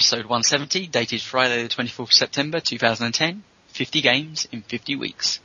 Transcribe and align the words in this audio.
episode 0.00 0.24
170, 0.24 0.86
dated 0.86 1.20
Friday 1.20 1.62
the 1.62 1.68
24th 1.68 1.98
of 1.98 2.12
September 2.14 2.58
2010. 2.58 3.42
50 3.68 4.00
games 4.00 4.48
in 4.50 4.62
50 4.62 4.96
weeks. 4.96 5.40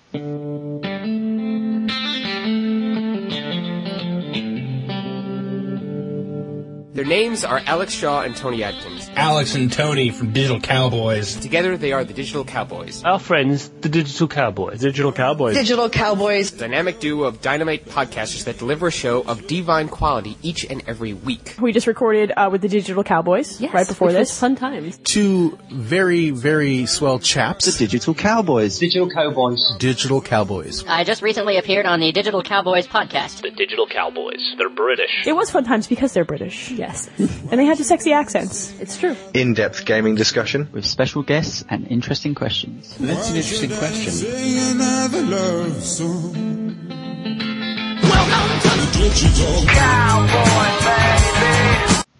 Their 6.95 7.03
names 7.03 7.43
are 7.43 7.61
Alex 7.65 7.91
Shaw 7.91 8.21
and 8.21 8.33
Tony 8.33 8.63
Adkins. 8.63 9.09
Alex 9.17 9.53
and 9.53 9.69
Tony 9.69 10.11
from 10.11 10.31
Digital 10.31 10.61
Cowboys. 10.61 11.35
Together, 11.35 11.75
they 11.75 11.91
are 11.91 12.05
the 12.05 12.13
Digital 12.13 12.45
Cowboys. 12.45 13.03
Our 13.03 13.19
friends, 13.19 13.67
the 13.81 13.89
Digital 13.89 14.29
Cowboys. 14.29 14.79
Digital 14.79 15.11
Cowboys. 15.11 15.55
Digital 15.55 15.89
Cowboys. 15.89 16.53
A 16.53 16.57
dynamic 16.57 17.01
duo 17.01 17.27
of 17.27 17.41
dynamite 17.41 17.83
podcasters 17.87 18.45
that 18.45 18.59
deliver 18.59 18.87
a 18.87 18.91
show 18.91 19.23
of 19.23 19.45
divine 19.45 19.89
quality 19.89 20.37
each 20.41 20.63
and 20.63 20.83
every 20.87 21.11
week. 21.11 21.55
We 21.59 21.73
just 21.73 21.85
recorded 21.85 22.31
uh, 22.31 22.47
with 22.49 22.61
the 22.61 22.69
Digital 22.69 23.03
Cowboys 23.03 23.59
Yes, 23.59 23.73
right 23.73 23.85
before 23.85 24.07
which 24.07 24.15
was 24.17 24.29
this. 24.29 24.39
fun 24.39 24.55
times. 24.55 24.97
Two 24.99 25.59
very, 25.69 26.29
very 26.29 26.85
swell 26.85 27.19
chaps. 27.19 27.65
The 27.65 27.77
Digital 27.87 28.13
Cowboys. 28.13 28.79
Digital 28.79 29.09
Cowboys. 29.09 29.75
Digital 29.79 30.21
Cowboys. 30.21 30.85
I 30.87 31.03
just 31.03 31.21
recently 31.21 31.57
appeared 31.57 31.85
on 31.87 31.99
the 31.99 32.13
Digital 32.13 32.41
Cowboys 32.41 32.87
podcast. 32.87 33.41
The 33.41 33.51
Digital 33.51 33.85
Cowboys. 33.85 34.55
They're 34.57 34.69
British. 34.69 35.27
It 35.27 35.35
was 35.35 35.51
fun 35.51 35.65
times 35.65 35.87
because 35.87 36.13
they're 36.13 36.23
British. 36.23 36.71
Yes, 36.85 37.09
And 37.17 37.59
they 37.59 37.65
had 37.65 37.79
the 37.79 37.83
sexy 37.83 38.13
accents. 38.13 38.71
it's 38.79 38.97
true. 38.97 39.15
In-depth 39.33 39.85
gaming 39.85 40.13
discussion. 40.13 40.69
With 40.71 40.85
special 40.85 41.23
guests 41.23 41.65
and 41.67 41.87
interesting 41.87 42.35
questions. 42.35 42.95
That's 42.97 43.31
an 43.31 43.37
interesting 43.37 43.71
question. 43.71 44.13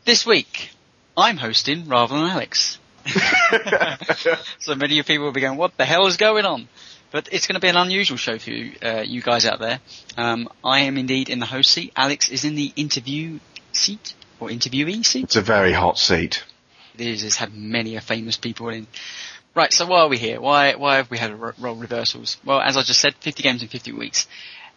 This 0.06 0.26
week, 0.26 0.72
I'm 1.16 1.38
hosting 1.38 1.88
rather 1.88 2.16
than 2.16 2.24
Alex. 2.24 2.80
so 4.60 4.74
many 4.74 4.94
of 4.94 4.98
you 4.98 5.04
people 5.04 5.26
will 5.26 5.32
be 5.32 5.42
going, 5.42 5.58
what 5.58 5.78
the 5.78 5.86
hell 5.86 6.08
is 6.08 6.18
going 6.18 6.46
on? 6.46 6.68
But 7.12 7.30
it's 7.32 7.46
going 7.46 7.54
to 7.54 7.62
be 7.62 7.68
an 7.68 7.78
unusual 7.78 8.18
show 8.18 8.40
for 8.40 8.50
you, 8.50 8.74
uh, 8.84 9.04
you 9.06 9.22
guys 9.22 9.46
out 9.46 9.60
there. 9.60 9.80
Um, 10.18 10.50
I 10.64 10.82
am 10.82 10.98
indeed 10.98 11.30
in 11.30 11.40
the 11.40 11.46
host 11.46 11.72
seat. 11.72 11.94
Alex 11.96 12.30
is 12.30 12.46
in 12.46 12.56
the 12.56 12.74
interview 12.76 13.40
seat 13.72 14.16
or 14.40 14.50
interviewee 14.50 15.06
seat. 15.06 15.26
It's 15.26 15.36
a 15.36 15.42
very 15.42 15.74
hot 15.74 15.98
seat. 15.98 16.44
It 16.98 17.08
is. 17.08 17.24
It's 17.24 17.36
had 17.36 17.54
many 17.54 17.96
a 17.96 18.02
famous 18.02 18.38
people 18.38 18.70
in. 18.70 18.88
Right. 19.54 19.72
So 19.72 19.86
why 19.86 20.02
are 20.02 20.10
we 20.10 20.18
here? 20.18 20.40
Why 20.42 20.76
why 20.76 20.98
have 20.98 21.10
we 21.10 21.18
had 21.18 21.38
role 21.40 21.76
reversals? 21.76 22.38
Well, 22.44 22.60
as 22.60 22.78
I 22.78 22.84
just 22.84 23.00
said, 23.00 23.16
50 23.16 23.44
games 23.44 23.62
in 23.62 23.70
50 23.70 23.92
weeks. 23.94 24.28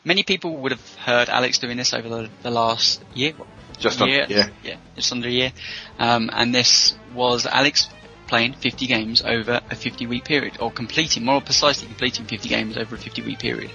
Many 0.04 0.22
people 0.22 0.56
would 0.58 0.72
have 0.72 0.94
heard 0.94 1.28
Alex 1.28 1.58
doing 1.58 1.76
this 1.76 1.92
over 1.92 2.08
the, 2.08 2.30
the 2.42 2.50
last 2.50 3.02
year. 3.14 3.34
Just 3.78 4.00
year, 4.00 4.26
yeah. 4.28 4.48
yeah, 4.64 4.76
just 4.96 5.12
under 5.12 5.28
a 5.28 5.30
year. 5.30 5.52
Um, 5.98 6.30
and 6.32 6.54
this 6.54 6.96
was 7.14 7.46
Alex 7.46 7.88
playing 8.26 8.52
50 8.54 8.86
games 8.86 9.22
over 9.22 9.60
a 9.70 9.74
50 9.74 10.06
week 10.06 10.24
period, 10.24 10.58
or 10.60 10.70
completing, 10.70 11.24
more 11.24 11.40
precisely 11.40 11.86
completing 11.86 12.26
50 12.26 12.48
games 12.48 12.76
over 12.76 12.94
a 12.94 12.98
50 12.98 13.22
week 13.22 13.38
period. 13.38 13.70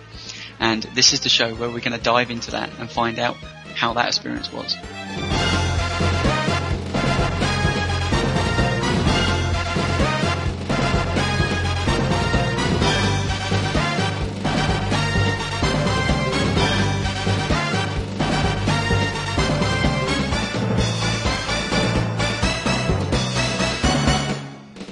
And 0.60 0.84
this 0.96 1.14
is 1.14 1.22
the 1.22 1.30
show 1.30 1.54
where 1.56 1.70
we're 1.70 1.80
going 1.80 1.98
to 1.98 2.04
dive 2.04 2.32
into 2.32 2.52
that 2.52 2.70
and 2.80 2.90
find 2.90 3.20
out 3.20 3.36
how 3.76 3.94
that 3.94 4.08
experience 4.08 4.52
was. 4.52 4.76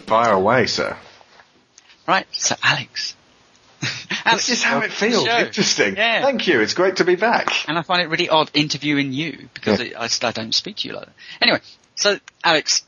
Fire 0.08 0.34
away, 0.34 0.68
sir. 0.68 0.98
Right, 2.06 2.28
so 2.32 2.56
Alex. 2.62 3.16
This 4.32 4.50
is 4.50 4.64
how 4.64 4.82
it 4.82 4.92
feels. 4.92 5.28
Interesting. 5.28 5.96
Yeah. 5.96 6.22
Thank 6.22 6.48
you. 6.48 6.62
It's 6.62 6.74
great 6.74 6.98
to 6.98 7.06
be 7.06 7.16
back. 7.16 7.68
And 7.68 7.78
I 7.78 7.82
find 7.82 8.02
it 8.02 8.08
really 8.08 8.30
odd 8.30 8.52
interviewing 8.54 9.12
you 9.14 9.50
because 9.54 9.82
Yeah. 9.82 10.00
I, 10.00 10.28
I 10.28 10.32
don't 10.32 10.54
speak 10.54 10.78
to 10.78 10.88
you 10.88 10.94
like 10.94 11.06
that. 11.06 11.14
Anyway, 11.42 11.60
so 11.96 12.18
Alex, 12.44 12.84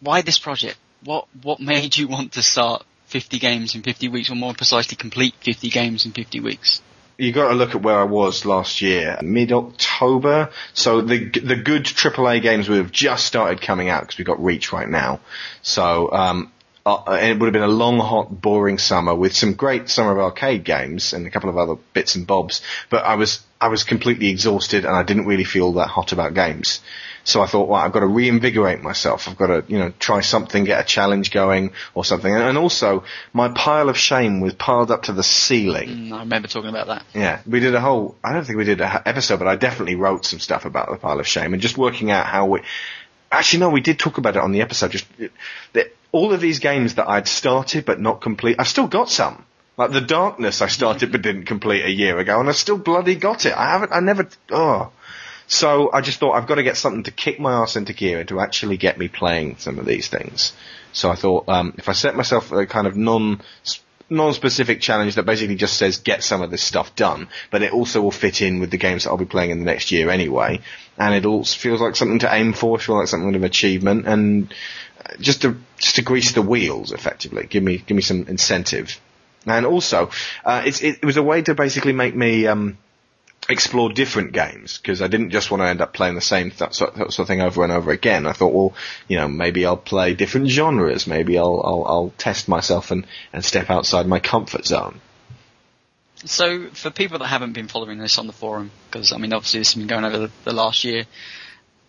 why 0.00 0.22
this 0.22 0.38
project? 0.38 0.76
What 1.04 1.28
what 1.42 1.60
made 1.60 1.96
you 1.96 2.08
want 2.08 2.32
to 2.32 2.42
start 2.42 2.84
50 3.06 3.38
games 3.38 3.74
in 3.74 3.82
50 3.82 4.08
weeks, 4.08 4.30
or 4.30 4.34
more 4.34 4.54
precisely, 4.54 4.96
complete 4.96 5.34
50 5.40 5.68
games 5.70 6.06
in 6.06 6.12
50 6.12 6.40
weeks? 6.40 6.80
You 7.18 7.32
got 7.32 7.48
to 7.48 7.54
look 7.54 7.74
at 7.74 7.82
where 7.82 7.98
I 7.98 8.04
was 8.04 8.46
last 8.46 8.80
year, 8.80 9.18
mid 9.22 9.52
October. 9.52 10.50
So 10.72 11.02
the 11.02 11.28
the 11.28 11.56
good 11.56 11.84
AAA 11.84 12.40
games 12.40 12.68
would 12.68 12.78
have 12.78 12.92
just 12.92 13.26
started 13.26 13.60
coming 13.60 13.88
out 13.90 14.02
because 14.02 14.18
we 14.18 14.24
got 14.24 14.42
Reach 14.42 14.72
right 14.72 14.88
now. 14.88 15.20
So 15.62 16.10
um, 16.12 16.52
uh, 16.86 17.02
and 17.06 17.32
it 17.32 17.38
would 17.38 17.46
have 17.46 17.52
been 17.52 17.62
a 17.62 17.68
long, 17.68 17.98
hot, 17.98 18.40
boring 18.40 18.78
summer 18.78 19.14
with 19.14 19.34
some 19.34 19.54
great 19.54 19.88
summer 19.88 20.12
of 20.12 20.18
arcade 20.18 20.64
games 20.64 21.12
and 21.12 21.26
a 21.26 21.30
couple 21.30 21.50
of 21.50 21.56
other 21.56 21.76
bits 21.92 22.14
and 22.14 22.26
bobs. 22.26 22.62
But 22.88 23.04
I 23.04 23.16
was 23.16 23.40
I 23.60 23.68
was 23.68 23.84
completely 23.84 24.28
exhausted 24.28 24.84
and 24.84 24.94
I 24.94 25.02
didn't 25.02 25.26
really 25.26 25.44
feel 25.44 25.72
that 25.74 25.88
hot 25.88 26.12
about 26.12 26.34
games. 26.34 26.80
So 27.24 27.42
I 27.42 27.46
thought, 27.46 27.68
well, 27.68 27.80
I've 27.80 27.92
got 27.92 28.00
to 28.00 28.06
reinvigorate 28.06 28.80
myself. 28.80 29.28
I've 29.28 29.36
got 29.36 29.48
to, 29.48 29.64
you 29.68 29.78
know, 29.78 29.92
try 29.98 30.20
something, 30.20 30.64
get 30.64 30.80
a 30.80 30.84
challenge 30.84 31.30
going 31.30 31.72
or 31.94 32.04
something. 32.04 32.32
And, 32.32 32.42
and 32.42 32.58
also, 32.58 33.04
my 33.34 33.48
pile 33.48 33.90
of 33.90 33.98
shame 33.98 34.40
was 34.40 34.54
piled 34.54 34.90
up 34.90 35.04
to 35.04 35.12
the 35.12 35.22
ceiling. 35.22 35.88
Mm, 35.88 36.12
I 36.12 36.20
remember 36.20 36.48
talking 36.48 36.70
about 36.70 36.86
that. 36.86 37.04
Yeah, 37.14 37.40
we 37.46 37.60
did 37.60 37.74
a 37.74 37.80
whole. 37.80 38.16
I 38.24 38.32
don't 38.32 38.44
think 38.44 38.56
we 38.56 38.64
did 38.64 38.80
an 38.80 39.02
episode, 39.04 39.38
but 39.38 39.48
I 39.48 39.56
definitely 39.56 39.96
wrote 39.96 40.24
some 40.24 40.40
stuff 40.40 40.64
about 40.64 40.90
the 40.90 40.96
pile 40.96 41.20
of 41.20 41.26
shame 41.26 41.52
and 41.52 41.60
just 41.60 41.76
working 41.76 42.10
out 42.10 42.26
how 42.26 42.46
we. 42.46 42.62
Actually, 43.30 43.60
no, 43.60 43.70
we 43.70 43.80
did 43.80 43.98
talk 43.98 44.18
about 44.18 44.36
it 44.36 44.42
on 44.42 44.52
the 44.52 44.60
episode. 44.60 44.90
Just 44.90 45.06
that 45.72 45.94
all 46.12 46.32
of 46.32 46.40
these 46.40 46.58
games 46.58 46.96
that 46.96 47.08
I'd 47.08 47.28
started 47.28 47.84
but 47.84 48.00
not 48.00 48.20
complete. 48.20 48.56
I've 48.58 48.68
still 48.68 48.88
got 48.88 49.08
some. 49.08 49.44
Like 49.76 49.92
the 49.92 50.00
Darkness, 50.00 50.60
I 50.60 50.66
started 50.66 51.12
but 51.12 51.22
didn't 51.22 51.44
complete 51.44 51.84
a 51.84 51.90
year 51.90 52.18
ago, 52.18 52.38
and 52.40 52.48
I 52.48 52.52
still 52.52 52.76
bloody 52.76 53.14
got 53.14 53.46
it. 53.46 53.54
I 53.56 53.70
haven't. 53.70 53.92
I 53.92 54.00
never. 54.00 54.28
Oh. 54.50 54.90
So 55.46 55.90
I 55.92 56.00
just 56.00 56.20
thought 56.20 56.32
I've 56.32 56.46
got 56.46 56.56
to 56.56 56.62
get 56.62 56.76
something 56.76 57.04
to 57.04 57.10
kick 57.10 57.40
my 57.40 57.52
ass 57.52 57.76
into 57.76 57.92
gear 57.92 58.20
and 58.20 58.28
to 58.28 58.40
actually 58.40 58.76
get 58.76 58.98
me 58.98 59.08
playing 59.08 59.56
some 59.58 59.78
of 59.78 59.86
these 59.86 60.08
things. 60.08 60.52
So 60.92 61.10
I 61.10 61.14
thought 61.14 61.48
um, 61.48 61.74
if 61.76 61.88
I 61.88 61.92
set 61.92 62.14
myself 62.14 62.52
a 62.52 62.66
kind 62.66 62.86
of 62.86 62.96
non 62.96 63.40
non-specific 64.10 64.80
challenge 64.80 65.14
that 65.14 65.24
basically 65.24 65.54
just 65.54 65.76
says 65.76 65.98
get 65.98 66.22
some 66.22 66.42
of 66.42 66.50
this 66.50 66.62
stuff 66.62 66.94
done, 66.96 67.28
but 67.50 67.62
it 67.62 67.72
also 67.72 68.02
will 68.02 68.10
fit 68.10 68.42
in 68.42 68.60
with 68.60 68.70
the 68.70 68.76
games 68.76 69.04
that 69.04 69.10
I'll 69.10 69.16
be 69.16 69.24
playing 69.24 69.50
in 69.50 69.60
the 69.60 69.64
next 69.64 69.92
year 69.92 70.10
anyway, 70.10 70.60
and 70.98 71.14
it 71.14 71.24
all 71.24 71.44
feels 71.44 71.80
like 71.80 71.96
something 71.96 72.18
to 72.20 72.34
aim 72.34 72.52
for, 72.52 72.78
feels 72.78 72.98
like 72.98 73.08
something 73.08 73.34
of 73.34 73.44
achievement, 73.44 74.06
and 74.06 74.52
just 75.20 75.42
to 75.42 75.56
just 75.78 75.96
to 75.96 76.02
grease 76.02 76.32
the 76.32 76.42
wheels 76.42 76.92
effectively, 76.92 77.46
give 77.48 77.62
me 77.62 77.78
give 77.78 77.94
me 77.94 78.02
some 78.02 78.26
incentive, 78.28 79.00
and 79.46 79.64
also 79.64 80.10
uh, 80.44 80.62
it 80.64 81.04
was 81.04 81.16
a 81.16 81.22
way 81.22 81.42
to 81.42 81.54
basically 81.54 81.92
make 81.92 82.14
me. 82.14 82.46
Um, 82.46 82.78
explore 83.50 83.90
different 83.90 84.32
games 84.32 84.78
because 84.78 85.02
I 85.02 85.08
didn't 85.08 85.30
just 85.30 85.50
want 85.50 85.62
to 85.62 85.68
end 85.68 85.80
up 85.80 85.92
playing 85.92 86.14
the 86.14 86.20
same 86.20 86.50
th- 86.50 86.74
sort, 86.74 86.96
of 86.96 87.26
thing 87.26 87.40
over 87.40 87.62
and 87.62 87.72
over 87.72 87.90
again. 87.90 88.26
I 88.26 88.32
thought, 88.32 88.52
well, 88.52 88.74
you 89.08 89.16
know, 89.16 89.28
maybe 89.28 89.66
I'll 89.66 89.76
play 89.76 90.14
different 90.14 90.48
genres. 90.48 91.06
Maybe 91.06 91.38
I'll 91.38 91.60
I'll, 91.64 91.84
I'll 91.86 92.12
test 92.18 92.48
myself 92.48 92.90
and, 92.90 93.06
and 93.32 93.44
step 93.44 93.70
outside 93.70 94.06
my 94.06 94.20
comfort 94.20 94.66
zone. 94.66 95.00
So, 96.24 96.68
for 96.68 96.90
people 96.90 97.18
that 97.20 97.28
haven't 97.28 97.54
been 97.54 97.68
following 97.68 97.98
this 97.98 98.18
on 98.18 98.26
the 98.26 98.32
forum, 98.32 98.70
because 98.86 99.12
I 99.12 99.16
mean, 99.16 99.32
obviously 99.32 99.60
this 99.60 99.72
has 99.72 99.78
been 99.78 99.88
going 99.88 100.04
over 100.04 100.18
the, 100.18 100.30
the 100.44 100.52
last 100.52 100.84
year, 100.84 101.04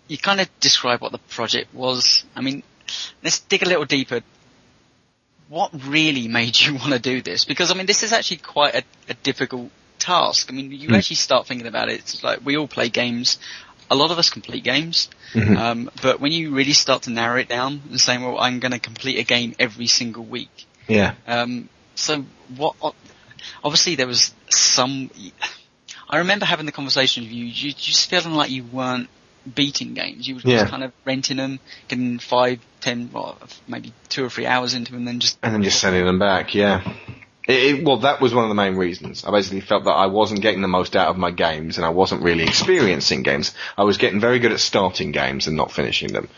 you 0.08 0.18
kind 0.18 0.40
of 0.40 0.50
describe 0.60 1.02
what 1.02 1.12
the 1.12 1.18
project 1.18 1.74
was. 1.74 2.24
I 2.36 2.42
mean, 2.42 2.64
let's 3.24 3.40
dig 3.40 3.64
a 3.64 3.66
little 3.68 3.86
deeper. 3.86 4.22
What 5.50 5.72
really 5.86 6.28
made 6.40 6.60
you 6.60 6.76
want 6.76 6.94
to 6.94 7.00
do 7.00 7.22
this? 7.22 7.46
Because 7.46 7.72
I 7.72 7.74
mean, 7.76 7.86
this 7.86 8.04
is 8.04 8.14
actually 8.14 8.38
quite 8.38 8.76
a, 8.76 8.84
a 9.10 9.14
difficult 9.16 9.70
task. 10.02 10.48
I 10.50 10.54
mean, 10.54 10.72
you 10.72 10.94
actually 10.96 11.16
start 11.18 11.48
thinking 11.48 11.68
about 11.68 11.90
it. 11.90 12.00
It's 12.00 12.24
like 12.24 12.40
we 12.44 12.58
all 12.58 12.68
play 12.68 12.90
games. 12.90 13.38
A 13.90 13.96
lot 13.96 14.10
of 14.12 14.18
us 14.18 14.30
complete 14.30 14.64
games, 14.64 15.10
um, 15.36 15.90
but 16.02 16.20
when 16.22 16.32
you 16.32 16.52
really 16.56 16.74
start 16.74 17.04
to 17.04 17.10
narrow 17.12 17.38
it 17.40 17.50
down 17.50 17.82
and 17.90 18.00
saying, 18.00 18.22
"Well, 18.24 18.40
I'm 18.40 18.60
going 18.60 18.72
to 18.72 18.80
complete 18.80 19.20
a 19.20 19.24
game 19.24 19.54
every 19.60 19.88
single 19.88 20.24
week," 20.24 20.66
Yeah. 20.88 21.14
Um, 21.28 21.68
so 21.96 22.24
what? 22.56 22.76
Obviously, 23.64 23.96
there 23.96 24.08
was 24.08 24.34
some. 24.50 25.10
I 26.10 26.18
remember 26.20 26.46
having 26.46 26.66
the 26.66 26.72
conversation 26.72 27.24
with 27.24 27.32
you. 27.34 27.46
You 27.46 27.74
just 27.74 28.10
feeling 28.10 28.34
like 28.34 28.50
you 28.50 28.64
weren't 28.64 29.10
beating 29.56 29.94
games. 29.94 30.28
You 30.28 30.36
were 30.36 30.42
Yeah. 30.46 30.60
just 30.60 30.72
kind 30.72 30.84
of 30.84 30.92
renting 31.06 31.38
them, 31.38 31.60
getting 31.88 32.20
five, 32.20 32.60
ten, 32.80 33.10
well, 33.12 33.38
maybe 33.68 33.92
two 34.10 34.24
or 34.24 34.30
three 34.30 34.46
hours 34.46 34.74
into 34.74 34.92
them, 34.92 35.00
and 35.02 35.08
then 35.08 35.20
just 35.20 35.38
And 35.44 35.54
then 35.54 35.64
just 35.64 35.80
sending 35.82 36.06
them 36.06 36.20
back, 36.20 36.54
yeah. 36.56 36.82
It, 37.52 37.80
it, 37.80 37.86
well, 37.86 37.98
that 37.98 38.22
was 38.22 38.34
one 38.34 38.46
of 38.46 38.50
the 38.50 38.56
main 38.56 38.76
reasons. 38.76 39.26
I 39.26 39.32
basically 39.32 39.62
felt 39.62 39.84
that 39.84 39.92
I 39.92 40.08
wasn't 40.08 40.42
getting 40.42 40.62
the 40.62 40.68
most 40.68 40.96
out 40.96 41.10
of 41.10 41.18
my 41.18 41.32
games 41.32 41.78
and 41.78 41.86
I 41.86 41.90
wasn't 41.90 42.24
really 42.24 42.44
experiencing 42.44 43.24
games. 43.24 43.54
I 43.78 43.84
was 43.84 43.98
getting 43.98 44.22
very 44.22 44.40
good 44.40 44.52
at 44.52 44.60
starting 44.60 45.12
games 45.12 45.48
and 45.48 45.58
not 45.58 45.72
finishing 45.72 46.14
them. 46.14 46.30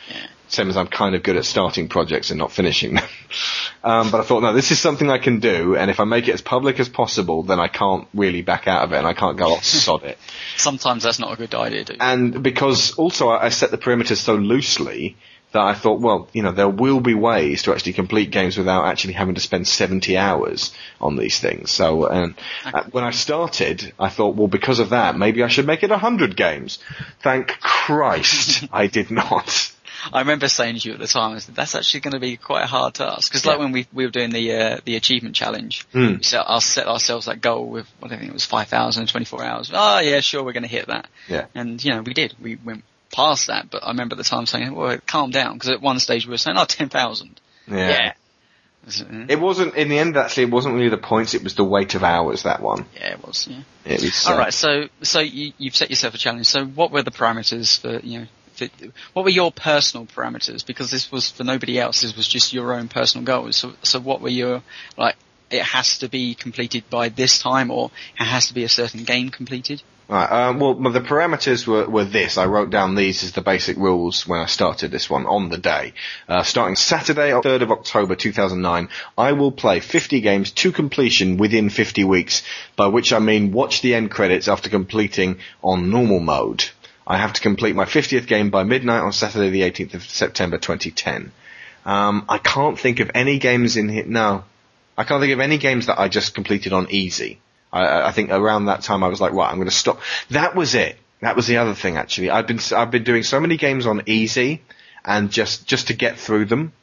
Same 0.48 0.69
as 0.69 0.77
I'm 0.77 0.88
kind 0.88 1.15
of 1.15 1.24
good 1.24 1.38
at 1.38 1.45
starting 1.45 1.88
projects 1.88 2.30
and 2.30 2.38
not 2.38 2.51
finishing 2.51 2.95
them. 2.95 3.06
um, 3.83 4.12
but 4.12 4.21
I 4.21 4.24
thought, 4.24 4.42
no, 4.42 4.54
this 4.54 4.71
is 4.71 4.80
something 4.80 5.10
I 5.10 5.18
can 5.18 5.39
do 5.39 5.75
and 5.75 5.89
if 5.89 6.00
I 6.00 6.04
make 6.04 6.27
it 6.27 6.33
as 6.33 6.42
public 6.42 6.80
as 6.80 6.89
possible, 6.89 7.44
then 7.44 7.59
I 7.59 7.68
can't 7.68 8.07
really 8.13 8.42
back 8.42 8.68
out 8.68 8.83
of 8.83 8.92
it 8.92 8.98
and 8.98 9.07
I 9.07 9.13
can't 9.13 9.38
go, 9.38 9.56
oh, 9.56 9.59
sod 9.62 10.04
it. 10.04 10.18
sometimes 10.57 11.04
that's 11.04 11.19
not 11.19 11.31
a 11.33 11.36
good 11.36 11.54
idea. 11.54 11.86
Do 11.86 11.94
you? 11.94 12.00
And 12.01 12.44
because 12.44 12.94
also 12.95 13.30
I 13.30 13.45
I 13.45 13.50
set 13.50 13.71
the 13.71 13.77
perimeters 13.77 14.18
so 14.18 14.36
loosely 14.36 15.18
that 15.54 15.62
I 15.62 15.74
thought, 15.76 16.02
well, 16.02 16.28
you 16.34 16.42
know, 16.44 16.52
there 16.52 16.68
will 16.70 17.00
be 17.00 17.14
ways 17.14 17.64
to 17.64 17.72
actually 17.72 17.94
complete 17.94 18.32
games 18.32 18.58
without 18.58 18.86
actually 18.86 19.14
having 19.14 19.36
to 19.36 19.42
spend 19.42 19.68
70 19.68 20.18
hours 20.18 20.74
on 21.00 21.16
these 21.16 21.40
things. 21.40 21.72
So, 21.72 22.08
and 22.08 22.36
uh, 22.66 22.84
when 22.92 23.04
I 23.04 23.12
started, 23.12 23.94
I 24.00 24.10
thought, 24.10 24.36
well, 24.36 24.48
because 24.48 24.80
of 24.80 24.90
that, 24.90 25.16
maybe 25.18 25.44
I 25.44 25.48
should 25.48 25.68
make 25.68 25.84
it 25.84 25.90
100 25.92 26.36
games. 26.36 26.80
Thank 27.22 27.48
Christ, 27.60 28.68
I 28.74 28.88
did 28.88 29.12
not. 29.12 29.72
I 30.12 30.20
remember 30.20 30.50
saying 30.50 30.80
to 30.80 30.88
you 30.90 30.96
at 30.96 31.00
the 31.00 31.08
time, 31.08 31.36
I 31.36 31.40
said, 31.40 31.56
that's 31.56 31.76
actually 31.76 32.02
going 32.02 32.14
to 32.14 32.20
be 32.20 32.36
quite 32.36 32.64
a 32.64 32.68
hard 32.68 32.96
task. 32.96 33.32
Because 33.32 33.46
like 33.46 33.58
Yeah. 33.58 33.64
when 33.64 33.72
we, 33.72 33.88
we 33.94 34.06
were 34.06 34.12
doing 34.12 34.32
the, 34.32 34.52
uh, 34.54 34.80
the 34.84 34.98
achievement 34.98 35.34
challenge, 35.36 35.86
Hmm. 35.94 36.16
we 36.18 36.24
set, 36.24 36.44
I 36.46 36.60
set 36.60 36.88
ourselves 36.88 37.28
that 37.28 37.40
goal 37.40 37.70
with, 37.70 37.88
I 38.02 38.10
think 38.10 38.24
it 38.24 38.34
was 38.34 38.44
5,000 38.44 39.02
in 39.04 39.08
24 39.08 39.44
hours. 39.46 39.72
Oh 39.74 40.00
yeah, 40.00 40.20
sure, 40.20 40.44
we're 40.44 40.52
going 40.52 40.64
to 40.64 40.70
hit 40.70 40.88
that. 40.88 41.08
Yeah. 41.30 41.46
And, 41.56 41.82
you 41.84 41.92
know, 41.92 42.02
we 42.02 42.14
did. 42.14 42.34
We 42.42 42.56
went 42.58 42.84
past 43.13 43.48
that, 43.48 43.69
but 43.69 43.83
I 43.83 43.89
remember 43.89 44.15
at 44.15 44.18
the 44.18 44.24
time 44.24 44.45
saying, 44.45 44.75
well, 44.75 44.98
calm 45.06 45.31
down. 45.31 45.54
Because 45.54 45.69
at 45.69 45.81
one 45.81 46.00
stage 46.00 46.25
we 46.25 46.31
were 46.31 46.38
saying, 46.38 46.57
oh, 46.57 46.65
10,000. 46.65 47.39
Yeah. 47.68 48.13
Was 48.86 49.01
it, 49.01 49.39
wasn't, 49.39 49.75
in 49.75 49.88
the 49.88 49.98
end, 49.98 50.18
actually, 50.18 50.44
it 50.44 50.50
wasn't 50.50 50.75
really 50.75 50.89
the 50.89 50.98
points, 50.98 51.33
it 51.33 51.42
was 51.42 51.56
the 51.56 51.63
weight 51.63 51.95
of 51.95 52.04
hours, 52.04 52.44
that 52.44 52.62
one. 52.62 52.86
yeah, 52.95 53.13
it 53.13 53.25
was, 53.25 53.48
yeah. 53.48 53.62
It 53.86 54.01
was, 54.01 54.27
All 54.27 54.33
uh, 54.33 54.39
right, 54.39 54.54
so 54.54 54.89
so 55.01 55.21
you, 55.21 55.54
you've 55.57 55.75
set 55.75 55.89
yourself 55.89 56.15
a 56.15 56.18
challenge. 56.18 56.48
So 56.48 56.65
what 56.65 56.92
were 56.92 57.01
the 57.01 57.12
parameters 57.12 57.80
for 57.80 58.06
you 58.06 58.19
know? 58.19 58.25
For, 58.56 58.68
what 59.13 59.24
were 59.24 59.31
your 59.31 59.54
personal 59.54 60.06
parameters? 60.06 60.66
Because 60.66 60.92
this 60.92 61.12
was 61.12 61.31
for 61.31 61.45
nobody 61.45 61.80
else. 61.80 62.01
This 62.01 62.16
was 62.16 62.27
just 62.27 62.51
your 62.51 62.74
own 62.74 62.89
personal 62.89 63.24
goals. 63.24 63.56
So 63.56 63.74
so 63.83 64.01
what 64.01 64.19
were 64.19 64.30
your 64.30 64.62
like? 64.98 65.16
It 65.54 65.62
has 65.62 66.00
to 66.00 66.10
be 66.10 66.34
completed 66.34 66.84
by 66.90 67.10
this 67.10 67.38
time, 67.38 67.70
or 67.70 67.92
it 68.20 68.24
has 68.24 68.48
to 68.48 68.54
be 68.54 68.64
a 68.64 68.70
certain 68.70 69.04
game 69.04 69.30
completed. 69.30 69.84
Right, 70.10 70.48
um, 70.48 70.60
well, 70.60 70.74
the 70.74 71.00
parameters 71.00 71.66
were, 71.66 71.88
were 71.88 72.04
this. 72.04 72.38
I 72.38 72.46
wrote 72.46 72.70
down 72.70 72.96
these 72.96 73.24
as 73.24 73.32
the 73.32 73.42
basic 73.42 73.78
rules 73.78 74.28
when 74.28 74.42
I 74.42 74.48
started 74.48 74.92
this 74.92 75.10
one 75.10 75.26
on 75.26 75.50
the 75.50 75.58
day. 75.58 75.94
Uh, 76.28 76.44
starting 76.44 76.76
Saturday, 76.76 77.32
3rd 77.32 77.62
of 77.62 77.72
October 77.72 78.16
2009, 78.16 78.90
I 79.18 79.32
will 79.32 79.52
play 79.52 79.80
50 79.80 80.20
games 80.22 80.52
to 80.52 80.72
completion 80.72 81.38
within 81.38 81.70
50 81.70 82.04
weeks, 82.04 82.44
by 82.76 82.88
which 82.88 83.14
I 83.14 83.20
mean 83.20 83.54
watch 83.54 83.82
the 83.82 83.96
end 83.96 84.12
credits 84.12 84.48
after 84.48 84.70
completing 84.70 85.38
on 85.64 85.90
normal 85.90 86.20
mode. 86.20 86.66
I 87.08 87.18
have 87.18 87.34
to 87.34 87.42
complete 87.42 87.76
my 87.76 87.86
50th 87.86 88.28
game 88.28 88.50
by 88.50 88.64
midnight 88.64 89.02
on 89.02 89.14
Saturday 89.14 89.52
the 89.52 89.62
18th 89.62 89.94
of 89.94 90.04
September 90.04 90.58
2010. 90.58 91.32
Um, 91.86 92.26
I 92.28 92.40
can't 92.40 92.80
think 92.80 93.00
of 93.00 93.12
any 93.14 93.40
games 93.40 93.78
in 93.78 93.90
here, 93.90 94.06
no. 94.06 94.44
I 94.98 95.04
can't 95.04 95.22
think 95.22 95.34
of 95.34 95.40
any 95.40 95.57
games 95.57 95.88
that 95.88 96.00
I 96.00 96.07
just 96.07 96.36
completed 96.36 96.74
on 96.74 96.88
easy. 96.90 97.40
I, 97.72 98.10
I 98.10 98.12
think 98.12 98.30
around 98.30 98.66
that 98.66 98.81
time 98.81 99.04
I 99.04 99.07
was 99.07 99.19
like, 99.19 99.34
right, 99.34 99.50
I'm 99.50 99.56
going 99.57 99.68
to 99.68 99.75
stop. 99.75 100.00
That 100.30 100.56
was 100.56 100.75
it. 100.75 100.98
That 101.22 101.36
was 101.36 101.48
the 101.48 101.57
other 101.57 101.74
thing 101.74 101.98
actually. 101.98 102.30
I've 102.30 102.48
been 102.48 102.60
I've 102.75 102.92
been 102.92 103.04
doing 103.04 103.24
so 103.24 103.40
many 103.40 103.57
games 103.57 103.88
on 103.88 104.04
easy, 104.07 104.62
and 105.06 105.31
just 105.31 105.66
just 105.66 105.88
to 105.88 105.94
get 105.94 106.19
through 106.19 106.45
them, 106.45 106.74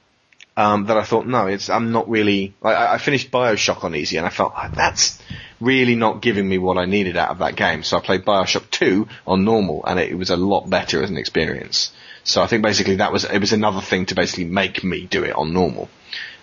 um, 0.56 0.86
that 0.86 0.96
I 0.96 1.04
thought 1.04 1.26
no, 1.26 1.46
it's 1.46 1.68
I'm 1.68 1.92
not 1.92 2.08
really. 2.08 2.54
I, 2.62 2.94
I 2.94 2.98
finished 2.98 3.30
Bioshock 3.30 3.84
on 3.84 3.94
easy, 3.94 4.16
and 4.16 4.26
I 4.26 4.30
felt 4.30 4.52
"Ah, 4.56 4.70
that's 4.74 5.18
really 5.60 5.94
not 5.94 6.22
giving 6.22 6.48
me 6.48 6.56
what 6.56 6.78
I 6.78 6.86
needed 6.86 7.18
out 7.18 7.30
of 7.30 7.38
that 7.38 7.54
game. 7.54 7.82
So 7.82 7.98
I 7.98 8.00
played 8.00 8.24
Bioshock 8.24 8.70
two 8.70 9.08
on 9.26 9.44
normal, 9.44 9.84
and 9.86 10.00
it, 10.00 10.10
it 10.10 10.14
was 10.14 10.30
a 10.30 10.36
lot 10.36 10.68
better 10.68 11.02
as 11.02 11.10
an 11.10 11.18
experience. 11.18 11.92
So 12.24 12.42
I 12.42 12.46
think 12.46 12.62
basically 12.62 12.96
that 12.96 13.12
was 13.12 13.24
it 13.24 13.38
was 13.38 13.52
another 13.52 13.82
thing 13.82 14.06
to 14.06 14.14
basically 14.14 14.44
make 14.44 14.82
me 14.82 15.06
do 15.06 15.22
it 15.24 15.34
on 15.36 15.52
normal. 15.52 15.90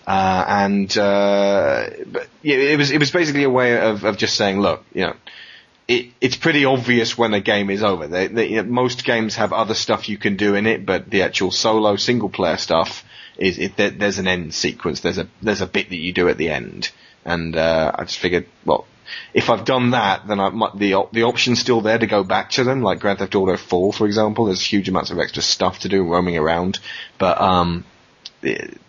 Uh, 0.08 0.46
and 0.48 0.98
uh, 0.98 1.90
but 2.06 2.28
yeah, 2.42 2.56
it 2.56 2.78
was 2.78 2.92
it 2.92 2.98
was 2.98 3.12
basically 3.12 3.44
a 3.44 3.50
way 3.50 3.78
of, 3.78 4.06
of 4.06 4.16
just 4.16 4.38
saying, 4.38 4.62
look, 4.62 4.86
you 4.94 5.02
know, 5.02 5.14
it, 5.86 6.08
it's 6.22 6.38
pretty 6.38 6.64
obvious 6.64 7.18
when 7.18 7.34
a 7.34 7.42
game 7.42 7.70
is 7.70 7.84
over. 7.84 8.08
They, 8.08 8.28
they, 8.28 8.48
you 8.48 8.64
know, 8.64 8.70
most 8.70 9.04
games 9.04 9.36
have 9.36 9.52
other 9.52 9.74
stuff 9.74 10.08
you 10.08 10.18
can 10.18 10.38
do 10.38 10.56
in 10.56 10.66
it, 10.66 10.86
but 10.86 11.10
the 11.10 11.24
actual 11.24 11.52
solo 11.52 11.98
single 11.98 12.30
player 12.30 12.56
stuff 12.56 13.04
is 13.38 13.60
it, 13.60 13.76
there, 13.76 13.90
there's 13.90 14.18
an 14.18 14.28
end 14.28 14.54
sequence. 14.54 15.02
There's 15.02 15.18
a 15.18 15.28
there's 15.42 15.60
a 15.60 15.68
bit 15.68 15.90
that 15.90 15.98
you 15.98 16.14
do 16.14 16.30
at 16.30 16.38
the 16.38 16.52
end, 16.52 16.90
and 17.26 17.58
uh, 17.58 17.92
I 17.94 18.06
just 18.06 18.20
figured, 18.20 18.48
well, 18.64 18.88
if 19.34 19.50
I've 19.50 19.66
done 19.66 19.92
that, 19.92 20.26
then 20.26 20.40
I 20.40 20.50
might, 20.52 20.78
the 20.78 21.04
the 21.12 21.24
option's 21.24 21.60
still 21.60 21.82
there 21.82 21.98
to 21.98 22.08
go 22.08 22.24
back 22.24 22.52
to 22.52 22.64
them, 22.64 22.82
like 22.82 23.00
Grand 23.02 23.20
Theft 23.20 23.36
Auto 23.36 23.58
4, 23.58 23.92
for 23.92 24.06
example. 24.06 24.46
There's 24.46 24.64
huge 24.66 24.88
amounts 24.88 25.12
of 25.12 25.20
extra 25.20 25.44
stuff 25.44 25.80
to 25.80 25.90
do 25.90 26.04
roaming 26.04 26.38
around, 26.38 26.80
but 27.18 27.42
um, 27.42 27.84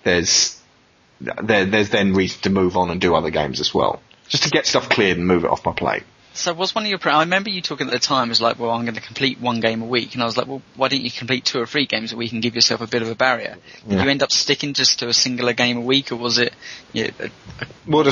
there's 0.05 0.58
there, 1.21 1.65
there's 1.65 1.91
then 1.91 2.15
reason 2.15 2.41
to 2.43 2.51
move 2.51 2.77
on 2.77 2.91
and 2.91 3.01
do 3.01 3.15
other 3.15 3.31
games 3.31 3.61
as 3.61 3.75
well, 3.75 4.01
just 4.29 4.45
to 4.45 4.51
get 4.51 4.67
stuff 4.67 4.89
cleared 4.89 5.19
and 5.19 5.27
move 5.27 5.45
it 5.45 5.51
off 5.51 5.65
my 5.65 5.73
plate. 5.73 6.05
So 6.35 6.53
was 6.53 6.73
one 6.73 6.85
of 6.85 6.91
your? 6.91 7.01
I 7.05 7.21
remember 7.21 7.51
you 7.51 7.61
talking 7.61 7.89
at 7.89 7.93
the 7.93 7.99
time 7.99 8.29
it 8.29 8.31
was 8.31 8.41
like, 8.41 8.61
well, 8.61 8.71
I'm 8.71 8.83
going 8.85 8.95
to 8.95 9.01
complete 9.01 9.41
one 9.41 9.59
game 9.59 9.83
a 9.83 9.87
week, 9.87 10.15
and 10.15 10.23
I 10.23 10.27
was 10.27 10.37
like, 10.37 10.47
well, 10.47 10.63
why 10.77 10.87
don't 10.87 11.01
you 11.01 11.11
complete 11.11 11.45
two 11.45 11.59
or 11.61 11.67
three 11.67 11.87
games 11.87 12.13
a 12.13 12.17
week 12.17 12.31
and 12.33 12.41
give 12.41 12.55
yourself 12.55 12.81
a 12.81 12.87
bit 12.87 13.03
of 13.03 13.09
a 13.09 13.17
barrier? 13.17 13.57
Did 13.89 13.97
Yeah. 13.99 14.05
you 14.05 14.11
end 14.11 14.23
up 14.23 14.31
sticking 14.31 14.73
just 14.73 15.01
to 15.01 15.09
a 15.09 15.13
singular 15.15 15.53
game 15.53 15.79
a 15.79 15.81
week, 15.81 16.13
or 16.13 16.17
was 16.17 16.39
it 16.39 16.53
yeah, 16.93 17.11
a, 17.19 17.25
a 17.25 17.67
Well, 17.89 18.05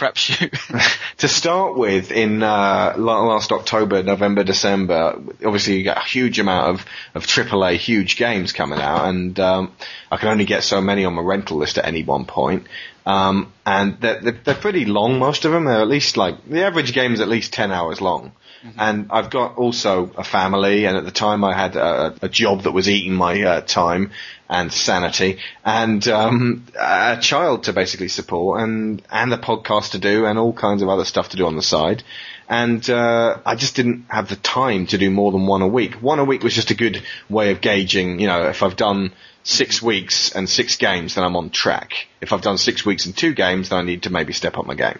crapshoot? 0.00 0.98
to 1.18 1.28
start 1.28 1.76
with, 1.76 2.10
in 2.10 2.42
uh, 2.42 2.94
last 2.96 3.52
October, 3.52 4.02
November, 4.02 4.42
December, 4.42 5.20
obviously 5.44 5.76
you 5.76 5.82
get 5.82 5.98
a 5.98 6.04
huge 6.04 6.38
amount 6.38 6.68
of, 6.68 6.86
of 7.14 7.26
AAA 7.26 7.76
huge 7.76 8.16
games 8.16 8.52
coming 8.52 8.80
out, 8.80 9.08
and 9.08 9.38
um, 9.38 9.72
I 10.10 10.16
can 10.16 10.28
only 10.28 10.46
get 10.46 10.62
so 10.62 10.80
many 10.80 11.04
on 11.04 11.14
my 11.14 11.22
rental 11.22 11.58
list 11.58 11.78
at 11.78 11.84
any 11.84 12.02
one 12.02 12.24
point. 12.24 12.66
Um, 13.04 13.52
and 13.66 14.00
they're, 14.00 14.20
they're, 14.20 14.40
they're 14.44 14.54
pretty 14.54 14.84
long, 14.84 15.18
most 15.18 15.44
of 15.44 15.52
them. 15.52 15.64
They're 15.64 15.80
at 15.80 15.88
least 15.88 16.16
like, 16.16 16.44
the 16.46 16.64
average 16.64 16.92
game 16.92 17.12
is 17.12 17.20
at 17.20 17.28
least 17.28 17.52
10 17.52 17.70
hours 17.70 18.00
long. 18.00 18.32
And 18.76 19.06
I've 19.10 19.30
got 19.30 19.56
also 19.56 20.10
a 20.18 20.24
family, 20.24 20.84
and 20.84 20.96
at 20.96 21.04
the 21.04 21.10
time 21.10 21.44
I 21.44 21.54
had 21.54 21.76
a, 21.76 22.14
a 22.20 22.28
job 22.28 22.64
that 22.64 22.72
was 22.72 22.90
eating 22.90 23.14
my 23.14 23.40
uh, 23.42 23.60
time 23.62 24.10
and 24.50 24.72
sanity, 24.72 25.38
and 25.64 26.06
um, 26.08 26.66
a 26.78 27.18
child 27.20 27.64
to 27.64 27.72
basically 27.72 28.08
support, 28.08 28.60
and 28.60 29.00
and 29.10 29.32
a 29.32 29.38
podcast 29.38 29.92
to 29.92 29.98
do, 29.98 30.26
and 30.26 30.38
all 30.38 30.52
kinds 30.52 30.82
of 30.82 30.88
other 30.88 31.04
stuff 31.04 31.30
to 31.30 31.36
do 31.36 31.46
on 31.46 31.54
the 31.54 31.62
side. 31.62 32.02
And 32.48 32.90
uh, 32.90 33.38
I 33.46 33.54
just 33.54 33.76
didn't 33.76 34.06
have 34.08 34.28
the 34.28 34.34
time 34.34 34.86
to 34.88 34.98
do 34.98 35.08
more 35.08 35.30
than 35.30 35.46
one 35.46 35.62
a 35.62 35.68
week. 35.68 35.94
One 36.02 36.18
a 36.18 36.24
week 36.24 36.42
was 36.42 36.52
just 36.52 36.72
a 36.72 36.74
good 36.74 37.00
way 37.28 37.52
of 37.52 37.60
gauging, 37.60 38.18
you 38.18 38.26
know, 38.26 38.48
if 38.48 38.64
I've 38.64 38.74
done 38.74 39.12
six 39.44 39.80
weeks 39.80 40.32
and 40.34 40.48
six 40.48 40.74
games, 40.74 41.14
then 41.14 41.22
I'm 41.22 41.36
on 41.36 41.50
track. 41.50 42.08
If 42.20 42.32
I've 42.32 42.42
done 42.42 42.58
six 42.58 42.84
weeks 42.84 43.06
and 43.06 43.16
two 43.16 43.34
games, 43.34 43.68
then 43.68 43.78
I 43.78 43.82
need 43.82 44.02
to 44.02 44.10
maybe 44.10 44.32
step 44.32 44.58
up 44.58 44.66
my 44.66 44.74
game. 44.74 44.98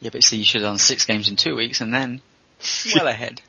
yeah, 0.00 0.10
but 0.10 0.24
see, 0.24 0.38
you 0.38 0.44
should 0.44 0.62
have 0.62 0.70
done 0.70 0.78
six 0.78 1.04
games 1.04 1.28
in 1.28 1.36
two 1.36 1.54
weeks, 1.54 1.80
and 1.80 1.94
then 1.94 2.20
well 2.96 3.06
ahead. 3.06 3.40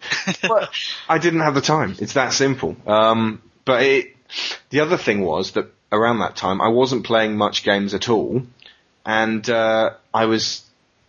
But 0.44 0.70
I 1.10 1.18
didn't 1.18 1.40
have 1.40 1.56
the 1.56 1.62
time. 1.62 1.96
It's 2.00 2.14
that 2.14 2.34
simple. 2.34 2.78
Um, 2.86 3.42
but 3.66 3.84
it, 3.84 4.16
the 4.70 4.80
other 4.80 4.98
thing 4.98 5.22
was 5.22 5.52
that 5.52 5.68
around 5.92 6.20
that 6.20 6.36
time 6.36 6.62
I 6.62 6.70
wasn't 6.70 7.06
playing 7.06 7.38
much 7.38 7.64
games 7.64 7.94
at 7.94 8.10
all, 8.10 8.44
and 9.06 9.48
uh, 9.50 9.92
I 10.14 10.26
was 10.26 10.64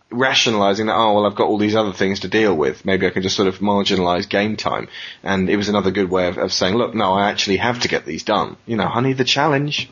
rationalizing 0.09 0.85
that 0.85 0.95
oh 0.95 1.13
well 1.13 1.25
I've 1.25 1.35
got 1.35 1.47
all 1.47 1.57
these 1.57 1.75
other 1.75 1.93
things 1.93 2.21
to 2.21 2.27
deal 2.27 2.55
with. 2.55 2.85
Maybe 2.85 3.07
I 3.07 3.09
can 3.09 3.23
just 3.23 3.35
sort 3.35 3.47
of 3.47 3.59
marginalize 3.59 4.27
game 4.27 4.55
time, 4.57 4.87
and 5.23 5.49
it 5.49 5.57
was 5.57 5.69
another 5.69 5.91
good 5.91 6.09
way 6.09 6.27
of, 6.27 6.37
of 6.37 6.53
saying 6.53 6.75
look 6.75 6.93
no 6.93 7.13
I 7.13 7.29
actually 7.29 7.57
have 7.57 7.81
to 7.81 7.87
get 7.87 8.05
these 8.05 8.23
done. 8.23 8.57
You 8.65 8.77
know, 8.77 8.87
honey, 8.87 9.13
the 9.13 9.23
challenge. 9.23 9.89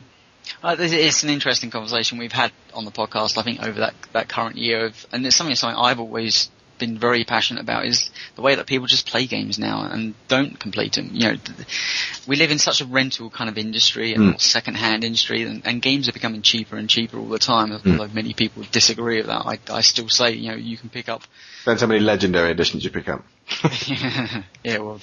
Uh, 0.62 0.76
it's 0.78 1.22
an 1.22 1.30
interesting 1.30 1.70
conversation 1.70 2.18
we've 2.18 2.32
had 2.32 2.52
on 2.74 2.84
the 2.84 2.90
podcast, 2.90 3.38
I 3.38 3.42
think, 3.42 3.62
over 3.62 3.80
that, 3.80 3.94
that 4.12 4.28
current 4.28 4.56
year 4.56 4.86
of, 4.86 5.06
and 5.12 5.24
it's 5.24 5.36
something, 5.36 5.54
something 5.54 5.78
I've 5.78 6.00
always 6.00 6.50
been 6.82 6.98
very 6.98 7.24
passionate 7.24 7.60
about 7.60 7.86
is 7.86 8.10
the 8.34 8.42
way 8.42 8.56
that 8.56 8.66
people 8.66 8.86
just 8.88 9.06
play 9.06 9.26
games 9.26 9.56
now 9.56 9.88
and 9.88 10.14
don't 10.26 10.58
complete 10.58 10.94
them. 10.94 11.10
You 11.12 11.28
know, 11.28 11.36
we 12.26 12.34
live 12.36 12.50
in 12.50 12.58
such 12.58 12.80
a 12.80 12.84
rental 12.84 13.30
kind 13.30 13.48
of 13.48 13.56
industry 13.56 14.14
and 14.14 14.34
mm. 14.34 14.40
second-hand 14.40 15.04
industry, 15.04 15.42
and, 15.42 15.62
and 15.64 15.80
games 15.80 16.08
are 16.08 16.12
becoming 16.12 16.42
cheaper 16.42 16.76
and 16.76 16.88
cheaper 16.88 17.18
all 17.18 17.28
the 17.28 17.38
time. 17.38 17.70
Although 17.70 18.08
mm. 18.08 18.14
many 18.14 18.34
people 18.34 18.64
disagree 18.72 19.18
with 19.18 19.26
that, 19.26 19.46
I, 19.46 19.58
I 19.70 19.82
still 19.82 20.08
say, 20.08 20.32
you 20.32 20.50
know, 20.50 20.56
you 20.56 20.76
can 20.76 20.90
pick 20.90 21.08
up 21.08 21.22
Depends 21.62 21.80
how 21.80 21.86
many 21.86 22.00
legendary 22.00 22.50
editions 22.50 22.82
you 22.82 22.90
pick 22.90 23.08
up. 23.08 23.24
yeah, 24.64 24.78
well, 24.78 25.00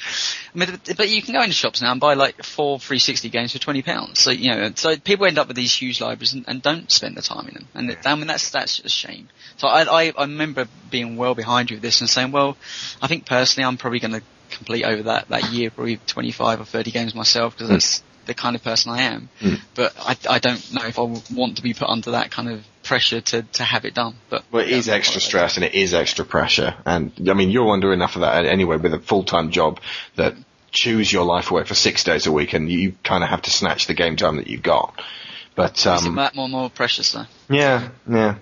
I 0.54 0.58
mean, 0.58 0.80
but 0.98 1.10
you 1.10 1.22
can 1.22 1.34
go 1.34 1.42
into 1.42 1.54
shops 1.54 1.82
now 1.82 1.92
and 1.92 2.00
buy 2.00 2.14
like 2.14 2.44
four 2.44 2.80
360 2.80 3.30
games 3.30 3.54
for 3.54 3.60
twenty 3.60 3.82
pounds. 3.82 4.20
So 4.20 4.32
you 4.32 4.52
know, 4.52 4.72
so 4.76 4.98
people 4.98 5.26
end 5.26 5.38
up 5.38 5.48
with 5.48 5.56
these 5.58 5.74
huge 5.74 6.02
libraries 6.02 6.34
and, 6.34 6.46
and 6.48 6.62
don't 6.62 6.90
spend 6.92 7.16
the 7.16 7.22
time 7.22 7.48
in 7.48 7.54
them. 7.54 7.68
And 7.74 7.92
it, 7.92 8.00
I 8.06 8.16
mean, 8.16 8.28
that's 8.28 8.50
that's 8.50 8.80
a 8.80 8.90
shame. 8.90 9.30
So 9.58 9.68
I, 9.68 9.84
I 9.84 10.14
I 10.18 10.22
remember 10.22 10.68
being 10.90 11.18
well 11.18 11.36
behind 11.36 11.70
you 11.70 11.78
with 11.78 11.84
this 11.84 12.02
and 12.02 12.10
saying, 12.10 12.32
well, 12.32 12.58
I 13.02 13.08
think 13.08 13.26
personally, 13.26 13.68
I'm 13.68 13.78
probably 13.78 14.00
going 14.00 14.14
to 14.14 14.24
complete 14.50 14.84
over 14.84 15.04
that 15.04 15.30
that 15.30 15.52
year 15.52 15.70
probably 15.70 15.98
25 15.98 16.62
or 16.62 16.66
30 16.66 16.92
games 16.92 17.14
myself 17.14 17.54
because 17.54 17.68
hmm. 17.68 17.74
that's 17.74 18.04
the 18.26 18.34
kind 18.34 18.56
of 18.56 18.64
person 18.64 18.92
I 18.92 19.02
am. 19.04 19.30
Hmm. 19.40 19.56
But 19.76 19.94
I 20.00 20.18
I 20.30 20.40
don't 20.40 20.74
know 20.74 20.86
if 20.86 20.98
I 20.98 21.04
would 21.04 21.24
want 21.32 21.58
to 21.58 21.64
be 21.64 21.74
put 21.74 21.90
under 21.90 22.12
that 22.12 22.32
kind 22.32 22.50
of 22.50 22.64
pressure 22.90 23.22
to 23.22 23.44
to 23.44 23.64
have 23.64 23.86
it 23.86 23.94
done. 23.94 24.16
But 24.30 24.44
Well, 24.52 24.66
it 24.66 24.72
is 24.72 24.90
extra 24.90 25.22
stress 25.22 25.56
and 25.58 25.64
it 25.64 25.74
is 25.76 25.94
extra 25.94 26.26
pressure. 26.26 26.76
And 26.86 27.12
I 27.30 27.34
mean, 27.34 27.50
you're 27.52 27.72
under 27.72 27.94
enough 27.94 28.16
of 28.16 28.22
that 28.22 28.46
anyway 28.46 28.78
with 28.78 28.94
a 28.94 29.00
full-time 29.00 29.52
job 29.52 29.80
that 30.16 30.34
choose 30.72 31.12
your 31.14 31.24
life 31.24 31.52
away 31.52 31.64
for 31.64 31.76
six 31.76 32.04
days 32.04 32.28
a 32.28 32.32
week 32.32 32.54
and 32.54 32.70
you 32.70 32.94
kind 33.04 33.24
of 33.24 33.30
have 33.30 33.44
to 33.44 33.52
snatch 33.52 33.88
the 33.88 33.94
game 33.94 34.16
time 34.18 34.36
that 34.38 34.48
you've 34.48 34.64
got. 34.64 34.94
But, 35.56 35.86
um, 35.88 36.16
that 36.16 36.36
more 36.36 36.46
and 36.46 36.52
more 36.52 36.70
precious 36.70 37.12
though? 37.14 37.26
yeah, 37.50 37.90
yeah. 38.10 38.36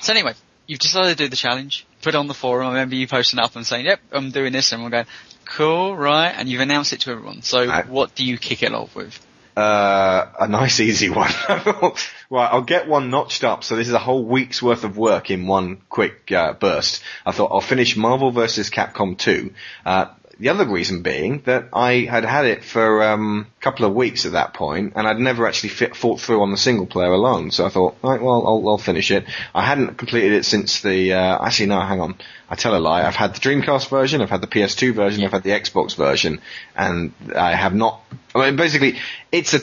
So 0.00 0.12
anyway, 0.12 0.34
you've 0.66 0.78
decided 0.80 1.18
to 1.18 1.24
do 1.24 1.28
the 1.28 1.36
challenge, 1.36 1.86
put 2.02 2.14
it 2.14 2.18
on 2.18 2.26
the 2.26 2.34
forum. 2.34 2.66
I 2.68 2.70
remember 2.70 2.94
you 2.96 3.06
posting 3.06 3.38
up 3.38 3.54
and 3.56 3.66
saying, 3.66 3.84
"Yep, 3.86 4.00
I'm 4.12 4.30
doing 4.30 4.52
this," 4.52 4.72
and 4.72 4.82
we're 4.82 4.90
going, 4.90 5.06
"Cool, 5.44 5.96
right?" 5.96 6.32
And 6.36 6.48
you've 6.48 6.60
announced 6.62 6.92
it 6.92 7.00
to 7.02 7.10
everyone. 7.10 7.42
So 7.42 7.66
Right. 7.66 7.86
what 7.88 8.14
do 8.14 8.24
you 8.24 8.38
kick 8.38 8.62
it 8.62 8.72
off 8.72 8.94
with? 8.94 9.18
Uh, 9.56 10.26
a 10.38 10.48
nice 10.48 10.80
easy 10.80 11.10
one. 11.10 11.30
right, 11.48 11.94
I'll 12.30 12.62
get 12.62 12.88
one 12.88 13.10
notched 13.10 13.44
up. 13.44 13.64
So 13.64 13.76
this 13.76 13.88
is 13.88 13.94
a 13.94 13.98
whole 13.98 14.24
week's 14.24 14.62
worth 14.62 14.84
of 14.84 14.96
work 14.96 15.30
in 15.30 15.46
one 15.46 15.82
quick 15.88 16.30
uh, 16.32 16.52
burst. 16.52 17.02
I 17.26 17.32
thought 17.32 17.50
I'll 17.52 17.60
finish 17.60 17.96
Marvel 17.96 18.30
vs. 18.30 18.70
Capcom 18.70 19.18
2. 19.18 19.52
Uh, 19.84 20.06
the 20.40 20.48
other 20.48 20.66
reason 20.66 21.02
being 21.02 21.42
that 21.44 21.68
I 21.72 22.06
had 22.10 22.24
had 22.24 22.46
it 22.46 22.64
for 22.64 23.02
um, 23.02 23.46
a 23.58 23.62
couple 23.62 23.84
of 23.84 23.94
weeks 23.94 24.24
at 24.24 24.32
that 24.32 24.54
point, 24.54 24.94
and 24.96 25.06
I'd 25.06 25.18
never 25.18 25.46
actually 25.46 25.68
fit, 25.68 25.94
fought 25.94 26.18
through 26.18 26.40
on 26.40 26.50
the 26.50 26.56
single 26.56 26.86
player 26.86 27.12
alone. 27.12 27.50
So 27.50 27.66
I 27.66 27.68
thought, 27.68 27.96
right, 28.02 28.20
well, 28.20 28.46
I'll, 28.46 28.70
I'll 28.70 28.78
finish 28.78 29.10
it. 29.10 29.26
I 29.54 29.66
hadn't 29.66 29.98
completed 29.98 30.32
it 30.32 30.46
since 30.46 30.80
the. 30.80 31.12
Uh, 31.12 31.44
actually, 31.44 31.66
no, 31.66 31.80
hang 31.80 32.00
on. 32.00 32.14
I 32.48 32.54
tell 32.54 32.74
a 32.74 32.80
lie. 32.80 33.06
I've 33.06 33.14
had 33.14 33.34
the 33.34 33.40
Dreamcast 33.40 33.90
version, 33.90 34.22
I've 34.22 34.30
had 34.30 34.40
the 34.40 34.46
PS2 34.46 34.94
version, 34.94 35.24
I've 35.24 35.32
had 35.32 35.42
the 35.42 35.50
Xbox 35.50 35.94
version, 35.94 36.40
and 36.74 37.12
I 37.36 37.54
have 37.54 37.74
not. 37.74 38.00
I 38.34 38.46
mean, 38.46 38.56
basically, 38.56 38.98
it's 39.30 39.52
a. 39.54 39.60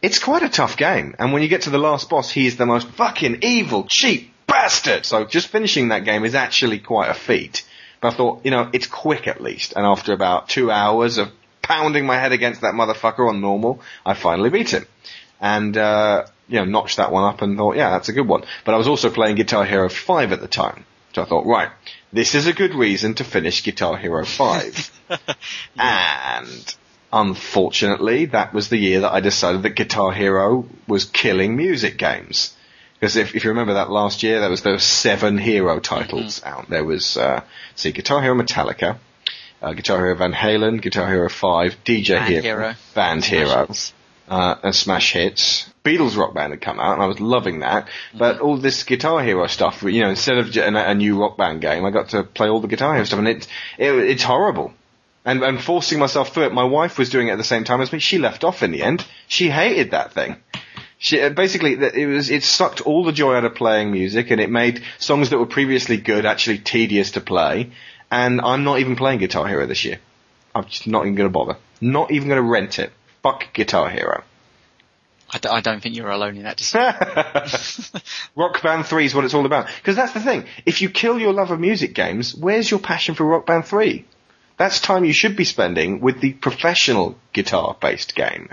It's 0.00 0.20
quite 0.20 0.44
a 0.44 0.48
tough 0.48 0.76
game, 0.76 1.16
and 1.18 1.32
when 1.32 1.42
you 1.42 1.48
get 1.48 1.62
to 1.62 1.70
the 1.70 1.78
last 1.78 2.08
boss, 2.08 2.30
he 2.30 2.46
is 2.46 2.56
the 2.56 2.66
most 2.66 2.86
fucking 2.86 3.38
evil, 3.42 3.84
cheap 3.88 4.32
bastard. 4.46 5.04
So 5.06 5.24
just 5.24 5.48
finishing 5.48 5.88
that 5.88 6.04
game 6.04 6.24
is 6.24 6.34
actually 6.36 6.78
quite 6.78 7.08
a 7.08 7.14
feat. 7.14 7.64
But 8.00 8.14
I 8.14 8.16
thought, 8.16 8.40
you 8.44 8.50
know, 8.50 8.70
it's 8.72 8.86
quick 8.86 9.26
at 9.26 9.40
least. 9.40 9.72
And 9.74 9.84
after 9.84 10.12
about 10.12 10.48
two 10.48 10.70
hours 10.70 11.18
of 11.18 11.30
pounding 11.62 12.06
my 12.06 12.18
head 12.18 12.32
against 12.32 12.60
that 12.62 12.74
motherfucker 12.74 13.28
on 13.28 13.40
normal, 13.40 13.80
I 14.06 14.14
finally 14.14 14.50
beat 14.50 14.70
him. 14.70 14.86
And, 15.40 15.76
uh, 15.76 16.26
you 16.48 16.58
know, 16.58 16.64
notched 16.64 16.96
that 16.96 17.12
one 17.12 17.24
up 17.24 17.42
and 17.42 17.56
thought, 17.56 17.76
yeah, 17.76 17.90
that's 17.90 18.08
a 18.08 18.12
good 18.12 18.26
one. 18.26 18.44
But 18.64 18.74
I 18.74 18.78
was 18.78 18.88
also 18.88 19.10
playing 19.10 19.36
Guitar 19.36 19.64
Hero 19.64 19.88
5 19.88 20.32
at 20.32 20.40
the 20.40 20.48
time. 20.48 20.84
So 21.14 21.22
I 21.22 21.24
thought, 21.26 21.46
right, 21.46 21.70
this 22.12 22.34
is 22.34 22.46
a 22.46 22.52
good 22.52 22.74
reason 22.74 23.14
to 23.14 23.24
finish 23.24 23.64
Guitar 23.64 23.96
Hero 23.96 24.24
5. 24.24 24.92
And 25.78 26.76
unfortunately, 27.12 28.26
that 28.26 28.52
was 28.52 28.68
the 28.68 28.76
year 28.76 29.00
that 29.00 29.12
I 29.12 29.20
decided 29.20 29.62
that 29.62 29.70
Guitar 29.70 30.12
Hero 30.12 30.66
was 30.86 31.06
killing 31.06 31.56
music 31.56 31.96
games. 31.96 32.54
Because 32.98 33.16
if, 33.16 33.34
if 33.36 33.44
you 33.44 33.50
remember 33.50 33.74
that 33.74 33.90
last 33.90 34.22
year, 34.22 34.40
there 34.40 34.50
was 34.50 34.62
those 34.62 34.82
seven 34.82 35.38
hero 35.38 35.78
titles 35.78 36.42
out. 36.44 36.68
There 36.68 36.84
was, 36.84 37.16
uh, 37.16 37.42
see, 37.76 37.92
Guitar 37.92 38.22
Hero 38.22 38.34
Metallica, 38.34 38.98
uh, 39.62 39.72
Guitar 39.72 39.98
Hero 39.98 40.16
Van 40.16 40.32
Halen, 40.32 40.82
Guitar 40.82 41.08
Hero 41.08 41.28
5, 41.28 41.76
DJ 41.84 42.18
Band 42.18 42.28
Hero, 42.28 42.42
Hero. 42.42 42.74
Band 42.94 43.24
Hero, 43.24 43.68
uh, 44.28 44.56
and 44.62 44.74
Smash 44.74 45.12
Hits. 45.12 45.70
Beatles 45.84 46.16
Rock 46.16 46.34
Band 46.34 46.52
had 46.52 46.60
come 46.60 46.80
out, 46.80 46.94
and 46.94 47.02
I 47.02 47.06
was 47.06 47.20
loving 47.20 47.60
that. 47.60 47.88
But 48.12 48.40
all 48.40 48.56
this 48.58 48.82
Guitar 48.82 49.22
Hero 49.22 49.46
stuff, 49.46 49.82
you 49.82 50.02
know, 50.02 50.10
instead 50.10 50.38
of 50.38 50.54
a 50.56 50.94
new 50.94 51.20
Rock 51.20 51.36
Band 51.36 51.60
game, 51.60 51.84
I 51.84 51.90
got 51.90 52.10
to 52.10 52.24
play 52.24 52.48
all 52.48 52.60
the 52.60 52.68
Guitar 52.68 52.94
Hero 52.94 53.04
stuff, 53.04 53.20
and 53.20 53.28
it, 53.28 53.46
it 53.78 53.92
it's 53.92 54.24
horrible. 54.24 54.72
And, 55.24 55.42
and 55.42 55.62
forcing 55.62 55.98
myself 55.98 56.32
through 56.32 56.46
it, 56.46 56.54
my 56.54 56.64
wife 56.64 56.96
was 56.96 57.10
doing 57.10 57.28
it 57.28 57.32
at 57.32 57.38
the 57.38 57.44
same 57.44 57.64
time 57.64 57.80
as 57.80 57.92
me. 57.92 57.98
She 57.98 58.18
left 58.18 58.44
off 58.44 58.62
in 58.62 58.70
the 58.70 58.82
end. 58.82 59.04
She 59.26 59.50
hated 59.50 59.90
that 59.90 60.12
thing. 60.12 60.36
She, 60.98 61.20
uh, 61.20 61.30
basically, 61.30 61.74
it 61.74 62.06
was 62.06 62.28
it 62.28 62.42
sucked 62.42 62.80
all 62.80 63.04
the 63.04 63.12
joy 63.12 63.34
out 63.34 63.44
of 63.44 63.54
playing 63.54 63.92
music, 63.92 64.30
and 64.30 64.40
it 64.40 64.50
made 64.50 64.82
songs 64.98 65.30
that 65.30 65.38
were 65.38 65.46
previously 65.46 65.96
good 65.96 66.26
actually 66.26 66.58
tedious 66.58 67.12
to 67.12 67.20
play. 67.20 67.70
And 68.10 68.40
I'm 68.40 68.64
not 68.64 68.80
even 68.80 68.96
playing 68.96 69.20
Guitar 69.20 69.46
Hero 69.46 69.66
this 69.66 69.84
year. 69.84 70.00
I'm 70.54 70.64
just 70.64 70.86
not 70.86 71.02
even 71.02 71.14
going 71.14 71.28
to 71.28 71.32
bother. 71.32 71.56
Not 71.80 72.10
even 72.10 72.28
going 72.28 72.42
to 72.42 72.48
rent 72.48 72.78
it. 72.78 72.92
Fuck 73.22 73.52
Guitar 73.52 73.88
Hero. 73.90 74.24
I, 75.30 75.38
d- 75.38 75.48
I 75.48 75.60
don't 75.60 75.80
think 75.82 75.94
you're 75.94 76.10
alone 76.10 76.36
in 76.36 76.44
that 76.44 76.56
decision. 76.56 78.00
Rock 78.36 78.62
Band 78.62 78.86
3 78.86 79.04
is 79.04 79.14
what 79.14 79.24
it's 79.24 79.34
all 79.34 79.44
about. 79.44 79.66
Because 79.76 79.94
that's 79.94 80.14
the 80.14 80.20
thing. 80.20 80.46
If 80.64 80.80
you 80.80 80.88
kill 80.88 81.18
your 81.18 81.34
love 81.34 81.50
of 81.50 81.60
music 81.60 81.94
games, 81.94 82.34
where's 82.34 82.70
your 82.70 82.80
passion 82.80 83.14
for 83.14 83.24
Rock 83.24 83.44
Band 83.44 83.66
3? 83.66 84.06
That's 84.56 84.80
time 84.80 85.04
you 85.04 85.12
should 85.12 85.36
be 85.36 85.44
spending 85.44 86.00
with 86.00 86.20
the 86.20 86.32
professional 86.32 87.16
guitar-based 87.34 88.14
game. 88.14 88.48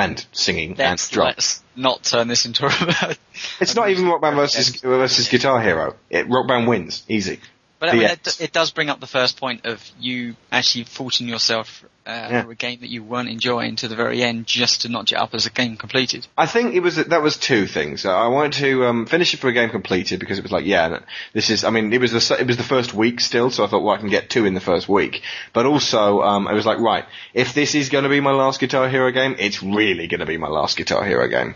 And 0.00 0.26
singing 0.32 0.70
and 0.70 0.78
let's, 0.78 1.08
drum. 1.10 1.26
let's 1.26 1.62
not 1.76 2.02
turn 2.02 2.28
this 2.28 2.46
into 2.46 2.66
a. 2.66 3.16
It's 3.60 3.74
not 3.74 3.88
even 3.90 4.06
Rock 4.06 4.20
Band 4.20 4.36
versus, 4.36 4.80
versus 4.80 5.28
Guitar 5.28 5.60
Hero. 5.62 5.96
It, 6.10 6.28
Rock 6.28 6.46
Band 6.46 6.66
wins. 6.66 7.04
Easy. 7.08 7.40
But 7.80 7.88
I 7.88 7.92
mean, 7.94 8.02
it, 8.02 8.40
it 8.40 8.52
does 8.52 8.70
bring 8.70 8.90
up 8.90 9.00
the 9.00 9.06
first 9.06 9.38
point 9.38 9.64
of 9.64 9.82
you 9.98 10.36
actually 10.52 10.84
faulting 10.84 11.26
yourself 11.26 11.82
uh, 12.06 12.10
Yeah. 12.30 12.42
for 12.44 12.50
a 12.50 12.54
game 12.54 12.80
that 12.80 12.90
you 12.90 13.02
weren't 13.02 13.30
enjoying 13.30 13.76
to 13.76 13.88
the 13.88 13.96
very 13.96 14.22
end 14.22 14.46
just 14.46 14.82
to 14.82 14.90
notch 14.90 15.12
it 15.12 15.16
up 15.16 15.34
as 15.34 15.46
a 15.46 15.50
game 15.50 15.78
completed. 15.78 16.26
I 16.36 16.44
think 16.44 16.74
it 16.74 16.80
was 16.80 16.96
that 16.96 17.22
was 17.22 17.38
two 17.38 17.66
things. 17.66 18.04
I 18.04 18.26
wanted 18.28 18.52
to 18.60 18.84
um, 18.84 19.06
finish 19.06 19.32
it 19.32 19.38
for 19.40 19.48
a 19.48 19.52
game 19.54 19.70
completed 19.70 20.20
because 20.20 20.38
it 20.38 20.42
was 20.42 20.52
like, 20.52 20.66
yeah, 20.66 20.98
this 21.32 21.48
is. 21.48 21.64
I 21.64 21.70
mean, 21.70 21.90
it 21.90 22.00
was 22.02 22.12
the 22.12 22.36
it 22.38 22.46
was 22.46 22.58
the 22.58 22.62
first 22.62 22.92
week 22.92 23.18
still, 23.20 23.50
so 23.50 23.64
I 23.64 23.66
thought, 23.66 23.82
well, 23.82 23.94
I 23.94 23.98
can 23.98 24.10
get 24.10 24.28
two 24.28 24.44
in 24.44 24.52
the 24.52 24.60
first 24.60 24.86
week. 24.86 25.22
But 25.54 25.64
also, 25.64 26.20
um, 26.20 26.48
I 26.48 26.52
was 26.52 26.66
like, 26.66 26.78
right, 26.80 27.06
if 27.32 27.54
this 27.54 27.74
is 27.74 27.88
going 27.88 28.04
to 28.04 28.10
be 28.10 28.20
my 28.20 28.32
last 28.32 28.60
Guitar 28.60 28.90
Hero 28.90 29.10
game, 29.10 29.36
it's 29.38 29.62
really 29.62 30.06
going 30.06 30.20
to 30.20 30.26
be 30.26 30.36
my 30.36 30.48
last 30.48 30.76
Guitar 30.76 31.02
Hero 31.04 31.28
game. 31.28 31.54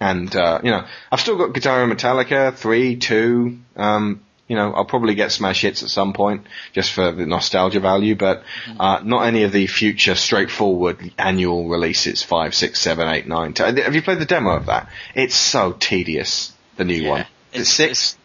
And 0.00 0.34
uh, 0.36 0.60
you 0.62 0.70
know, 0.70 0.84
I've 1.10 1.20
still 1.20 1.38
got 1.38 1.54
Guitar 1.54 1.82
Hero 1.82 1.94
Metallica 1.94 2.54
three, 2.54 2.96
two. 2.96 3.58
Um, 3.76 4.22
you 4.48 4.56
know, 4.56 4.72
I'll 4.72 4.86
probably 4.86 5.14
get 5.14 5.30
Smash 5.30 5.60
Hits 5.60 5.82
at 5.82 5.90
some 5.90 6.14
point 6.14 6.46
just 6.72 6.92
for 6.92 7.12
the 7.12 7.26
nostalgia 7.26 7.80
value, 7.80 8.16
but 8.16 8.42
uh, 8.80 9.00
not 9.04 9.26
any 9.26 9.44
of 9.44 9.52
the 9.52 9.66
future 9.66 10.14
straightforward 10.14 11.12
annual 11.18 11.68
releases 11.68 12.22
five, 12.22 12.54
six, 12.54 12.80
seven, 12.80 13.06
eight, 13.08 13.28
nine. 13.28 13.52
Ten. 13.52 13.76
Have 13.76 13.94
you 13.94 14.02
played 14.02 14.18
the 14.18 14.24
demo 14.24 14.56
of 14.56 14.66
that? 14.66 14.88
It's 15.14 15.34
so 15.34 15.72
tedious. 15.78 16.52
The 16.76 16.84
new 16.84 17.08
one. 17.08 17.26
It's, 17.52 17.68
six. 17.68 18.16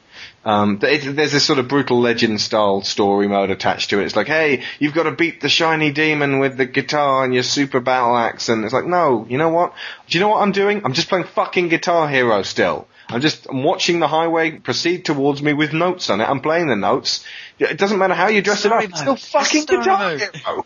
Um, 0.45 0.79
it, 0.81 1.15
there's 1.15 1.31
this 1.31 1.45
sort 1.45 1.59
of 1.59 1.67
brutal 1.67 1.99
legend 1.99 2.39
style 2.39 2.81
story 2.81 3.27
mode 3.27 3.49
attached 3.49 3.89
to 3.89 3.99
it. 3.99 4.05
It's 4.05 4.15
like, 4.15 4.27
hey, 4.27 4.63
you've 4.79 4.93
got 4.93 5.03
to 5.03 5.11
beat 5.11 5.41
the 5.41 5.49
shiny 5.49 5.91
demon 5.91 6.39
with 6.39 6.57
the 6.57 6.65
guitar 6.65 7.23
and 7.23 7.33
your 7.33 7.43
super 7.43 7.79
battle 7.79 8.15
axe, 8.15 8.49
and 8.49 8.63
it's 8.63 8.73
like, 8.73 8.85
no, 8.85 9.25
you 9.29 9.37
know 9.37 9.49
what? 9.49 9.73
Do 10.07 10.17
you 10.17 10.23
know 10.23 10.29
what 10.29 10.41
I'm 10.41 10.51
doing? 10.51 10.81
I'm 10.85 10.93
just 10.93 11.09
playing 11.09 11.25
fucking 11.25 11.69
Guitar 11.69 12.07
Hero 12.07 12.43
still. 12.43 12.87
I'm 13.13 13.21
just 13.21 13.47
I'm 13.49 13.63
watching 13.63 13.99
the 13.99 14.07
highway 14.07 14.51
proceed 14.51 15.05
towards 15.05 15.41
me 15.41 15.53
with 15.53 15.73
notes 15.73 16.09
on 16.09 16.19
it. 16.21 16.25
I'm 16.25 16.41
playing 16.41 16.67
the 16.67 16.75
notes. 16.75 17.25
It 17.59 17.77
doesn't 17.77 17.99
matter 17.99 18.13
how 18.13 18.27
you 18.27 18.41
dress 18.41 18.59
Story 18.59 18.85
it 18.85 18.85
up. 18.85 18.89
It's 18.89 18.99
still 18.99 19.15
fucking 19.15 19.61
Story 19.61 19.79
Guitar. 19.79 20.17
Hero. 20.17 20.65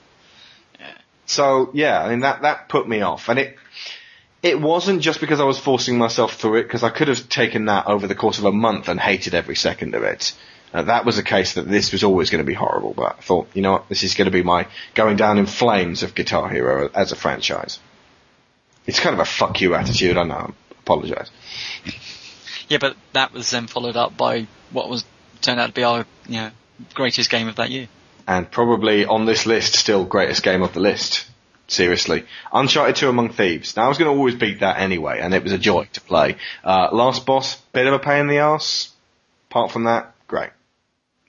So 1.25 1.69
yeah, 1.73 2.01
I 2.01 2.09
mean 2.09 2.21
that 2.21 2.43
that 2.43 2.69
put 2.69 2.87
me 2.87 3.01
off, 3.01 3.27
and 3.29 3.37
it 3.37 3.57
it 4.41 4.59
wasn't 4.59 5.01
just 5.01 5.19
because 5.19 5.39
I 5.39 5.43
was 5.43 5.59
forcing 5.59 5.97
myself 5.97 6.35
through 6.35 6.59
it, 6.59 6.63
because 6.63 6.83
I 6.83 6.89
could 6.89 7.09
have 7.09 7.27
taken 7.27 7.65
that 7.65 7.87
over 7.87 8.07
the 8.07 8.15
course 8.15 8.39
of 8.39 8.45
a 8.45 8.51
month 8.51 8.87
and 8.87 8.99
hated 8.99 9.33
every 9.35 9.55
second 9.55 9.93
of 9.93 10.03
it. 10.03 10.33
Uh, 10.73 10.83
that 10.83 11.05
was 11.05 11.17
a 11.17 11.23
case 11.23 11.53
that 11.53 11.67
this 11.67 11.91
was 11.91 12.03
always 12.03 12.29
going 12.29 12.43
to 12.43 12.47
be 12.47 12.53
horrible, 12.53 12.93
but 12.93 13.17
I 13.17 13.21
thought, 13.21 13.47
you 13.53 13.61
know 13.61 13.73
what, 13.73 13.89
this 13.89 14.03
is 14.03 14.15
going 14.15 14.25
to 14.25 14.31
be 14.31 14.43
my 14.43 14.67
going 14.95 15.15
down 15.15 15.37
in 15.37 15.45
flames 15.45 16.03
of 16.03 16.13
Guitar 16.13 16.49
Hero 16.49 16.89
as 16.93 17.11
a 17.11 17.15
franchise. 17.15 17.79
It's 18.85 18.99
kind 18.99 19.13
of 19.13 19.19
a 19.19 19.25
fuck 19.25 19.59
you 19.61 19.75
attitude, 19.75 20.17
I 20.17 20.23
know, 20.23 20.35
I 20.35 20.53
apologise. 20.79 21.29
Yeah, 22.67 22.79
but 22.79 22.95
that 23.13 23.33
was 23.33 23.49
then 23.49 23.67
followed 23.67 23.95
up 23.95 24.17
by 24.17 24.47
what 24.71 24.89
was 24.89 25.05
turned 25.41 25.59
out 25.59 25.67
to 25.67 25.73
be 25.73 25.83
our 25.83 26.05
you 26.27 26.35
know 26.35 26.51
greatest 26.93 27.29
game 27.29 27.47
of 27.47 27.55
that 27.55 27.69
year. 27.69 27.87
And 28.27 28.49
probably 28.49 29.05
on 29.05 29.25
this 29.25 29.45
list, 29.45 29.75
still 29.75 30.03
greatest 30.03 30.43
game 30.43 30.61
of 30.61 30.73
the 30.73 30.81
list. 30.81 31.29
Seriously. 31.69 32.25
Uncharted 32.53 32.95
2 32.95 33.09
Among 33.09 33.29
Thieves. 33.29 33.75
Now 33.75 33.85
I 33.85 33.87
was 33.89 33.97
going 33.97 34.09
to 34.09 34.17
always 34.17 34.35
beat 34.35 34.61
that 34.61 34.79
anyway, 34.79 35.19
and 35.19 35.33
it 35.33 35.43
was 35.43 35.51
a 35.51 35.57
joy 35.57 35.87
to 35.93 36.01
play. 36.01 36.37
Uh, 36.63 36.89
last 36.93 37.25
boss, 37.25 37.55
bit 37.73 37.87
of 37.87 37.93
a 37.93 37.99
pain 37.99 38.21
in 38.21 38.27
the 38.27 38.37
ass. 38.37 38.91
Apart 39.49 39.71
from 39.71 39.83
that, 39.83 40.13
great. 40.27 40.49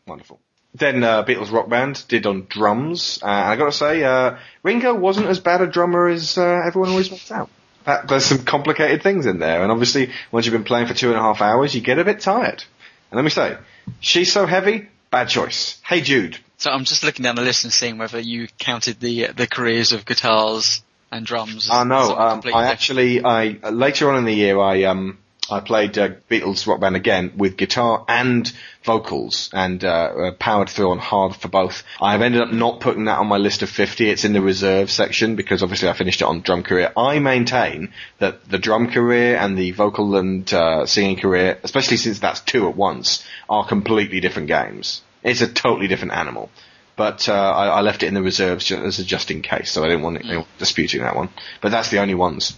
Wonderful. 0.06 0.38
Then 0.74 1.02
uh, 1.02 1.24
Beatles 1.24 1.50
Rock 1.50 1.68
Band 1.68 2.04
did 2.06 2.24
on 2.26 2.46
drums. 2.48 3.18
Uh, 3.20 3.26
and 3.26 3.50
I 3.50 3.56
got 3.56 3.66
to 3.66 3.72
say, 3.72 4.04
uh, 4.04 4.38
Ringo 4.62 4.94
wasn't 4.94 5.26
as 5.26 5.40
bad 5.40 5.60
a 5.60 5.66
drummer 5.66 6.06
as 6.08 6.38
uh, 6.38 6.62
everyone 6.64 6.90
always 6.90 7.10
makes 7.10 7.32
out. 7.32 7.50
That, 7.88 8.06
there's 8.06 8.26
some 8.26 8.44
complicated 8.44 9.02
things 9.02 9.24
in 9.24 9.38
there, 9.38 9.62
and 9.62 9.72
obviously, 9.72 10.10
once 10.30 10.44
you've 10.44 10.52
been 10.52 10.64
playing 10.64 10.88
for 10.88 10.94
two 10.94 11.08
and 11.08 11.16
a 11.16 11.22
half 11.22 11.40
hours, 11.40 11.74
you 11.74 11.80
get 11.80 11.98
a 11.98 12.04
bit 12.04 12.20
tired. 12.20 12.62
And 13.10 13.16
let 13.16 13.24
me 13.24 13.30
say, 13.30 13.56
she's 14.00 14.30
so 14.30 14.44
heavy, 14.44 14.88
bad 15.10 15.30
choice. 15.30 15.80
Hey 15.82 16.02
Jude, 16.02 16.36
So 16.58 16.70
I'm 16.70 16.84
just 16.84 17.02
looking 17.02 17.22
down 17.22 17.36
the 17.36 17.40
list 17.40 17.64
and 17.64 17.72
seeing 17.72 17.96
whether 17.96 18.20
you 18.20 18.48
counted 18.58 19.00
the 19.00 19.28
the 19.28 19.46
careers 19.46 19.92
of 19.92 20.04
guitars 20.04 20.82
and 21.10 21.24
drums. 21.24 21.70
I 21.72 21.84
know. 21.84 22.14
Um, 22.14 22.42
I 22.52 22.66
actually, 22.66 23.24
I 23.24 23.56
later 23.70 24.10
on 24.10 24.18
in 24.18 24.26
the 24.26 24.34
year, 24.34 24.60
I 24.60 24.82
um, 24.82 25.16
I 25.50 25.60
played 25.60 25.96
uh, 25.96 26.10
Beatles 26.30 26.66
Rock 26.66 26.80
Band 26.80 26.96
again 26.96 27.32
with 27.36 27.56
guitar 27.56 28.04
and 28.08 28.50
vocals, 28.84 29.50
and 29.52 29.82
uh, 29.84 29.88
uh, 29.88 30.32
powered 30.32 30.68
through 30.68 30.90
on 30.90 30.98
hard 30.98 31.36
for 31.36 31.48
both. 31.48 31.84
I've 32.00 32.22
ended 32.22 32.42
up 32.42 32.52
not 32.52 32.80
putting 32.80 33.06
that 33.06 33.18
on 33.18 33.26
my 33.26 33.38
list 33.38 33.62
of 33.62 33.70
50. 33.70 34.08
It's 34.08 34.24
in 34.24 34.32
the 34.32 34.40
reserve 34.40 34.90
section 34.90 35.36
because 35.36 35.62
obviously 35.62 35.88
I 35.88 35.92
finished 35.94 36.20
it 36.20 36.26
on 36.26 36.40
drum 36.40 36.62
career. 36.62 36.92
I 36.96 37.18
maintain 37.18 37.92
that 38.18 38.48
the 38.48 38.58
drum 38.58 38.90
career 38.90 39.36
and 39.36 39.56
the 39.56 39.72
vocal 39.72 40.16
and 40.16 40.52
uh, 40.52 40.86
singing 40.86 41.18
career, 41.18 41.58
especially 41.62 41.96
since 41.96 42.18
that's 42.18 42.40
two 42.40 42.68
at 42.68 42.76
once, 42.76 43.24
are 43.48 43.66
completely 43.66 44.20
different 44.20 44.48
games. 44.48 45.02
It's 45.22 45.40
a 45.40 45.52
totally 45.52 45.88
different 45.88 46.14
animal. 46.14 46.50
But 46.96 47.28
uh, 47.28 47.32
I, 47.32 47.66
I 47.66 47.80
left 47.82 48.02
it 48.02 48.06
in 48.06 48.14
the 48.14 48.22
reserves 48.22 48.64
ju- 48.64 48.84
as 48.84 48.98
a 48.98 49.04
just 49.04 49.30
in 49.30 49.40
case, 49.40 49.70
so 49.70 49.84
I 49.84 49.86
didn't 49.86 50.02
want 50.02 50.24
anyone 50.24 50.46
disputing 50.58 51.02
that 51.02 51.14
one. 51.14 51.28
But 51.60 51.70
that's 51.70 51.90
the 51.90 52.00
only 52.00 52.16
ones. 52.16 52.56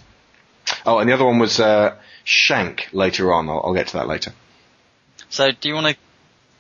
Oh, 0.87 0.99
and 0.99 1.09
the 1.09 1.13
other 1.13 1.27
one 1.27 1.39
was 1.39 1.61
uh, 1.61 1.97
Shank 2.25 2.89
later 2.93 3.33
on. 3.33 3.49
I'll, 3.49 3.63
I'll 3.65 3.75
get 3.75 3.89
to 3.89 3.99
that 3.99 4.09
later. 4.09 4.33
So 5.29 5.51
do 5.53 5.69
you 5.69 5.75
want 5.75 5.87
to 5.89 5.97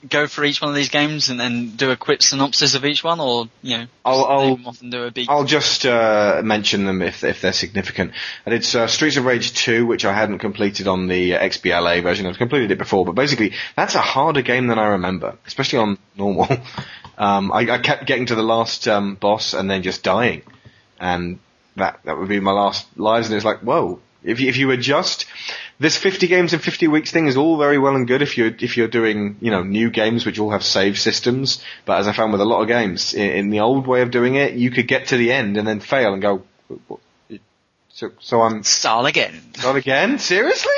go 0.09 0.27
for 0.27 0.45
each 0.45 0.63
one 0.63 0.71
of 0.71 0.75
these 0.75 0.89
games 0.89 1.29
and 1.29 1.39
then 1.39 1.71
do 1.77 1.91
a 1.91 1.97
quick 1.97 2.23
synopsis 2.23 2.75
of 2.75 2.85
each 2.87 3.05
one, 3.05 3.21
or 3.21 3.49
you 3.63 3.79
know, 3.79 3.87
I'll- 4.05 4.19
just 4.19 4.31
I'll- 4.31 4.41
name 4.47 4.57
them 4.57 4.67
off 4.67 4.81
and 4.83 4.93
do 4.93 5.03
a 5.05 5.11
big. 5.11 5.27
I'll 5.29 5.45
just 5.45 5.85
uh, 5.87 6.41
mention 6.45 6.85
them 6.87 7.03
if 7.03 7.23
if 7.25 7.41
they're 7.41 7.53
significant. 7.53 8.13
And 8.47 8.55
it's 8.55 8.75
uh, 8.75 8.87
Streets 8.87 9.17
of 9.17 9.25
Rage 9.25 9.53
2, 9.53 9.87
which 9.87 10.05
I 10.05 10.13
hadn't 10.13 10.39
completed 10.39 10.89
on 10.89 11.07
the 11.09 11.33
XBLA 11.33 12.03
version. 12.03 12.27
I've 12.27 12.39
completed 12.39 12.71
it 12.71 12.79
before, 12.79 13.05
but 13.05 13.15
basically 13.15 13.53
that's 13.77 13.95
a 13.95 14.01
harder 14.01 14.43
game 14.43 14.69
than 14.69 14.79
I 14.79 14.89
remember, 14.89 15.37
especially 15.47 15.81
on 15.81 15.99
normal. 16.17 16.49
um, 17.19 17.53
I, 17.53 17.71
I 17.71 17.79
kept 17.79 18.07
getting 18.07 18.27
to 18.27 18.35
the 18.35 18.43
last 18.43 18.89
um, 18.89 19.17
boss 19.17 19.53
and 19.53 19.71
then 19.71 19.83
just 19.83 20.03
dying, 20.03 20.43
and 20.99 21.39
that 21.77 22.01
that 22.05 22.19
would 22.19 22.29
be 22.29 22.41
my 22.41 22.53
last 22.53 22.87
lives. 22.97 23.27
And 23.29 23.37
it's 23.37 23.45
like, 23.45 23.61
whoa! 23.61 24.01
If 24.23 24.41
you, 24.41 24.49
if 24.49 24.57
you 24.57 24.71
adjust 24.71 25.27
this 25.79 25.97
50 25.97 26.27
games 26.27 26.53
in 26.53 26.59
50 26.61 26.89
weeks 26.89 27.11
thing 27.11 27.27
is 27.27 27.39
all 27.39 27.57
very 27.57 27.79
well 27.79 27.97
and 27.97 28.07
good 28.07 28.21
if 28.21 28.37
you're 28.37 28.55
if 28.59 28.77
you're 28.77 28.87
doing 28.89 29.37
you 29.41 29.51
know 29.51 29.63
new 29.63 29.91
games 29.91 30.27
which 30.27 30.39
all 30.39 30.51
have 30.51 30.63
save 30.63 30.99
systems. 30.99 31.63
But 31.87 32.01
as 32.01 32.09
I 32.09 32.13
found 32.13 32.33
with 32.33 32.43
a 32.43 32.45
lot 32.45 32.61
of 32.61 32.69
games 32.69 33.15
in, 33.15 33.31
in 33.31 33.51
the 33.51 33.61
old 33.61 33.87
way 33.87 34.03
of 34.03 34.11
doing 34.11 34.35
it, 34.35 34.55
you 34.55 34.71
could 34.71 34.87
get 34.87 35.09
to 35.09 35.17
the 35.17 35.33
end 35.33 35.57
and 35.57 35.67
then 35.67 35.81
fail 35.81 36.13
and 36.13 36.21
go. 36.21 36.43
So, 37.89 38.13
so 38.21 38.43
I'm 38.43 38.63
Start 38.63 39.07
again. 39.07 39.41
Start 39.55 39.77
again? 39.77 40.19
Seriously? 40.19 40.71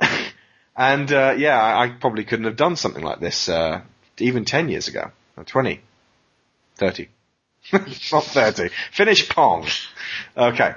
and 0.76 1.12
uh, 1.12 1.34
yeah, 1.36 1.60
I, 1.60 1.84
I 1.84 1.88
probably 1.88 2.24
couldn't 2.24 2.44
have 2.44 2.56
done 2.56 2.76
something 2.76 3.02
like 3.02 3.20
this 3.20 3.48
uh, 3.48 3.80
even 4.18 4.44
10 4.44 4.68
years 4.68 4.88
ago. 4.88 5.10
Or 5.36 5.44
20. 5.44 5.80
30. 6.76 7.08
not 7.72 8.24
30. 8.24 8.70
Finish 8.92 9.28
Pong. 9.28 9.66
Okay. 10.36 10.74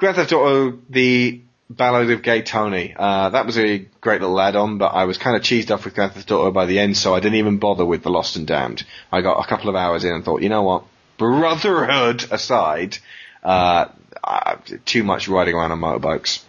Grand 0.00 0.16
Theft 0.16 0.32
Auto, 0.32 0.78
the 0.88 1.42
Ballad 1.68 2.10
of 2.10 2.22
Gay 2.22 2.40
Tony. 2.40 2.94
Uh, 2.98 3.28
that 3.28 3.44
was 3.44 3.58
a 3.58 3.86
great 4.00 4.22
little 4.22 4.40
add-on, 4.40 4.78
but 4.78 4.94
I 4.94 5.04
was 5.04 5.18
kind 5.18 5.36
of 5.36 5.42
cheesed 5.42 5.70
off 5.70 5.84
with 5.84 5.94
Grand 5.94 6.12
Theft 6.12 6.32
Auto 6.32 6.50
by 6.50 6.64
the 6.64 6.78
end, 6.78 6.96
so 6.96 7.14
I 7.14 7.20
didn't 7.20 7.36
even 7.36 7.58
bother 7.58 7.84
with 7.84 8.02
The 8.02 8.08
Lost 8.08 8.36
and 8.36 8.46
Damned. 8.46 8.86
I 9.12 9.20
got 9.20 9.44
a 9.44 9.46
couple 9.46 9.68
of 9.68 9.76
hours 9.76 10.04
in 10.04 10.14
and 10.14 10.24
thought, 10.24 10.40
you 10.40 10.48
know 10.48 10.62
what? 10.62 10.84
Brotherhood 11.18 12.24
aside, 12.30 12.96
uh, 13.44 13.88
too 14.86 15.04
much 15.04 15.28
riding 15.28 15.54
around 15.54 15.72
on 15.72 15.80
motorbikes. 15.80 16.42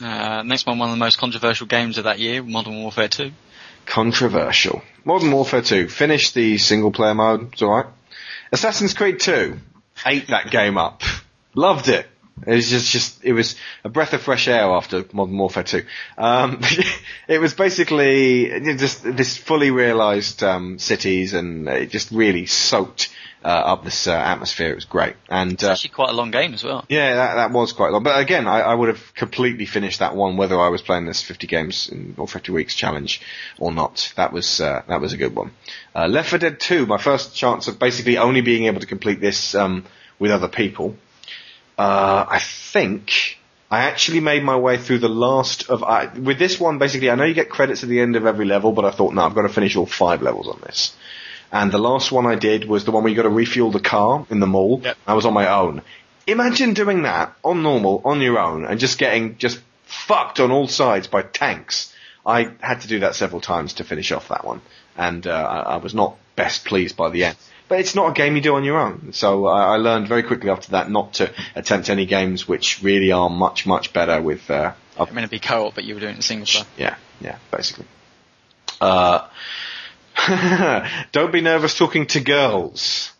Uh, 0.00 0.42
next 0.42 0.64
one, 0.66 0.78
one 0.78 0.88
of 0.88 0.96
the 0.96 1.04
most 1.04 1.18
controversial 1.18 1.66
games 1.66 1.98
of 1.98 2.04
that 2.04 2.18
year, 2.18 2.42
Modern 2.42 2.80
Warfare 2.80 3.08
2. 3.08 3.30
Controversial. 3.84 4.82
Modern 5.04 5.30
Warfare 5.32 5.60
2. 5.60 5.88
Finished 5.88 6.32
the 6.32 6.56
single 6.56 6.92
player 6.92 7.14
mode. 7.14 7.52
It's 7.52 7.60
alright. 7.60 7.92
Assassin's 8.52 8.94
Creed 8.94 9.20
2. 9.20 9.58
Ate 10.06 10.28
that 10.28 10.50
game 10.50 10.78
up. 10.78 11.02
Loved 11.54 11.88
it. 11.88 12.06
It 12.46 12.54
was 12.54 12.68
just, 12.68 12.90
just, 12.90 13.24
it 13.24 13.32
was 13.32 13.56
a 13.84 13.88
breath 13.88 14.12
of 14.12 14.22
fresh 14.22 14.48
air 14.48 14.64
after 14.64 15.04
Modern 15.12 15.36
Warfare 15.38 15.64
2. 15.64 15.82
Um, 16.16 16.60
it 17.28 17.40
was 17.40 17.54
basically 17.54 18.76
just 18.76 19.02
this 19.02 19.36
fully 19.36 19.70
realized, 19.70 20.42
um, 20.42 20.78
cities 20.78 21.34
and 21.34 21.68
it 21.68 21.90
just 21.90 22.10
really 22.10 22.46
soaked, 22.46 23.10
uh, 23.44 23.48
up 23.48 23.84
this, 23.84 24.06
uh, 24.06 24.12
atmosphere. 24.12 24.72
It 24.72 24.74
was 24.74 24.84
great. 24.84 25.14
And, 25.28 25.52
It's 25.52 25.64
uh, 25.64 25.72
actually 25.72 25.90
quite 25.90 26.10
a 26.10 26.12
long 26.12 26.30
game 26.30 26.54
as 26.54 26.64
well. 26.64 26.84
yeah, 26.88 27.14
that, 27.14 27.34
that 27.34 27.50
was 27.52 27.72
quite 27.72 27.92
long. 27.92 28.02
But 28.02 28.20
again, 28.20 28.46
I, 28.48 28.60
I 28.60 28.74
would 28.74 28.88
have 28.88 29.14
completely 29.14 29.66
finished 29.66 30.00
that 30.00 30.16
one 30.16 30.36
whether 30.36 30.58
I 30.58 30.68
was 30.68 30.82
playing 30.82 31.06
this 31.06 31.22
50 31.22 31.46
games 31.46 31.88
in, 31.88 32.14
or 32.18 32.26
50 32.26 32.52
weeks 32.52 32.74
challenge 32.74 33.20
or 33.58 33.72
not. 33.72 34.12
That 34.16 34.32
was 34.32 34.60
uh, 34.60 34.82
that 34.88 35.00
was 35.00 35.12
a 35.12 35.16
good 35.16 35.34
one. 35.34 35.52
Uh, 35.94 36.08
Left 36.08 36.30
4 36.30 36.38
Dead 36.38 36.60
2, 36.60 36.86
my 36.86 36.98
first 36.98 37.34
chance 37.34 37.68
of 37.68 37.78
basically 37.78 38.18
only 38.18 38.40
being 38.40 38.66
able 38.66 38.80
to 38.80 38.86
complete 38.86 39.20
this 39.20 39.54
um, 39.54 39.84
with 40.18 40.30
other 40.30 40.48
people. 40.48 40.96
Uh, 41.78 42.26
I 42.28 42.40
think 42.40 43.38
I 43.70 43.84
actually 43.84 44.20
made 44.20 44.42
my 44.42 44.56
way 44.56 44.78
through 44.78 44.98
the 44.98 45.08
last 45.08 45.70
of 45.70 45.84
I, 45.84 46.06
with 46.06 46.38
this 46.38 46.58
one. 46.58 46.78
Basically, 46.78 47.10
I 47.10 47.14
know 47.14 47.24
you 47.24 47.34
get 47.34 47.50
credits 47.50 47.82
at 47.82 47.88
the 47.88 48.00
end 48.00 48.16
of 48.16 48.26
every 48.26 48.46
level, 48.46 48.72
but 48.72 48.84
I 48.84 48.90
thought, 48.90 49.14
no, 49.14 49.22
I've 49.22 49.34
got 49.34 49.42
to 49.42 49.48
finish 49.48 49.76
all 49.76 49.86
five 49.86 50.22
levels 50.22 50.48
on 50.48 50.60
this. 50.62 50.96
And 51.52 51.70
the 51.70 51.78
last 51.78 52.10
one 52.10 52.26
I 52.26 52.34
did 52.34 52.66
was 52.68 52.84
the 52.84 52.90
one 52.90 53.04
where 53.04 53.10
you 53.10 53.16
got 53.16 53.22
to 53.22 53.30
refuel 53.30 53.70
the 53.70 53.80
car 53.80 54.26
in 54.28 54.40
the 54.40 54.46
mall. 54.46 54.80
Yep. 54.82 54.96
I 55.06 55.14
was 55.14 55.24
on 55.24 55.32
my 55.32 55.48
own. 55.48 55.82
Imagine 56.26 56.74
doing 56.74 57.02
that 57.02 57.34
on 57.42 57.62
normal, 57.62 58.02
on 58.04 58.20
your 58.20 58.38
own, 58.38 58.66
and 58.66 58.80
just 58.80 58.98
getting 58.98 59.38
just 59.38 59.60
fucked 59.84 60.40
on 60.40 60.50
all 60.50 60.68
sides 60.68 61.06
by 61.06 61.22
tanks. 61.22 61.94
I 62.26 62.52
had 62.60 62.82
to 62.82 62.88
do 62.88 63.00
that 63.00 63.14
several 63.14 63.40
times 63.40 63.74
to 63.74 63.84
finish 63.84 64.12
off 64.12 64.28
that 64.28 64.44
one, 64.44 64.60
and 64.96 65.26
uh, 65.26 65.30
I, 65.30 65.74
I 65.74 65.76
was 65.76 65.94
not 65.94 66.16
best 66.36 66.66
pleased 66.66 66.96
by 66.96 67.08
the 67.08 67.24
end. 67.24 67.36
But 67.68 67.80
it's 67.80 67.94
not 67.94 68.10
a 68.10 68.12
game 68.14 68.34
you 68.34 68.40
do 68.42 68.54
on 68.54 68.64
your 68.64 68.78
own, 68.78 69.12
so 69.12 69.46
I, 69.46 69.74
I 69.74 69.76
learned 69.76 70.08
very 70.08 70.22
quickly 70.22 70.48
after 70.48 70.70
that 70.72 70.90
not 70.90 71.14
to 71.14 71.30
attempt 71.54 71.90
any 71.90 72.06
games 72.06 72.48
which 72.48 72.82
really 72.82 73.12
are 73.12 73.28
much 73.28 73.66
much 73.66 73.92
better 73.92 74.22
with. 74.22 74.50
Uh, 74.50 74.72
I 74.98 75.04
mean, 75.06 75.18
it'd 75.18 75.30
be 75.30 75.38
co-op, 75.38 75.74
but 75.74 75.84
you 75.84 75.94
were 75.94 76.00
doing 76.00 76.16
it 76.16 76.22
single 76.22 76.46
player. 76.46 76.64
yeah, 76.78 76.96
yeah, 77.20 77.36
basically. 77.50 77.84
Uh, 78.80 79.28
don't 81.12 81.32
be 81.32 81.40
nervous 81.40 81.76
talking 81.76 82.06
to 82.08 82.20
girls. 82.20 83.12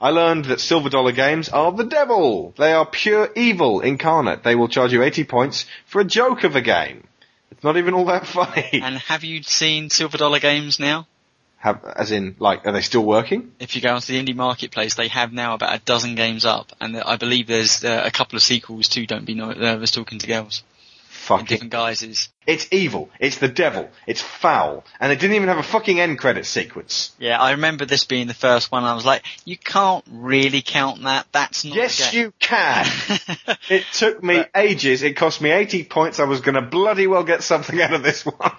I 0.00 0.10
learned 0.10 0.46
that 0.46 0.60
silver 0.60 0.88
dollar 0.88 1.12
games 1.12 1.50
are 1.50 1.72
the 1.72 1.84
devil. 1.84 2.54
They 2.56 2.72
are 2.72 2.86
pure 2.86 3.28
evil 3.36 3.80
incarnate. 3.80 4.42
They 4.42 4.54
will 4.54 4.68
charge 4.68 4.92
you 4.94 5.02
80 5.02 5.24
points 5.24 5.66
for 5.84 6.00
a 6.00 6.04
joke 6.04 6.44
of 6.44 6.56
a 6.56 6.62
game. 6.62 7.06
It's 7.50 7.62
not 7.62 7.76
even 7.76 7.92
all 7.92 8.06
that 8.06 8.26
funny. 8.38 8.80
And 8.82 8.96
have 8.96 9.24
you 9.24 9.42
seen 9.42 9.90
Silver 9.90 10.16
Dollar 10.16 10.40
Games 10.40 10.80
now? 10.80 11.06
Have, 11.60 11.84
as 11.84 12.10
in, 12.10 12.36
like, 12.38 12.66
are 12.66 12.72
they 12.72 12.80
still 12.80 13.04
working? 13.04 13.52
If 13.60 13.76
you 13.76 13.82
go 13.82 13.94
onto 13.94 14.12
the 14.12 14.18
indie 14.18 14.34
marketplace, 14.34 14.94
they 14.94 15.08
have 15.08 15.30
now 15.30 15.52
about 15.52 15.74
a 15.74 15.78
dozen 15.78 16.14
games 16.14 16.46
up, 16.46 16.72
and 16.80 16.96
I 16.96 17.16
believe 17.16 17.48
there's 17.48 17.84
uh, 17.84 18.02
a 18.02 18.10
couple 18.10 18.36
of 18.36 18.42
sequels 18.42 18.88
to 18.88 19.04
Don't 19.04 19.26
Be 19.26 19.34
Nervous 19.34 19.90
Talking 19.90 20.18
to 20.20 20.26
Girls 20.26 20.62
in 20.62 21.10
Fucking. 21.10 21.46
different 21.46 21.72
guises. 21.72 22.30
It's 22.50 22.66
evil. 22.72 23.10
It's 23.20 23.38
the 23.38 23.46
devil. 23.46 23.88
It's 24.08 24.20
foul. 24.20 24.84
And 24.98 25.12
it 25.12 25.20
didn't 25.20 25.36
even 25.36 25.48
have 25.48 25.58
a 25.58 25.62
fucking 25.62 26.00
end 26.00 26.18
credit 26.18 26.46
sequence. 26.46 27.12
Yeah, 27.18 27.40
I 27.40 27.52
remember 27.52 27.84
this 27.86 28.04
being 28.04 28.26
the 28.26 28.34
first 28.34 28.72
one. 28.72 28.82
I 28.82 28.94
was 28.94 29.06
like, 29.06 29.22
you 29.44 29.56
can't 29.56 30.04
really 30.10 30.60
count 30.60 31.02
that. 31.04 31.26
That's 31.30 31.64
not. 31.64 31.76
Yes, 31.76 32.12
you 32.12 32.32
can. 32.40 32.86
It 33.68 33.84
took 33.92 34.22
me 34.22 34.44
ages. 34.54 35.02
It 35.02 35.16
cost 35.16 35.40
me 35.40 35.50
80 35.50 35.84
points. 35.84 36.18
I 36.18 36.24
was 36.24 36.40
going 36.40 36.56
to 36.56 36.62
bloody 36.62 37.06
well 37.06 37.22
get 37.22 37.44
something 37.44 37.80
out 37.80 37.92
of 37.92 38.02
this 38.02 38.26
one. 38.26 38.52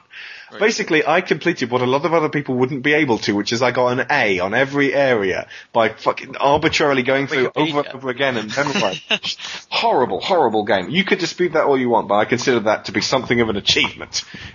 Basically, 0.59 1.05
I 1.05 1.21
completed 1.21 1.71
what 1.71 1.81
a 1.81 1.85
lot 1.85 2.05
of 2.05 2.13
other 2.13 2.29
people 2.29 2.55
wouldn't 2.55 2.83
be 2.83 2.93
able 2.93 3.17
to, 3.19 3.33
which 3.33 3.53
is 3.53 3.61
I 3.61 3.71
got 3.71 3.99
an 3.99 4.07
A 4.09 4.39
on 4.39 4.53
every 4.53 4.93
area 4.93 5.47
by 5.71 5.89
fucking 5.89 6.35
arbitrarily 6.37 7.03
going 7.03 7.27
through 7.27 7.51
over 7.55 7.79
and 7.79 7.87
over 7.89 8.09
again 8.09 8.37
and 8.37 8.53
memorizing. 8.55 9.01
horrible, 9.69 10.19
horrible 10.19 10.65
game. 10.65 10.89
You 10.89 11.03
could 11.03 11.19
dispute 11.19 11.53
that 11.53 11.65
all 11.65 11.79
you 11.79 11.89
want, 11.89 12.07
but 12.07 12.15
I 12.15 12.25
consider 12.25 12.61
that 12.61 12.85
to 12.85 12.91
be 12.91 13.01
something 13.01 13.39
of 13.39 13.49
an 13.49 13.55
achievement. 13.55 13.80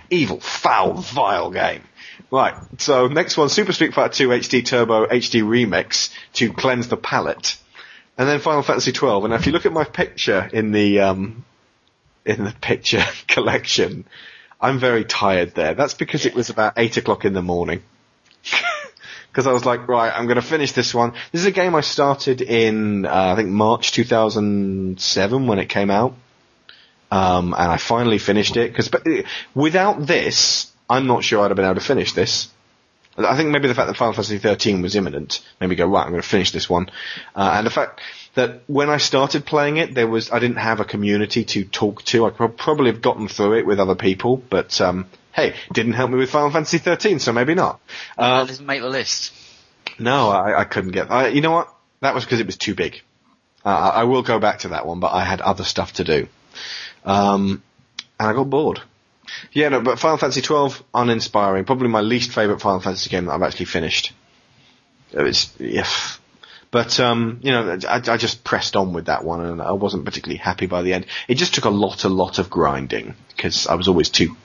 Evil, 0.09 0.39
foul, 0.39 0.93
vile 0.93 1.51
game. 1.51 1.83
Right, 2.31 2.55
so 2.77 3.07
next 3.07 3.37
one, 3.37 3.49
Super 3.49 3.71
Street 3.71 3.93
Fighter 3.93 4.13
2 4.13 4.29
HD 4.29 4.65
Turbo 4.65 5.05
HD 5.05 5.43
Remix 5.43 6.11
to 6.33 6.51
cleanse 6.51 6.87
the 6.89 6.97
palate. 6.97 7.57
And 8.17 8.27
then 8.27 8.39
Final 8.39 8.63
Fantasy 8.63 8.91
12. 8.91 9.25
And 9.25 9.33
if 9.33 9.45
you 9.45 9.51
look 9.51 9.65
at 9.65 9.71
my 9.71 9.83
picture 9.83 10.49
in 10.51 10.71
the 10.71 11.01
um, 11.01 11.45
in 12.25 12.43
the 12.43 12.53
picture 12.59 13.03
collection, 13.27 14.05
I'm 14.59 14.79
very 14.79 15.05
tired 15.05 15.53
there. 15.55 15.73
That's 15.73 15.93
because 15.93 16.25
it 16.25 16.33
was 16.33 16.49
about 16.49 16.73
eight 16.77 16.97
o'clock 16.97 17.25
in 17.25 17.33
the 17.33 17.43
morning. 17.43 17.83
Because 19.37 19.45
I 19.45 19.53
was 19.53 19.65
like, 19.65 19.87
right, 19.87 20.11
I'm 20.11 20.25
going 20.25 20.37
to 20.37 20.41
finish 20.41 20.71
this 20.71 20.95
one. 20.95 21.13
This 21.31 21.41
is 21.41 21.45
a 21.45 21.51
game 21.51 21.75
I 21.75 21.81
started 21.81 22.41
in 22.41 23.05
uh, 23.05 23.33
I 23.33 23.35
think 23.35 23.49
March 23.49 23.91
2007 23.91 25.45
when 25.45 25.59
it 25.59 25.69
came 25.69 25.91
out, 25.91 26.15
um, 27.11 27.53
and 27.53 27.71
I 27.71 27.77
finally 27.77 28.17
finished 28.17 28.57
it. 28.57 28.71
Because 28.71 28.89
without 29.55 30.05
this, 30.05 30.71
I'm 30.89 31.07
not 31.07 31.23
sure 31.23 31.43
I'd 31.43 31.49
have 31.49 31.55
been 31.55 31.65
able 31.65 31.75
to 31.75 31.81
finish 31.81 32.13
this. 32.13 32.49
I 33.17 33.35
think 33.35 33.49
maybe 33.49 33.67
the 33.67 33.73
fact 33.73 33.87
that 33.87 33.97
Final 33.97 34.13
Fantasy 34.13 34.37
13 34.37 34.83
was 34.83 34.95
imminent 34.95 35.43
made 35.59 35.67
me 35.67 35.75
go, 35.75 35.87
right, 35.87 36.03
I'm 36.03 36.11
going 36.11 36.21
to 36.21 36.27
finish 36.27 36.51
this 36.51 36.69
one. 36.69 36.91
Uh, 37.35 37.55
and 37.55 37.65
the 37.65 37.71
fact 37.71 37.99
that 38.35 38.61
when 38.67 38.91
I 38.91 38.97
started 38.97 39.43
playing 39.43 39.77
it, 39.77 39.95
there 39.95 40.07
was, 40.07 40.31
I 40.31 40.37
didn't 40.37 40.57
have 40.57 40.79
a 40.79 40.85
community 40.85 41.43
to 41.45 41.65
talk 41.65 42.03
to. 42.05 42.27
I 42.27 42.29
could 42.29 42.57
probably 42.57 42.91
have 42.91 43.01
gotten 43.01 43.27
through 43.27 43.57
it 43.57 43.65
with 43.65 43.79
other 43.79 43.95
people, 43.95 44.37
but, 44.37 44.79
um, 44.81 45.07
hey, 45.33 45.55
didn't 45.73 45.93
help 45.93 46.11
me 46.11 46.17
with 46.17 46.29
Final 46.29 46.51
Fantasy 46.51 46.77
13, 46.77 47.17
so 47.17 47.33
maybe 47.33 47.55
not. 47.55 47.79
Uh, 48.15 48.41
that 48.41 48.49
doesn't 48.49 48.67
make 48.67 48.81
the 48.81 48.89
list. 48.89 49.33
no, 49.97 50.29
I, 50.29 50.61
I 50.61 50.63
couldn't 50.65 50.91
get, 50.91 51.09
I, 51.09 51.29
you 51.29 51.41
know 51.41 51.51
what? 51.51 51.73
That 52.01 52.13
was 52.13 52.23
because 52.23 52.39
it 52.39 52.45
was 52.45 52.57
too 52.57 52.75
big. 52.75 53.01
Uh, 53.65 53.69
I 53.69 54.01
I 54.01 54.03
will 54.03 54.21
go 54.21 54.39
back 54.39 54.59
to 54.59 54.69
that 54.69 54.85
one, 54.85 54.99
but 54.99 55.11
I 55.11 55.23
had 55.23 55.41
other 55.41 55.63
stuff 55.63 55.93
to 55.93 56.03
do. 56.03 56.27
Um, 57.07 57.63
and 58.19 58.29
I 58.29 58.33
got 58.33 58.49
bored. 58.49 58.81
Yeah, 59.51 59.69
no, 59.69 59.81
but 59.81 59.99
Final 59.99 60.17
Fantasy 60.17 60.41
12, 60.41 60.83
uninspiring. 60.93 61.65
Probably 61.65 61.87
my 61.87 62.01
least 62.01 62.31
favourite 62.31 62.61
Final 62.61 62.79
Fantasy 62.79 63.09
game 63.09 63.25
that 63.25 63.33
I've 63.33 63.43
actually 63.43 63.65
finished. 63.65 64.13
It 65.13 65.21
was, 65.21 65.53
yeah. 65.59 65.87
But, 66.69 66.99
um, 66.99 67.39
you 67.43 67.51
know, 67.51 67.79
I, 67.87 68.01
I 68.07 68.17
just 68.17 68.43
pressed 68.43 68.75
on 68.75 68.91
with 68.93 69.05
that 69.05 69.23
one 69.23 69.41
and 69.41 69.61
I 69.61 69.71
wasn't 69.71 70.03
particularly 70.03 70.37
happy 70.37 70.65
by 70.65 70.81
the 70.81 70.93
end. 70.93 71.05
It 71.27 71.35
just 71.35 71.53
took 71.53 71.65
a 71.65 71.69
lot, 71.69 72.03
a 72.03 72.09
lot 72.09 72.39
of 72.39 72.49
grinding 72.49 73.15
because 73.29 73.67
I 73.67 73.75
was 73.75 73.87
always 73.87 74.09
too 74.09 74.35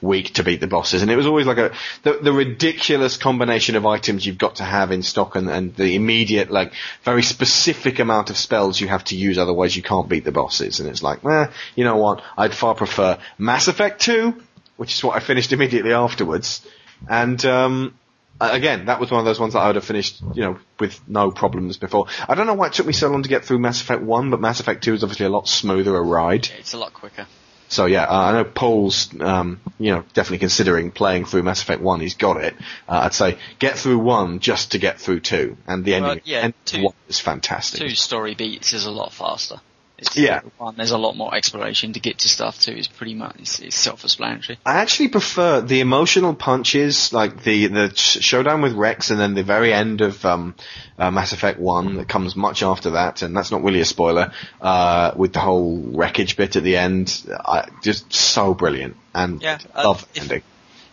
weak 0.00 0.34
to 0.34 0.44
beat 0.44 0.60
the 0.60 0.66
bosses. 0.66 1.02
And 1.02 1.10
it 1.10 1.16
was 1.16 1.26
always 1.26 1.46
like 1.46 1.58
a, 1.58 1.72
the, 2.02 2.18
the 2.20 2.32
ridiculous 2.32 3.16
combination 3.16 3.76
of 3.76 3.86
items 3.86 4.26
you've 4.26 4.38
got 4.38 4.56
to 4.56 4.64
have 4.64 4.90
in 4.90 5.02
stock 5.02 5.36
and, 5.36 5.48
and 5.48 5.74
the 5.76 5.94
immediate, 5.94 6.50
like, 6.50 6.72
very 7.04 7.22
specific 7.22 8.00
amount 8.00 8.30
of 8.30 8.36
spells 8.36 8.80
you 8.80 8.88
have 8.88 9.04
to 9.04 9.16
use 9.16 9.38
otherwise 9.38 9.76
you 9.76 9.82
can't 9.82 10.08
beat 10.08 10.24
the 10.24 10.32
bosses. 10.32 10.80
And 10.80 10.88
it's 10.88 11.02
like, 11.02 11.24
eh, 11.24 11.46
you 11.76 11.84
know 11.84 11.96
what, 11.96 12.22
I'd 12.36 12.54
far 12.54 12.74
prefer 12.74 13.18
Mass 13.38 13.68
Effect 13.68 14.00
2, 14.00 14.34
which 14.76 14.94
is 14.94 15.04
what 15.04 15.16
I 15.16 15.20
finished 15.20 15.52
immediately 15.52 15.92
afterwards, 15.92 16.66
And 17.06 17.44
um, 17.44 17.97
again, 18.40 18.86
that 18.86 19.00
was 19.00 19.10
one 19.10 19.20
of 19.20 19.24
those 19.24 19.40
ones 19.40 19.52
that 19.54 19.60
I 19.60 19.66
would 19.66 19.76
have 19.76 19.84
finished, 19.84 20.20
you 20.34 20.42
know, 20.42 20.58
with 20.78 21.00
no 21.08 21.30
problems 21.30 21.76
before. 21.76 22.06
I 22.28 22.34
don't 22.34 22.46
know 22.46 22.54
why 22.54 22.68
it 22.68 22.72
took 22.72 22.86
me 22.86 22.92
so 22.92 23.08
long 23.08 23.22
to 23.22 23.28
get 23.28 23.44
through 23.44 23.58
Mass 23.58 23.80
Effect 23.80 24.02
1, 24.02 24.30
but 24.30 24.40
Mass 24.40 24.60
Effect 24.60 24.84
2 24.84 24.94
is 24.94 25.02
obviously 25.02 25.26
a 25.26 25.30
lot 25.30 25.48
smoother 25.48 25.96
a 25.96 26.02
ride. 26.02 26.48
It's 26.58 26.74
a 26.74 26.78
lot 26.78 26.92
quicker. 26.92 27.26
So 27.70 27.84
yeah, 27.84 28.04
uh, 28.04 28.16
I 28.18 28.32
know 28.32 28.44
Paul's, 28.44 29.10
um, 29.20 29.60
you 29.78 29.92
know, 29.92 30.02
definitely 30.14 30.38
considering 30.38 30.90
playing 30.90 31.26
through 31.26 31.42
Mass 31.42 31.60
Effect 31.60 31.82
1. 31.82 32.00
He's 32.00 32.14
got 32.14 32.38
it. 32.42 32.54
Uh, 32.88 33.00
I'd 33.04 33.14
say 33.14 33.36
get 33.58 33.78
through 33.78 33.98
1 33.98 34.38
just 34.40 34.72
to 34.72 34.78
get 34.78 34.98
through 35.00 35.20
2. 35.20 35.56
And 35.66 35.84
the 35.84 35.94
ending, 35.94 36.20
yeah, 36.24 36.38
ending 36.38 36.54
two- 36.64 36.82
1 36.84 36.94
is 37.08 37.20
fantastic. 37.20 37.80
Two 37.80 37.90
story 37.90 38.34
beats 38.34 38.72
is 38.72 38.86
a 38.86 38.90
lot 38.90 39.12
faster. 39.12 39.60
It's 39.98 40.16
Yeah. 40.16 40.42
One, 40.58 40.76
there's 40.76 40.92
a 40.92 40.98
lot 40.98 41.16
more 41.16 41.34
exploration 41.34 41.92
to 41.94 42.00
get 42.00 42.18
to 42.18 42.28
stuff. 42.28 42.60
too. 42.60 42.72
It's 42.72 42.86
pretty 42.86 43.14
much 43.14 43.36
it's, 43.40 43.58
it's 43.58 43.76
self-explanatory. 43.76 44.58
I 44.64 44.74
actually 44.76 45.08
prefer 45.08 45.60
the 45.60 45.80
emotional 45.80 46.34
punches, 46.34 47.12
like 47.12 47.42
the 47.42 47.66
the 47.66 47.92
showdown 47.96 48.62
with 48.62 48.74
Wrex, 48.74 49.10
and 49.10 49.18
then 49.18 49.34
the 49.34 49.42
very 49.42 49.72
end 49.72 50.00
of 50.00 50.24
um, 50.24 50.54
uh, 50.98 51.10
Mass 51.10 51.32
Effect 51.32 51.58
One 51.58 51.96
that 51.96 52.08
comes 52.08 52.36
much 52.36 52.62
after 52.62 52.90
that, 52.90 53.22
and 53.22 53.36
that's 53.36 53.50
not 53.50 53.62
really 53.64 53.80
a 53.80 53.84
spoiler. 53.84 54.32
Uh, 54.60 55.12
with 55.16 55.32
the 55.32 55.40
whole 55.40 55.76
wreckage 55.76 56.36
bit 56.36 56.54
at 56.56 56.62
the 56.62 56.76
end, 56.76 57.24
I, 57.44 57.68
just 57.82 58.12
so 58.12 58.54
brilliant, 58.54 58.96
and 59.14 59.42
Yeah, 59.42 59.58
uh, 59.74 59.82
love 59.84 60.06
if- 60.14 60.22
ending. 60.22 60.42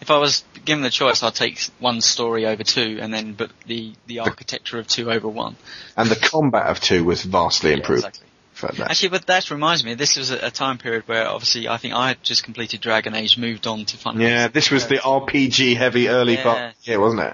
If 0.01 0.11
I 0.11 0.17
was 0.17 0.43
given 0.65 0.83
the 0.83 0.89
choice, 0.91 1.23
I'd 1.23 1.33
take 1.33 1.57
one 1.79 2.01
story 2.01 2.45
over 2.45 2.63
two, 2.63 2.99
and 3.01 3.13
then 3.13 3.33
but 3.33 3.49
the 3.65 3.93
the 4.07 4.19
architecture 4.19 4.77
of 4.77 4.87
two 4.87 5.09
over 5.11 5.27
one. 5.27 5.55
And 5.95 6.09
the 6.09 6.15
combat 6.17 6.67
of 6.67 6.79
two 6.79 7.03
was 7.05 7.23
vastly 7.23 7.71
Yeah, 7.71 7.77
improved 7.77 7.99
exactly. 8.05 8.24
Actually, 8.63 9.09
but 9.09 9.25
that 9.27 9.51
reminds 9.51 9.83
me, 9.83 9.93
this 9.95 10.15
was 10.17 10.31
a, 10.31 10.47
a 10.47 10.51
time 10.51 10.77
period 10.77 11.07
where 11.07 11.27
obviously 11.27 11.67
I 11.67 11.77
think 11.77 11.93
I 11.93 12.09
had 12.09 12.23
just 12.23 12.43
completed 12.43 12.81
Dragon 12.81 13.13
Age, 13.15 13.37
moved 13.37 13.67
on 13.67 13.85
to 13.85 13.97
Final 13.97 14.21
yeah, 14.21 14.47
this 14.47 14.71
was 14.71 14.87
the 14.87 14.97
RPG 14.97 15.75
heavy 15.75 16.07
early 16.09 16.35
Yeah. 16.35 16.43
part, 16.43 16.73
yeah, 16.83 16.97
wasn't 16.97 17.21
it? 17.23 17.33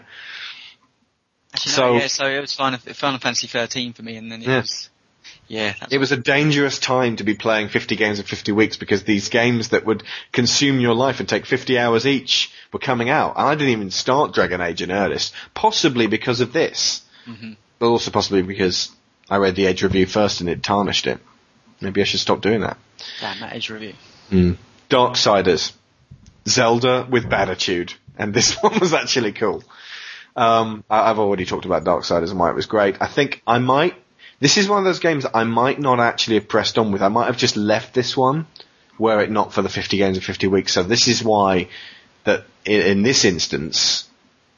Actually, 1.53 1.71
so- 1.71 1.93
no, 1.93 1.99
yeah, 1.99 2.07
so 2.07 2.25
it 2.27 2.39
was 2.39 2.53
Final, 2.53 2.79
Final 2.79 3.19
Fantasy 3.19 3.47
13 3.47 3.93
for 3.93 4.03
me, 4.03 4.15
and 4.15 4.31
then 4.31 4.41
it 4.41 4.47
Yeah. 4.47 4.61
was, 4.61 4.89
yeah, 5.47 5.73
It 5.89 5.97
was 5.97 6.11
a 6.13 6.17
dangerous 6.17 6.79
time 6.79 7.17
to 7.17 7.23
be 7.25 7.33
playing 7.35 7.67
50 7.69 7.95
games 7.97 8.19
in 8.19 8.25
50 8.25 8.53
weeks 8.53 8.77
because 8.77 9.03
these 9.03 9.27
games 9.29 9.69
that 9.69 9.85
would 9.85 10.03
consume 10.31 10.79
your 10.79 10.93
life 10.95 11.19
and 11.19 11.27
take 11.27 11.45
50 11.45 11.77
hours 11.77 12.07
each 12.07 12.49
were 12.71 12.79
coming 12.79 13.09
out. 13.09 13.35
And 13.37 13.47
I 13.47 13.55
didn't 13.55 13.69
even 13.73 13.91
start 13.91 14.33
Dragon 14.33 14.61
Age 14.61 14.81
in 14.81 14.91
earnest, 14.91 15.33
possibly 15.53 16.07
because 16.07 16.39
of 16.39 16.53
this. 16.53 17.01
Mhm. 17.27 17.57
But 17.79 17.87
also 17.87 18.11
possibly 18.11 18.43
because 18.43 18.91
I 19.31 19.37
read 19.37 19.55
the 19.55 19.65
Edge 19.65 19.81
review 19.81 20.05
first 20.05 20.41
and 20.41 20.49
it 20.49 20.61
tarnished 20.61 21.07
it. 21.07 21.19
Maybe 21.79 22.01
I 22.01 22.03
should 22.03 22.19
stop 22.19 22.41
doing 22.41 22.61
that. 22.61 22.77
damn 23.21 23.39
that 23.39 23.55
Edge 23.55 23.69
review. 23.69 23.93
Darksiders. 24.89 25.71
Zelda 26.47 27.07
with 27.09 27.29
Batitude. 27.29 27.93
And 28.17 28.33
this 28.33 28.55
one 28.61 28.79
was 28.79 28.93
actually 28.93 29.31
cool. 29.31 29.63
Um, 30.35 30.83
I, 30.89 31.09
I've 31.09 31.17
already 31.19 31.45
talked 31.45 31.65
about 31.65 31.85
Darksiders 31.85 32.29
and 32.29 32.39
why 32.39 32.49
it 32.49 32.55
was 32.55 32.65
great. 32.65 32.97
I 33.01 33.07
think 33.07 33.41
I 33.47 33.59
might, 33.59 33.95
this 34.41 34.57
is 34.57 34.67
one 34.67 34.79
of 34.79 34.85
those 34.85 34.99
games 34.99 35.23
that 35.23 35.35
I 35.35 35.45
might 35.45 35.79
not 35.79 35.99
actually 35.99 36.35
have 36.35 36.49
pressed 36.49 36.77
on 36.77 36.91
with. 36.91 37.01
I 37.01 37.07
might 37.07 37.27
have 37.27 37.37
just 37.37 37.55
left 37.55 37.93
this 37.93 38.17
one 38.17 38.47
were 38.99 39.21
it 39.21 39.31
not 39.31 39.53
for 39.53 39.61
the 39.61 39.69
50 39.69 39.97
games 39.97 40.17
in 40.17 40.23
50 40.23 40.47
weeks. 40.47 40.73
So 40.73 40.83
this 40.83 41.07
is 41.07 41.23
why 41.23 41.69
that 42.25 42.43
in, 42.65 42.81
in 42.81 43.03
this 43.03 43.25
instance, 43.25 44.07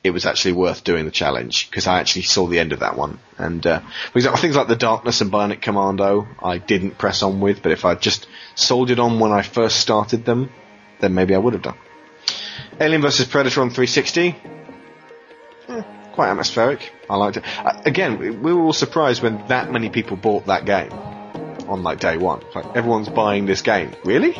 it 0.03 0.11
was 0.11 0.25
actually 0.25 0.53
worth 0.53 0.83
doing 0.83 1.05
the 1.05 1.11
challenge 1.11 1.69
because 1.69 1.87
I 1.87 1.99
actually 1.99 2.23
saw 2.23 2.47
the 2.47 2.59
end 2.59 2.73
of 2.73 2.79
that 2.79 2.97
one. 2.97 3.19
And 3.37 3.65
uh, 3.65 3.79
for 4.11 4.17
example, 4.17 4.41
things 4.41 4.55
like 4.55 4.67
the 4.67 4.75
Darkness 4.75 5.21
and 5.21 5.31
Bionic 5.31 5.61
Commando, 5.61 6.27
I 6.41 6.57
didn't 6.57 6.97
press 6.97 7.23
on 7.23 7.39
with, 7.39 7.63
but 7.63 7.71
if 7.71 7.85
I 7.85 7.95
just 7.95 8.27
soldiered 8.55 8.99
on 8.99 9.19
when 9.19 9.31
I 9.31 9.41
first 9.43 9.79
started 9.79 10.25
them, 10.25 10.49
then 10.99 11.13
maybe 11.13 11.33
I 11.33 11.37
would 11.37 11.53
have 11.53 11.63
done. 11.63 11.77
Alien 12.79 13.01
vs 13.01 13.27
Predator 13.27 13.61
on 13.61 13.69
360, 13.69 14.35
eh, 15.69 15.83
quite 16.13 16.29
atmospheric. 16.29 16.91
I 17.09 17.15
liked 17.15 17.37
it. 17.37 17.43
Uh, 17.45 17.81
again, 17.85 18.19
we 18.19 18.29
we 18.31 18.53
were 18.53 18.61
all 18.61 18.73
surprised 18.73 19.23
when 19.23 19.47
that 19.47 19.71
many 19.71 19.89
people 19.89 20.17
bought 20.17 20.47
that 20.47 20.65
game 20.65 20.91
on 21.67 21.83
like 21.83 21.99
day 21.99 22.17
one. 22.17 22.43
Like 22.53 22.65
everyone's 22.75 23.09
buying 23.09 23.45
this 23.45 23.61
game, 23.61 23.93
really? 24.03 24.35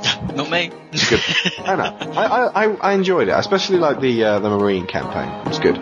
Not 0.34 0.50
me. 0.50 0.70
Good. 1.08 1.20
I 1.64 1.76
know. 1.76 2.12
I, 2.12 2.24
I, 2.64 2.64
I- 2.64 2.92
enjoyed 2.94 3.28
it. 3.28 3.32
Especially 3.32 3.78
like 3.78 4.00
the 4.00 4.24
uh, 4.24 4.38
the 4.40 4.50
Marine 4.50 4.86
campaign. 4.86 5.28
It 5.40 5.48
was 5.48 5.58
good. 5.58 5.76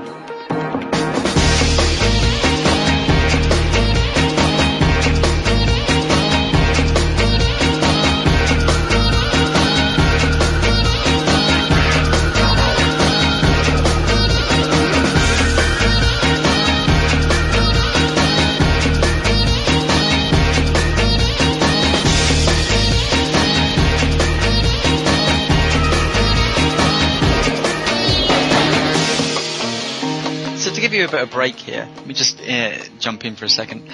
You 30.99 31.05
a 31.05 31.09
bit 31.09 31.23
of 31.23 31.31
break 31.31 31.57
here, 31.57 31.89
let 31.97 32.07
me 32.07 32.15
just 32.15 32.41
uh, 32.41 32.77
jump 32.99 33.25
in 33.25 33.37
for 33.37 33.45
a 33.45 33.49
second. 33.49 33.89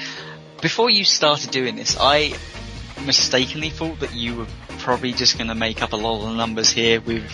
Before 0.63 0.89
you 0.89 1.05
started 1.05 1.51
doing 1.51 1.77
this, 1.77 1.97
I 2.01 2.35
mistakenly 3.05 3.69
thought 3.71 4.01
that 4.01 4.15
you 4.15 4.35
were 4.37 4.47
probably 4.79 5.13
just 5.13 5.37
going 5.37 5.49
to 5.49 5.55
make 5.55 5.83
up 5.83 5.93
a 5.93 5.97
lot 5.97 6.23
of 6.23 6.31
the 6.31 6.35
numbers 6.37 6.71
here 6.71 7.01
with, 7.03 7.31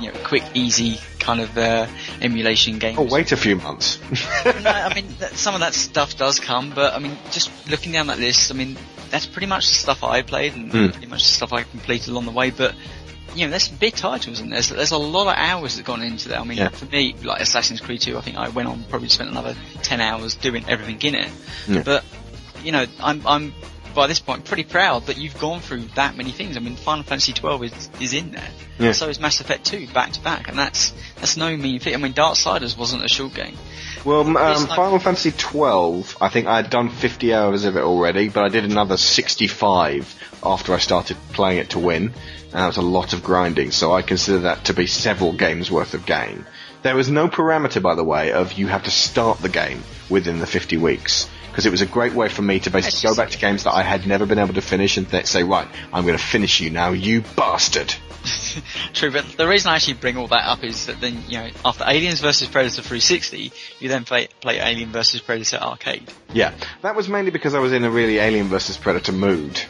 you 0.00 0.10
know, 0.10 0.18
quick, 0.24 0.42
easy 0.54 0.98
kind 1.18 1.40
of 1.40 1.56
uh, 1.58 1.86
emulation 2.22 2.78
games. 2.78 2.98
Oh, 2.98 3.04
wait 3.04 3.32
a 3.32 3.36
few 3.36 3.56
months. 3.56 3.98
no, 4.44 4.70
I 4.70 4.94
mean, 4.94 5.08
that, 5.18 5.32
some 5.34 5.54
of 5.54 5.60
that 5.60 5.74
stuff 5.74 6.16
does 6.16 6.40
come, 6.40 6.72
but 6.74 6.94
I 6.94 6.98
mean, 6.98 7.16
just 7.30 7.50
looking 7.70 7.92
down 7.92 8.06
that 8.06 8.18
list, 8.18 8.50
I 8.50 8.54
mean, 8.54 8.78
that's 9.10 9.26
pretty 9.26 9.46
much 9.46 9.68
the 9.68 9.74
stuff 9.74 10.02
I 10.02 10.22
played 10.22 10.54
and 10.54 10.72
Hmm. 10.72 10.88
pretty 10.88 11.06
much 11.06 11.22
the 11.22 11.28
stuff 11.28 11.52
I 11.52 11.62
completed 11.64 12.08
along 12.08 12.24
the 12.24 12.32
way. 12.32 12.50
But 12.50 12.74
you 13.34 13.44
know, 13.46 13.50
there's 13.50 13.64
some 13.68 13.76
big 13.76 13.94
titles 13.94 14.40
and 14.40 14.52
there's 14.52 14.68
there's 14.70 14.92
a 14.92 14.96
lot 14.98 15.26
of 15.26 15.34
hours 15.36 15.76
that 15.76 15.84
gone 15.84 16.02
into 16.02 16.28
that. 16.30 16.40
I 16.40 16.44
mean, 16.44 16.58
Yeah. 16.58 16.68
for 16.68 16.86
me, 16.86 17.14
like 17.22 17.40
Assassin's 17.40 17.80
Creed 17.80 18.00
2, 18.00 18.16
I 18.16 18.20
think 18.20 18.36
I 18.36 18.48
went 18.48 18.68
on 18.68 18.84
probably 18.88 19.08
spent 19.08 19.30
another 19.30 19.54
ten 19.82 20.00
hours 20.00 20.34
doing 20.34 20.64
everything 20.68 21.00
in 21.02 21.14
it. 21.14 21.30
Yeah. 21.68 21.82
But 21.84 22.04
you 22.62 22.72
know, 22.72 22.86
I'm 23.00 23.26
I'm 23.26 23.52
by 23.94 24.08
this 24.08 24.18
point 24.18 24.44
pretty 24.44 24.64
proud 24.64 25.06
that 25.06 25.18
you've 25.18 25.38
gone 25.38 25.60
through 25.60 25.82
that 25.94 26.16
many 26.16 26.32
things. 26.32 26.56
I 26.56 26.60
mean, 26.60 26.74
Final 26.74 27.04
Fantasy 27.04 27.32
12 27.32 27.64
is 27.64 27.90
is 28.00 28.12
in 28.12 28.32
there. 28.32 28.48
Yeah. 28.78 28.92
So 28.92 29.08
is 29.08 29.20
Mass 29.20 29.40
Effect 29.40 29.64
2 29.66 29.86
back 29.88 30.12
to 30.12 30.20
back, 30.20 30.48
and 30.48 30.58
that's 30.58 30.92
that's 31.16 31.36
no 31.36 31.56
mean 31.56 31.78
feat. 31.80 31.94
I 31.94 31.98
mean, 31.98 32.12
Darksiders 32.14 32.76
wasn't 32.76 33.04
a 33.04 33.08
short 33.08 33.34
game. 33.34 33.56
Well, 34.04 34.20
um, 34.20 34.34
like- 34.34 34.68
Final 34.68 34.98
Fantasy 34.98 35.30
twelve. 35.32 36.16
I 36.20 36.28
think 36.28 36.46
I 36.46 36.56
had 36.56 36.70
done 36.70 36.88
fifty 36.90 37.32
hours 37.32 37.64
of 37.64 37.76
it 37.76 37.82
already, 37.82 38.28
but 38.28 38.44
I 38.44 38.48
did 38.48 38.64
another 38.64 38.96
sixty-five 38.96 40.14
after 40.42 40.74
I 40.74 40.78
started 40.78 41.16
playing 41.32 41.58
it 41.58 41.70
to 41.70 41.78
win, 41.78 42.12
and 42.54 42.62
that 42.62 42.68
was 42.68 42.76
a 42.76 42.82
lot 42.82 43.12
of 43.12 43.24
grinding. 43.24 43.72
So 43.72 43.92
I 43.92 44.02
consider 44.02 44.38
that 44.40 44.66
to 44.66 44.74
be 44.74 44.86
several 44.86 45.32
games 45.32 45.72
worth 45.72 45.92
of 45.94 46.06
game. 46.06 46.46
There 46.82 46.94
was 46.94 47.10
no 47.10 47.28
parameter, 47.28 47.82
by 47.82 47.96
the 47.96 48.04
way, 48.04 48.30
of 48.30 48.52
you 48.52 48.68
have 48.68 48.84
to 48.84 48.92
start 48.92 49.40
the 49.40 49.48
game 49.48 49.82
within 50.08 50.38
the 50.38 50.46
fifty 50.46 50.76
weeks. 50.76 51.28
Because 51.48 51.66
it 51.66 51.70
was 51.70 51.82
a 51.82 51.86
great 51.86 52.14
way 52.14 52.28
for 52.28 52.42
me 52.42 52.60
to 52.60 52.70
basically 52.70 53.08
go 53.08 53.16
back 53.16 53.30
to 53.30 53.38
games 53.38 53.64
that 53.64 53.72
I 53.72 53.82
had 53.82 54.06
never 54.06 54.26
been 54.26 54.38
able 54.38 54.54
to 54.54 54.60
finish 54.60 54.96
and 54.96 55.08
th- 55.08 55.26
say, 55.26 55.44
right, 55.44 55.68
I'm 55.92 56.04
going 56.04 56.18
to 56.18 56.22
finish 56.22 56.60
you 56.60 56.70
now, 56.70 56.90
you 56.90 57.22
bastard. 57.36 57.94
True, 58.92 59.12
but 59.12 59.24
the 59.36 59.46
reason 59.46 59.70
I 59.70 59.76
actually 59.76 59.94
bring 59.94 60.16
all 60.16 60.26
that 60.28 60.44
up 60.48 60.64
is 60.64 60.86
that 60.86 61.00
then, 61.00 61.22
you 61.28 61.38
know, 61.38 61.50
after 61.64 61.84
Aliens 61.86 62.20
vs 62.20 62.48
Predator 62.48 62.82
360, 62.82 63.52
you 63.78 63.88
then 63.88 64.04
play, 64.04 64.28
play 64.40 64.58
Alien 64.58 64.90
vs 64.90 65.20
Predator 65.20 65.58
Arcade. 65.58 66.10
Yeah, 66.32 66.54
that 66.82 66.96
was 66.96 67.08
mainly 67.08 67.30
because 67.30 67.54
I 67.54 67.60
was 67.60 67.72
in 67.72 67.84
a 67.84 67.90
really 67.90 68.18
Alien 68.18 68.48
vs 68.48 68.76
Predator 68.76 69.12
mood. 69.12 69.60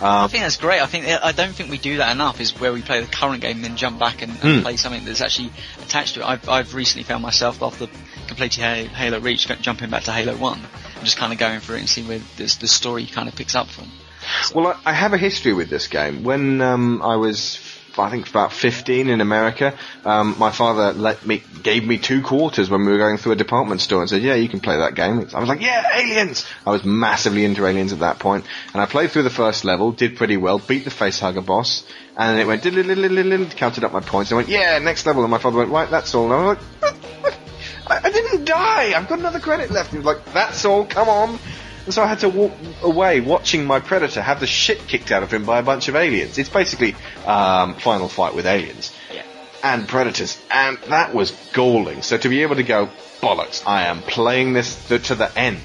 I 0.00 0.24
Um, 0.24 0.28
think 0.30 0.42
that's 0.42 0.56
great. 0.56 0.80
I 0.80 0.86
think, 0.86 1.06
I 1.06 1.32
don't 1.32 1.54
think 1.54 1.70
we 1.70 1.78
do 1.78 1.98
that 1.98 2.10
enough 2.12 2.40
is 2.40 2.58
where 2.58 2.72
we 2.72 2.82
play 2.82 3.00
the 3.00 3.06
current 3.06 3.40
game 3.40 3.56
and 3.56 3.64
then 3.64 3.76
jump 3.76 3.98
back 3.98 4.22
and, 4.22 4.32
and 4.42 4.56
Hmm. 4.58 4.62
play 4.62 4.76
something 4.76 5.04
that's 5.04 5.20
actually 5.20 5.50
attached 5.82 6.14
to 6.14 6.20
it. 6.20 6.26
I've, 6.26 6.48
I've 6.48 6.74
recently 6.74 7.04
found 7.04 7.22
myself 7.22 7.62
after 7.62 7.86
completing 8.26 8.64
Halo, 8.64 8.88
Halo 8.88 9.20
Reach, 9.20 9.46
jumping 9.60 9.90
back 9.90 10.04
to 10.04 10.12
Halo 10.12 10.36
1 10.36 10.58
and 10.58 11.04
just 11.04 11.16
kind 11.16 11.32
of 11.32 11.38
going 11.38 11.60
through 11.60 11.76
it 11.76 11.80
and 11.80 11.88
seeing 11.88 12.08
where 12.08 12.20
this, 12.36 12.56
the 12.56 12.66
story 12.68 13.06
kind 13.06 13.28
of 13.28 13.36
picks 13.36 13.54
up 13.54 13.68
from. 13.68 13.90
Well, 14.54 14.68
I, 14.84 14.90
I 14.90 14.92
have 14.94 15.12
a 15.12 15.18
history 15.18 15.52
with 15.52 15.68
this 15.70 15.86
game. 15.86 16.24
When 16.24 16.60
um, 16.60 17.02
I 17.02 17.16
was, 17.16 17.58
I 17.98 18.10
think, 18.10 18.28
about 18.28 18.52
15 18.52 19.08
in 19.08 19.20
America, 19.20 19.74
um, 20.04 20.36
my 20.38 20.50
father 20.50 20.92
let 20.92 21.26
me 21.26 21.42
gave 21.62 21.86
me 21.86 21.98
two 21.98 22.22
quarters 22.22 22.68
when 22.70 22.84
we 22.84 22.92
were 22.92 22.98
going 22.98 23.16
through 23.16 23.32
a 23.32 23.36
department 23.36 23.80
store 23.80 24.00
and 24.00 24.10
said, 24.10 24.22
"Yeah, 24.22 24.34
you 24.34 24.48
can 24.48 24.60
play 24.60 24.76
that 24.76 24.94
game." 24.94 25.26
I 25.34 25.40
was 25.40 25.48
like, 25.48 25.60
"Yeah, 25.60 25.82
Aliens!" 25.94 26.44
I 26.66 26.70
was 26.70 26.84
massively 26.84 27.44
into 27.44 27.66
Aliens 27.66 27.92
at 27.92 28.00
that 28.00 28.18
point, 28.18 28.44
and 28.72 28.82
I 28.82 28.86
played 28.86 29.10
through 29.10 29.22
the 29.22 29.30
first 29.30 29.64
level, 29.64 29.92
did 29.92 30.16
pretty 30.16 30.36
well, 30.36 30.58
beat 30.58 30.84
the 30.84 30.90
facehugger 30.90 31.44
boss, 31.44 31.84
and 32.16 32.30
then 32.30 32.38
it 32.44 32.46
went 32.46 32.62
counted 33.56 33.84
up 33.84 33.92
my 33.92 34.00
points, 34.00 34.30
and 34.30 34.36
I 34.36 34.38
went, 34.38 34.48
"Yeah, 34.48 34.78
next 34.78 35.06
level." 35.06 35.22
And 35.22 35.30
my 35.30 35.38
father 35.38 35.58
went, 35.58 35.70
"Right, 35.70 35.90
that's 35.90 36.14
all." 36.14 36.24
And 36.24 36.34
I 36.34 36.36
was 36.36 36.58
like, 36.58 36.64
"What? 36.80 36.94
What? 37.22 37.38
I, 37.86 38.08
I 38.08 38.10
didn't 38.10 38.44
die. 38.44 38.98
I've 38.98 39.08
got 39.08 39.18
another 39.18 39.40
credit 39.40 39.70
left." 39.70 39.90
He 39.90 39.96
was 39.98 40.06
like, 40.06 40.24
"That's 40.32 40.64
all. 40.64 40.84
Come 40.84 41.08
on." 41.08 41.38
And 41.84 41.92
so 41.92 42.02
I 42.02 42.06
had 42.06 42.20
to 42.20 42.28
walk 42.28 42.52
away 42.82 43.20
watching 43.20 43.66
my 43.66 43.80
predator 43.80 44.22
have 44.22 44.40
the 44.40 44.46
shit 44.46 44.86
kicked 44.86 45.10
out 45.10 45.22
of 45.22 45.30
him 45.32 45.44
by 45.44 45.58
a 45.58 45.62
bunch 45.62 45.88
of 45.88 45.96
aliens. 45.96 46.38
It's 46.38 46.48
basically 46.48 46.96
um, 47.26 47.74
Final 47.74 48.08
Fight 48.08 48.34
with 48.34 48.46
aliens. 48.46 48.92
Yeah. 49.12 49.22
and 49.62 49.88
Predators, 49.88 50.38
and 50.50 50.78
that 50.88 51.14
was 51.14 51.30
galling. 51.52 52.02
So 52.02 52.18
to 52.18 52.28
be 52.28 52.42
able 52.42 52.56
to 52.56 52.62
go, 52.62 52.88
bollocks, 53.20 53.66
I 53.66 53.84
am 53.84 54.00
playing 54.02 54.52
this 54.52 54.88
to, 54.88 54.98
to 54.98 55.14
the 55.14 55.36
end. 55.38 55.60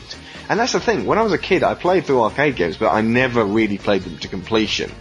And 0.50 0.60
that's 0.60 0.72
the 0.74 0.80
thing, 0.80 1.06
when 1.06 1.18
I 1.18 1.22
was 1.22 1.34
a 1.34 1.38
kid, 1.38 1.64
I 1.64 1.76
played 1.76 2.06
through 2.06 2.24
arcade 2.24 2.56
games, 2.56 2.78
but 2.78 2.92
I 2.92 3.02
never 3.02 3.44
really 3.44 3.78
played 3.78 4.02
them 4.02 4.18
to 4.20 4.28
completion. 4.28 4.92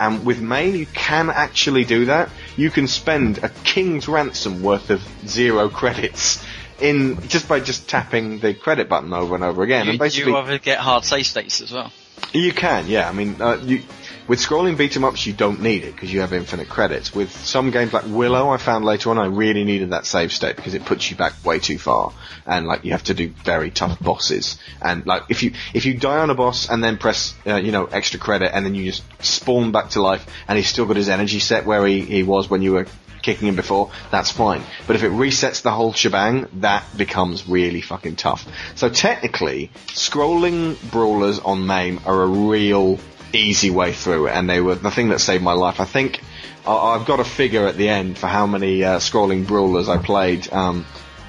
And 0.00 0.24
with 0.24 0.40
MAME, 0.40 0.76
you 0.76 0.86
can 0.86 1.30
actually 1.30 1.84
do 1.84 2.04
that. 2.06 2.30
You 2.56 2.70
can 2.70 2.86
spend 2.88 3.38
a 3.38 3.48
king's 3.48 4.06
ransom 4.06 4.62
worth 4.62 4.90
of 4.90 5.02
zero 5.26 5.68
credits 5.68 6.44
in 6.80 7.28
just 7.28 7.48
by 7.48 7.60
just 7.60 7.88
tapping 7.88 8.38
the 8.40 8.54
credit 8.54 8.88
button 8.88 9.12
over 9.12 9.34
and 9.34 9.44
over 9.44 9.62
again. 9.62 9.86
You, 9.86 9.90
and 9.92 9.98
basically, 9.98 10.32
you 10.32 10.58
get 10.58 10.78
hard 10.78 11.04
save 11.04 11.26
states 11.26 11.60
as 11.60 11.72
well. 11.72 11.92
you 12.32 12.52
can, 12.52 12.86
yeah. 12.86 13.08
I 13.08 13.12
mean, 13.12 13.40
uh, 13.40 13.56
you, 13.62 13.82
with 14.28 14.38
scrolling 14.40 14.76
beat 14.76 14.94
'em 14.94 15.04
ups, 15.04 15.24
you 15.26 15.32
don't 15.32 15.62
need 15.62 15.84
it 15.84 15.94
because 15.94 16.12
you 16.12 16.20
have 16.20 16.34
infinite 16.34 16.68
credits. 16.68 17.14
With 17.14 17.30
some 17.32 17.70
games 17.70 17.92
like 17.94 18.04
Willow, 18.06 18.50
I 18.50 18.58
found 18.58 18.84
later 18.84 19.10
on 19.10 19.18
I 19.18 19.26
really 19.26 19.64
needed 19.64 19.90
that 19.90 20.04
save 20.04 20.32
state 20.32 20.54
because 20.56 20.74
it 20.74 20.84
puts 20.84 21.10
you 21.10 21.16
back 21.16 21.32
way 21.44 21.58
too 21.58 21.78
far, 21.78 22.12
and 22.46 22.66
like 22.66 22.84
you 22.84 22.92
have 22.92 23.04
to 23.04 23.14
do 23.14 23.32
very 23.44 23.70
tough 23.70 23.98
bosses. 24.00 24.58
And 24.82 25.06
like 25.06 25.22
if 25.30 25.42
you 25.42 25.52
if 25.72 25.86
you 25.86 25.94
die 25.94 26.18
on 26.18 26.28
a 26.30 26.34
boss 26.34 26.68
and 26.68 26.84
then 26.84 26.98
press 26.98 27.34
uh, 27.46 27.56
you 27.56 27.72
know 27.72 27.86
extra 27.86 28.20
credit 28.20 28.54
and 28.54 28.66
then 28.66 28.74
you 28.74 28.84
just 28.84 29.02
spawn 29.24 29.72
back 29.72 29.90
to 29.90 30.02
life 30.02 30.26
and 30.46 30.58
he's 30.58 30.68
still 30.68 30.84
got 30.84 30.96
his 30.96 31.08
energy 31.08 31.38
set 31.38 31.64
where 31.64 31.86
he, 31.86 32.02
he 32.02 32.22
was 32.22 32.50
when 32.50 32.60
you 32.60 32.72
were 32.72 32.86
kicking 33.28 33.48
him 33.48 33.56
before, 33.56 33.90
that's 34.10 34.30
fine. 34.30 34.62
But 34.86 34.96
if 34.96 35.02
it 35.02 35.12
resets 35.12 35.60
the 35.62 35.70
whole 35.70 35.92
shebang, 35.92 36.46
that 36.60 36.84
becomes 36.96 37.46
really 37.48 37.82
fucking 37.82 38.16
tough. 38.16 38.46
So 38.74 38.88
technically, 38.88 39.70
scrolling 39.88 40.76
brawlers 40.90 41.38
on 41.38 41.66
MAME 41.66 42.00
are 42.06 42.22
a 42.22 42.26
real 42.26 42.98
easy 43.34 43.70
way 43.70 43.92
through 43.92 44.28
it, 44.28 44.30
and 44.32 44.48
they 44.48 44.60
were 44.60 44.74
the 44.76 44.90
thing 44.90 45.08
that 45.10 45.20
saved 45.20 45.42
my 45.44 45.52
life. 45.52 45.80
I 45.80 45.84
think 45.84 46.20
I- 46.66 46.72
I've 46.94 47.06
got 47.06 47.20
a 47.20 47.24
figure 47.24 47.66
at 47.66 47.76
the 47.76 47.88
end 47.88 48.16
for 48.18 48.26
how 48.26 48.46
many 48.46 48.82
uh, 48.84 48.98
scrolling 48.98 49.46
brawlers 49.46 49.88
I 49.88 49.98
played. 49.98 50.50
Um, 50.52 50.86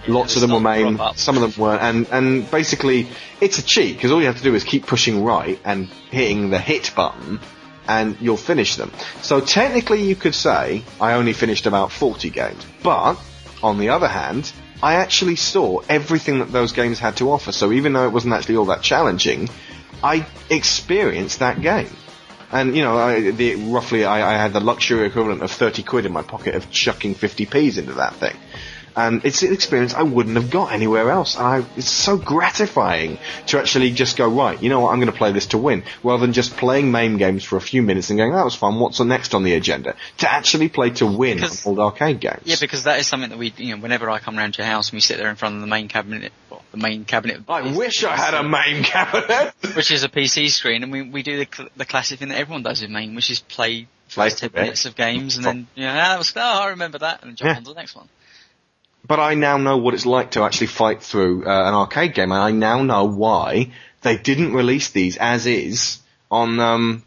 lots 0.08 0.36
of 0.36 0.42
them 0.42 0.52
were 0.52 0.60
there's 0.62 0.64
not 0.64 0.86
MAME, 0.86 0.96
drop 0.96 1.10
ups. 1.12 1.22
some 1.22 1.36
of 1.38 1.42
them 1.42 1.54
weren't, 1.62 1.82
and 1.82 2.08
and 2.12 2.50
basically 2.52 3.08
it's 3.42 3.58
a 3.60 3.62
cheat 3.64 3.96
because 3.98 4.12
all 4.12 4.22
you 4.22 4.28
have 4.28 4.38
to 4.38 4.44
do 4.44 4.56
is 4.56 4.64
keep 4.64 4.86
pushing 4.88 5.24
right 5.24 5.60
and 5.66 5.88
hitting 6.10 6.50
the 6.50 6.60
hit 6.60 6.92
button, 6.96 7.40
and 7.90 8.16
you'll 8.22 8.38
finish 8.38 8.76
them. 8.76 8.92
So 9.24 9.42
technically, 9.42 10.04
you 10.04 10.16
could 10.16 10.36
say 10.36 10.84
I 11.02 11.14
only 11.14 11.34
finished 11.34 11.66
about 11.66 11.92
40 11.92 12.30
games, 12.30 12.64
but 12.84 13.20
on 13.64 13.80
the 13.80 13.90
other 13.90 14.08
hand, 14.08 14.52
I 14.82 14.96
actually 14.96 15.36
saw 15.36 15.80
everything 15.90 16.40
that 16.40 16.52
those 16.52 16.72
games 16.72 17.00
had 17.00 17.18
to 17.18 17.32
offer. 17.32 17.52
So 17.52 17.72
even 17.72 17.94
though 17.94 18.06
it 18.06 18.14
wasn't 18.14 18.36
actually 18.36 18.58
all 18.58 18.66
that 18.66 18.84
challenging, 18.84 19.50
I 20.04 20.26
experienced 20.50 21.40
that 21.40 21.62
game. 21.62 21.90
And 22.52 22.76
you 22.76 22.84
know, 22.84 22.98
I, 22.98 23.32
the, 23.32 23.56
roughly, 23.56 24.06
I, 24.06 24.36
I 24.36 24.38
had 24.38 24.54
the 24.54 24.60
luxury 24.60 25.06
equivalent 25.08 25.42
of 25.42 25.52
thirty 25.52 25.84
quid 25.84 26.06
in 26.06 26.14
my 26.14 26.24
pocket 26.24 26.56
of 26.56 26.72
chucking 26.72 27.16
fifty 27.16 27.46
p's 27.46 27.78
into 27.78 27.94
that 27.94 28.16
thing, 28.16 28.36
and 28.96 29.24
it's 29.26 29.42
an 29.44 29.54
experience 29.54 29.94
I 29.94 30.04
wouldn't 30.04 30.36
have 30.36 30.50
got 30.52 30.72
anywhere 30.72 31.10
else. 31.12 31.36
And 31.36 31.46
I, 31.46 31.66
it's 31.78 31.90
so 31.90 32.18
gratifying 32.18 33.18
to 33.48 33.60
actually 33.60 33.92
just 33.92 34.18
go 34.18 34.28
right. 34.30 34.62
You 34.62 34.70
know 34.70 34.80
what? 34.82 34.90
I'm 34.92 35.00
going 35.00 35.12
to 35.12 35.18
play 35.18 35.32
this 35.32 35.48
to 35.48 35.58
win, 35.58 35.84
rather 36.04 36.22
than 36.22 36.34
just 36.34 36.58
playing 36.58 36.92
MAME 36.92 37.18
games 37.18 37.44
for 37.44 37.58
a 37.58 37.62
few 37.62 37.82
minutes 37.82 38.10
and 38.10 38.18
going, 38.18 38.32
"That 38.34 38.44
was 38.46 38.56
fun. 38.56 38.80
What's 38.80 39.00
next 39.00 39.34
on 39.34 39.44
the 39.44 39.54
agenda?" 39.54 39.96
To 40.20 40.32
actually 40.32 40.70
play 40.70 40.90
to 40.92 41.06
win 41.06 41.38
Because- 41.38 41.66
old 41.66 41.80
arcade 41.80 42.20
games. 42.20 42.42
Yeah, 42.46 42.56
because 42.60 42.84
that 42.84 43.00
is 43.00 43.08
something 43.08 43.30
that 43.30 43.40
we, 43.40 43.54
you 43.58 43.76
know, 43.76 43.82
whenever 43.82 44.10
I 44.10 44.20
come 44.20 44.38
round 44.38 44.54
to 44.56 44.62
your 44.62 44.72
house 44.72 44.90
and 44.90 44.98
we 44.98 45.02
sit 45.02 45.18
there 45.18 45.30
in 45.30 45.36
front 45.36 45.56
of 45.56 45.62
the 45.62 45.68
MAME 45.68 45.88
cabinet, 45.88 46.32
well, 46.50 46.64
the 46.72 46.78
MAME 46.78 47.06
cabinet. 47.06 47.42
I 47.48 47.76
wish 47.76 48.04
I 48.04 48.16
had 48.16 48.34
a 48.34 48.44
MAME 48.44 48.84
cabinet. 48.84 49.54
Which 49.76 49.92
is 49.92 50.04
a 50.04 50.10
PC 50.10 50.50
screen, 50.50 50.84
and 50.84 50.92
we, 50.92 51.02
we 51.04 51.24
do 51.24 51.38
the, 51.38 51.70
the 51.78 51.86
classic 51.86 52.20
thing 52.20 52.30
that 52.30 52.38
everyone 52.38 52.64
does 52.64 52.82
with 52.82 52.90
MAME, 52.90 53.16
which 53.16 53.30
is 53.32 53.40
play 53.40 53.88
Play 54.10 54.32
10 54.32 54.50
a 54.52 54.62
minutes 54.62 54.86
of 54.86 54.96
games, 54.96 55.36
and 55.38 55.46
then, 55.46 55.68
you 55.76 55.84
know, 55.84 55.92
ah, 55.92 55.94
that 55.94 56.18
was, 56.18 56.34
oh, 56.36 56.42
I 56.42 56.70
remember 56.70 56.98
that, 56.98 57.22
and 57.24 57.38
jump 57.38 57.50
Yeah. 57.52 57.58
on 57.58 57.64
to 57.64 57.70
the 57.70 57.76
next 57.76 57.96
one. 57.96 58.10
But 59.10 59.20
I 59.20 59.34
now 59.34 59.58
know 59.58 59.78
what 59.78 59.96
it's 59.96 60.06
like 60.06 60.32
to 60.32 60.44
actually 60.44 60.68
fight 60.68 61.02
through 61.02 61.46
uh, 61.46 61.68
an 61.68 61.74
arcade 61.74 62.14
game, 62.14 62.32
and 62.32 62.40
I 62.40 62.52
now 62.52 62.84
know 62.84 63.06
why 63.06 63.72
they 64.04 64.16
didn't 64.16 64.54
release 64.54 64.92
these 64.92 65.18
as 65.18 65.48
is 65.48 65.98
on 66.30 66.60
um, 66.60 67.04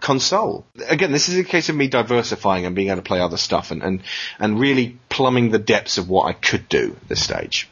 console. 0.00 0.66
Again, 0.86 1.10
this 1.10 1.30
is 1.30 1.38
a 1.38 1.44
case 1.44 1.70
of 1.70 1.74
me 1.74 1.88
diversifying 1.88 2.66
and 2.66 2.76
being 2.76 2.88
able 2.88 2.96
to 2.96 3.02
play 3.02 3.18
other 3.18 3.38
stuff, 3.38 3.70
and 3.70 3.82
and, 3.82 4.02
and 4.38 4.60
really 4.60 4.98
plumbing 5.08 5.50
the 5.50 5.58
depths 5.58 5.96
of 5.96 6.06
what 6.06 6.26
I 6.26 6.34
could 6.34 6.68
do 6.68 6.96
at 7.00 7.08
this 7.08 7.24
stage. 7.24 7.66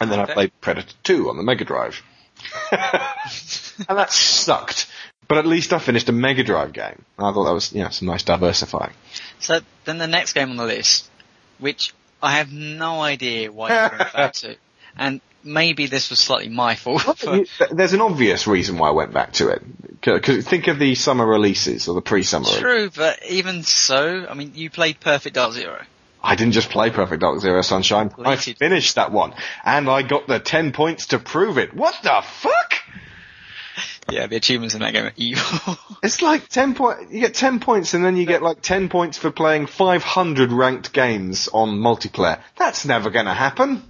And 0.00 0.10
then 0.10 0.18
I 0.18 0.32
played 0.32 0.52
Predator 0.62 0.94
2 1.02 1.28
on 1.28 1.36
the 1.36 1.42
Mega 1.42 1.66
Drive. 1.66 2.02
and 2.72 3.98
that 3.98 4.10
sucked. 4.10 4.90
But 5.28 5.36
at 5.36 5.46
least 5.46 5.74
I 5.74 5.78
finished 5.78 6.08
a 6.08 6.12
Mega 6.12 6.42
Drive 6.42 6.72
game. 6.72 7.04
I 7.18 7.32
thought 7.32 7.44
that 7.44 7.52
was, 7.52 7.72
you 7.72 7.82
know, 7.82 7.90
some 7.90 8.08
nice 8.08 8.22
diversifying. 8.22 8.94
So 9.40 9.60
then 9.84 9.98
the 9.98 10.06
next 10.06 10.32
game 10.32 10.50
on 10.50 10.56
the 10.56 10.64
list, 10.64 11.10
which 11.58 11.92
I 12.22 12.36
have 12.38 12.52
no 12.52 13.00
idea 13.00 13.50
why 13.50 13.68
you 13.68 13.98
went 13.98 14.12
back 14.12 14.32
to, 14.34 14.56
and 14.96 15.20
maybe 15.44 15.86
this 15.86 16.08
was 16.10 16.18
slightly 16.20 16.48
my 16.48 16.76
fault. 16.76 17.18
th- 17.18 17.48
There's 17.72 17.92
an 17.94 18.00
obvious 18.00 18.46
reason 18.46 18.78
why 18.78 18.88
I 18.88 18.92
went 18.92 19.12
back 19.12 19.32
to 19.34 19.48
it. 19.48 19.62
Because 20.00 20.46
think 20.46 20.66
of 20.68 20.78
the 20.78 20.94
summer 20.94 21.26
releases 21.26 21.88
or 21.88 21.94
the 21.94 22.00
pre-summer. 22.02 22.48
True, 22.48 22.90
but 22.90 23.18
even 23.28 23.62
so, 23.62 24.26
I 24.28 24.34
mean, 24.34 24.52
you 24.54 24.68
played 24.70 24.98
Perfect 25.00 25.34
Dark 25.36 25.52
Zero. 25.52 25.80
I 26.24 26.36
didn't 26.36 26.52
just 26.52 26.70
play 26.70 26.90
Perfect 26.90 27.20
Dark 27.20 27.40
Zero 27.40 27.62
Sunshine. 27.62 28.06
I 28.06 28.34
Completed. 28.36 28.58
finished 28.58 28.94
that 28.94 29.10
one, 29.12 29.34
and 29.64 29.88
I 29.88 30.02
got 30.02 30.28
the 30.28 30.38
ten 30.38 30.72
points 30.72 31.06
to 31.08 31.18
prove 31.18 31.58
it. 31.58 31.74
What 31.74 31.94
the 32.02 32.22
fuck? 32.24 32.74
Yeah, 34.10 34.26
the 34.26 34.36
achievements 34.36 34.74
in 34.74 34.80
that 34.80 34.92
game 34.92 35.06
are 35.06 35.12
evil. 35.16 35.78
It's 36.02 36.20
like 36.20 36.48
ten 36.48 36.74
point. 36.74 37.12
You 37.12 37.20
get 37.20 37.34
ten 37.34 37.60
points, 37.60 37.94
and 37.94 38.04
then 38.04 38.16
you 38.16 38.26
get 38.26 38.42
like 38.42 38.60
ten 38.60 38.88
points 38.88 39.16
for 39.16 39.30
playing 39.30 39.66
five 39.66 40.02
hundred 40.02 40.50
ranked 40.52 40.92
games 40.92 41.48
on 41.52 41.70
multiplayer. 41.78 42.40
That's 42.56 42.84
never 42.84 43.08
going 43.10 43.26
to 43.26 43.32
happen. 43.32 43.84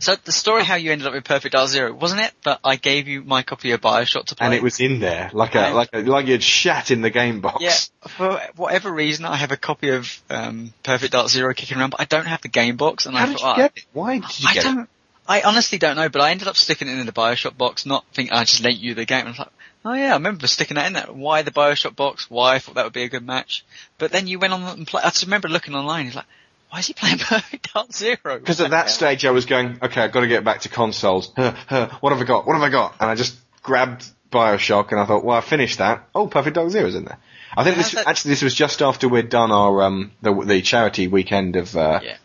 so 0.00 0.16
the 0.24 0.32
story 0.32 0.64
how 0.64 0.76
you 0.76 0.90
ended 0.90 1.06
up 1.06 1.12
with 1.12 1.24
Perfect 1.24 1.52
Dark 1.52 1.68
Zero, 1.68 1.92
wasn't 1.92 2.22
it? 2.22 2.32
that 2.44 2.60
I 2.64 2.76
gave 2.76 3.08
you 3.08 3.22
my 3.22 3.42
copy 3.42 3.72
of 3.72 3.80
Bioshock 3.82 4.24
to 4.26 4.34
play. 4.36 4.46
And 4.46 4.54
it 4.54 4.62
was 4.62 4.80
in 4.80 5.00
there, 5.00 5.30
like 5.34 5.54
a 5.54 5.70
like 5.72 5.90
a, 5.92 6.00
like 6.00 6.26
you'd 6.26 6.42
shat 6.42 6.90
in 6.90 7.02
the 7.02 7.10
game 7.10 7.40
box. 7.42 7.62
Yeah, 7.62 8.08
for 8.08 8.40
whatever 8.56 8.90
reason, 8.90 9.26
I 9.26 9.36
have 9.36 9.52
a 9.52 9.56
copy 9.58 9.90
of 9.90 10.22
um, 10.30 10.72
Perfect 10.82 11.12
Dark 11.12 11.28
Zero 11.28 11.52
kicking 11.52 11.76
around, 11.78 11.90
but 11.90 12.00
I 12.00 12.04
don't 12.06 12.26
have 12.26 12.40
the 12.40 12.48
game 12.48 12.76
box. 12.76 13.04
And 13.06 13.14
How 13.14 13.24
I 13.24 13.28
did 13.28 13.38
thought, 13.38 13.58
you 13.58 13.64
ah, 13.64 13.68
get 13.68 13.76
it? 13.76 13.86
Why 13.92 14.18
did 14.18 14.40
you 14.40 14.48
I 14.48 14.54
get 14.54 14.64
it? 14.66 14.88
I 15.28 15.42
honestly 15.42 15.78
don't 15.78 15.96
know, 15.96 16.08
but 16.08 16.22
I 16.22 16.30
ended 16.30 16.48
up 16.48 16.56
sticking 16.56 16.88
it 16.88 16.98
in 16.98 17.04
the 17.06 17.12
Bioshock 17.12 17.56
box, 17.56 17.84
not 17.84 18.04
thinking 18.14 18.32
I 18.34 18.44
just 18.44 18.62
lent 18.62 18.78
you 18.78 18.94
the 18.94 19.04
game. 19.04 19.26
I 19.26 19.30
was 19.30 19.38
like, 19.38 19.48
oh 19.84 19.92
yeah, 19.92 20.10
I 20.12 20.14
remember 20.14 20.46
sticking 20.46 20.76
that 20.76 20.86
in 20.86 20.94
there. 20.94 21.06
Why 21.12 21.42
the 21.42 21.50
Bioshock 21.50 21.94
box? 21.94 22.30
Why 22.30 22.54
I 22.54 22.58
thought 22.58 22.76
that 22.76 22.84
would 22.84 22.94
be 22.94 23.02
a 23.02 23.08
good 23.10 23.26
match. 23.26 23.64
But 23.98 24.10
then 24.10 24.26
you 24.26 24.38
went 24.38 24.54
on 24.54 24.62
and 24.62 24.86
played. 24.86 25.04
I 25.04 25.10
just 25.10 25.24
remember 25.24 25.48
looking 25.48 25.74
online. 25.74 26.06
He's 26.06 26.14
like, 26.14 26.24
why 26.70 26.78
is 26.78 26.86
he 26.86 26.94
playing 26.94 27.18
Perfect 27.20 27.72
Dark 27.74 27.92
Zero? 27.92 28.38
Because 28.38 28.60
at 28.60 28.70
that 28.70 28.88
stage 28.90 29.24
I 29.26 29.30
was 29.30 29.44
going, 29.44 29.78
okay, 29.82 30.00
I've 30.02 30.12
got 30.12 30.20
to 30.20 30.28
get 30.28 30.44
back 30.44 30.62
to 30.62 30.68
consoles. 30.70 31.30
Huh, 31.36 31.54
huh, 31.68 31.88
what 32.00 32.12
have 32.12 32.20
I 32.20 32.24
got? 32.24 32.46
What 32.46 32.54
have 32.54 32.62
I 32.62 32.70
got? 32.70 32.94
And 33.00 33.10
I 33.10 33.14
just 33.14 33.36
grabbed 33.62 34.04
Bioshock 34.32 34.90
and 34.92 35.00
I 35.00 35.04
thought, 35.06 35.24
well, 35.24 35.36
I 35.36 35.40
finished 35.42 35.78
that. 35.78 36.08
Oh, 36.14 36.26
Perfect 36.26 36.54
Dark 36.54 36.70
Zero's 36.70 36.94
in 36.94 37.04
there. 37.04 37.18
I 37.56 37.64
think 37.64 37.76
Yeah, 37.76 37.82
this, 37.82 37.96
actually 38.06 38.30
this 38.30 38.42
was 38.42 38.54
just 38.54 38.82
after 38.82 39.08
we'd 39.08 39.30
done 39.30 39.50
our, 39.50 39.82
um, 39.82 40.12
the, 40.22 40.32
the 40.44 40.62
charity 40.62 41.08
weekend 41.08 41.56
of, 41.56 41.74
uh, 41.76 42.00
Yeah. 42.02 42.16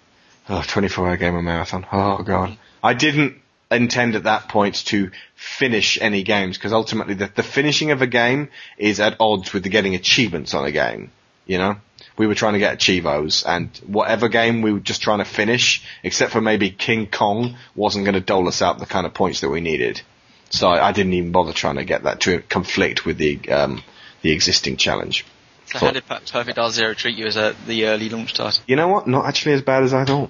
oh, 0.49 0.63
24 0.65 1.07
hour 1.07 1.17
gamer 1.17 1.41
marathon. 1.41 1.85
Oh 1.91 2.21
god. 2.23 2.57
I 2.83 2.93
didn't 2.93 3.37
intend 3.71 4.15
at 4.15 4.23
that 4.23 4.49
point 4.49 4.85
to 4.85 5.09
finish 5.35 5.97
any 5.99 6.23
games 6.23 6.57
because 6.57 6.73
ultimately 6.73 7.15
the, 7.15 7.31
the 7.33 7.43
finishing 7.43 7.91
of 7.91 8.01
a 8.01 8.07
game 8.07 8.49
is 8.77 8.99
at 8.99 9.15
odds 9.19 9.53
with 9.53 9.63
the 9.63 9.69
getting 9.69 9.95
achievements 9.95 10.53
on 10.53 10.65
a 10.65 10.71
game. 10.71 11.11
You 11.45 11.57
know? 11.57 11.75
We 12.17 12.27
were 12.27 12.35
trying 12.35 12.53
to 12.53 12.59
get 12.59 12.75
Achievos 12.75 13.43
and 13.43 13.69
whatever 13.87 14.29
game 14.29 14.61
we 14.61 14.71
were 14.71 14.79
just 14.79 15.01
trying 15.01 15.19
to 15.19 15.25
finish, 15.25 15.83
except 16.03 16.31
for 16.31 16.41
maybe 16.41 16.69
King 16.69 17.07
Kong, 17.07 17.57
wasn't 17.75 18.05
going 18.05 18.13
to 18.13 18.21
dole 18.21 18.47
us 18.47 18.61
out 18.61 18.79
the 18.79 18.85
kind 18.85 19.05
of 19.05 19.13
points 19.13 19.41
that 19.41 19.49
we 19.49 19.61
needed. 19.61 20.01
So 20.49 20.67
I, 20.67 20.89
I 20.89 20.91
didn't 20.91 21.13
even 21.13 21.31
bother 21.31 21.53
trying 21.53 21.77
to 21.77 21.85
get 21.85 22.03
that 22.03 22.21
to 22.21 22.41
conflict 22.43 23.05
with 23.05 23.17
the, 23.17 23.49
um, 23.49 23.83
the 24.21 24.31
existing 24.31 24.77
challenge. 24.77 25.25
So 25.65 25.79
how 25.79 25.91
did 25.91 26.05
Perfect 26.05 26.55
Dark 26.55 26.71
Zero 26.71 26.93
treat 26.93 27.17
you 27.17 27.25
as 27.25 27.35
a, 27.35 27.55
the 27.65 27.87
early 27.87 28.09
launch 28.09 28.35
title? 28.35 28.63
You 28.67 28.75
know 28.75 28.89
what? 28.89 29.07
Not 29.07 29.25
actually 29.25 29.53
as 29.53 29.63
bad 29.63 29.83
as 29.83 29.93
I 29.93 30.05
thought. 30.05 30.29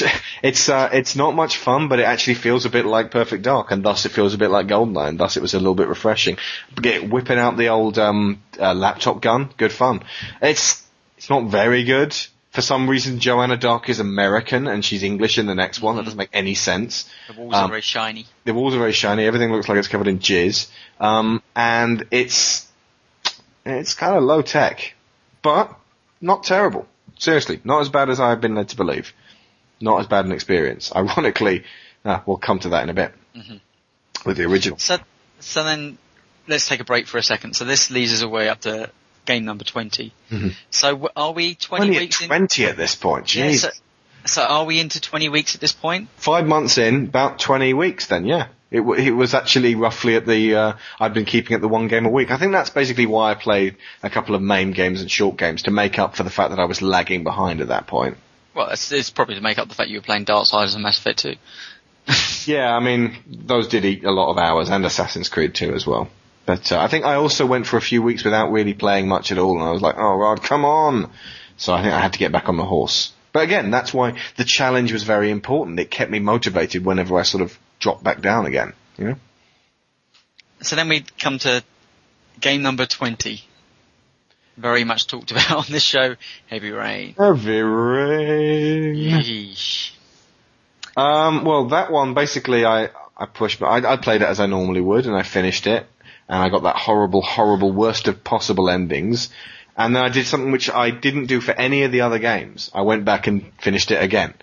it's 0.42 0.68
uh, 0.68 0.88
it's 0.92 1.16
not 1.16 1.34
much 1.34 1.56
fun, 1.58 1.88
but 1.88 1.98
it 1.98 2.04
actually 2.04 2.34
feels 2.34 2.64
a 2.64 2.70
bit 2.70 2.86
like 2.86 3.10
Perfect 3.10 3.42
Dark, 3.42 3.70
and 3.70 3.82
thus 3.84 4.06
it 4.06 4.12
feels 4.12 4.32
a 4.34 4.38
bit 4.38 4.50
like 4.50 4.66
Goldeneye, 4.68 5.08
and 5.08 5.18
thus 5.18 5.36
it 5.36 5.42
was 5.42 5.54
a 5.54 5.58
little 5.58 5.74
bit 5.74 5.88
refreshing. 5.88 6.38
Get 6.80 7.08
whipping 7.10 7.38
out 7.38 7.56
the 7.56 7.68
old 7.68 7.98
um, 7.98 8.42
uh, 8.58 8.74
laptop 8.74 9.20
gun, 9.20 9.50
good 9.56 9.72
fun. 9.72 10.02
It's 10.40 10.82
it's 11.18 11.28
not 11.28 11.50
very 11.50 11.84
good. 11.84 12.16
For 12.52 12.60
some 12.60 12.88
reason, 12.88 13.18
Joanna 13.18 13.56
Dark 13.56 13.88
is 13.88 13.98
American 13.98 14.66
and 14.68 14.84
she's 14.84 15.02
English 15.02 15.38
in 15.38 15.46
the 15.46 15.54
next 15.54 15.80
one. 15.80 15.96
That 15.96 16.04
doesn't 16.04 16.18
make 16.18 16.28
any 16.34 16.54
sense. 16.54 17.08
The 17.28 17.40
walls 17.40 17.54
Um, 17.54 17.64
are 17.64 17.68
very 17.68 17.80
shiny. 17.80 18.26
The 18.44 18.52
walls 18.52 18.74
are 18.74 18.78
very 18.78 18.92
shiny. 18.92 19.24
Everything 19.24 19.50
looks 19.50 19.70
like 19.70 19.78
it's 19.78 19.88
covered 19.88 20.06
in 20.06 20.18
jizz. 20.18 20.68
Um, 21.00 21.42
and 21.56 22.04
it's 22.10 22.68
it's 23.64 23.94
kind 23.94 24.16
of 24.16 24.22
low 24.22 24.42
tech, 24.42 24.94
but 25.40 25.74
not 26.20 26.44
terrible. 26.44 26.86
Seriously, 27.18 27.60
not 27.64 27.80
as 27.80 27.88
bad 27.88 28.10
as 28.10 28.20
I've 28.20 28.40
been 28.42 28.54
led 28.54 28.68
to 28.70 28.76
believe. 28.76 29.14
Not 29.82 30.00
as 30.00 30.06
bad 30.06 30.24
an 30.24 30.32
experience. 30.32 30.92
Ironically, 30.96 31.64
uh, 32.04 32.20
we'll 32.24 32.38
come 32.38 32.58
to 32.60 32.70
that 32.70 32.82
in 32.84 32.88
a 32.88 32.94
bit 32.94 33.12
with 34.24 34.36
the 34.36 34.44
original. 34.44 34.78
So, 34.78 34.96
so 35.40 35.64
then 35.64 35.98
let's 36.48 36.68
take 36.68 36.80
a 36.80 36.84
break 36.84 37.06
for 37.06 37.18
a 37.18 37.22
second. 37.22 37.54
So 37.54 37.64
this 37.64 37.90
leads 37.90 38.12
us 38.12 38.22
away 38.22 38.48
up 38.48 38.60
to 38.62 38.90
game 39.24 39.44
number 39.44 39.64
20. 39.64 40.12
So 40.70 41.10
are 41.16 41.32
we 41.32 41.54
20 41.54 41.84
Only 41.84 41.96
at 41.96 42.00
weeks 42.00 42.20
in? 42.22 42.28
20 42.28 42.64
at 42.66 42.76
this 42.76 42.94
point. 42.94 43.34
Yeah, 43.34 43.50
Jeez. 43.50 43.58
so, 43.60 43.68
so 44.24 44.42
are 44.42 44.64
we 44.64 44.80
into 44.80 45.00
20 45.00 45.28
weeks 45.28 45.54
at 45.54 45.60
this 45.60 45.72
point? 45.72 46.08
Five 46.16 46.46
months 46.46 46.78
in, 46.78 47.04
about 47.06 47.38
20 47.38 47.74
weeks 47.74 48.06
then, 48.06 48.24
yeah. 48.24 48.48
It, 48.70 48.78
w- 48.78 49.00
it 49.00 49.10
was 49.10 49.34
actually 49.34 49.74
roughly 49.74 50.16
at 50.16 50.26
the, 50.26 50.54
uh, 50.54 50.72
I've 50.98 51.12
been 51.12 51.26
keeping 51.26 51.54
at 51.54 51.60
the 51.60 51.68
one 51.68 51.88
game 51.88 52.06
a 52.06 52.10
week. 52.10 52.30
I 52.30 52.38
think 52.38 52.52
that's 52.52 52.70
basically 52.70 53.06
why 53.06 53.30
I 53.30 53.34
played 53.34 53.76
a 54.02 54.08
couple 54.08 54.34
of 54.34 54.40
MAME 54.42 54.72
games 54.72 55.02
and 55.02 55.10
short 55.10 55.36
games 55.36 55.64
to 55.64 55.70
make 55.70 55.98
up 55.98 56.16
for 56.16 56.22
the 56.22 56.30
fact 56.30 56.50
that 56.50 56.58
I 56.58 56.64
was 56.64 56.80
lagging 56.80 57.22
behind 57.22 57.60
at 57.60 57.68
that 57.68 57.86
point. 57.86 58.16
Well, 58.54 58.68
it's, 58.68 58.92
it's 58.92 59.10
probably 59.10 59.36
to 59.36 59.40
make 59.40 59.58
up 59.58 59.68
the 59.68 59.74
fact 59.74 59.90
you 59.90 59.98
were 59.98 60.02
playing 60.02 60.26
Darksiders 60.26 60.74
and 60.74 60.82
Mass 60.82 60.98
Effect 60.98 61.20
2. 61.20 61.34
Yeah, 62.44 62.74
I 62.74 62.80
mean, 62.80 63.16
those 63.28 63.68
did 63.68 63.84
eat 63.84 64.02
a 64.02 64.10
lot 64.10 64.32
of 64.32 64.36
hours, 64.36 64.68
and 64.68 64.84
Assassin's 64.84 65.28
Creed 65.28 65.54
2 65.54 65.74
as 65.74 65.86
well. 65.86 66.08
But 66.44 66.72
uh, 66.72 66.80
I 66.80 66.88
think 66.88 67.04
I 67.04 67.14
also 67.14 67.46
went 67.46 67.68
for 67.68 67.76
a 67.76 67.80
few 67.80 68.02
weeks 68.02 68.24
without 68.24 68.50
really 68.50 68.74
playing 68.74 69.06
much 69.06 69.30
at 69.30 69.38
all, 69.38 69.54
and 69.54 69.62
I 69.62 69.70
was 69.70 69.80
like, 69.80 69.94
oh, 69.96 70.16
Rod, 70.16 70.42
come 70.42 70.64
on! 70.64 71.12
So 71.56 71.72
I 71.72 71.82
think 71.82 71.94
I 71.94 72.00
had 72.00 72.14
to 72.14 72.18
get 72.18 72.32
back 72.32 72.48
on 72.48 72.56
the 72.56 72.64
horse. 72.64 73.12
But 73.32 73.44
again, 73.44 73.70
that's 73.70 73.94
why 73.94 74.18
the 74.36 74.44
challenge 74.44 74.92
was 74.92 75.04
very 75.04 75.30
important. 75.30 75.78
It 75.78 75.90
kept 75.90 76.10
me 76.10 76.18
motivated 76.18 76.84
whenever 76.84 77.18
I 77.18 77.22
sort 77.22 77.42
of 77.42 77.56
dropped 77.78 78.02
back 78.02 78.20
down 78.20 78.46
again, 78.46 78.72
you 78.98 79.04
know? 79.04 79.16
So 80.60 80.76
then 80.76 80.88
we 80.88 81.04
come 81.20 81.38
to 81.40 81.62
game 82.40 82.62
number 82.62 82.86
20. 82.86 83.42
Very 84.56 84.84
much 84.84 85.06
talked 85.06 85.30
about 85.32 85.50
on 85.50 85.64
this 85.68 85.82
show, 85.82 86.16
Heavy 86.48 86.70
Rain. 86.70 87.14
Heavy 87.18 87.60
rain. 87.60 88.94
Yeesh. 88.94 89.92
Um, 90.96 91.44
well, 91.44 91.68
that 91.68 91.90
one 91.90 92.14
basically 92.14 92.64
I 92.64 92.90
I 93.16 93.26
pushed, 93.26 93.60
but 93.60 93.66
I, 93.66 93.92
I 93.92 93.96
played 93.96 94.22
it 94.22 94.28
as 94.28 94.40
I 94.40 94.46
normally 94.46 94.80
would, 94.80 95.06
and 95.06 95.14
I 95.14 95.22
finished 95.22 95.66
it, 95.66 95.86
and 96.28 96.42
I 96.42 96.48
got 96.48 96.64
that 96.64 96.76
horrible, 96.76 97.22
horrible, 97.22 97.72
worst 97.72 98.08
of 98.08 98.24
possible 98.24 98.68
endings. 98.68 99.28
And 99.76 99.96
then 99.96 100.04
I 100.04 100.10
did 100.10 100.26
something 100.26 100.52
which 100.52 100.68
I 100.68 100.90
didn't 100.90 101.26
do 101.26 101.40
for 101.40 101.52
any 101.52 101.84
of 101.84 101.92
the 101.92 102.02
other 102.02 102.18
games. 102.18 102.70
I 102.74 102.82
went 102.82 103.06
back 103.06 103.26
and 103.26 103.52
finished 103.58 103.90
it 103.90 104.02
again. 104.02 104.34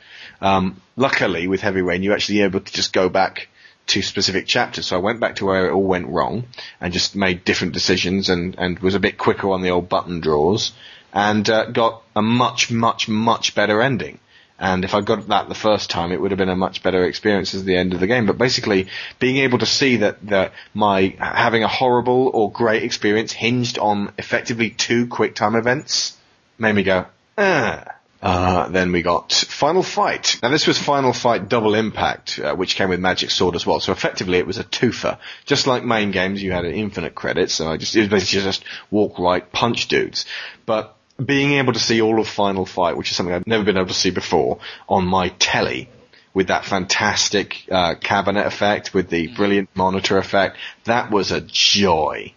Um, 0.41 0.81
luckily, 0.95 1.47
with 1.47 1.61
Heavy 1.61 1.81
Rain, 1.81 2.01
you're 2.01 2.15
actually 2.15 2.41
able 2.41 2.61
to 2.61 2.73
just 2.73 2.93
go 2.93 3.09
back 3.09 3.48
to 3.89 4.01
specific 4.01 4.47
chapters. 4.47 4.87
So 4.87 4.95
I 4.95 4.99
went 4.99 5.19
back 5.19 5.35
to 5.37 5.45
where 5.45 5.67
it 5.67 5.73
all 5.73 5.83
went 5.83 6.07
wrong 6.07 6.45
and 6.79 6.93
just 6.93 7.15
made 7.15 7.45
different 7.45 7.73
decisions 7.73 8.29
and, 8.29 8.55
and 8.57 8.79
was 8.79 8.95
a 8.95 8.99
bit 8.99 9.17
quicker 9.17 9.49
on 9.49 9.61
the 9.61 9.71
old 9.71 9.89
button 9.89 10.19
draws 10.19 10.71
and 11.13 11.49
uh, 11.49 11.65
got 11.65 12.03
a 12.15 12.21
much, 12.21 12.71
much, 12.71 13.07
much 13.07 13.55
better 13.55 13.81
ending. 13.81 14.19
And 14.59 14.83
if 14.83 14.93
I 14.93 15.01
got 15.01 15.27
that 15.29 15.47
the 15.47 15.55
first 15.55 15.89
time, 15.89 16.11
it 16.11 16.19
would 16.19 16.31
have 16.31 16.37
been 16.37 16.49
a 16.49 16.55
much 16.55 16.83
better 16.83 17.05
experience 17.05 17.53
as 17.53 17.63
the 17.63 17.77
end 17.77 17.93
of 17.93 18.01
the 18.01 18.07
game. 18.07 18.25
But 18.25 18.37
basically, 18.37 18.89
being 19.17 19.37
able 19.37 19.59
to 19.59 19.65
see 19.65 19.97
that, 19.97 20.17
that 20.27 20.51
my 20.73 21.15
having 21.17 21.63
a 21.63 21.69
horrible 21.69 22.29
or 22.33 22.51
great 22.51 22.83
experience 22.83 23.31
hinged 23.31 23.79
on 23.79 24.11
effectively 24.17 24.69
two 24.69 25.07
quick 25.07 25.33
time 25.33 25.55
events 25.55 26.17
made 26.57 26.73
me 26.73 26.83
go, 26.83 27.05
ah. 27.37 27.85
Uh, 28.21 28.67
then 28.67 28.91
we 28.91 29.01
got 29.01 29.31
Final 29.31 29.81
Fight. 29.81 30.39
Now 30.43 30.49
this 30.49 30.67
was 30.67 30.77
Final 30.77 31.13
Fight 31.13 31.47
Double 31.47 31.73
Impact, 31.73 32.39
uh, 32.39 32.53
which 32.53 32.75
came 32.75 32.89
with 32.89 32.99
Magic 32.99 33.31
Sword 33.31 33.55
as 33.55 33.65
well. 33.65 33.79
So 33.79 33.93
effectively 33.93 34.37
it 34.37 34.47
was 34.47 34.57
a 34.57 34.63
twofer. 34.63 35.17
Just 35.45 35.67
like 35.67 35.83
MAME 35.83 36.11
games, 36.11 36.43
you 36.43 36.51
had 36.51 36.65
an 36.65 36.73
infinite 36.73 37.15
credits, 37.15 37.53
so 37.53 37.71
I 37.71 37.77
just, 37.77 37.95
it 37.95 38.01
was 38.01 38.09
basically 38.09 38.43
just 38.43 38.65
walk 38.91 39.19
right, 39.19 39.49
punch 39.51 39.87
dudes. 39.87 40.25
But 40.65 40.95
being 41.23 41.53
able 41.53 41.73
to 41.73 41.79
see 41.79 42.01
all 42.01 42.19
of 42.19 42.27
Final 42.27 42.65
Fight, 42.65 42.97
which 42.97 43.09
is 43.09 43.15
something 43.15 43.33
I've 43.33 43.47
never 43.47 43.63
been 43.63 43.77
able 43.77 43.87
to 43.87 43.93
see 43.93 44.11
before, 44.11 44.59
on 44.89 45.05
my 45.05 45.29
telly, 45.39 45.89
with 46.33 46.47
that 46.47 46.65
fantastic 46.65 47.65
uh, 47.71 47.95
cabinet 47.95 48.45
effect, 48.45 48.93
with 48.93 49.09
the 49.09 49.27
brilliant 49.27 49.69
monitor 49.75 50.17
effect, 50.17 50.57
that 50.83 51.09
was 51.09 51.31
a 51.31 51.41
joy. 51.41 52.33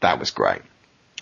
That 0.00 0.18
was 0.18 0.30
great. 0.30 0.62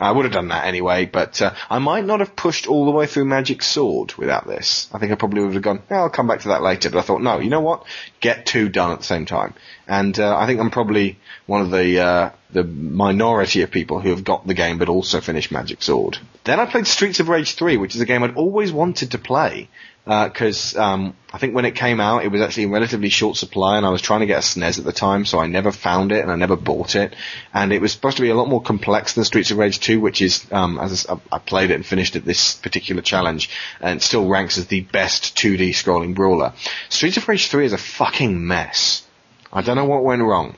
I 0.01 0.13
would 0.13 0.25
have 0.25 0.33
done 0.33 0.49
that 0.49 0.67
anyway, 0.67 1.07
but 1.07 1.43
uh, 1.43 1.55
I 1.69 1.79
might 1.79 2.05
not 2.05 2.21
have 2.21 2.37
pushed 2.37 2.69
all 2.69 2.85
the 2.85 2.91
way 2.93 3.07
through 3.07 3.25
Magic 3.25 3.63
Sword 3.63 4.15
without 4.15 4.47
this. 4.47 4.89
I 4.93 4.99
think 4.99 5.13
I 5.13 5.17
probably 5.17 5.43
would 5.43 5.55
have 5.55 5.63
gone, 5.63 5.83
yeah, 5.91 5.99
I'll 5.99 6.11
come 6.11 6.29
back 6.29 6.41
to 6.41 6.49
that 6.49 6.63
later. 6.63 6.91
But 6.91 6.99
I 6.99 7.03
thought, 7.03 7.23
no, 7.23 7.41
you 7.41 7.51
know 7.51 7.61
what? 7.61 7.85
Get 8.21 8.47
two 8.47 8.69
done 8.69 8.93
at 8.93 8.99
the 8.99 9.05
same 9.05 9.27
time. 9.27 9.55
And 9.87 10.19
uh, 10.19 10.37
I 10.37 10.47
think 10.47 10.61
I'm 10.61 10.71
probably 10.71 11.19
one 11.47 11.63
of 11.63 11.71
the 11.71 12.01
uh, 12.01 12.31
the 12.51 12.65
minority 12.65 13.63
of 13.63 13.71
people 13.71 14.01
who 14.01 14.11
have 14.11 14.25
got 14.25 14.47
the 14.47 14.55
game 14.55 14.79
but 14.79 14.89
also 14.89 15.21
finished 15.21 15.51
Magic 15.51 15.83
Sword. 15.83 16.19
Then 16.45 16.61
I 16.61 16.67
played 16.67 16.87
Streets 16.87 17.21
of 17.21 17.29
Rage 17.29 17.55
3, 17.55 17.77
which 17.77 17.95
is 17.95 18.01
a 18.01 18.07
game 18.07 18.23
I'd 18.23 18.37
always 18.37 18.73
wanted 18.73 19.11
to 19.13 19.19
play. 19.19 19.69
Because 20.09 20.75
um, 20.75 21.15
I 21.31 21.37
think 21.37 21.55
when 21.55 21.67
it 21.67 21.75
came 21.75 22.01
out, 22.01 22.25
it 22.25 22.29
was 22.29 22.41
actually 22.41 22.63
in 22.63 22.71
relatively 22.71 23.11
short 23.11 23.37
supply, 23.37 23.77
and 23.77 23.85
I 23.85 23.91
was 23.91 24.01
trying 24.01 24.21
to 24.21 24.27
get 24.27 24.39
a 24.39 24.41
SNES 24.41 24.79
at 24.79 24.87
the 24.87 24.93
time, 24.93 25.27
so 25.27 25.39
I 25.39 25.49
never 25.49 25.71
found 25.71 26.13
it 26.13 26.23
and 26.23 26.33
I 26.33 26.37
never 26.37 26.57
bought 26.57 26.97
it. 26.97 27.15
And 27.53 27.75
it 27.75 27.83
was 27.83 27.93
supposed 27.93 28.17
to 28.17 28.23
be 28.23 28.31
a 28.31 28.35
lot 28.35 28.49
more 28.49 28.63
complex 28.63 29.13
than 29.13 29.25
Streets 29.25 29.51
of 29.51 29.59
Rage 29.59 29.81
2, 29.81 30.01
which 30.01 30.23
is, 30.23 30.51
um, 30.51 30.79
as 30.79 31.07
I, 31.07 31.21
I 31.31 31.39
played 31.39 31.71
it 31.71 31.75
and 31.75 31.85
finished 31.85 32.17
it 32.17 32.25
this 32.25 32.55
particular 32.55 33.03
challenge, 33.03 33.51
and 33.83 34.01
still 34.01 34.27
ranks 34.27 34.57
as 34.57 34.69
the 34.69 34.81
best 34.81 35.37
2D 35.37 35.71
scrolling 35.71 36.15
brawler. 36.15 36.55
Streets 36.89 37.19
of 37.19 37.29
Rage 37.29 37.49
3 37.49 37.67
is 37.67 37.75
a 37.75 37.79
fucking 37.79 38.47
mess. 38.47 39.07
I 39.53 39.61
don't 39.61 39.77
know 39.77 39.85
what 39.85 40.05
went 40.05 40.23
wrong 40.23 40.57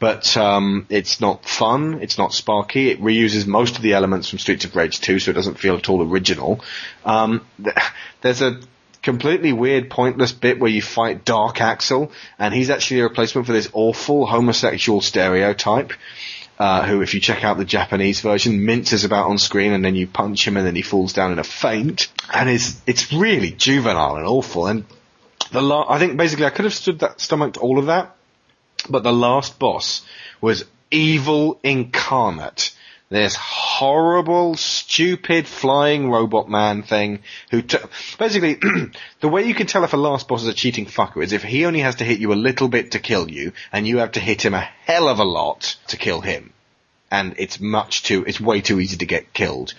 but 0.00 0.36
um, 0.36 0.86
it's 0.88 1.20
not 1.20 1.44
fun. 1.44 1.98
It's 2.00 2.18
not 2.18 2.32
sparky. 2.32 2.90
It 2.90 3.00
reuses 3.00 3.48
most 3.48 3.76
of 3.76 3.82
the 3.82 3.94
elements 3.94 4.30
from 4.30 4.38
Streets 4.38 4.64
of 4.64 4.76
Rage 4.76 5.00
2, 5.00 5.18
so 5.18 5.32
it 5.32 5.34
doesn't 5.34 5.58
feel 5.58 5.76
at 5.76 5.88
all 5.88 6.02
original. 6.02 6.60
Um, 7.04 7.44
th- 7.62 7.74
there's 8.20 8.40
a 8.40 8.60
completely 9.02 9.52
weird, 9.52 9.90
pointless 9.90 10.32
bit 10.32 10.58
where 10.58 10.70
you 10.70 10.82
fight 10.82 11.24
Dark 11.24 11.60
Axel, 11.60 12.12
and 12.38 12.52
he's 12.52 12.70
actually 12.70 13.00
a 13.00 13.04
replacement 13.04 13.46
for 13.46 13.52
this 13.52 13.68
awful 13.72 14.26
homosexual 14.26 15.00
stereotype. 15.00 15.92
Uh, 16.58 16.84
who, 16.84 17.02
if 17.02 17.14
you 17.14 17.20
check 17.20 17.44
out 17.44 17.56
the 17.56 17.64
Japanese 17.64 18.20
version, 18.20 18.64
minces 18.64 19.04
about 19.04 19.30
on 19.30 19.38
screen, 19.38 19.72
and 19.72 19.84
then 19.84 19.94
you 19.94 20.08
punch 20.08 20.44
him, 20.44 20.56
and 20.56 20.66
then 20.66 20.74
he 20.74 20.82
falls 20.82 21.12
down 21.12 21.30
in 21.30 21.38
a 21.38 21.44
faint, 21.44 22.08
and 22.34 22.50
it's 22.50 22.80
it's 22.84 23.12
really 23.12 23.52
juvenile 23.52 24.16
and 24.16 24.26
awful. 24.26 24.66
And 24.66 24.84
the 25.52 25.62
la- 25.62 25.88
I 25.88 26.00
think 26.00 26.16
basically 26.16 26.46
I 26.46 26.50
could 26.50 26.64
have 26.64 26.74
stood 26.74 26.98
that 26.98 27.20
stomached 27.20 27.58
all 27.58 27.78
of 27.78 27.86
that, 27.86 28.16
but 28.90 29.04
the 29.04 29.12
last 29.12 29.60
boss 29.60 30.02
was 30.40 30.64
evil 30.90 31.60
incarnate. 31.62 32.74
This 33.10 33.36
horrible, 33.36 34.54
stupid 34.56 35.46
flying 35.46 36.10
robot 36.10 36.50
man 36.50 36.82
thing 36.82 37.20
who 37.50 37.62
t- 37.62 37.78
basically 38.18 38.54
the 39.20 39.28
way 39.28 39.46
you 39.46 39.54
can 39.54 39.66
tell 39.66 39.82
if 39.84 39.94
a 39.94 39.96
last 39.96 40.28
boss 40.28 40.42
is 40.42 40.48
a 40.48 40.52
cheating 40.52 40.84
fucker 40.84 41.22
is 41.22 41.32
if 41.32 41.42
he 41.42 41.64
only 41.64 41.80
has 41.80 41.96
to 41.96 42.04
hit 42.04 42.18
you 42.18 42.34
a 42.34 42.34
little 42.34 42.68
bit 42.68 42.90
to 42.92 42.98
kill 42.98 43.30
you, 43.30 43.52
and 43.72 43.88
you 43.88 43.98
have 43.98 44.12
to 44.12 44.20
hit 44.20 44.44
him 44.44 44.52
a 44.52 44.60
hell 44.60 45.08
of 45.08 45.20
a 45.20 45.24
lot 45.24 45.76
to 45.86 45.96
kill 45.96 46.20
him, 46.20 46.52
and 47.10 47.34
it's 47.38 47.58
much 47.58 48.02
too, 48.02 48.24
it's 48.26 48.40
way 48.40 48.60
too 48.60 48.78
easy 48.78 48.98
to 48.98 49.06
get 49.06 49.32
killed. 49.32 49.72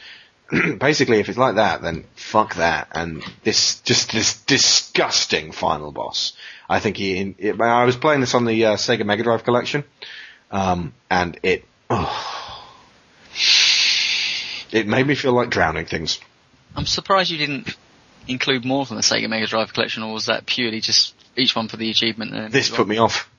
basically, 0.79 1.19
if 1.19 1.29
it's 1.29 1.37
like 1.37 1.55
that, 1.55 1.83
then 1.83 2.05
fuck 2.15 2.55
that. 2.55 2.87
And 2.91 3.23
this, 3.43 3.79
just 3.81 4.11
this 4.11 4.41
disgusting 4.41 5.51
final 5.51 5.91
boss. 5.91 6.33
I 6.67 6.79
think 6.79 6.97
he, 6.97 7.35
it, 7.37 7.61
I 7.61 7.85
was 7.85 7.95
playing 7.95 8.21
this 8.21 8.33
on 8.33 8.45
the 8.45 8.65
uh, 8.65 8.75
Sega 8.75 9.05
Mega 9.05 9.21
Drive 9.21 9.43
collection, 9.43 9.83
um, 10.49 10.93
and 11.11 11.39
it, 11.43 11.65
oh, 11.91 12.48
it 14.71 14.88
made 14.88 15.05
me 15.05 15.15
feel 15.15 15.34
like 15.34 15.49
drowning 15.49 15.86
things. 15.86 16.19
I'm 16.75 16.86
surprised 16.86 17.32
you 17.32 17.38
didn't 17.38 17.75
include 18.27 18.65
more 18.65 18.86
from 18.86 18.97
the 18.97 19.03
Sega 19.03 19.27
Mega 19.29 19.47
Drive 19.47 19.73
collection, 19.73 20.03
or 20.03 20.13
was 20.13 20.27
that 20.27 20.45
purely 20.45 20.82
just 20.82 21.13
each 21.36 21.55
one 21.55 21.67
for 21.67 21.77
the 21.77 21.89
achievement? 21.89 22.51
This 22.51 22.69
put 22.69 22.88
me 22.88 22.97
off. 22.97 23.29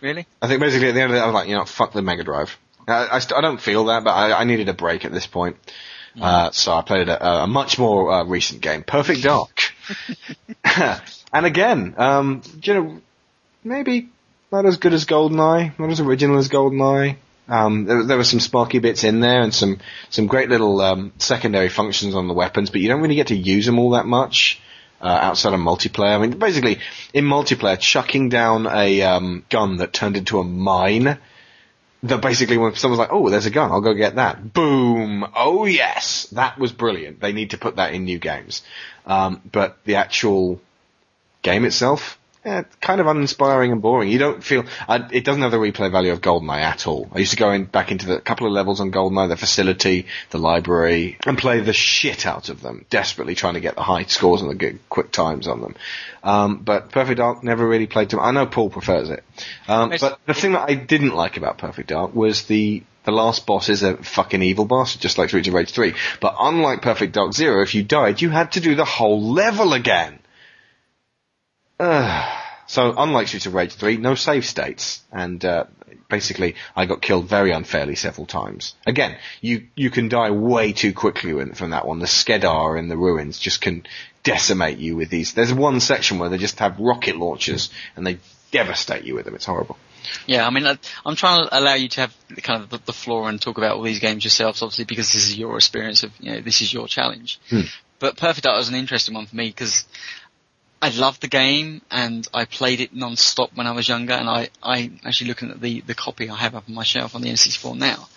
Really? 0.00 0.26
I 0.40 0.48
think 0.48 0.60
basically 0.60 0.88
at 0.88 0.94
the 0.94 1.00
end 1.00 1.12
of 1.12 1.16
it, 1.18 1.20
I 1.20 1.26
was 1.26 1.34
like, 1.34 1.48
you 1.48 1.56
know, 1.56 1.64
fuck 1.64 1.92
the 1.92 2.02
Mega 2.02 2.24
Drive. 2.24 2.56
I, 2.86 3.08
I, 3.12 3.18
st- 3.18 3.38
I 3.38 3.40
don't 3.40 3.60
feel 3.60 3.86
that, 3.86 4.04
but 4.04 4.10
I, 4.10 4.40
I 4.40 4.44
needed 4.44 4.68
a 4.68 4.74
break 4.74 5.04
at 5.04 5.12
this 5.12 5.26
point. 5.26 5.56
Uh, 6.20 6.50
so 6.52 6.72
I 6.72 6.82
played 6.82 7.08
a, 7.08 7.42
a 7.42 7.46
much 7.46 7.78
more 7.78 8.12
uh, 8.12 8.24
recent 8.24 8.60
game, 8.60 8.84
Perfect 8.84 9.22
Dark. 9.24 9.72
and 11.32 11.46
again, 11.46 11.94
um, 11.96 12.42
you 12.62 12.74
know, 12.74 13.00
maybe 13.64 14.10
not 14.52 14.66
as 14.66 14.76
good 14.76 14.92
as 14.92 15.06
GoldenEye, 15.06 15.76
not 15.78 15.90
as 15.90 16.00
original 16.00 16.38
as 16.38 16.48
GoldenEye. 16.48 17.16
Um, 17.48 17.84
there, 17.84 18.04
there 18.04 18.16
were 18.16 18.24
some 18.24 18.40
sparky 18.40 18.78
bits 18.78 19.04
in 19.04 19.20
there 19.20 19.42
and 19.42 19.52
some, 19.52 19.78
some 20.10 20.26
great 20.26 20.48
little 20.48 20.80
um, 20.80 21.12
secondary 21.18 21.68
functions 21.68 22.14
on 22.14 22.28
the 22.28 22.34
weapons, 22.34 22.70
but 22.70 22.80
you 22.80 22.88
don't 22.88 23.02
really 23.02 23.16
get 23.16 23.28
to 23.28 23.36
use 23.36 23.66
them 23.66 23.78
all 23.78 23.90
that 23.90 24.06
much 24.06 24.60
uh, 25.00 25.06
outside 25.06 25.52
of 25.52 25.60
multiplayer. 25.60 26.14
I 26.14 26.18
mean, 26.18 26.38
basically, 26.38 26.78
in 27.12 27.26
multiplayer, 27.26 27.78
chucking 27.78 28.30
down 28.30 28.66
a 28.66 29.02
um, 29.02 29.44
gun 29.50 29.76
that 29.76 29.92
turned 29.92 30.16
into 30.16 30.38
a 30.38 30.44
mine 30.44 31.18
that 32.04 32.20
basically 32.20 32.58
when 32.58 32.74
someone's 32.74 32.98
like, 32.98 33.12
oh, 33.12 33.30
there's 33.30 33.46
a 33.46 33.50
gun, 33.50 33.70
I'll 33.70 33.80
go 33.80 33.94
get 33.94 34.16
that. 34.16 34.52
Boom! 34.52 35.26
Oh 35.34 35.64
yes! 35.64 36.26
That 36.32 36.58
was 36.58 36.70
brilliant. 36.70 37.20
They 37.20 37.32
need 37.32 37.50
to 37.50 37.58
put 37.58 37.76
that 37.76 37.94
in 37.94 38.04
new 38.04 38.18
games. 38.18 38.62
Um, 39.06 39.40
but 39.50 39.78
the 39.84 39.96
actual 39.96 40.60
game 41.42 41.64
itself, 41.64 42.18
eh, 42.44 42.62
kind 42.80 43.00
of 43.00 43.06
uninspiring 43.06 43.72
and 43.72 43.82
boring. 43.82 44.10
You 44.10 44.18
don't 44.18 44.42
feel, 44.42 44.64
I, 44.88 45.08
it 45.10 45.24
doesn't 45.24 45.42
have 45.42 45.50
the 45.50 45.58
replay 45.58 45.90
value 45.90 46.12
of 46.12 46.20
GoldenEye 46.20 46.60
at 46.60 46.86
all. 46.86 47.08
I 47.12 47.18
used 47.18 47.32
to 47.32 47.36
go 47.36 47.50
in 47.50 47.64
back 47.64 47.90
into 47.90 48.06
the 48.06 48.20
couple 48.20 48.46
of 48.46 48.52
levels 48.52 48.80
on 48.80 48.92
GoldenEye, 48.92 49.28
the 49.28 49.36
facility, 49.36 50.06
the 50.30 50.38
library, 50.38 51.18
and 51.26 51.38
play 51.38 51.60
the 51.60 51.72
shit 51.72 52.26
out 52.26 52.48
of 52.48 52.60
them, 52.60 52.84
desperately 52.90 53.34
trying 53.34 53.54
to 53.54 53.60
get 53.60 53.74
the 53.74 53.82
high 53.82 54.04
scores 54.04 54.42
and 54.42 54.50
the 54.50 54.54
good 54.54 54.78
quick 54.88 55.10
times 55.10 55.46
on 55.48 55.60
them. 55.60 55.74
Um, 56.22 56.58
but 56.58 56.90
Perfect 56.90 57.18
Dark 57.18 57.44
never 57.44 57.66
really 57.66 57.86
played 57.86 58.10
to. 58.10 58.20
I 58.20 58.30
know 58.30 58.46
Paul 58.46 58.70
prefers 58.70 59.10
it, 59.10 59.24
um, 59.68 59.92
but 60.00 60.18
the 60.26 60.34
thing 60.34 60.52
that 60.52 60.68
I 60.70 60.74
didn't 60.74 61.14
like 61.14 61.36
about 61.36 61.58
Perfect 61.58 61.88
Dark 61.88 62.14
was 62.14 62.44
the 62.44 62.82
The 63.04 63.12
last 63.12 63.44
boss 63.44 63.68
is 63.68 63.82
a 63.82 63.98
fucking 63.98 64.42
evil 64.42 64.64
boss, 64.64 64.96
just 64.96 65.18
like 65.18 65.28
Streets 65.28 65.48
of 65.48 65.54
Rage 65.54 65.72
3. 65.72 65.92
But 66.20 66.36
unlike 66.40 66.80
Perfect 66.80 67.12
Dark 67.12 67.34
Zero, 67.34 67.62
if 67.62 67.74
you 67.74 67.82
died, 67.82 68.22
you 68.22 68.30
had 68.30 68.52
to 68.52 68.60
do 68.60 68.74
the 68.74 68.86
whole 68.86 69.20
level 69.34 69.74
again. 69.74 70.20
Ugh. 71.80 72.40
so 72.66 72.94
unlike 72.96 73.28
Streets 73.28 73.46
of 73.46 73.54
Rage 73.54 73.74
3, 73.74 73.98
no 73.98 74.14
save 74.14 74.44
states. 74.44 75.02
And, 75.12 75.44
uh, 75.44 75.64
basically, 76.08 76.54
I 76.76 76.86
got 76.86 77.02
killed 77.02 77.28
very 77.28 77.50
unfairly 77.50 77.96
several 77.96 78.26
times. 78.26 78.74
Again, 78.86 79.16
you, 79.40 79.66
you 79.74 79.90
can 79.90 80.08
die 80.08 80.30
way 80.30 80.72
too 80.72 80.92
quickly 80.92 81.32
from 81.54 81.70
that 81.70 81.86
one. 81.86 81.98
The 81.98 82.06
Skedar 82.06 82.78
in 82.78 82.88
the 82.88 82.96
ruins 82.96 83.38
just 83.38 83.60
can 83.60 83.86
decimate 84.22 84.78
you 84.78 84.96
with 84.96 85.10
these. 85.10 85.34
There's 85.34 85.52
one 85.52 85.80
section 85.80 86.18
where 86.18 86.28
they 86.28 86.38
just 86.38 86.58
have 86.58 86.78
rocket 86.78 87.16
launchers 87.16 87.70
and 87.96 88.06
they 88.06 88.18
devastate 88.50 89.04
you 89.04 89.14
with 89.14 89.24
them. 89.24 89.34
It's 89.34 89.44
horrible. 89.44 89.76
Yeah, 90.26 90.46
I 90.46 90.50
mean, 90.50 90.66
I'm 90.66 91.16
trying 91.16 91.46
to 91.46 91.58
allow 91.58 91.74
you 91.74 91.88
to 91.88 92.00
have 92.02 92.14
the- 92.28 92.42
kind 92.42 92.62
of 92.62 92.70
the, 92.70 92.78
the 92.78 92.92
floor 92.92 93.28
and 93.28 93.40
talk 93.40 93.58
about 93.58 93.76
all 93.76 93.82
these 93.82 94.00
games 94.00 94.22
yourselves, 94.24 94.62
obviously, 94.62 94.84
because 94.84 95.12
this 95.12 95.24
is 95.24 95.36
your 95.36 95.56
experience 95.56 96.02
of, 96.02 96.12
you 96.20 96.32
know, 96.32 96.40
this 96.40 96.60
is 96.60 96.72
your 96.72 96.86
challenge. 96.86 97.40
But 97.98 98.16
Perfect 98.16 98.44
Dark 98.44 98.58
was 98.58 98.68
an 98.68 98.74
interesting 98.74 99.14
one 99.14 99.26
for 99.26 99.36
me 99.36 99.48
because 99.48 99.84
I 100.80 100.90
loved 100.90 101.22
the 101.22 101.28
game 101.28 101.80
and 101.90 102.28
I 102.34 102.44
played 102.44 102.80
it 102.80 102.94
non-stop 102.94 103.50
when 103.54 103.66
I 103.66 103.72
was 103.72 103.88
younger 103.88 104.12
and 104.12 104.28
I, 104.28 104.50
I 104.62 104.90
actually 105.04 105.28
looking 105.28 105.50
at 105.50 105.60
the, 105.60 105.80
the 105.80 105.94
copy 105.94 106.28
I 106.28 106.36
have 106.36 106.54
up 106.54 106.64
on 106.68 106.74
my 106.74 106.82
shelf 106.82 107.14
on 107.14 107.22
the 107.22 107.30
N64 107.30 107.76
now 107.78 108.08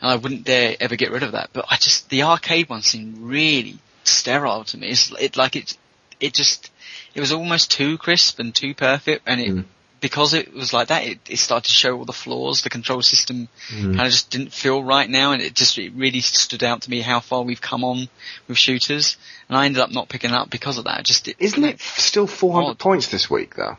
and 0.00 0.10
I 0.10 0.16
wouldn't 0.16 0.44
dare 0.44 0.76
ever 0.78 0.96
get 0.96 1.10
rid 1.10 1.24
of 1.24 1.32
that. 1.32 1.50
But 1.52 1.66
I 1.68 1.76
just, 1.76 2.10
the 2.10 2.22
arcade 2.22 2.68
one 2.68 2.82
seemed 2.82 3.18
really 3.18 3.78
sterile 4.04 4.64
to 4.64 4.78
me. 4.78 4.88
It's 4.88 5.12
it 5.18 5.36
like 5.36 5.56
it, 5.56 5.76
it 6.20 6.34
just, 6.34 6.70
it 7.14 7.20
was 7.20 7.32
almost 7.32 7.72
too 7.72 7.98
crisp 7.98 8.38
and 8.38 8.54
too 8.54 8.74
perfect 8.74 9.22
and 9.26 9.40
it, 9.40 9.50
hmm. 9.50 9.60
Because 10.02 10.34
it 10.34 10.52
was 10.52 10.74
like 10.74 10.88
that, 10.88 11.06
it, 11.06 11.18
it 11.30 11.38
started 11.38 11.68
to 11.68 11.74
show 11.74 11.96
all 11.96 12.04
the 12.04 12.12
flaws. 12.12 12.62
The 12.62 12.68
control 12.68 13.00
system 13.00 13.48
mm. 13.68 13.96
kind 13.96 14.00
of 14.00 14.10
just 14.10 14.28
didn't 14.28 14.52
feel 14.52 14.82
right 14.82 15.08
now, 15.08 15.32
and 15.32 15.40
it 15.40 15.54
just 15.54 15.78
it 15.78 15.92
really 15.94 16.20
stood 16.20 16.62
out 16.62 16.82
to 16.82 16.90
me 16.90 17.00
how 17.00 17.20
far 17.20 17.42
we've 17.42 17.60
come 17.60 17.84
on 17.84 18.08
with 18.48 18.58
shooters. 18.58 19.16
And 19.48 19.56
I 19.56 19.64
ended 19.64 19.80
up 19.80 19.90
not 19.90 20.10
picking 20.10 20.30
it 20.30 20.36
up 20.36 20.50
because 20.50 20.76
of 20.76 20.84
that. 20.84 21.04
Just 21.04 21.28
it, 21.28 21.36
Isn't 21.38 21.64
it 21.64 21.80
still 21.80 22.26
400 22.26 22.70
Odd. 22.70 22.78
points 22.78 23.08
this 23.08 23.30
week 23.30 23.54
though? 23.54 23.78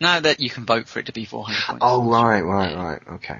now 0.00 0.20
that 0.20 0.40
you 0.40 0.50
can 0.50 0.64
vote 0.64 0.88
for 0.88 0.98
it 0.98 1.06
to 1.06 1.12
be 1.12 1.24
400 1.24 1.58
points? 1.60 1.80
Oh, 1.82 2.08
right, 2.08 2.42
right, 2.42 2.76
right. 2.76 3.02
Okay. 3.14 3.38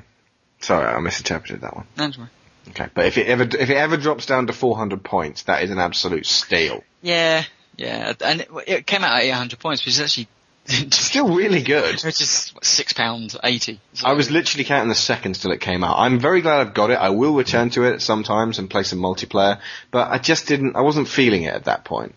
Sorry, 0.61 0.87
I 0.87 0.99
misinterpreted 1.01 1.61
that 1.61 1.77
one. 1.77 1.87
No, 1.97 2.11
don't. 2.11 2.29
Okay, 2.69 2.89
but 2.95 3.07
if 3.07 3.17
it 3.17 3.29
ever 3.29 3.45
if 3.45 3.71
it 3.71 3.77
ever 3.77 3.97
drops 3.97 4.27
down 4.27 4.49
to 4.49 4.53
400 4.53 5.05
points, 5.05 5.45
that 5.45 5.63
is 5.63 5.71
an 5.71 5.79
absolute 5.79 6.27
steal. 6.27 6.83
Yeah, 7.01 7.45
yeah, 7.77 8.13
and 8.21 8.41
it, 8.41 8.49
it 8.67 8.87
came 8.87 9.05
out 9.05 9.13
at 9.13 9.23
800 9.23 9.61
points, 9.61 9.85
which 9.85 9.95
is 9.95 10.01
actually 10.01 10.29
Still 10.91 11.35
really 11.35 11.63
good. 11.63 12.01
which 12.03 12.21
is 12.21 12.51
what, 12.53 12.65
six 12.65 12.93
pounds 12.93 13.37
eighty. 13.45 13.81
I 14.05 14.15
was 14.15 14.31
literally 14.31 14.65
counting 14.65 14.89
the 14.89 14.95
seconds 14.95 15.39
till 15.39 15.53
it 15.53 15.61
came 15.61 15.85
out. 15.85 15.97
I'm 15.99 16.19
very 16.19 16.41
glad 16.41 16.61
I've 16.61 16.75
got 16.75 16.91
it. 16.91 16.95
I 16.95 17.11
will 17.11 17.35
return 17.35 17.71
to 17.71 17.85
it 17.85 18.03
sometimes 18.03 18.59
and 18.59 18.69
play 18.69 18.83
some 18.83 18.99
multiplayer, 18.99 19.61
but 19.91 20.11
I 20.11 20.19
just 20.19 20.47
didn't. 20.49 20.75
I 20.75 20.81
wasn't 20.81 21.09
feeling 21.09 21.45
it 21.45 21.55
at 21.55 21.65
that 21.65 21.85
point. 21.85 22.15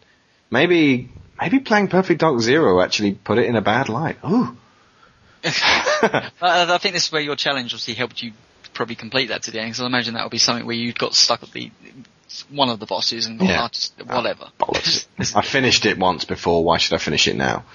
Maybe 0.50 1.10
maybe 1.40 1.60
playing 1.60 1.90
Perfect 1.90 2.22
Dark 2.22 2.40
Zero 2.42 2.82
actually 2.82 3.14
put 3.14 3.38
it 3.38 3.46
in 3.46 3.56
a 3.56 3.62
bad 3.62 3.90
light. 3.90 4.18
Ooh. 4.26 4.58
I, 5.44 6.32
uh, 6.42 6.74
I 6.74 6.78
think 6.80 6.96
this 6.96 7.06
is 7.06 7.12
where 7.12 7.22
your 7.22 7.36
challenge 7.36 7.74
obviously 7.74 7.94
helped 7.94 8.22
you 8.22 8.34
probably 8.74 8.96
complete 8.96 9.28
that 9.28 9.44
to 9.44 9.52
the 9.52 9.60
end, 9.60 9.70
because 9.70 9.82
I 9.82 9.86
imagine 9.86 10.16
that 10.16 10.24
would 10.24 10.32
be 10.32 10.38
something 10.38 10.66
where 10.66 10.76
you 10.76 10.92
got 10.94 11.14
stuck 11.14 11.44
at 11.44 11.52
the 11.52 11.72
one 12.50 12.70
of 12.70 12.80
the 12.80 12.86
bosses 12.86 13.26
and 13.26 13.40
Yeah. 13.42 13.48
yeah. 13.48 13.68
just 13.70 13.94
whatever. 14.06 14.50
Bollocks. 14.60 15.06
I 15.36 15.42
finished 15.42 15.86
it 15.86 15.98
once 15.98 16.26
before. 16.26 16.64
Why 16.64 16.78
should 16.78 16.96
I 16.96 16.98
finish 17.00 17.28
it 17.28 17.36
now? 17.36 17.66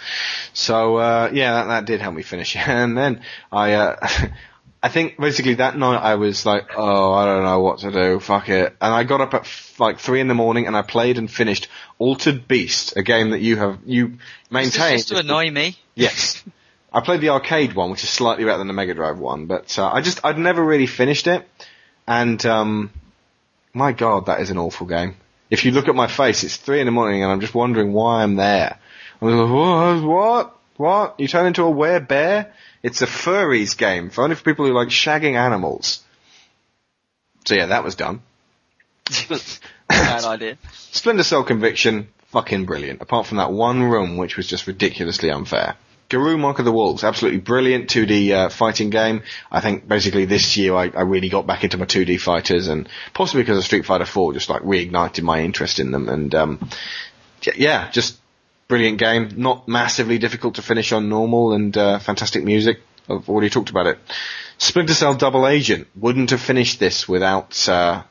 So 0.53 0.97
uh, 0.97 1.31
yeah, 1.33 1.53
that, 1.55 1.67
that 1.67 1.85
did 1.87 2.01
help 2.01 2.15
me 2.15 2.23
finish 2.23 2.57
it. 2.57 2.67
And 2.69 2.97
then 2.97 3.23
I, 3.53 3.73
uh, 3.73 3.97
I 4.83 4.89
think 4.89 5.19
basically 5.19 5.55
that 5.55 5.79
night 5.79 5.99
I 5.99 6.17
was 6.17 6.45
like, 6.45 6.71
oh, 6.77 7.13
I 7.15 7.25
don't 7.25 7.43
know 7.43 7.61
what 7.61 7.79
to 7.81 7.91
do. 7.91 8.21
Fuck 8.21 8.49
it. 8.49 8.77
And 8.81 8.93
I 8.93 9.05
got 9.05 9.21
up 9.21 9.33
at 9.35 9.41
f- 9.43 9.75
like 9.81 9.99
three 9.99 10.21
in 10.21 10.29
the 10.29 10.35
morning 10.35 10.67
and 10.67 10.77
I 10.77 10.83
played 10.83 11.17
and 11.19 11.31
finished 11.31 11.69
Altered 11.99 12.47
Beast, 12.47 12.97
a 12.97 13.03
game 13.03 13.31
that 13.31 13.41
you 13.41 13.57
have 13.57 13.79
you 13.87 14.19
maintained. 14.51 14.99
just 14.99 15.09
to 15.09 15.19
annoy 15.19 15.51
me? 15.51 15.77
Yes. 15.95 16.43
I 16.93 17.01
played 17.01 17.21
the 17.23 17.31
arcade 17.31 17.73
one, 17.73 17.91
which 17.91 18.05
is 18.05 18.09
slightly 18.11 18.45
better 18.45 18.59
than 18.59 18.69
the 18.69 18.73
Mega 18.73 18.95
Drive 18.95 19.19
one, 19.19 19.47
but 19.47 19.77
uh, 19.81 19.91
I 19.93 20.01
just 20.01 20.21
I'd 20.25 20.39
never 20.39 20.63
really 20.65 20.87
finished 20.87 21.27
it, 21.27 21.45
and 22.07 22.45
um, 22.47 22.93
my 23.75 23.93
God, 23.93 24.27
that 24.27 24.41
is 24.41 24.51
an 24.51 24.59
awful 24.59 24.87
game. 24.87 25.17
If 25.51 25.65
you 25.65 25.73
look 25.73 25.89
at 25.89 25.95
my 25.95 26.07
face, 26.07 26.43
it's 26.43 26.57
three 26.57 26.81
in 26.81 26.87
the 26.87 26.93
morning, 26.93 27.23
and 27.23 27.31
I'm 27.31 27.41
just 27.41 27.55
wondering 27.55 27.93
why 27.93 28.23
I'm 28.23 28.37
there. 28.37 28.79
I'm 29.21 29.29
like, 29.29 29.51
what? 29.51 30.03
What? 30.03 30.57
What? 30.77 31.21
You 31.21 31.29
turn 31.29 31.47
into 31.47 31.65
a 31.65 31.71
werebear? 31.71 32.51
It's 32.83 33.03
a 33.03 33.07
furries 33.07 33.77
game, 33.77 34.11
for 34.11 34.25
only 34.25 34.37
for 34.37 34.43
people 34.43 34.67
who 34.67 34.73
like 34.73 34.89
shagging 34.89 35.35
animals. 35.35 36.03
So 37.45 37.55
yeah, 37.55 37.67
that 37.67 37.85
was 37.85 37.95
done. 37.95 38.23
Bad 39.89 40.25
idea. 40.25 40.59
Splinter 40.73 41.23
Cell 41.23 41.45
Conviction, 41.45 42.09
fucking 42.29 42.65
brilliant. 42.65 43.03
Apart 43.03 43.27
from 43.27 43.39
that 43.39 43.53
one 43.53 43.83
room, 43.83 44.17
which 44.17 44.37
was 44.37 44.47
just 44.47 44.67
ridiculously 44.67 45.31
unfair. 45.31 45.77
Garou 46.09 46.37
Mark 46.37 46.59
of 46.59 46.65
the 46.65 46.73
Wolves, 46.73 47.03
absolutely 47.03 47.41
brilliant 47.41 47.89
2D 47.89 48.31
uh, 48.31 48.49
fighting 48.49 48.91
game. 48.91 49.23
I 49.51 49.61
think 49.61 49.89
basically 49.89 50.27
this 50.27 50.57
year 50.57 50.75
I, 50.75 50.89
I 50.89 51.03
really 51.03 51.29
got 51.29 51.47
back 51.47 51.65
into 51.65 51.79
my 51.79 51.87
2D 51.87 52.21
fighters, 52.21 52.69
and 52.69 52.89
possibly 53.15 53.43
because 53.43 53.59
of 53.59 53.65
Street 53.65 53.87
Fighter 53.87 54.07
4, 54.07 54.35
just 54.35 54.51
like 54.51 54.63
reignited 54.63 55.23
my 55.23 55.41
interest 55.43 55.79
in 55.81 55.91
them. 55.91 56.09
And 56.09 56.35
um, 56.35 56.69
yeah, 57.57 57.91
just 57.91 58.19
brilliant 58.69 58.99
game. 58.99 59.31
Not 59.37 59.67
massively 59.67 60.19
difficult 60.19 60.57
to 60.57 60.63
finish 60.63 60.93
on 60.93 61.09
normal, 61.09 61.53
and 61.53 61.77
uh, 61.77 61.99
fantastic 61.99 62.45
music. 62.45 62.81
I've 63.09 63.29
already 63.29 63.51
talked 63.51 63.71
about 63.71 63.87
it. 63.87 63.99
Splinter 64.59 64.95
Cell 64.95 65.15
Double 65.15 65.47
Agent 65.47 65.89
wouldn't 65.97 66.31
have 66.31 66.41
finished 66.41 66.81
this 66.81 67.09
without 67.09 67.69
uh, 67.69 68.03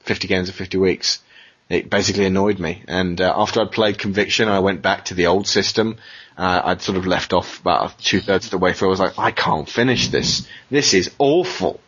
50 0.00 0.28
games 0.28 0.48
of 0.48 0.54
50 0.54 0.78
weeks. 0.78 1.20
It 1.68 1.90
basically 1.90 2.26
annoyed 2.26 2.60
me. 2.60 2.84
And 2.86 3.20
uh, 3.20 3.34
after 3.36 3.60
I'd 3.60 3.72
played 3.72 3.98
Conviction, 3.98 4.48
I 4.48 4.60
went 4.60 4.82
back 4.82 5.06
to 5.06 5.14
the 5.14 5.26
old 5.26 5.48
system. 5.48 5.96
Uh, 6.36 6.60
I'd 6.64 6.82
sort 6.82 6.98
of 6.98 7.06
left 7.06 7.32
off 7.32 7.60
about 7.60 7.98
two 7.98 8.20
thirds 8.20 8.46
of 8.46 8.50
the 8.50 8.58
way 8.58 8.72
through. 8.74 8.88
I 8.88 8.90
was 8.90 9.00
like, 9.00 9.18
I 9.18 9.30
can't 9.30 9.68
finish 9.68 10.08
this. 10.08 10.46
This 10.70 10.92
is 10.92 11.10
awful. 11.18 11.80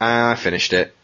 And 0.00 0.28
I 0.28 0.34
finished 0.36 0.72
it, 0.72 0.94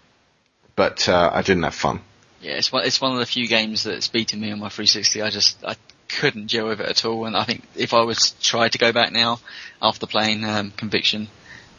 but 0.77 1.09
uh, 1.09 1.31
I 1.33 1.43
didn't 1.43 1.65
have 1.65 1.75
fun. 1.75 2.01
Yeah, 2.41 2.53
it's 2.53 2.71
one, 2.71 2.85
it's 2.85 3.01
one 3.01 3.13
of 3.13 3.19
the 3.19 3.27
few 3.27 3.49
games 3.49 3.85
that's 3.85 4.09
beaten 4.09 4.41
me 4.41 4.53
on 4.53 4.61
my 4.61 4.69
360. 4.69 5.23
I 5.23 5.31
just, 5.31 5.65
I 5.65 5.77
couldn't 6.09 6.47
deal 6.47 6.69
with 6.69 6.81
it 6.81 6.89
at 6.89 7.05
all. 7.05 7.25
And 7.25 7.37
I 7.37 7.45
think 7.45 7.65
if 7.75 7.95
I 7.95 8.03
was 8.03 8.33
to 8.33 8.41
try 8.41 8.69
to 8.69 8.79
go 8.79 8.93
back 8.93 9.13
now 9.13 9.41
after 9.81 10.07
playing 10.07 10.45
um, 10.45 10.73
Conviction, 10.73 11.29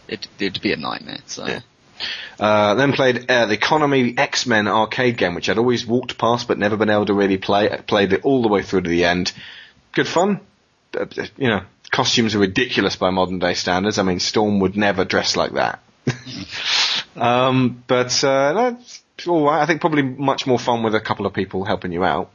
it, 0.07 0.27
it'd 0.39 0.61
be 0.61 0.73
a 0.73 0.77
nightmare. 0.77 1.19
So 1.27 1.45
Yeah. 1.45 1.59
Uh, 2.39 2.73
then 2.73 2.91
played 2.91 3.29
uh, 3.29 3.45
the 3.45 3.57
Konami 3.57 4.17
X-Men 4.17 4.67
arcade 4.67 5.17
game, 5.17 5.35
which 5.35 5.49
I'd 5.49 5.57
always 5.57 5.85
walked 5.85 6.17
past 6.17 6.47
but 6.47 6.57
never 6.57 6.75
been 6.75 6.89
able 6.89 7.05
to 7.05 7.13
really 7.13 7.37
play. 7.37 7.71
I 7.71 7.77
played 7.77 8.11
it 8.11 8.25
all 8.25 8.41
the 8.41 8.47
way 8.47 8.63
through 8.63 8.81
to 8.81 8.89
the 8.89 9.05
end. 9.05 9.31
Good 9.93 10.07
fun. 10.07 10.41
Uh, 10.95 11.05
You 11.37 11.47
know, 11.49 11.61
costumes 11.91 12.35
are 12.35 12.39
ridiculous 12.39 12.95
by 12.95 13.09
modern 13.09 13.39
day 13.39 13.53
standards. 13.53 13.97
I 13.97 14.03
mean, 14.03 14.19
Storm 14.19 14.59
would 14.59 14.75
never 14.75 15.05
dress 15.05 15.35
like 15.35 15.53
that. 15.53 15.79
um, 17.15 17.83
but 17.87 18.23
uh, 18.23 18.75
it's 19.17 19.27
all 19.27 19.45
right. 19.45 19.61
I 19.61 19.65
think 19.65 19.81
probably 19.81 20.03
much 20.03 20.45
more 20.47 20.59
fun 20.59 20.83
with 20.83 20.95
a 20.95 20.99
couple 21.01 21.25
of 21.25 21.33
people 21.33 21.63
helping 21.65 21.91
you 21.91 22.03
out. 22.03 22.31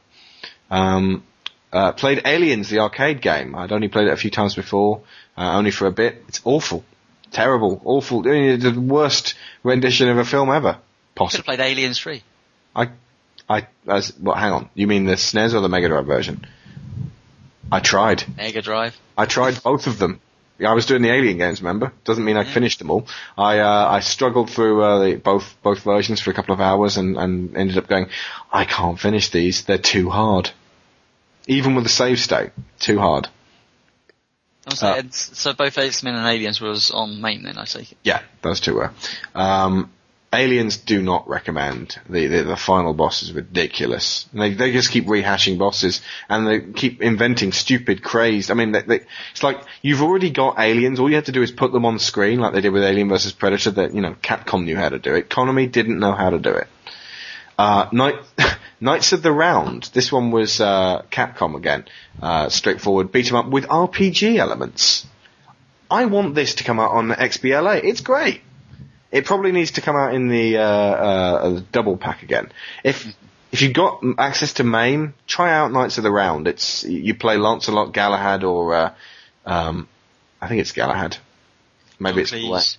Um, 0.71 1.25
uh, 1.73 1.93
played 1.93 2.23
Aliens, 2.25 2.71
the 2.71 2.79
arcade 2.79 3.21
game. 3.21 3.55
I'd 3.55 3.73
only 3.73 3.89
played 3.89 4.09
it 4.09 4.13
a 4.13 4.17
few 4.17 4.31
times 4.31 4.55
before, 4.55 5.03
uh, 5.37 5.57
only 5.57 5.71
for 5.71 5.87
a 5.87 5.93
bit. 5.93 6.23
It's 6.29 6.41
awful, 6.45 6.85
terrible, 7.31 7.81
awful. 7.85 8.21
I 8.27 8.31
mean, 8.31 8.61
the 8.61 8.81
worst 8.81 9.35
rendition 9.63 10.09
of 10.09 10.19
a 10.19 10.25
film 10.25 10.51
ever, 10.51 10.79
possibly. 11.15 11.45
played 11.45 11.61
Aliens 11.61 11.99
3. 11.99 12.23
I, 12.75 12.91
I, 13.49 13.67
as, 13.87 14.17
well, 14.19 14.37
hang 14.37 14.53
on. 14.53 14.71
You 14.75 14.87
mean 14.87 15.05
the 15.05 15.15
SNES 15.15 15.55
or 15.55 15.61
the 15.61 15.69
Mega 15.69 15.89
Drive 15.89 16.07
version? 16.07 16.47
I 17.71 17.81
tried. 17.81 18.25
Mega 18.37 18.63
Drive. 18.63 18.97
I 19.17 19.27
tried 19.27 19.63
both 19.63 19.87
of 19.87 19.99
them. 19.99 20.21
I 20.67 20.73
was 20.75 20.87
doing 20.87 21.03
the 21.03 21.13
Alien 21.13 21.39
games, 21.39 21.61
remember? 21.61 21.93
Doesn't 22.05 22.25
mean 22.25 22.37
I 22.37 22.43
finished 22.43 22.81
them 22.81 22.91
all. 22.91 23.07
I 23.37 23.61
uh, 23.61 23.89
I 23.91 24.01
struggled 24.01 24.51
through 24.51 24.83
uh, 24.83 24.99
the, 25.05 25.15
both 25.17 25.57
both 25.63 25.85
versions 25.85 26.21
for 26.21 26.31
a 26.31 26.35
couple 26.35 26.53
of 26.53 26.61
hours 26.61 26.97
and, 26.97 27.17
and 27.17 27.57
ended 27.57 27.79
up 27.79 27.87
going, 27.87 28.09
I 28.53 28.65
can't 28.65 28.99
finish 28.99 29.31
these. 29.31 29.63
They're 29.63 29.79
too 29.79 30.11
hard. 30.11 30.51
Even 31.47 31.77
with 31.77 31.85
the 31.85 31.91
save 31.91 32.19
state, 32.19 32.51
too 32.81 32.99
hard. 32.99 33.29
Was 34.67 34.83
Uh, 34.83 35.03
so 35.11 35.53
both 35.55 35.79
X-Men 35.79 36.15
and 36.15 36.27
Aliens 36.27 36.61
was 36.61 36.91
on 36.91 37.21
MAME 37.21 37.45
then, 37.45 37.57
I 37.57 37.65
take 37.65 37.93
it. 37.93 37.99
Yeah, 38.03 38.23
those 38.43 38.61
two 38.61 38.75
were. 38.75 38.93
Um, 39.35 39.91
Aliens 40.31 40.77
do 40.77 41.01
not 41.01 41.27
recommend. 41.27 41.99
The, 42.09 42.27
the 42.27 42.43
the 42.43 42.57
final 42.57 42.93
boss 42.93 43.23
is 43.23 43.33
ridiculous. 43.33 44.27
They 44.35 44.53
they 44.53 44.73
just 44.73 44.91
keep 44.91 45.07
rehashing 45.07 45.57
bosses 45.57 46.03
and 46.29 46.47
they 46.47 46.61
keep 46.61 47.01
inventing 47.01 47.53
stupid, 47.53 48.03
crazed. 48.03 48.51
I 48.51 48.55
mean, 48.55 48.73
they, 48.73 48.83
they, 48.83 49.01
it's 49.33 49.43
like 49.43 49.63
you've 49.81 50.03
already 50.03 50.29
got 50.29 50.61
aliens. 50.61 51.01
All 51.01 51.09
you 51.09 51.17
have 51.17 51.25
to 51.27 51.33
do 51.33 51.43
is 51.43 51.51
put 51.51 51.73
them 51.73 51.87
on 51.87 51.99
screen, 51.99 52.41
like 52.41 52.53
they 52.53 52.61
did 52.61 52.75
with 52.75 52.85
Alien 52.85 53.09
vs 53.09 53.33
Predator. 53.33 53.71
That 53.71 53.95
you 53.95 54.03
know, 54.03 54.17
Capcom 54.23 54.65
knew 54.65 54.77
how 54.77 54.91
to 54.91 54.99
do 54.99 55.15
it. 55.15 55.31
Konami 55.31 55.73
didn't 55.73 55.99
know 55.99 56.13
how 56.13 56.29
to 56.29 56.39
do 56.39 56.51
it. 56.51 56.69
Uh, 57.59 57.89
Night, 57.91 58.17
Knights 58.83 59.13
of 59.15 59.23
the 59.23 59.33
Round. 59.33 59.89
This 59.95 60.13
one 60.13 60.31
was 60.31 60.61
uh, 60.61 61.03
Capcom 61.11 61.57
again. 61.57 61.87
Uh, 62.21 62.51
straightforward 62.51 63.13
beat 63.13 63.31
'em 63.31 63.37
up 63.37 63.49
with 63.49 63.67
RPG 63.67 64.37
elements. 64.37 65.07
I 65.91 66.05
want 66.05 66.35
this 66.35 66.57
to 66.57 66.65
come 66.65 66.79
out 66.79 66.91
on 66.91 67.09
XBLA. 67.09 67.83
It's 67.83 68.03
great. 68.03 68.43
It 69.11 69.25
probably 69.25 69.53
needs 69.53 69.73
to 69.73 69.81
come 69.81 69.97
out 69.97 70.15
in 70.15 70.29
the 70.29 70.59
uh, 70.59 70.63
uh, 70.63 71.61
double 71.73 71.97
pack 71.97 72.23
again. 72.23 72.53
If 72.85 73.07
if 73.51 73.63
you've 73.63 73.73
got 73.73 74.03
access 74.19 74.55
to 74.55 74.65
MAME, 74.65 75.15
try 75.27 75.53
out 75.53 75.73
Knights 75.73 75.97
of 75.97 76.05
the 76.05 76.11
Round. 76.11 76.47
It's 76.47 76.85
you 76.85 77.15
play 77.15 77.39
Lancelot, 77.39 77.93
Galahad, 77.95 78.45
or 78.45 78.75
uh, 78.75 78.95
um, 79.47 79.89
I 80.41 80.49
think 80.49 80.61
it's 80.61 80.73
Galahad. 80.73 81.17
Maybe 81.99 82.19
Oh, 82.19 82.21
it's 82.21 82.31
please. 82.31 82.79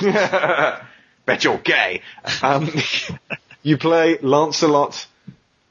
Bet 1.26 1.44
you're 1.44 1.58
gay. 1.58 2.02
Um, 2.42 2.70
you 3.62 3.76
play 3.76 4.18
Lancelot, 4.22 5.06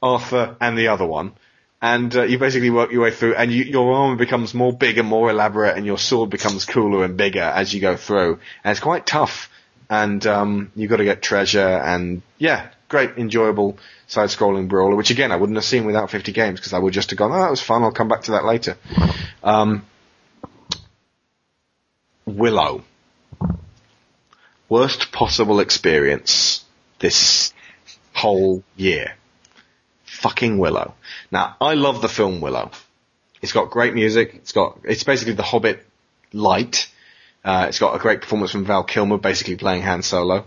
Arthur, 0.02 0.56
and 0.60 0.76
the 0.76 0.88
other 0.88 1.06
one, 1.06 1.32
and 1.80 2.14
uh, 2.14 2.22
you 2.24 2.38
basically 2.38 2.70
work 2.70 2.92
your 2.92 3.02
way 3.02 3.10
through, 3.10 3.34
and 3.36 3.50
you, 3.52 3.64
your 3.64 3.92
armor 3.94 4.16
becomes 4.16 4.52
more 4.52 4.72
big 4.72 4.98
and 4.98 5.08
more 5.08 5.30
elaborate, 5.30 5.76
and 5.76 5.86
your 5.86 5.98
sword 5.98 6.30
becomes 6.30 6.64
cooler 6.64 7.04
and 7.04 7.16
bigger 7.16 7.40
as 7.40 7.72
you 7.72 7.80
go 7.80 7.96
through, 7.96 8.40
and 8.62 8.70
it's 8.72 8.80
quite 8.80 9.06
tough. 9.06 9.48
And 9.90 10.26
um, 10.26 10.72
you've 10.74 10.90
got 10.90 10.96
to 10.96 11.04
get 11.04 11.20
treasure, 11.20 11.66
and 11.66 12.22
yeah, 12.38 12.70
great, 12.88 13.18
enjoyable 13.18 13.78
side-scrolling 14.06 14.68
brawler. 14.68 14.96
Which 14.96 15.10
again, 15.10 15.30
I 15.30 15.36
wouldn't 15.36 15.56
have 15.56 15.64
seen 15.64 15.84
without 15.84 16.10
50 16.10 16.32
games 16.32 16.58
because 16.58 16.72
I 16.72 16.78
would 16.78 16.94
just 16.94 17.10
have 17.10 17.18
gone, 17.18 17.32
"Oh, 17.32 17.40
that 17.40 17.50
was 17.50 17.60
fun. 17.60 17.82
I'll 17.82 17.92
come 17.92 18.08
back 18.08 18.22
to 18.22 18.32
that 18.32 18.44
later." 18.44 18.76
Um, 19.42 19.84
Willow 22.24 22.84
worst 24.68 25.12
possible 25.12 25.60
experience 25.60 26.64
this 26.98 27.52
whole 28.12 28.62
year. 28.76 29.14
Fucking 30.04 30.58
Willow. 30.58 30.94
Now, 31.30 31.56
I 31.60 31.74
love 31.74 32.02
the 32.02 32.08
film 32.08 32.40
Willow. 32.40 32.70
It's 33.42 33.52
got 33.52 33.70
great 33.70 33.94
music. 33.94 34.34
It's 34.34 34.52
got, 34.52 34.80
it's 34.84 35.04
basically 35.04 35.34
The 35.34 35.42
Hobbit 35.42 35.86
light. 36.32 36.90
Uh, 37.44 37.66
it's 37.68 37.78
got 37.78 37.94
a 37.94 37.98
great 37.98 38.22
performance 38.22 38.52
from 38.52 38.64
Val 38.64 38.84
Kilmer, 38.84 39.18
basically 39.18 39.56
playing 39.56 39.82
Han 39.82 40.02
Solo. 40.02 40.46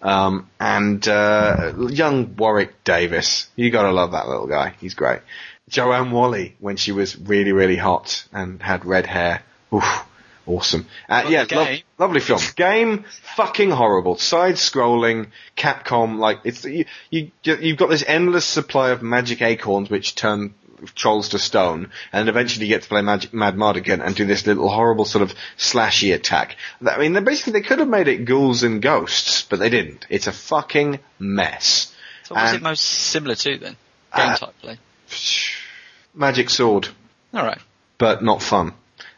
Um, 0.00 0.48
and, 0.58 1.06
uh, 1.06 1.74
young 1.90 2.36
Warwick 2.36 2.84
Davis. 2.84 3.48
You 3.56 3.70
gotta 3.70 3.92
love 3.92 4.12
that 4.12 4.28
little 4.28 4.46
guy. 4.46 4.74
He's 4.80 4.94
great. 4.94 5.20
Joanne 5.68 6.10
Whalley, 6.10 6.56
when 6.60 6.76
she 6.76 6.92
was 6.92 7.18
really, 7.18 7.52
really 7.52 7.76
hot 7.76 8.24
and 8.32 8.62
had 8.62 8.84
red 8.84 9.06
hair. 9.06 9.42
Oof. 9.74 10.04
Awesome. 10.46 10.86
Uh, 11.10 11.26
yeah, 11.28 11.44
lo- 11.50 11.76
lovely 11.98 12.20
film. 12.20 12.40
Game, 12.56 13.04
fucking 13.36 13.70
horrible. 13.70 14.16
Side-scrolling, 14.16 15.26
Capcom, 15.58 16.16
like, 16.18 16.38
it's, 16.44 16.64
you, 16.64 16.86
you, 17.10 17.30
you've 17.42 17.76
got 17.76 17.90
this 17.90 18.02
endless 18.06 18.46
supply 18.46 18.90
of 18.90 19.02
magic 19.02 19.42
acorns 19.42 19.90
which 19.90 20.14
turn 20.14 20.54
trolls 20.94 21.30
to 21.30 21.38
stone, 21.38 21.90
and 22.12 22.28
eventually 22.28 22.66
you 22.66 22.74
get 22.74 22.82
to 22.82 22.88
play 22.88 23.02
Magic, 23.02 23.30
Madmartigan 23.32 24.04
and 24.04 24.14
do 24.14 24.24
this 24.26 24.46
little 24.46 24.68
horrible 24.68 25.04
sort 25.04 25.22
of 25.22 25.34
slashy 25.56 26.14
attack. 26.14 26.56
I 26.86 26.98
mean, 26.98 27.12
they 27.12 27.20
basically, 27.20 27.54
they 27.54 27.62
could 27.66 27.78
have 27.78 27.88
made 27.88 28.08
it 28.08 28.24
ghouls 28.24 28.62
and 28.62 28.80
ghosts, 28.82 29.42
but 29.42 29.58
they 29.58 29.70
didn't. 29.70 30.06
It's 30.08 30.26
a 30.26 30.32
fucking 30.32 30.98
mess. 31.18 31.94
So 32.24 32.34
what's 32.34 32.48
And- 32.52 32.56
it 32.56 32.62
most 32.62 32.84
similar 32.84 33.34
to 33.34 33.58
then? 33.58 33.76
Game 34.16 34.28
Uh, 34.30 34.36
type 34.36 34.54
play. 34.60 34.78
Magic 36.14 36.50
sword. 36.50 36.88
Alright. 37.34 37.58
but 37.98 38.22
not 38.22 38.42
fun. 38.42 38.72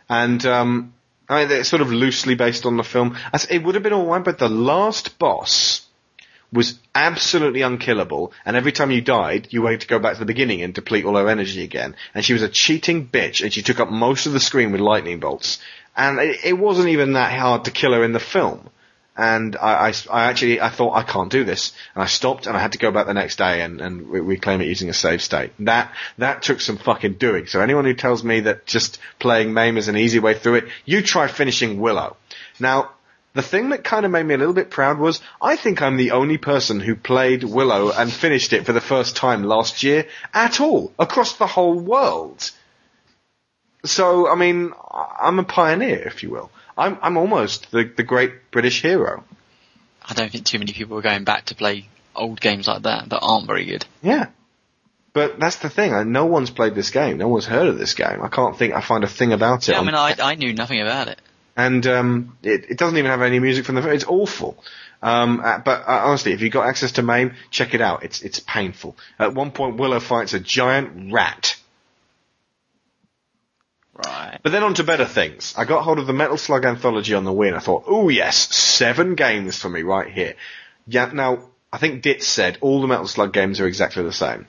And 0.08 0.44
um, 0.46 0.94
I 1.28 1.44
mean, 1.46 1.52
it's 1.58 1.68
sort 1.68 1.82
of 1.82 1.92
loosely 1.92 2.34
based 2.34 2.66
on 2.66 2.76
the 2.76 2.82
film. 2.82 3.16
It 3.48 3.62
would 3.62 3.74
have 3.76 3.84
been 3.84 3.92
alright, 3.92 4.24
but 4.24 4.38
the 4.38 4.48
last 4.48 5.18
boss 5.18 5.86
was 6.52 6.78
absolutely 6.94 7.62
unkillable, 7.62 8.32
and 8.44 8.56
every 8.56 8.72
time 8.72 8.90
you 8.90 9.00
died, 9.00 9.48
you 9.50 9.64
had 9.66 9.80
to 9.82 9.86
go 9.86 9.98
back 9.98 10.14
to 10.14 10.20
the 10.20 10.26
beginning 10.26 10.62
and 10.62 10.74
deplete 10.74 11.04
all 11.04 11.16
her 11.16 11.28
energy 11.28 11.62
again. 11.62 11.94
And 12.14 12.24
she 12.24 12.32
was 12.32 12.42
a 12.42 12.48
cheating 12.48 13.06
bitch, 13.06 13.42
and 13.42 13.52
she 13.52 13.62
took 13.62 13.80
up 13.80 13.90
most 13.90 14.26
of 14.26 14.32
the 14.32 14.40
screen 14.40 14.72
with 14.72 14.80
lightning 14.80 15.20
bolts. 15.20 15.58
And 15.96 16.18
it, 16.18 16.44
it 16.44 16.52
wasn't 16.54 16.88
even 16.88 17.12
that 17.12 17.38
hard 17.38 17.64
to 17.66 17.70
kill 17.70 17.92
her 17.92 18.04
in 18.04 18.12
the 18.12 18.20
film. 18.20 18.68
And 19.16 19.54
I, 19.56 19.88
I, 19.88 19.92
I 20.10 20.24
actually, 20.30 20.60
I 20.60 20.70
thought, 20.70 20.94
I 20.94 21.02
can't 21.02 21.30
do 21.30 21.44
this. 21.44 21.72
And 21.94 22.02
I 22.02 22.06
stopped 22.06 22.46
and 22.46 22.56
I 22.56 22.60
had 22.60 22.72
to 22.72 22.78
go 22.78 22.90
back 22.90 23.06
the 23.06 23.12
next 23.12 23.36
day 23.36 23.60
and, 23.60 23.80
and 23.80 24.08
reclaim 24.08 24.62
it 24.62 24.68
using 24.68 24.88
a 24.88 24.94
save 24.94 25.20
state. 25.20 25.52
That, 25.58 25.92
that 26.16 26.42
took 26.42 26.60
some 26.60 26.78
fucking 26.78 27.14
doing. 27.14 27.46
So 27.46 27.60
anyone 27.60 27.84
who 27.84 27.92
tells 27.92 28.24
me 28.24 28.40
that 28.40 28.64
just 28.64 28.98
playing 29.18 29.52
MAME 29.52 29.76
is 29.76 29.88
an 29.88 29.96
easy 29.96 30.20
way 30.20 30.38
through 30.38 30.54
it, 30.54 30.68
you 30.86 31.02
try 31.02 31.26
finishing 31.26 31.80
Willow. 31.80 32.16
Now, 32.58 32.92
the 33.32 33.42
thing 33.42 33.70
that 33.70 33.84
kind 33.84 34.04
of 34.04 34.10
made 34.10 34.24
me 34.24 34.34
a 34.34 34.38
little 34.38 34.54
bit 34.54 34.70
proud 34.70 34.98
was 34.98 35.20
I 35.40 35.56
think 35.56 35.82
I'm 35.82 35.96
the 35.96 36.12
only 36.12 36.38
person 36.38 36.80
who 36.80 36.96
played 36.96 37.44
Willow 37.44 37.92
and 37.92 38.12
finished 38.12 38.52
it 38.52 38.66
for 38.66 38.72
the 38.72 38.80
first 38.80 39.16
time 39.16 39.44
last 39.44 39.82
year 39.82 40.06
at 40.34 40.60
all, 40.60 40.92
across 40.98 41.36
the 41.36 41.46
whole 41.46 41.78
world. 41.78 42.50
So, 43.84 44.28
I 44.28 44.34
mean, 44.34 44.72
I'm 44.92 45.38
a 45.38 45.44
pioneer, 45.44 46.02
if 46.06 46.22
you 46.22 46.30
will. 46.30 46.50
I'm, 46.76 46.98
I'm 47.02 47.16
almost 47.16 47.70
the, 47.70 47.90
the 47.96 48.02
great 48.02 48.50
British 48.50 48.82
hero. 48.82 49.24
I 50.04 50.14
don't 50.14 50.30
think 50.30 50.44
too 50.44 50.58
many 50.58 50.72
people 50.72 50.98
are 50.98 51.02
going 51.02 51.24
back 51.24 51.46
to 51.46 51.54
play 51.54 51.88
old 52.14 52.40
games 52.40 52.66
like 52.66 52.82
that 52.82 53.08
that 53.08 53.20
aren't 53.20 53.46
very 53.46 53.64
good. 53.64 53.86
Yeah. 54.02 54.26
But 55.12 55.40
that's 55.40 55.56
the 55.56 55.70
thing. 55.70 55.94
I, 55.94 56.02
no 56.04 56.26
one's 56.26 56.50
played 56.50 56.74
this 56.74 56.90
game. 56.90 57.18
No 57.18 57.28
one's 57.28 57.46
heard 57.46 57.68
of 57.68 57.78
this 57.78 57.94
game. 57.94 58.22
I 58.22 58.28
can't 58.28 58.56
think 58.56 58.74
I 58.74 58.80
find 58.80 59.02
a 59.04 59.08
thing 59.08 59.32
about 59.32 59.68
it. 59.68 59.72
Yeah, 59.72 59.80
I 59.80 59.84
mean, 59.84 59.94
I, 59.94 60.16
I 60.20 60.34
knew 60.34 60.52
nothing 60.52 60.80
about 60.80 61.08
it. 61.08 61.20
And 61.60 61.86
um, 61.86 62.36
it, 62.42 62.70
it 62.70 62.78
doesn't 62.78 62.96
even 62.96 63.10
have 63.10 63.22
any 63.22 63.38
music 63.38 63.64
from 63.64 63.74
the. 63.74 63.88
It's 63.90 64.04
awful. 64.04 64.62
Um, 65.02 65.40
uh, 65.40 65.58
but 65.58 65.82
uh, 65.86 66.02
honestly, 66.06 66.32
if 66.32 66.40
you've 66.40 66.52
got 66.52 66.66
access 66.66 66.92
to 66.92 67.02
MAME, 67.02 67.34
check 67.50 67.74
it 67.74 67.80
out. 67.80 68.02
It's 68.02 68.22
it's 68.22 68.40
painful. 68.40 68.96
At 69.18 69.34
one 69.34 69.50
point, 69.50 69.76
Willow 69.76 70.00
fights 70.00 70.32
a 70.32 70.40
giant 70.40 71.12
rat. 71.12 71.56
Right. 73.94 74.38
But 74.42 74.52
then 74.52 74.62
on 74.62 74.74
to 74.74 74.84
better 74.84 75.04
things. 75.04 75.54
I 75.58 75.66
got 75.66 75.82
hold 75.82 75.98
of 75.98 76.06
the 76.06 76.14
Metal 76.14 76.38
Slug 76.38 76.64
anthology 76.64 77.12
on 77.14 77.24
the 77.24 77.32
Wii, 77.32 77.48
and 77.48 77.56
I 77.56 77.60
thought, 77.60 77.84
oh 77.86 78.08
yes, 78.08 78.54
seven 78.54 79.14
games 79.14 79.56
for 79.58 79.68
me 79.68 79.82
right 79.82 80.10
here. 80.10 80.34
Yeah. 80.86 81.10
Now 81.12 81.50
I 81.72 81.78
think 81.78 82.02
Dit 82.02 82.22
said 82.22 82.56
all 82.62 82.80
the 82.80 82.88
Metal 82.88 83.06
Slug 83.06 83.32
games 83.32 83.60
are 83.60 83.66
exactly 83.66 84.02
the 84.02 84.12
same. 84.12 84.46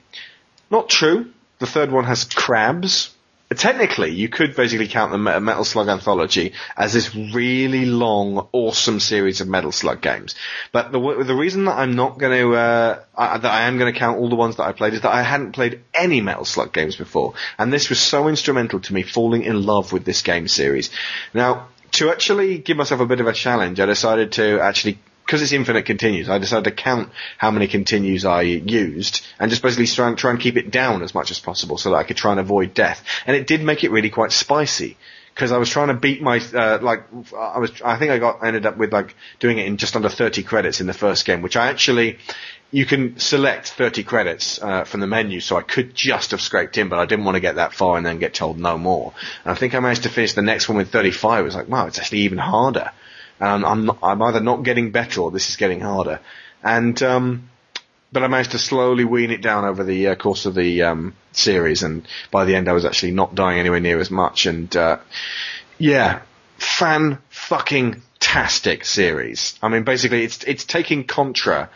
Not 0.70 0.88
true. 0.88 1.30
The 1.58 1.66
third 1.66 1.92
one 1.92 2.04
has 2.04 2.24
crabs. 2.24 3.14
Technically, 3.56 4.10
you 4.10 4.28
could 4.28 4.54
basically 4.54 4.88
count 4.88 5.12
the 5.12 5.18
Metal 5.18 5.64
Slug 5.64 5.88
anthology 5.88 6.52
as 6.76 6.92
this 6.92 7.14
really 7.14 7.86
long, 7.86 8.48
awesome 8.52 9.00
series 9.00 9.40
of 9.40 9.48
Metal 9.48 9.72
Slug 9.72 10.00
games. 10.00 10.34
But 10.70 10.92
the 10.92 11.00
the 11.24 11.34
reason 11.34 11.64
that 11.64 11.76
I'm 11.76 11.94
not 11.94 12.18
going 12.18 12.38
to 12.38 12.54
uh, 12.54 13.00
that 13.16 13.44
I 13.44 13.62
am 13.62 13.78
going 13.78 13.92
to 13.92 13.98
count 13.98 14.18
all 14.18 14.28
the 14.28 14.36
ones 14.36 14.56
that 14.56 14.64
I 14.64 14.72
played 14.72 14.94
is 14.94 15.00
that 15.02 15.12
I 15.12 15.22
hadn't 15.22 15.52
played 15.52 15.80
any 15.94 16.20
Metal 16.20 16.44
Slug 16.44 16.72
games 16.72 16.96
before, 16.96 17.34
and 17.58 17.72
this 17.72 17.88
was 17.88 18.00
so 18.00 18.28
instrumental 18.28 18.80
to 18.80 18.94
me 18.94 19.02
falling 19.02 19.42
in 19.42 19.64
love 19.64 19.92
with 19.92 20.04
this 20.04 20.22
game 20.22 20.48
series. 20.48 20.90
Now, 21.34 21.68
to 21.92 22.10
actually 22.10 22.58
give 22.58 22.76
myself 22.76 23.00
a 23.00 23.06
bit 23.06 23.20
of 23.20 23.26
a 23.26 23.32
challenge, 23.32 23.78
I 23.80 23.86
decided 23.86 24.32
to 24.32 24.60
actually 24.60 24.98
because 25.24 25.42
it's 25.42 25.52
infinite 25.52 25.86
continues, 25.86 26.28
I 26.28 26.38
decided 26.38 26.64
to 26.64 26.70
count 26.70 27.10
how 27.38 27.50
many 27.50 27.68
continues 27.68 28.24
I 28.24 28.42
used 28.42 29.24
and 29.38 29.50
just 29.50 29.62
basically 29.62 29.86
try 29.86 30.08
and, 30.08 30.18
try 30.18 30.30
and 30.30 30.40
keep 30.40 30.56
it 30.56 30.70
down 30.70 31.02
as 31.02 31.14
much 31.14 31.30
as 31.30 31.38
possible 31.38 31.78
so 31.78 31.90
that 31.90 31.96
I 31.96 32.04
could 32.04 32.16
try 32.16 32.32
and 32.32 32.40
avoid 32.40 32.74
death. 32.74 33.02
And 33.26 33.36
it 33.36 33.46
did 33.46 33.62
make 33.62 33.84
it 33.84 33.90
really 33.90 34.10
quite 34.10 34.32
spicy 34.32 34.96
because 35.34 35.52
I 35.52 35.58
was 35.58 35.70
trying 35.70 35.88
to 35.88 35.94
beat 35.94 36.20
my 36.20 36.38
uh, 36.54 36.78
like 36.82 37.04
I 37.34 37.58
was 37.58 37.80
I 37.82 37.96
think 37.96 38.10
I 38.10 38.18
got 38.18 38.42
I 38.42 38.48
ended 38.48 38.66
up 38.66 38.76
with 38.76 38.92
like 38.92 39.14
doing 39.40 39.58
it 39.58 39.66
in 39.66 39.76
just 39.78 39.96
under 39.96 40.08
30 40.08 40.42
credits 40.42 40.80
in 40.80 40.86
the 40.86 40.92
first 40.92 41.24
game, 41.24 41.42
which 41.42 41.56
I 41.56 41.68
actually 41.68 42.18
you 42.70 42.86
can 42.86 43.18
select 43.18 43.68
30 43.68 44.02
credits 44.02 44.60
uh, 44.62 44.84
from 44.84 45.00
the 45.00 45.06
menu, 45.06 45.40
so 45.40 45.56
I 45.56 45.62
could 45.62 45.94
just 45.94 46.30
have 46.30 46.40
scraped 46.40 46.78
in, 46.78 46.88
but 46.88 46.98
I 46.98 47.04
didn't 47.04 47.26
want 47.26 47.36
to 47.36 47.40
get 47.40 47.56
that 47.56 47.74
far 47.74 47.98
and 47.98 48.04
then 48.04 48.18
get 48.18 48.32
told 48.32 48.58
no 48.58 48.78
more. 48.78 49.12
And 49.44 49.52
I 49.52 49.54
think 49.54 49.74
I 49.74 49.80
managed 49.80 50.04
to 50.04 50.08
finish 50.08 50.32
the 50.32 50.42
next 50.42 50.70
one 50.70 50.78
with 50.78 50.90
35. 50.90 51.40
It 51.40 51.44
was 51.44 51.54
like, 51.54 51.68
wow, 51.68 51.86
it's 51.86 51.98
actually 51.98 52.20
even 52.20 52.38
harder. 52.38 52.90
Um, 53.42 53.64
I'm 53.64 53.84
not, 53.86 53.98
I'm 54.02 54.22
either 54.22 54.40
not 54.40 54.62
getting 54.62 54.92
better 54.92 55.20
or 55.20 55.30
this 55.32 55.48
is 55.50 55.56
getting 55.56 55.80
harder. 55.80 56.20
And 56.62 57.02
um, 57.02 57.50
but 58.12 58.22
I 58.22 58.28
managed 58.28 58.52
to 58.52 58.58
slowly 58.58 59.04
wean 59.04 59.30
it 59.30 59.42
down 59.42 59.64
over 59.64 59.82
the 59.82 60.08
uh, 60.08 60.14
course 60.14 60.46
of 60.46 60.54
the 60.54 60.82
um, 60.82 61.14
series, 61.32 61.82
and 61.82 62.06
by 62.30 62.44
the 62.44 62.54
end 62.54 62.68
I 62.68 62.72
was 62.72 62.84
actually 62.84 63.12
not 63.12 63.34
dying 63.34 63.58
anywhere 63.58 63.80
near 63.80 63.98
as 63.98 64.10
much. 64.10 64.46
And 64.46 64.74
uh, 64.76 64.98
yeah, 65.78 66.22
fan 66.56 67.18
fucking 67.30 68.02
tastic 68.20 68.84
series. 68.84 69.58
I 69.60 69.68
mean, 69.68 69.82
basically, 69.82 70.22
it's 70.24 70.44
it's 70.44 70.64
taking 70.64 71.04
Contra 71.04 71.68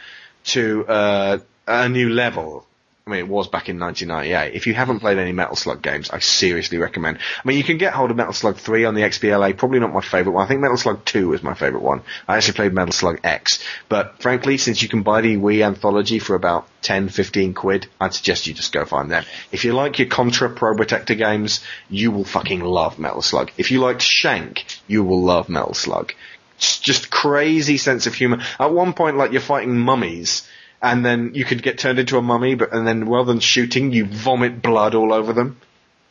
to 0.45 0.87
uh, 0.87 1.39
a 1.67 1.89
new 1.89 2.11
level. 2.11 2.65
I 3.09 3.13
mean, 3.13 3.21
it 3.21 3.29
was 3.29 3.47
back 3.47 3.69
in 3.69 3.79
1998. 3.79 4.57
If 4.57 4.67
you 4.67 4.75
haven't 4.75 4.99
played 4.99 5.17
any 5.17 5.31
Metal 5.31 5.55
Slug 5.55 5.81
games, 5.81 6.11
I 6.11 6.19
seriously 6.19 6.79
recommend. 6.79 7.19
I 7.19 7.47
mean, 7.47 7.57
you 7.57 7.63
can 7.63 7.79
get 7.79 7.93
hold 7.93 8.11
of 8.11 8.17
Metal 8.17 8.33
Slug 8.33 8.57
3 8.57 8.85
on 8.85 8.97
the 8.97 9.03
XBLA. 9.03 9.57
Probably 9.57 9.79
not 9.79 9.95
my 9.95 10.01
favorite 10.01 10.33
one. 10.33 10.45
I 10.45 10.49
think 10.49 10.61
Metal 10.61 10.77
Slug 10.77 11.05
2 11.05 11.29
was 11.29 11.41
my 11.41 11.55
favorite 11.55 11.85
one. 11.85 12.03
I 12.27 12.37
actually 12.37 12.55
played 12.55 12.73
Metal 12.73 12.91
Slug 12.91 13.21
X. 13.23 13.63
But 13.89 14.21
frankly, 14.21 14.59
since 14.59 14.83
you 14.83 14.89
can 14.89 15.05
buy 15.05 15.21
the 15.21 15.37
Wii 15.37 15.65
anthology 15.65 16.19
for 16.19 16.35
about 16.35 16.67
10, 16.83 17.09
15 17.09 17.55
quid, 17.55 17.87
I'd 18.01 18.13
suggest 18.13 18.49
you 18.49 18.55
just 18.55 18.73
go 18.73 18.85
find 18.85 19.09
them. 19.09 19.25
If 19.53 19.65
you 19.65 19.73
like 19.73 20.01
your 20.01 20.09
Contra 20.09 20.51
Pro 20.51 20.75
Protector 20.75 21.15
games, 21.15 21.61
you 21.89 22.11
will 22.11 22.25
fucking 22.25 22.59
love 22.59 22.99
Metal 22.99 23.23
Slug. 23.23 23.53
If 23.57 23.71
you 23.71 23.79
liked 23.79 24.03
Shank, 24.03 24.65
you 24.89 25.05
will 25.05 25.23
love 25.23 25.49
Metal 25.49 25.75
Slug. 25.75 26.13
It's 26.57 26.81
just 26.81 27.09
crazy 27.09 27.77
sense 27.77 28.09
of 28.09 28.15
humor. 28.15 28.43
At 28.59 28.73
one 28.73 28.95
point, 28.95 29.17
like 29.17 29.31
you're 29.31 29.41
fighting 29.41 29.79
mummies, 29.79 30.49
and 30.87 31.05
then 31.05 31.33
you 31.35 31.45
could 31.45 31.63
get 31.63 31.79
turned 31.79 31.99
into 31.99 32.17
a 32.17 32.23
mummy, 32.23 32.55
but 32.55 32.73
and 32.73 32.87
then 32.87 33.09
rather 33.09 33.33
than 33.33 33.41
shooting, 33.41 33.93
you 33.93 34.07
vomit 34.07 34.63
blood 34.63 34.95
all 34.95 35.13
over 35.13 35.33
them, 35.33 35.59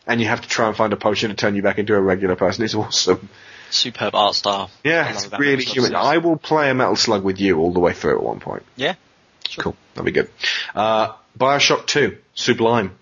and 0.06 0.20
you 0.20 0.28
have 0.28 0.42
to 0.42 0.48
try 0.48 0.68
and 0.68 0.76
find 0.76 0.92
a 0.92 0.98
potion 0.98 1.30
to 1.30 1.36
turn 1.36 1.56
you 1.56 1.62
back 1.62 1.78
into 1.78 1.96
a 1.96 2.02
regular 2.02 2.36
person. 2.36 2.66
It's 2.66 2.76
awesome. 2.76 3.30
superb 3.70 4.14
art 4.16 4.36
style. 4.36 4.70
Yeah, 4.84 5.10
it's 5.12 5.32
really 5.32 5.64
human. 5.64 5.92
series. 5.92 5.94
I 5.94 6.18
will 6.18 6.38
play 6.38 6.70
a 6.70 6.74
Metal 6.74 6.96
Slug 6.96 7.24
with 7.24 7.40
you 7.40 7.58
all 7.60 7.72
the 7.72 7.80
way 7.80 7.94
through 7.94 8.18
at 8.18 8.24
one 8.24 8.40
point. 8.40 8.64
Yeah. 8.76 8.96
Cool. 9.58 9.76
That'll 9.94 10.06
be 10.06 10.12
good. 10.12 10.30
Uh, 10.74 11.14
Bioshock 11.40 11.86
2, 11.86 12.18
Sublime. 12.34 12.98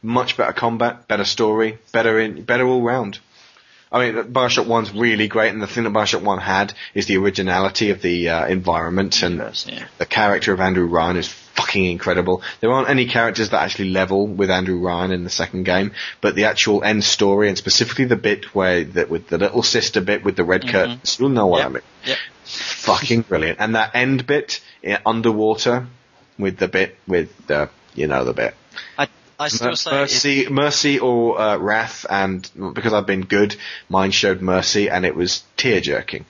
Much 0.00 0.36
better 0.36 0.52
combat, 0.52 1.08
better 1.08 1.24
story, 1.24 1.78
better 1.92 2.20
in, 2.20 2.42
better 2.44 2.66
all 2.66 2.82
round. 2.82 3.18
I 3.90 4.10
mean, 4.10 4.24
Bioshock 4.24 4.66
1's 4.66 4.92
really 4.92 5.28
great, 5.28 5.52
and 5.52 5.62
the 5.62 5.66
thing 5.66 5.84
that 5.84 5.92
Bioshock 5.92 6.22
1 6.22 6.38
had 6.38 6.74
is 6.94 7.06
the 7.06 7.16
originality 7.16 7.90
of 7.90 8.02
the 8.02 8.28
uh, 8.28 8.46
environment, 8.46 9.22
and 9.22 9.38
yeah. 9.66 9.86
the 9.98 10.06
character 10.06 10.52
of 10.52 10.60
Andrew 10.60 10.86
Ryan 10.86 11.16
is 11.16 11.28
fucking 11.28 11.86
incredible. 11.86 12.42
There 12.60 12.70
aren't 12.70 12.90
any 12.90 13.06
characters 13.06 13.50
that 13.50 13.62
actually 13.62 13.90
level 13.90 14.26
with 14.26 14.50
Andrew 14.50 14.78
Ryan 14.78 15.10
in 15.10 15.24
the 15.24 15.30
second 15.30 15.64
game, 15.64 15.92
but 16.20 16.34
the 16.34 16.44
actual 16.44 16.84
end 16.84 17.02
story, 17.02 17.48
and 17.48 17.56
specifically 17.56 18.04
the 18.04 18.16
bit 18.16 18.54
where, 18.54 18.84
that 18.84 19.08
with 19.08 19.28
the 19.28 19.38
little 19.38 19.62
sister 19.62 20.00
bit 20.00 20.24
with 20.24 20.36
the 20.36 20.44
red 20.44 20.68
curtains, 20.68 21.18
you'll 21.18 21.30
know 21.30 21.46
what 21.46 21.64
I 21.64 21.68
mean 21.68 21.82
Yep. 22.04 22.18
fucking 22.44 23.22
brilliant. 23.22 23.58
And 23.60 23.74
that 23.74 23.94
end 23.94 24.26
bit 24.26 24.60
underwater 25.04 25.86
with 26.38 26.58
the 26.58 26.68
bit 26.68 26.96
with 27.06 27.46
the 27.46 27.68
you 27.94 28.06
know 28.06 28.24
the 28.24 28.32
bit 28.32 28.54
I, 28.96 29.08
I 29.38 29.48
still 29.48 29.76
say 29.76 29.90
mercy, 29.90 30.48
mercy 30.48 30.98
or 30.98 31.40
uh, 31.40 31.56
wrath, 31.58 32.04
and 32.10 32.48
because 32.74 32.92
I've 32.92 33.06
been 33.06 33.24
good, 33.24 33.56
mine 33.88 34.10
showed 34.10 34.40
mercy, 34.42 34.90
and 34.90 35.06
it 35.06 35.14
was 35.14 35.44
tear 35.56 35.80
jerking. 35.80 36.24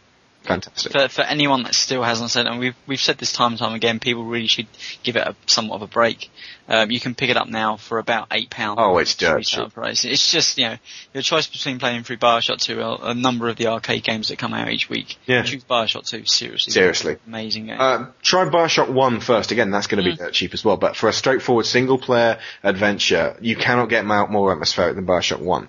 Fantastic. 0.48 0.92
for 0.92 1.08
for 1.08 1.22
anyone 1.22 1.62
that 1.64 1.74
still 1.74 2.02
hasn't 2.02 2.30
said, 2.30 2.46
and 2.46 2.58
we've 2.58 2.74
we've 2.86 3.00
said 3.00 3.18
this 3.18 3.32
time 3.32 3.52
and 3.52 3.58
time 3.58 3.74
again, 3.74 3.98
people 4.00 4.24
really 4.24 4.46
should 4.46 4.66
give 5.02 5.16
it 5.16 5.26
a 5.26 5.34
somewhat 5.46 5.76
of 5.76 5.82
a 5.82 5.86
break. 5.86 6.30
Um, 6.70 6.90
you 6.90 7.00
can 7.00 7.14
pick 7.14 7.30
it 7.30 7.36
up 7.36 7.48
now 7.48 7.76
for 7.76 7.98
about 7.98 8.28
eight 8.30 8.50
pounds. 8.50 8.78
Oh, 8.80 8.98
it's 8.98 9.14
dirt 9.14 9.42
cheap. 9.44 9.72
price. 9.72 10.04
It's 10.04 10.30
just 10.30 10.58
you 10.58 10.68
know 10.68 10.76
your 11.14 11.22
choice 11.22 11.46
between 11.46 11.78
playing 11.78 12.02
through 12.02 12.18
Bioshock 12.18 12.58
2 12.60 12.80
or 12.82 12.98
a 13.02 13.14
number 13.14 13.48
of 13.48 13.56
the 13.56 13.68
arcade 13.68 14.04
games 14.04 14.28
that 14.28 14.38
come 14.38 14.52
out 14.52 14.68
each 14.70 14.88
week. 14.90 15.16
Yeah. 15.26 15.42
choose 15.44 15.64
Bioshock 15.64 16.06
2. 16.08 16.26
Seriously, 16.26 16.72
Seriously. 16.72 17.16
amazing 17.26 17.66
game. 17.66 17.80
Uh, 17.80 18.06
try 18.22 18.44
Bioshock 18.44 18.90
1 18.92 19.20
first. 19.20 19.50
Again, 19.50 19.70
that's 19.70 19.86
going 19.86 20.02
to 20.04 20.10
be 20.10 20.14
Mm. 20.16 20.18
dirt 20.18 20.32
cheap 20.34 20.52
as 20.54 20.64
well. 20.64 20.76
But 20.76 20.96
for 20.96 21.08
a 21.08 21.12
straightforward 21.12 21.64
single 21.66 21.96
player 21.98 22.38
adventure, 22.62 23.36
you 23.40 23.56
cannot 23.56 23.88
get 23.88 24.04
out 24.04 24.30
more 24.30 24.52
atmospheric 24.52 24.94
than 24.96 25.06
Bioshock 25.06 25.40
1. 25.40 25.68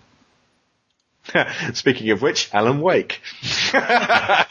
Speaking 1.73 2.11
of 2.11 2.21
which, 2.21 2.49
Alan 2.53 2.81
Wake. 2.81 3.21
uh, 3.73 4.45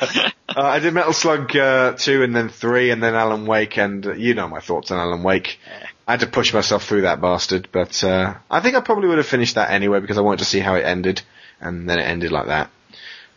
I 0.48 0.78
did 0.80 0.94
Metal 0.94 1.12
Slug 1.12 1.54
uh, 1.56 1.94
2 1.94 2.22
and 2.22 2.34
then 2.34 2.48
3 2.48 2.90
and 2.90 3.02
then 3.02 3.14
Alan 3.14 3.46
Wake 3.46 3.78
and 3.78 4.06
uh, 4.06 4.12
you 4.12 4.34
know 4.34 4.48
my 4.48 4.60
thoughts 4.60 4.90
on 4.90 4.98
Alan 4.98 5.22
Wake. 5.22 5.58
I 6.06 6.12
had 6.12 6.20
to 6.20 6.26
push 6.26 6.54
myself 6.54 6.84
through 6.84 7.02
that 7.02 7.20
bastard, 7.20 7.68
but 7.70 8.02
uh, 8.02 8.34
I 8.50 8.60
think 8.60 8.76
I 8.76 8.80
probably 8.80 9.08
would 9.08 9.18
have 9.18 9.26
finished 9.26 9.56
that 9.56 9.70
anyway 9.70 10.00
because 10.00 10.18
I 10.18 10.22
wanted 10.22 10.38
to 10.38 10.46
see 10.46 10.60
how 10.60 10.74
it 10.74 10.84
ended 10.84 11.22
and 11.60 11.88
then 11.88 11.98
it 11.98 12.04
ended 12.04 12.32
like 12.32 12.46
that. 12.46 12.70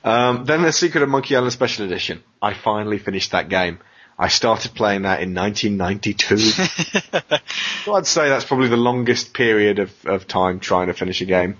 Um, 0.04 0.46
then 0.46 0.62
The 0.64 0.72
Secret 0.72 1.04
of 1.04 1.10
Monkey 1.10 1.36
Island 1.36 1.54
Special 1.54 1.86
Edition. 1.86 2.24
I 2.42 2.54
finally 2.54 2.98
finished 2.98 3.32
that 3.32 3.50
game. 3.50 3.80
I 4.18 4.28
started 4.28 4.74
playing 4.76 5.04
that 5.04 5.22
in 5.22 5.34
1992. 5.34 6.38
so 7.86 7.94
I'd 7.96 8.06
say 8.06 8.30
that's 8.30 8.46
probably 8.46 8.68
the 8.68 8.78
longest 8.78 9.34
period 9.34 9.80
of, 9.80 9.92
of 10.06 10.28
time 10.28 10.60
trying 10.60 10.88
to 10.88 10.94
finish 10.94 11.22
a 11.22 11.26
game. 11.26 11.58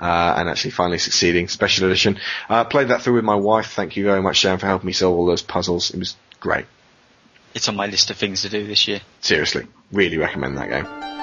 Uh, 0.00 0.34
and 0.36 0.48
actually 0.48 0.70
finally 0.70 0.98
succeeding. 0.98 1.48
Special 1.48 1.86
edition. 1.86 2.18
Uh, 2.48 2.64
played 2.64 2.88
that 2.88 3.02
through 3.02 3.14
with 3.14 3.24
my 3.24 3.34
wife. 3.34 3.72
Thank 3.72 3.96
you 3.96 4.04
very 4.04 4.22
much, 4.22 4.36
Sharon, 4.36 4.58
for 4.58 4.66
helping 4.66 4.86
me 4.86 4.92
solve 4.92 5.18
all 5.18 5.26
those 5.26 5.42
puzzles. 5.42 5.90
It 5.90 5.98
was 5.98 6.14
great. 6.38 6.66
it's 7.54 7.68
on 7.68 7.74
my 7.76 7.86
list 7.86 8.10
of 8.10 8.16
things 8.16 8.42
to 8.42 8.48
do 8.48 8.64
this 8.66 8.86
year. 8.86 9.00
Seriously. 9.20 9.66
Really 9.90 10.16
recommend 10.18 10.56
that 10.58 10.68
game. 10.68 11.17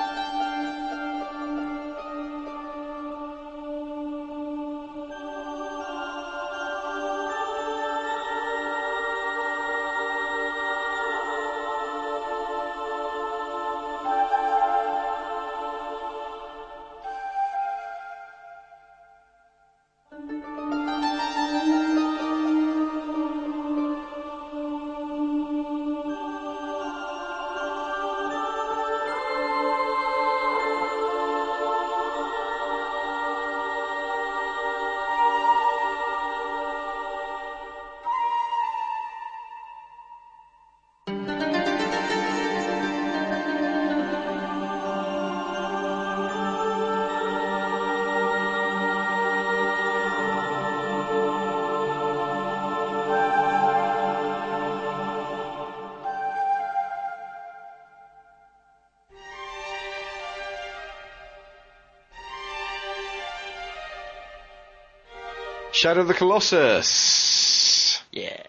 Shadow 65.85 66.01
of 66.01 66.07
the 66.07 66.15
Colossus. 66.15 68.01
Yeah. 68.11 68.41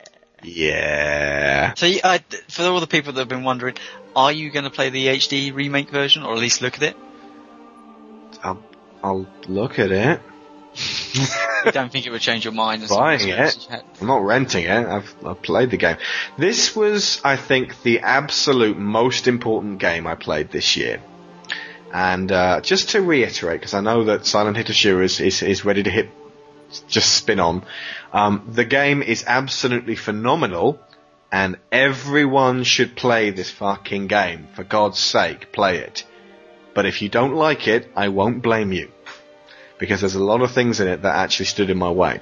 Yeah. 0.43 1.75
So 1.75 1.87
I, 1.87 2.25
for 2.49 2.63
all 2.63 2.81
the 2.81 2.87
people 2.87 3.13
that 3.13 3.21
have 3.21 3.29
been 3.29 3.45
wondering, 3.45 3.75
are 4.15 4.33
you 4.33 4.51
going 4.51 4.65
to 4.65 4.71
play 4.71 4.89
the 4.89 5.09
HD 5.09 5.55
remake 5.55 5.91
version 5.91 6.23
or 6.23 6.33
at 6.33 6.39
least 6.39 6.63
look 6.63 6.77
at 6.77 6.83
it? 6.83 6.97
I'll, 8.43 8.65
I'll 9.05 9.27
look 9.49 9.79
at 9.79 9.93
it. 9.93 10.23
I 11.67 11.73
don't 11.73 11.93
think 11.93 12.07
it 12.07 12.11
would 12.11 12.23
change 12.23 12.45
your 12.47 12.55
mind. 12.55 12.85
as 12.85 12.89
Buying 12.89 13.29
it. 13.29 13.69
I'm 14.01 14.07
not 14.07 14.25
renting 14.25 14.65
it. 14.65 14.71
I've, 14.71 15.15
I've 15.23 15.43
played 15.43 15.71
the 15.71 15.77
game. 15.77 15.99
This 16.39 16.75
was, 16.75 17.21
I 17.23 17.37
think, 17.37 17.83
the 17.83 18.01
absolute 18.01 18.79
most 18.79 19.29
important 19.29 19.79
game 19.79 20.07
I 20.07 20.15
played 20.15 20.51
this 20.51 20.75
year. 20.75 21.03
And 21.93 22.33
uh, 22.33 22.63
just 22.63 22.91
to 22.91 23.03
reiterate, 23.03 23.61
because 23.61 23.75
I 23.75 23.83
know 23.83 24.05
that 24.05 24.25
Silent 24.25 24.57
Hitoshu 24.57 25.05
is, 25.05 25.21
is, 25.21 25.43
is 25.43 25.67
ready 25.67 25.83
to 25.83 25.91
hit, 25.91 26.09
just 26.89 27.15
spin 27.15 27.41
on. 27.41 27.65
Um, 28.13 28.49
the 28.53 28.65
game 28.65 29.03
is 29.03 29.25
absolutely 29.27 29.97
phenomenal, 29.97 30.81
and 31.31 31.57
everyone 31.71 32.65
should 32.65 32.97
play 32.97 33.31
this 33.31 33.51
fucking 33.51 34.07
game. 34.07 34.49
For 34.55 34.65
God's 34.65 34.99
sake, 34.99 35.53
play 35.53 35.79
it. 35.79 36.05
But 36.75 36.87
if 36.87 37.03
you 37.03 37.09
don't 37.09 37.35
like 37.35 37.69
it, 37.69 37.91
I 37.97 38.09
won't 38.09 38.43
blame 38.43 38.73
you. 38.73 38.91
Because 39.79 40.01
there's 40.01 40.15
a 40.15 40.23
lot 40.23 40.43
of 40.43 40.53
things 40.53 40.81
in 40.81 40.89
it 40.89 41.03
that 41.03 41.17
actually 41.17 41.47
stood 41.47 41.71
in 41.71 41.79
my 41.79 41.91
way. 41.91 42.21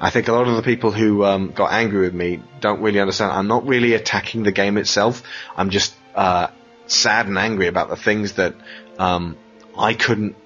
I 0.00 0.10
think 0.10 0.28
a 0.28 0.32
lot 0.32 0.48
of 0.48 0.56
the 0.56 0.62
people 0.62 0.92
who 0.92 1.24
um, 1.24 1.50
got 1.50 1.72
angry 1.72 2.00
with 2.00 2.14
me 2.14 2.42
don't 2.60 2.80
really 2.80 3.00
understand. 3.00 3.32
I'm 3.32 3.48
not 3.48 3.66
really 3.66 3.94
attacking 3.94 4.42
the 4.42 4.52
game 4.52 4.76
itself. 4.78 5.22
I'm 5.56 5.70
just 5.70 5.94
uh, 6.14 6.48
sad 6.86 7.26
and 7.26 7.38
angry 7.38 7.66
about 7.66 7.88
the 7.88 7.96
things 7.96 8.34
that 8.34 8.54
um, 8.98 9.36
I 9.76 9.94
couldn't 9.94 10.36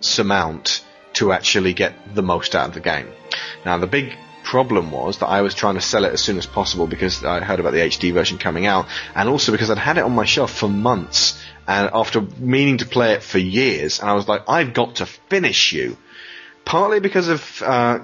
surmount 0.00 0.84
to 1.16 1.32
actually 1.32 1.74
get 1.74 2.14
the 2.14 2.22
most 2.22 2.54
out 2.54 2.68
of 2.68 2.74
the 2.74 2.80
game. 2.80 3.08
Now, 3.64 3.78
the 3.78 3.86
big 3.86 4.16
problem 4.42 4.90
was 4.90 5.18
that 5.18 5.26
I 5.26 5.42
was 5.42 5.54
trying 5.54 5.74
to 5.74 5.80
sell 5.80 6.04
it 6.04 6.12
as 6.12 6.20
soon 6.22 6.38
as 6.38 6.46
possible 6.46 6.86
because 6.86 7.24
I 7.24 7.40
heard 7.40 7.60
about 7.60 7.72
the 7.72 7.80
HD 7.80 8.12
version 8.12 8.38
coming 8.38 8.66
out, 8.66 8.86
and 9.14 9.28
also 9.28 9.52
because 9.52 9.70
I'd 9.70 9.78
had 9.78 9.98
it 9.98 10.04
on 10.04 10.14
my 10.14 10.24
shelf 10.24 10.52
for 10.52 10.68
months, 10.68 11.42
and 11.66 11.90
after 11.92 12.20
meaning 12.20 12.78
to 12.78 12.86
play 12.86 13.12
it 13.12 13.22
for 13.22 13.38
years, 13.38 14.00
and 14.00 14.08
I 14.08 14.14
was 14.14 14.28
like, 14.28 14.42
I've 14.48 14.72
got 14.72 14.96
to 14.96 15.06
finish 15.06 15.72
you 15.72 15.96
partly 16.66 16.98
because 16.98 17.28
of 17.28 17.62
uh, 17.62 18.00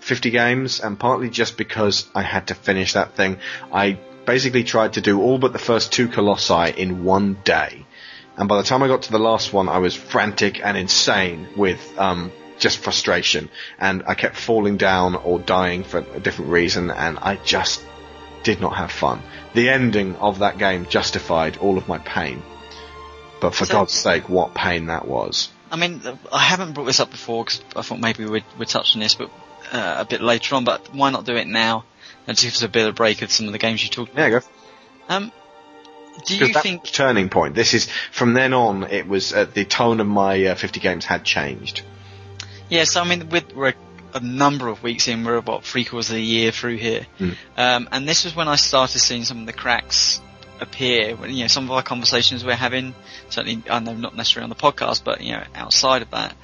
50 0.00 0.30
games 0.30 0.80
and 0.80 1.00
partly 1.00 1.30
just 1.30 1.56
because 1.56 2.06
I 2.14 2.22
had 2.22 2.48
to 2.48 2.54
finish 2.54 2.92
that 2.92 3.16
thing. 3.16 3.38
I 3.72 3.98
basically 4.26 4.62
tried 4.62 4.92
to 4.92 5.00
do 5.00 5.20
all 5.20 5.38
but 5.38 5.52
the 5.52 5.58
first 5.58 5.92
two 5.92 6.06
Colossi 6.06 6.70
in 6.76 7.02
one 7.02 7.38
day. 7.42 7.85
And 8.36 8.48
by 8.48 8.56
the 8.58 8.62
time 8.62 8.82
I 8.82 8.88
got 8.88 9.02
to 9.02 9.12
the 9.12 9.18
last 9.18 9.52
one, 9.52 9.68
I 9.68 9.78
was 9.78 9.94
frantic 9.94 10.60
and 10.62 10.76
insane 10.76 11.48
with 11.56 11.80
um, 11.98 12.30
just 12.58 12.78
frustration. 12.78 13.48
And 13.78 14.02
I 14.06 14.14
kept 14.14 14.36
falling 14.36 14.76
down 14.76 15.14
or 15.14 15.38
dying 15.38 15.84
for 15.84 15.98
a 15.98 16.20
different 16.20 16.50
reason, 16.50 16.90
and 16.90 17.18
I 17.18 17.36
just 17.36 17.82
did 18.42 18.60
not 18.60 18.76
have 18.76 18.92
fun. 18.92 19.22
The 19.54 19.70
ending 19.70 20.16
of 20.16 20.40
that 20.40 20.58
game 20.58 20.86
justified 20.86 21.56
all 21.56 21.78
of 21.78 21.88
my 21.88 21.98
pain. 21.98 22.42
But 23.40 23.54
for 23.54 23.64
So- 23.64 23.72
God's 23.72 23.92
sake, 23.94 24.28
what 24.28 24.54
pain 24.54 24.86
that 24.86 25.06
was. 25.08 25.48
I 25.70 25.76
mean, 25.76 26.00
I 26.32 26.38
haven't 26.44 26.74
brought 26.74 26.84
this 26.84 27.00
up 27.00 27.10
before 27.10 27.44
because 27.44 27.60
I 27.74 27.82
thought 27.82 27.98
maybe 27.98 28.24
we'd, 28.24 28.44
we'd 28.56 28.68
touch 28.68 28.94
on 28.94 29.00
this, 29.00 29.14
but 29.16 29.30
uh, 29.72 29.96
a 29.98 30.04
bit 30.04 30.20
later 30.20 30.54
on. 30.54 30.64
But 30.64 30.94
why 30.94 31.10
not 31.10 31.24
do 31.24 31.34
it 31.36 31.48
now? 31.48 31.84
And 32.28 32.36
just 32.36 32.46
give 32.46 32.54
us 32.54 32.62
a 32.62 32.68
bit 32.68 32.82
of 32.82 32.90
a 32.90 32.92
break 32.92 33.22
of 33.22 33.32
some 33.32 33.46
of 33.46 33.52
the 33.52 33.58
games 33.58 33.82
you 33.82 33.88
talked 33.88 34.16
Yeah, 34.16 34.26
about. 34.26 34.42
go. 34.42 35.14
Um, 35.14 35.32
do 36.24 36.36
you 36.36 36.52
think? 36.54 36.84
turning 36.84 37.28
point. 37.28 37.54
This 37.54 37.74
is 37.74 37.88
from 38.12 38.34
then 38.34 38.52
on. 38.54 38.84
It 38.84 39.06
was 39.06 39.32
uh, 39.32 39.44
the 39.44 39.64
tone 39.64 40.00
of 40.00 40.06
my 40.06 40.46
uh, 40.46 40.54
50 40.54 40.80
games 40.80 41.04
had 41.04 41.24
changed. 41.24 41.82
Yes, 42.68 42.96
I 42.96 43.04
mean, 43.04 43.28
with 43.28 43.54
we're 43.54 43.74
a 44.14 44.20
number 44.20 44.68
of 44.68 44.82
weeks 44.82 45.08
in. 45.08 45.24
We're 45.24 45.36
about 45.36 45.64
three 45.64 45.84
quarters 45.84 46.10
of 46.10 46.16
the 46.16 46.22
year 46.22 46.50
through 46.50 46.78
here, 46.78 47.06
um, 47.56 47.88
and 47.92 48.08
this 48.08 48.24
was 48.24 48.34
when 48.34 48.48
I 48.48 48.56
started 48.56 48.98
seeing 48.98 49.24
some 49.24 49.40
of 49.40 49.46
the 49.46 49.52
cracks 49.52 50.20
appear. 50.60 51.14
When 51.14 51.32
you 51.32 51.44
know 51.44 51.48
some 51.48 51.64
of 51.64 51.70
our 51.70 51.82
conversations 51.82 52.44
we're 52.44 52.54
having, 52.54 52.94
certainly 53.28 53.62
I 53.70 53.78
know 53.78 53.94
not 53.94 54.16
necessarily 54.16 54.44
on 54.44 54.50
the 54.50 54.56
podcast, 54.56 55.04
but 55.04 55.20
you 55.20 55.32
know 55.32 55.44
outside 55.54 56.02
of 56.02 56.10
that. 56.10 56.34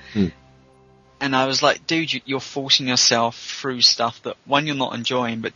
And 1.20 1.36
I 1.36 1.46
was 1.46 1.62
like, 1.62 1.86
dude, 1.86 2.12
you, 2.12 2.20
you're 2.24 2.40
forcing 2.40 2.88
yourself 2.88 3.38
through 3.38 3.80
stuff 3.82 4.20
that 4.24 4.36
one 4.44 4.66
you're 4.66 4.74
not 4.74 4.94
enjoying, 4.94 5.40
but 5.40 5.52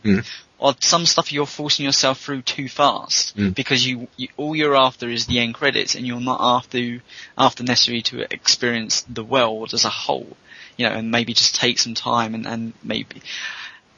or 0.59 0.75
some 0.79 1.05
stuff 1.05 1.31
you're 1.31 1.45
forcing 1.45 1.85
yourself 1.85 2.19
through 2.19 2.41
too 2.41 2.67
fast 2.67 3.35
hmm. 3.35 3.49
because 3.49 3.85
you, 3.85 4.07
you 4.17 4.27
all 4.37 4.55
you're 4.55 4.75
after 4.75 5.09
is 5.09 5.27
the 5.27 5.39
end 5.39 5.53
credits, 5.53 5.95
and 5.95 6.05
you're 6.05 6.19
not 6.19 6.39
after 6.41 7.01
after 7.37 7.63
necessarily 7.63 8.01
to 8.01 8.33
experience 8.33 9.01
the 9.03 9.23
world 9.23 9.73
as 9.73 9.85
a 9.85 9.89
whole, 9.89 10.35
you 10.75 10.87
know, 10.87 10.93
and 10.93 11.11
maybe 11.11 11.33
just 11.33 11.55
take 11.55 11.79
some 11.79 11.93
time 11.93 12.33
and, 12.35 12.47
and 12.47 12.73
maybe. 12.83 13.21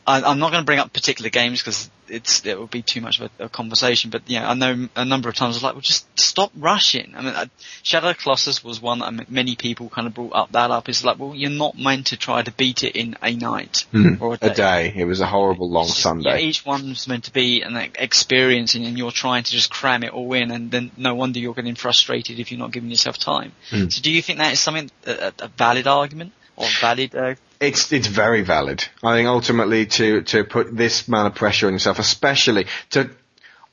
I, 0.10 0.22
I'm 0.30 0.40
not 0.40 0.52
going 0.52 0.62
to 0.62 0.66
bring 0.66 0.80
up 0.80 0.92
particular 0.92 1.30
games 1.30 1.62
because 1.62 1.90
it's 2.08 2.44
it 2.44 2.60
would 2.60 2.72
be 2.72 2.82
too 2.82 3.02
much 3.02 3.20
of 3.20 3.30
a, 3.40 3.46
a 3.46 3.50
conversation. 3.50 4.10
But 4.10 4.24
yeah, 4.28 4.50
I 4.50 4.56
know 4.56 4.90
a 4.96 5.06
number 5.06 5.30
of 5.30 5.36
times 5.36 5.56
I 5.56 5.58
was 5.58 5.64
like, 5.64 5.74
well, 5.76 5.82
just 5.82 6.08
stop 6.20 6.52
rushing. 6.58 7.14
I 7.16 7.22
mean, 7.22 7.34
I, 7.36 7.50
Shadow 7.84 8.10
of 8.10 8.18
Colossus 8.18 8.64
was 8.64 8.82
one 8.82 9.00
that 9.00 9.06
I 9.06 9.12
mean, 9.12 9.28
many 9.30 9.56
people 9.56 9.90
kind 9.90 10.08
of 10.08 10.16
brought 10.16 10.34
up 10.34 10.52
that 10.54 10.72
up. 10.72 10.90
It's 10.90 11.04
like, 11.04 11.20
well, 11.20 11.36
you're 11.36 11.52
not 11.52 11.78
meant 11.78 12.08
to 12.08 12.18
try 12.18 12.42
to 12.42 12.52
beat 12.52 12.84
it 12.84 12.96
in 12.96 13.16
a 13.22 13.36
night 13.36 13.86
or 14.20 14.34
a 14.34 14.38
day. 14.38 14.48
A 14.48 14.54
day. 14.56 14.94
It 14.96 15.06
was 15.06 15.22
a 15.22 15.28
horrible 15.28 15.70
long 15.70 15.84
It's 15.84 15.92
just- 15.94 16.04
Sunday. 16.04 16.30
yeah, 16.42 16.48
each 16.48 16.66
one's 16.66 17.08
meant 17.08 17.26
to 17.26 17.32
be 17.34 17.62
an 17.62 17.78
e- 17.78 17.92
experience, 18.00 18.74
and, 18.76 18.86
and 18.86 18.98
you're 18.98 19.12
trying 19.12 19.44
to 19.44 19.52
just 19.52 19.70
cram 19.70 20.04
it 20.04 20.12
all 20.12 20.34
in, 20.34 20.50
and 20.50 20.72
then 20.72 20.92
no 20.98 21.14
wonder 21.14 21.38
you're 21.40 21.54
getting 21.54 21.76
frustrated 21.76 22.40
if 22.40 22.52
you're 22.52 22.60
not 22.60 22.72
giving 22.72 22.90
yourself 22.90 23.20
time. 23.20 23.52
Hmm. 23.70 23.90
So, 23.90 24.02
do 24.02 24.12
you 24.12 24.22
think 24.24 24.40
that 24.40 24.54
is 24.54 24.60
something 24.60 24.90
a, 25.06 25.32
a 25.40 25.48
valid 25.50 25.86
argument 25.86 26.34
or 26.60 26.68
valid? 26.82 27.16
Uh, 27.16 27.36
It's 27.60 27.92
it's 27.92 28.08
very 28.08 28.42
valid. 28.44 28.84
I 29.04 29.16
think 29.16 29.28
ultimately 29.28 29.86
to 29.98 30.22
to 30.34 30.44
put 30.44 30.76
this 30.76 31.08
amount 31.08 31.28
of 31.28 31.36
pressure 31.36 31.68
on 31.68 31.74
yourself, 31.74 32.00
especially 32.00 32.68
to. 32.92 33.10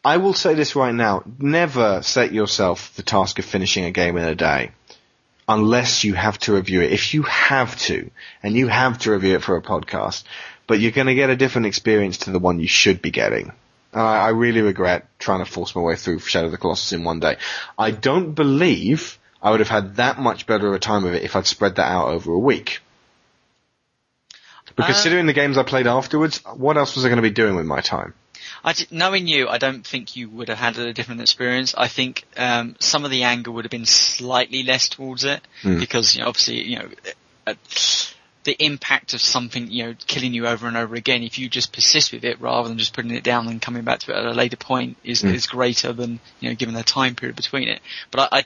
I 0.04 0.18
will 0.18 0.34
say 0.34 0.54
this 0.54 0.76
right 0.76 0.94
now: 0.94 1.24
never 1.38 2.02
set 2.02 2.32
yourself 2.32 2.94
the 2.96 3.02
task 3.02 3.38
of 3.40 3.44
finishing 3.44 3.84
a 3.84 3.90
game 3.90 4.16
in 4.16 4.24
a 4.24 4.34
day, 4.36 4.70
unless 5.48 6.04
you 6.04 6.14
have 6.14 6.38
to 6.40 6.54
review 6.54 6.80
it. 6.80 6.92
If 6.92 7.12
you 7.12 7.22
have 7.22 7.76
to, 7.88 8.10
and 8.42 8.54
you 8.54 8.68
have 8.68 8.98
to 9.00 9.10
review 9.10 9.34
it 9.34 9.42
for 9.42 9.56
a 9.56 9.62
podcast, 9.62 10.22
but 10.66 10.78
you're 10.78 10.92
going 10.92 11.08
to 11.08 11.14
get 11.14 11.30
a 11.30 11.36
different 11.36 11.66
experience 11.66 12.18
to 12.18 12.30
the 12.30 12.38
one 12.38 12.60
you 12.60 12.68
should 12.68 13.02
be 13.02 13.10
getting. 13.10 13.52
Uh, 13.94 14.00
I 14.00 14.28
really 14.28 14.60
regret 14.60 15.06
trying 15.18 15.44
to 15.44 15.50
force 15.50 15.74
my 15.74 15.82
way 15.82 15.96
through 15.96 16.18
Shadow 16.20 16.46
of 16.46 16.52
the 16.52 16.58
Colossus 16.58 16.92
in 16.92 17.02
one 17.02 17.18
day. 17.20 17.36
I 17.78 17.90
don't 17.90 18.32
believe 18.34 19.18
I 19.46 19.50
would 19.50 19.60
have 19.60 19.68
had 19.68 19.94
that 19.96 20.18
much 20.18 20.44
better 20.46 20.66
of 20.66 20.74
a 20.74 20.80
time 20.80 21.04
of 21.04 21.14
it 21.14 21.22
if 21.22 21.36
I'd 21.36 21.46
spread 21.46 21.76
that 21.76 21.88
out 21.88 22.08
over 22.08 22.32
a 22.32 22.38
week. 22.38 22.80
But 24.74 24.82
Uh, 24.82 24.86
considering 24.88 25.26
the 25.26 25.32
games 25.32 25.56
I 25.56 25.62
played 25.62 25.86
afterwards, 25.86 26.42
what 26.56 26.76
else 26.76 26.96
was 26.96 27.04
I 27.04 27.08
going 27.08 27.18
to 27.18 27.22
be 27.22 27.30
doing 27.30 27.54
with 27.54 27.64
my 27.64 27.80
time? 27.80 28.14
I 28.64 28.72
d- 28.72 28.88
knowing 28.90 29.28
you, 29.28 29.46
I 29.48 29.58
don't 29.58 29.86
think 29.86 30.16
you 30.16 30.28
would 30.30 30.48
have 30.48 30.58
had 30.58 30.76
a 30.78 30.92
different 30.92 31.20
experience. 31.20 31.76
I 31.78 31.86
think 31.86 32.24
um, 32.36 32.74
some 32.80 33.04
of 33.04 33.12
the 33.12 33.22
anger 33.22 33.52
would 33.52 33.64
have 33.64 33.70
been 33.70 33.86
slightly 33.86 34.64
less 34.64 34.88
towards 34.88 35.22
it 35.22 35.40
Hmm. 35.62 35.78
because 35.78 36.16
you 36.16 36.22
know, 36.22 36.28
obviously, 36.28 36.64
you 36.64 36.78
know, 36.80 36.88
uh, 37.46 37.54
the 38.42 38.56
impact 38.64 39.14
of 39.14 39.20
something, 39.20 39.70
you 39.70 39.84
know, 39.84 39.94
killing 40.08 40.34
you 40.34 40.48
over 40.48 40.66
and 40.66 40.76
over 40.76 40.96
again. 40.96 41.22
If 41.22 41.38
you 41.38 41.48
just 41.48 41.72
persist 41.72 42.12
with 42.12 42.24
it 42.24 42.40
rather 42.40 42.68
than 42.68 42.78
just 42.78 42.92
putting 42.94 43.12
it 43.12 43.22
down 43.22 43.46
and 43.46 43.62
coming 43.62 43.82
back 43.84 44.00
to 44.00 44.12
it 44.12 44.16
at 44.16 44.26
a 44.26 44.32
later 44.32 44.56
point, 44.56 44.96
is 45.04 45.20
Hmm. 45.20 45.28
is 45.28 45.46
greater 45.46 45.92
than 45.92 46.18
you 46.40 46.48
know, 46.48 46.56
given 46.56 46.74
the 46.74 46.82
time 46.82 47.14
period 47.14 47.36
between 47.36 47.68
it. 47.68 47.80
But 48.10 48.28
I, 48.32 48.38
I 48.40 48.44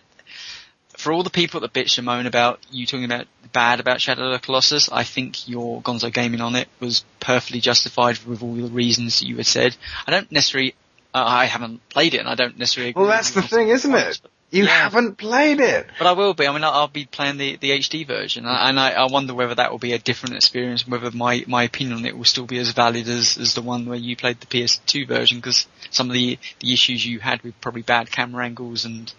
for 1.00 1.12
all 1.12 1.22
the 1.22 1.30
people 1.30 1.60
that 1.60 1.72
bitch 1.72 1.98
and 1.98 2.04
moan 2.04 2.26
about 2.26 2.60
you 2.70 2.86
talking 2.86 3.04
about 3.04 3.26
bad 3.52 3.80
about 3.80 4.00
Shadow 4.00 4.26
of 4.26 4.32
the 4.32 4.38
Colossus, 4.38 4.90
I 4.92 5.02
think 5.04 5.48
your 5.48 5.80
Gonzo 5.82 6.12
gaming 6.12 6.40
on 6.40 6.54
it 6.54 6.68
was 6.78 7.04
perfectly 7.18 7.60
justified 7.60 8.18
with 8.18 8.42
all 8.42 8.54
the 8.54 8.68
reasons 8.68 9.20
that 9.20 9.26
you 9.26 9.36
had 9.36 9.46
said. 9.46 9.76
I 10.06 10.10
don't 10.10 10.30
necessarily, 10.30 10.74
uh, 11.14 11.24
I 11.26 11.46
haven't 11.46 11.88
played 11.88 12.14
it, 12.14 12.18
and 12.18 12.28
I 12.28 12.34
don't 12.34 12.58
necessarily. 12.58 12.92
Well, 12.94 13.06
that's 13.06 13.30
the 13.30 13.42
thing, 13.42 13.68
isn't 13.68 13.94
it? 13.94 14.20
but- 14.22 14.30
You 14.50 14.64
Yeah. 14.64 14.70
haven't 14.70 15.16
played 15.16 15.60
it. 15.60 15.86
But 15.98 16.06
I 16.08 16.12
will 16.12 16.34
be. 16.34 16.46
I 16.46 16.52
mean, 16.52 16.64
I'll 16.64 16.72
I'll 16.72 16.88
be 16.88 17.04
playing 17.06 17.36
the, 17.36 17.56
the 17.56 17.70
HD 17.70 18.04
version, 18.06 18.46
and 18.46 18.80
I, 18.80 18.90
I 18.92 19.06
wonder 19.10 19.32
whether 19.32 19.54
that 19.54 19.70
will 19.70 19.78
be 19.78 19.92
a 19.92 19.98
different 19.98 20.34
experience, 20.34 20.86
whether 20.88 21.10
my, 21.12 21.44
my 21.46 21.62
opinion 21.62 21.98
on 21.98 22.04
it 22.04 22.16
will 22.16 22.24
still 22.24 22.46
be 22.46 22.58
as 22.58 22.72
valid 22.72 23.06
as, 23.08 23.38
as 23.38 23.54
the 23.54 23.62
one 23.62 23.86
where 23.86 23.96
you 23.96 24.16
played 24.16 24.40
the 24.40 24.46
PS2 24.46 25.06
version, 25.06 25.38
because 25.38 25.66
some 25.90 26.08
of 26.08 26.14
the, 26.14 26.38
the 26.60 26.72
issues 26.72 27.06
you 27.06 27.20
had 27.20 27.42
with 27.42 27.60
probably 27.60 27.82
bad 27.82 28.10
camera 28.10 28.44
angles 28.44 28.84
and, 28.84 29.12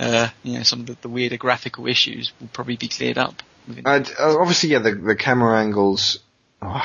uh, 0.00 0.28
you 0.42 0.54
know, 0.58 0.62
some 0.64 0.80
of 0.80 0.86
the, 0.86 0.96
the 1.02 1.08
weirder 1.08 1.36
graphical 1.36 1.86
issues 1.86 2.32
will 2.40 2.48
probably 2.52 2.76
be 2.76 2.88
cleared 2.88 3.18
up. 3.18 3.42
Uh, 3.86 4.02
obviously, 4.18 4.70
yeah, 4.70 4.80
the, 4.80 4.94
the 4.96 5.14
camera 5.14 5.60
angles. 5.60 6.18
oh, 6.60 6.82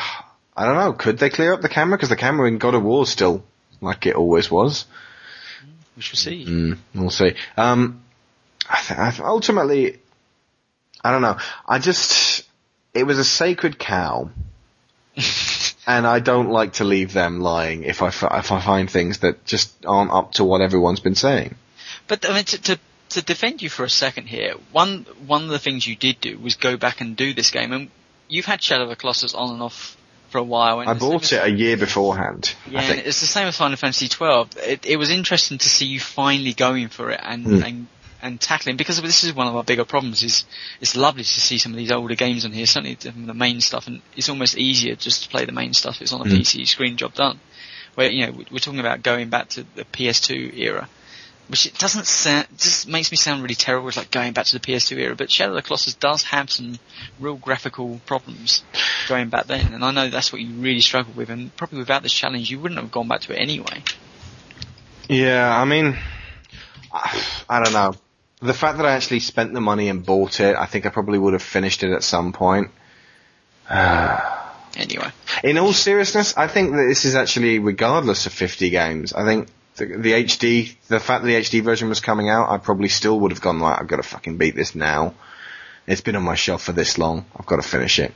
I 0.55 0.65
don't 0.65 0.75
know. 0.75 0.93
Could 0.93 1.17
they 1.17 1.31
clear 1.31 1.53
up 1.53 1.61
the 1.61 1.69
camera? 1.69 1.97
Because 1.97 2.09
the 2.09 2.15
camera 2.15 2.47
in 2.47 2.59
God 2.59 2.75
of 2.75 2.83
War 2.83 3.03
is 3.03 3.09
still 3.09 3.43
like 3.81 4.05
it 4.05 4.15
always 4.15 4.51
was. 4.51 4.85
We 5.97 6.01
shall 6.03 6.15
see. 6.15 6.45
Mm, 6.45 6.77
we'll 6.95 7.09
see. 7.09 7.33
Um, 7.57 8.03
I 8.69 8.79
th- 8.81 8.99
I 8.99 9.09
th- 9.09 9.21
ultimately, 9.21 9.97
I 11.03 11.11
don't 11.11 11.23
know. 11.23 11.37
I 11.67 11.79
just, 11.79 12.47
it 12.93 13.03
was 13.03 13.17
a 13.17 13.25
sacred 13.25 13.77
cow. 13.77 14.29
and 15.87 16.05
I 16.05 16.19
don't 16.19 16.49
like 16.49 16.73
to 16.73 16.83
leave 16.83 17.13
them 17.13 17.39
lying 17.41 17.83
if 17.83 18.03
I, 18.03 18.07
f- 18.07 18.23
if 18.23 18.51
I 18.51 18.61
find 18.61 18.89
things 18.89 19.19
that 19.19 19.43
just 19.45 19.85
aren't 19.85 20.11
up 20.11 20.33
to 20.33 20.43
what 20.43 20.61
everyone's 20.61 20.99
been 20.99 21.15
saying. 21.15 21.55
But 22.07 22.29
I 22.29 22.33
mean, 22.33 22.45
to, 22.45 22.61
to 22.61 22.79
to 23.09 23.21
defend 23.21 23.61
you 23.61 23.69
for 23.69 23.83
a 23.83 23.89
second 23.89 24.27
here, 24.27 24.53
one 24.71 25.05
one 25.25 25.43
of 25.43 25.49
the 25.49 25.59
things 25.59 25.87
you 25.87 25.95
did 25.95 26.21
do 26.21 26.37
was 26.37 26.55
go 26.55 26.77
back 26.77 27.01
and 27.01 27.15
do 27.15 27.33
this 27.33 27.51
game, 27.51 27.73
and 27.73 27.89
you've 28.27 28.45
had 28.45 28.61
Shadow 28.61 28.83
of 28.83 28.89
the 28.89 28.95
Colossus 28.95 29.33
on 29.33 29.53
and 29.53 29.61
off 29.63 29.97
for 30.29 30.37
a 30.39 30.43
while. 30.43 30.79
And 30.81 30.89
I 30.89 30.93
bought 30.93 31.31
it 31.33 31.43
a 31.43 31.49
year 31.49 31.77
beforehand. 31.77 32.53
Yeah, 32.69 32.91
it's 32.91 33.19
the 33.21 33.27
same 33.27 33.45
with 33.45 33.55
Final 33.55 33.77
Fantasy 33.77 34.07
twelve. 34.07 34.49
It, 34.57 34.85
it 34.85 34.97
was 34.97 35.09
interesting 35.09 35.57
to 35.59 35.69
see 35.69 35.85
you 35.85 35.99
finally 35.99 36.53
going 36.53 36.89
for 36.89 37.11
it 37.11 37.19
and 37.23 37.45
Mm. 37.45 37.65
and 37.65 37.87
and 38.19 38.41
tackling 38.41 38.77
because 38.77 38.99
this 39.01 39.23
is 39.23 39.33
one 39.33 39.47
of 39.47 39.55
our 39.55 39.63
bigger 39.63 39.85
problems. 39.85 40.23
Is 40.23 40.43
it's 40.81 40.95
lovely 40.95 41.23
to 41.23 41.29
see 41.29 41.57
some 41.59 41.71
of 41.71 41.77
these 41.77 41.91
older 41.91 42.15
games 42.15 42.45
on 42.45 42.51
here, 42.51 42.65
certainly 42.65 42.95
the 42.95 43.33
MAME 43.33 43.61
stuff, 43.61 43.87
and 43.87 44.01
it's 44.15 44.27
almost 44.29 44.57
easier 44.57 44.95
just 44.95 45.23
to 45.23 45.29
play 45.29 45.45
the 45.45 45.51
MAME 45.51 45.73
stuff. 45.73 46.01
It's 46.01 46.11
on 46.13 46.21
a 46.21 46.25
Mm. 46.25 46.39
PC 46.39 46.65
screen, 46.67 46.97
job 46.97 47.13
done. 47.13 47.39
Where 47.95 48.09
you 48.09 48.25
know 48.27 48.33
we're 48.51 48.59
talking 48.59 48.79
about 48.79 49.03
going 49.03 49.29
back 49.29 49.49
to 49.49 49.65
the 49.75 49.83
PS2 49.85 50.57
era. 50.57 50.89
Which 51.47 51.65
it 51.65 51.77
doesn't 51.77 52.05
sound, 52.07 52.47
just 52.57 52.87
makes 52.87 53.09
me 53.09 53.17
sound 53.17 53.41
really 53.41 53.55
terrible. 53.55 53.87
It's 53.87 53.95
like 53.95 54.11
going 54.11 54.33
back 54.33 54.47
to 54.47 54.59
the 54.59 54.59
PS2 54.59 54.97
era, 54.97 55.15
but 55.15 55.31
Shadow 55.31 55.51
of 55.51 55.55
the 55.55 55.61
Colossus 55.61 55.93
does 55.93 56.23
have 56.23 56.51
some 56.51 56.77
real 57.19 57.35
graphical 57.35 58.01
problems 58.05 58.63
going 59.07 59.29
back 59.29 59.47
then, 59.47 59.73
and 59.73 59.83
I 59.83 59.91
know 59.91 60.09
that's 60.09 60.33
what 60.33 60.41
you 60.41 60.53
really 60.55 60.81
struggled 60.81 61.15
with, 61.15 61.29
and 61.29 61.55
probably 61.55 61.79
without 61.79 62.03
this 62.03 62.11
challenge, 62.11 62.51
you 62.51 62.59
wouldn't 62.59 62.79
have 62.79 62.91
gone 62.91 63.07
back 63.07 63.21
to 63.21 63.33
it 63.33 63.37
anyway. 63.37 63.81
Yeah, 65.07 65.49
I 65.57 65.63
mean, 65.63 65.97
I, 66.91 67.23
I 67.49 67.63
don't 67.63 67.73
know. 67.73 67.93
The 68.41 68.53
fact 68.53 68.77
that 68.77 68.85
I 68.85 68.91
actually 68.91 69.21
spent 69.21 69.53
the 69.53 69.61
money 69.61 69.87
and 69.87 70.05
bought 70.05 70.41
it, 70.41 70.55
I 70.55 70.65
think 70.65 70.85
I 70.85 70.89
probably 70.89 71.17
would 71.17 71.33
have 71.33 71.41
finished 71.41 71.83
it 71.83 71.91
at 71.91 72.03
some 72.03 72.33
point. 72.33 72.71
Anyway, 74.75 75.09
In 75.43 75.57
all 75.57 75.73
seriousness, 75.73 76.37
I 76.37 76.47
think 76.47 76.71
that 76.73 76.85
this 76.87 77.03
is 77.03 77.15
actually 77.15 77.57
regardless 77.57 78.27
of 78.27 78.33
50 78.33 78.69
games. 78.69 79.11
I 79.11 79.25
think 79.25 79.47
the, 79.77 79.85
the 79.85 80.11
HD, 80.13 80.75
the 80.87 80.99
fact 80.99 81.23
that 81.23 81.27
the 81.27 81.35
HD 81.35 81.63
version 81.63 81.89
was 81.89 81.99
coming 81.99 82.29
out, 82.29 82.49
I 82.49 82.57
probably 82.57 82.89
still 82.89 83.19
would 83.21 83.31
have 83.31 83.41
gone 83.41 83.59
like, 83.59 83.79
I've 83.79 83.87
got 83.87 83.97
to 83.97 84.03
fucking 84.03 84.37
beat 84.37 84.55
this 84.55 84.75
now. 84.75 85.13
It's 85.87 86.01
been 86.01 86.15
on 86.15 86.23
my 86.23 86.35
shelf 86.35 86.63
for 86.63 86.73
this 86.73 86.97
long. 86.97 87.25
I've 87.35 87.45
got 87.45 87.57
to 87.57 87.67
finish 87.67 87.99
it. 87.99 88.13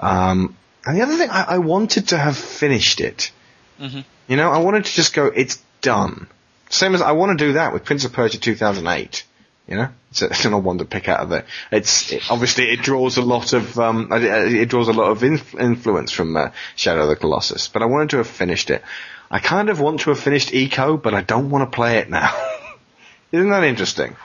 Um, 0.00 0.56
and 0.84 0.96
the 0.96 1.02
other 1.02 1.16
thing, 1.16 1.30
I, 1.30 1.42
I 1.54 1.58
wanted 1.58 2.08
to 2.08 2.18
have 2.18 2.36
finished 2.36 3.00
it. 3.00 3.32
Mhm. 3.80 4.04
You 4.26 4.36
know, 4.36 4.50
I 4.50 4.58
wanted 4.58 4.84
to 4.84 4.92
just 4.92 5.14
go, 5.14 5.26
it's 5.26 5.62
done. 5.80 6.26
Same 6.70 6.94
as 6.94 7.00
I 7.00 7.12
want 7.12 7.38
to 7.38 7.44
do 7.46 7.52
that 7.54 7.72
with 7.72 7.84
Prince 7.84 8.04
of 8.04 8.12
Persia 8.12 8.38
2008. 8.38 9.24
You 9.66 9.76
know, 9.76 9.88
it's, 10.10 10.22
a, 10.22 10.26
it's 10.26 10.44
an 10.46 10.54
odd 10.54 10.64
one 10.64 10.78
to 10.78 10.84
pick 10.86 11.08
out 11.08 11.20
of 11.20 11.32
it. 11.32 11.44
It's 11.70 12.10
it, 12.12 12.22
obviously 12.30 12.70
it 12.70 12.80
draws 12.80 13.18
a 13.18 13.22
lot 13.22 13.52
of 13.52 13.78
um, 13.78 14.08
it, 14.12 14.22
it 14.24 14.68
draws 14.70 14.88
a 14.88 14.92
lot 14.94 15.10
of 15.10 15.22
inf- 15.22 15.54
influence 15.54 16.10
from 16.10 16.34
uh, 16.36 16.50
Shadow 16.74 17.02
of 17.02 17.08
the 17.08 17.16
Colossus. 17.16 17.68
But 17.68 17.82
I 17.82 17.84
wanted 17.86 18.10
to 18.10 18.16
have 18.18 18.26
finished 18.26 18.70
it. 18.70 18.82
I 19.30 19.38
kind 19.40 19.68
of 19.68 19.78
want 19.80 20.00
to 20.00 20.10
have 20.10 20.20
finished 20.20 20.50
Ico, 20.50 21.00
but 21.02 21.14
I 21.14 21.20
don't 21.20 21.50
want 21.50 21.70
to 21.70 21.74
play 21.74 21.98
it 21.98 22.08
now. 22.08 22.32
Isn't 23.32 23.50
that 23.50 23.64
interesting? 23.64 24.16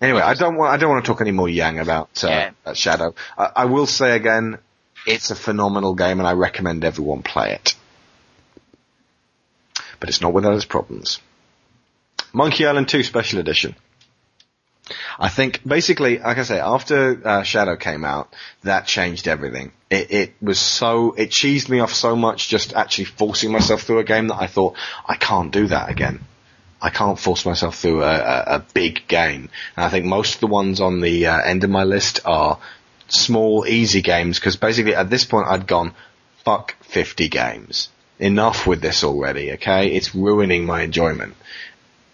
Anyway, 0.00 0.20
I 0.22 0.34
don't 0.34 0.56
want 0.56 0.72
I 0.72 0.76
don't 0.78 0.90
want 0.90 1.04
to 1.04 1.10
talk 1.10 1.20
any 1.20 1.32
more 1.32 1.48
yang 1.48 1.78
about 1.78 2.24
uh, 2.24 2.28
Yeah. 2.28 2.50
about 2.62 2.76
Shadow. 2.76 3.14
I, 3.36 3.50
I 3.56 3.64
will 3.66 3.86
say 3.86 4.14
again, 4.16 4.58
it's 5.06 5.30
a 5.30 5.34
phenomenal 5.34 5.94
game, 5.94 6.18
and 6.20 6.26
I 6.26 6.32
recommend 6.32 6.84
everyone 6.84 7.22
play 7.22 7.52
it. 7.52 7.74
But 10.00 10.08
it's 10.08 10.20
not 10.20 10.32
without 10.32 10.54
its 10.54 10.64
problems. 10.64 11.20
Monkey 12.32 12.64
Island 12.66 12.88
2 12.88 13.02
Special 13.02 13.40
Edition. 13.40 13.74
I 15.18 15.28
think 15.28 15.60
basically, 15.66 16.18
like 16.18 16.38
I 16.38 16.42
say, 16.42 16.60
after 16.60 17.20
uh, 17.24 17.42
Shadow 17.42 17.76
came 17.76 18.04
out, 18.04 18.32
that 18.62 18.86
changed 18.86 19.28
everything. 19.28 19.72
It, 19.90 20.10
it 20.10 20.34
was 20.40 20.58
so 20.58 21.12
it 21.12 21.30
cheesed 21.30 21.68
me 21.68 21.80
off 21.80 21.92
so 21.92 22.16
much 22.16 22.48
just 22.48 22.72
actually 22.74 23.06
forcing 23.06 23.52
myself 23.52 23.82
through 23.82 23.98
a 23.98 24.04
game 24.04 24.28
that 24.28 24.36
I 24.40 24.46
thought 24.46 24.76
I 25.06 25.16
can't 25.16 25.52
do 25.52 25.66
that 25.68 25.90
again. 25.90 26.20
I 26.80 26.90
can't 26.90 27.18
force 27.18 27.44
myself 27.44 27.76
through 27.76 28.02
a, 28.02 28.14
a, 28.14 28.44
a 28.56 28.64
big 28.72 29.08
game. 29.08 29.50
And 29.76 29.84
I 29.84 29.88
think 29.88 30.04
most 30.04 30.36
of 30.36 30.40
the 30.40 30.46
ones 30.46 30.80
on 30.80 31.00
the 31.00 31.26
uh, 31.26 31.40
end 31.40 31.64
of 31.64 31.70
my 31.70 31.84
list 31.84 32.20
are 32.24 32.58
small, 33.08 33.66
easy 33.66 34.02
games 34.02 34.38
because 34.38 34.56
basically 34.56 34.94
at 34.94 35.10
this 35.10 35.24
point 35.24 35.48
I'd 35.48 35.66
gone, 35.66 35.92
fuck 36.44 36.76
50 36.84 37.28
games. 37.28 37.88
Enough 38.20 38.66
with 38.66 38.80
this 38.80 39.04
already, 39.04 39.52
okay? 39.52 39.88
It's 39.88 40.14
ruining 40.14 40.66
my 40.66 40.82
enjoyment. 40.82 41.34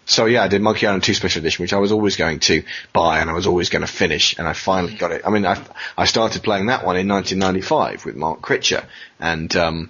So 0.05 0.25
yeah, 0.25 0.43
I 0.43 0.47
did 0.47 0.61
Monkey 0.61 0.85
Island 0.85 1.03
2 1.03 1.13
Special 1.15 1.39
Edition, 1.39 1.63
which 1.63 1.73
I 1.73 1.77
was 1.77 1.91
always 1.91 2.15
going 2.15 2.39
to 2.41 2.63
buy 2.93 3.19
and 3.19 3.29
I 3.29 3.33
was 3.33 3.47
always 3.47 3.69
going 3.69 3.81
to 3.81 3.91
finish, 3.91 4.37
and 4.37 4.47
I 4.47 4.53
finally 4.53 4.93
got 4.93 5.11
it. 5.11 5.23
I 5.25 5.31
mean, 5.31 5.45
I, 5.45 5.61
I 5.97 6.05
started 6.05 6.43
playing 6.43 6.67
that 6.67 6.85
one 6.85 6.95
in 6.95 7.07
1995 7.07 8.05
with 8.05 8.15
Mark 8.15 8.41
Critcher, 8.41 8.85
and 9.19 9.53
um, 9.55 9.89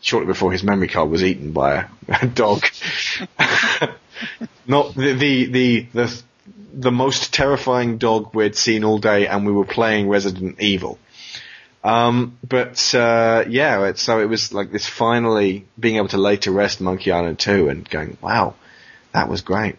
shortly 0.00 0.26
before 0.26 0.52
his 0.52 0.62
memory 0.62 0.88
card 0.88 1.10
was 1.10 1.24
eaten 1.24 1.52
by 1.52 1.74
a, 1.74 1.86
a 2.22 2.26
dog. 2.26 2.64
Not 4.66 4.94
the, 4.94 5.14
the 5.14 5.46
the 5.46 5.86
the 5.92 6.22
the 6.72 6.92
most 6.92 7.34
terrifying 7.34 7.98
dog 7.98 8.34
we'd 8.34 8.54
seen 8.54 8.84
all 8.84 8.98
day, 8.98 9.26
and 9.26 9.44
we 9.46 9.52
were 9.52 9.64
playing 9.64 10.08
Resident 10.08 10.60
Evil. 10.60 10.98
Um, 11.82 12.38
but 12.46 12.94
uh, 12.94 13.44
yeah, 13.48 13.86
it, 13.86 13.98
so 13.98 14.20
it 14.20 14.26
was 14.26 14.52
like 14.52 14.70
this 14.70 14.86
finally 14.86 15.66
being 15.78 15.96
able 15.96 16.08
to 16.08 16.18
lay 16.18 16.36
to 16.38 16.52
rest 16.52 16.80
Monkey 16.80 17.10
Island 17.10 17.38
2 17.38 17.70
and 17.70 17.88
going, 17.88 18.18
wow, 18.20 18.54
that 19.12 19.28
was 19.28 19.40
great. 19.42 19.76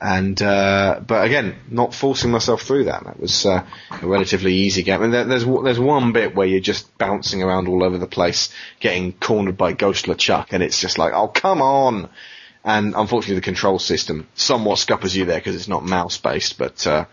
And 0.00 0.40
uh, 0.42 1.00
but 1.06 1.24
again, 1.24 1.56
not 1.70 1.94
forcing 1.94 2.30
myself 2.30 2.62
through 2.62 2.84
that. 2.84 3.04
That 3.04 3.18
was 3.18 3.46
uh, 3.46 3.64
a 3.90 4.06
relatively 4.06 4.52
easy 4.52 4.82
game. 4.82 5.02
And 5.02 5.14
there, 5.14 5.24
there's 5.24 5.46
there's 5.46 5.78
one 5.78 6.12
bit 6.12 6.34
where 6.34 6.46
you're 6.46 6.60
just 6.60 6.98
bouncing 6.98 7.42
around 7.42 7.68
all 7.68 7.82
over 7.82 7.96
the 7.96 8.06
place, 8.06 8.52
getting 8.80 9.12
cornered 9.12 9.56
by 9.56 9.72
Ghost 9.72 10.06
LeChuck, 10.06 10.48
and 10.50 10.62
it's 10.62 10.80
just 10.80 10.98
like, 10.98 11.14
oh 11.14 11.28
come 11.28 11.62
on! 11.62 12.10
And 12.64 12.94
unfortunately, 12.94 13.36
the 13.36 13.40
control 13.42 13.78
system 13.78 14.26
somewhat 14.34 14.78
scuppers 14.78 15.16
you 15.16 15.26
there 15.26 15.38
because 15.38 15.54
it's 15.54 15.68
not 15.68 15.84
mouse 15.84 16.18
based, 16.18 16.58
but 16.58 16.86
uh, 16.86 17.06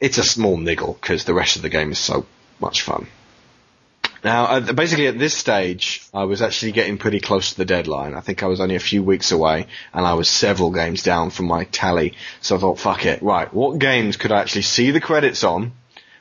it's 0.00 0.18
a 0.18 0.24
small 0.24 0.56
niggle 0.56 0.98
because 1.00 1.24
the 1.24 1.34
rest 1.34 1.56
of 1.56 1.62
the 1.62 1.68
game 1.68 1.92
is 1.92 1.98
so 1.98 2.26
much 2.58 2.82
fun. 2.82 3.06
Now, 4.24 4.58
basically 4.60 5.06
at 5.06 5.18
this 5.18 5.34
stage, 5.34 6.02
I 6.12 6.24
was 6.24 6.42
actually 6.42 6.72
getting 6.72 6.98
pretty 6.98 7.20
close 7.20 7.50
to 7.50 7.56
the 7.56 7.64
deadline. 7.64 8.14
I 8.14 8.20
think 8.20 8.42
I 8.42 8.46
was 8.46 8.60
only 8.60 8.74
a 8.74 8.80
few 8.80 9.02
weeks 9.02 9.30
away, 9.30 9.66
and 9.92 10.04
I 10.04 10.14
was 10.14 10.28
several 10.28 10.72
games 10.72 11.02
down 11.02 11.30
from 11.30 11.46
my 11.46 11.64
tally. 11.64 12.14
So 12.40 12.56
I 12.56 12.58
thought, 12.58 12.80
fuck 12.80 13.06
it, 13.06 13.22
right, 13.22 13.52
what 13.52 13.78
games 13.78 14.16
could 14.16 14.32
I 14.32 14.40
actually 14.40 14.62
see 14.62 14.90
the 14.90 15.00
credits 15.00 15.44
on 15.44 15.72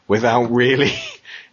without 0.07 0.43
really 0.51 0.93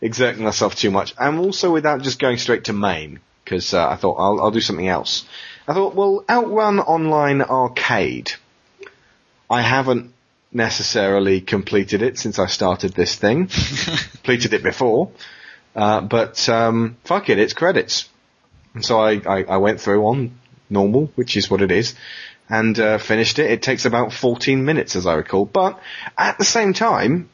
exerting 0.00 0.44
myself 0.44 0.74
too 0.74 0.90
much, 0.90 1.14
and 1.18 1.38
also 1.38 1.72
without 1.72 2.02
just 2.02 2.18
going 2.18 2.36
straight 2.36 2.64
to 2.64 2.72
MAME? 2.72 3.20
Because 3.44 3.72
uh, 3.72 3.88
I 3.88 3.96
thought 3.96 4.16
I'll, 4.16 4.40
I'll 4.40 4.50
do 4.50 4.60
something 4.60 4.88
else. 4.88 5.26
I 5.66 5.72
thought, 5.72 5.94
well, 5.94 6.24
Outrun 6.28 6.78
Online 6.78 7.40
Arcade. 7.40 8.32
I 9.48 9.62
haven't 9.62 10.12
necessarily 10.52 11.40
completed 11.40 12.02
it 12.02 12.18
since 12.18 12.38
I 12.38 12.46
started 12.46 12.92
this 12.92 13.14
thing. 13.16 13.48
completed 14.12 14.54
it 14.54 14.62
before. 14.62 15.10
Uh, 15.74 16.00
but 16.00 16.48
um, 16.48 16.96
fuck 17.04 17.28
it, 17.28 17.38
it's 17.38 17.52
credits. 17.52 18.08
And 18.74 18.84
so 18.84 19.00
I, 19.00 19.20
I, 19.26 19.44
I, 19.44 19.56
went 19.56 19.80
through 19.80 20.06
on 20.06 20.38
normal, 20.70 21.10
which 21.14 21.36
is 21.36 21.50
what 21.50 21.62
it 21.62 21.70
is, 21.70 21.94
and 22.48 22.78
uh, 22.78 22.98
finished 22.98 23.38
it. 23.38 23.50
It 23.50 23.62
takes 23.62 23.84
about 23.84 24.12
14 24.12 24.64
minutes, 24.64 24.96
as 24.96 25.06
I 25.06 25.14
recall. 25.14 25.44
But 25.44 25.80
at 26.16 26.38
the 26.38 26.44
same 26.44 26.72
time, 26.72 27.28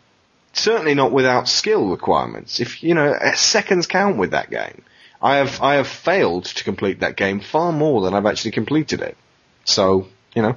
certainly 0.53 0.95
not 0.95 1.13
without 1.13 1.49
skill 1.49 1.89
requirements. 1.89 2.61
If 2.61 2.83
you 2.83 2.95
know, 2.95 3.15
seconds 3.35 3.87
count 3.87 4.17
with 4.17 4.33
that 4.33 4.51
game. 4.51 4.83
I 5.23 5.37
have 5.37 5.61
I 5.61 5.75
have 5.75 5.87
failed 5.87 6.47
to 6.47 6.65
complete 6.65 7.01
that 7.01 7.17
game 7.17 7.41
far 7.41 7.73
more 7.73 8.01
than 8.01 8.15
I've 8.15 8.27
actually 8.27 8.53
completed 8.53 9.03
it. 9.03 9.17
So 9.65 10.07
you 10.35 10.43
know, 10.43 10.57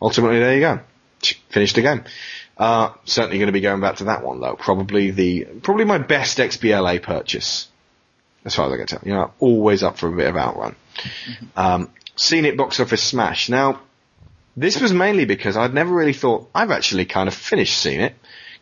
ultimately 0.00 0.38
there 0.38 0.54
you 0.54 0.60
go, 0.60 0.80
finished 1.48 1.76
the 1.76 1.82
game. 1.82 2.04
Uh, 2.56 2.92
certainly 3.04 3.38
going 3.38 3.48
to 3.48 3.52
be 3.52 3.60
going 3.60 3.80
back 3.80 3.96
to 3.96 4.04
that 4.04 4.24
one 4.24 4.40
though. 4.40 4.56
Probably 4.56 5.10
the 5.10 5.44
probably 5.62 5.84
my 5.84 5.98
best 5.98 6.38
XBLA 6.38 7.02
purchase, 7.02 7.68
as 8.44 8.54
far 8.54 8.66
as 8.66 8.72
I 8.72 8.76
can 8.78 8.86
tell. 8.86 9.02
You 9.04 9.12
know, 9.12 9.32
always 9.38 9.82
up 9.82 9.98
for 9.98 10.08
a 10.08 10.16
bit 10.16 10.28
of 10.28 10.36
outrun. 10.36 10.74
Mm-hmm. 10.96 11.46
Um, 11.58 11.90
Scene 12.16 12.46
It 12.46 12.56
Box 12.56 12.80
Office 12.80 13.02
Smash. 13.02 13.50
Now, 13.50 13.80
this 14.56 14.80
was 14.80 14.92
mainly 14.92 15.26
because 15.26 15.56
I'd 15.56 15.74
never 15.74 15.94
really 15.94 16.14
thought 16.14 16.48
I've 16.54 16.70
actually 16.70 17.04
kind 17.04 17.28
of 17.28 17.34
finished 17.34 17.76
seeing 17.76 18.00
it 18.00 18.14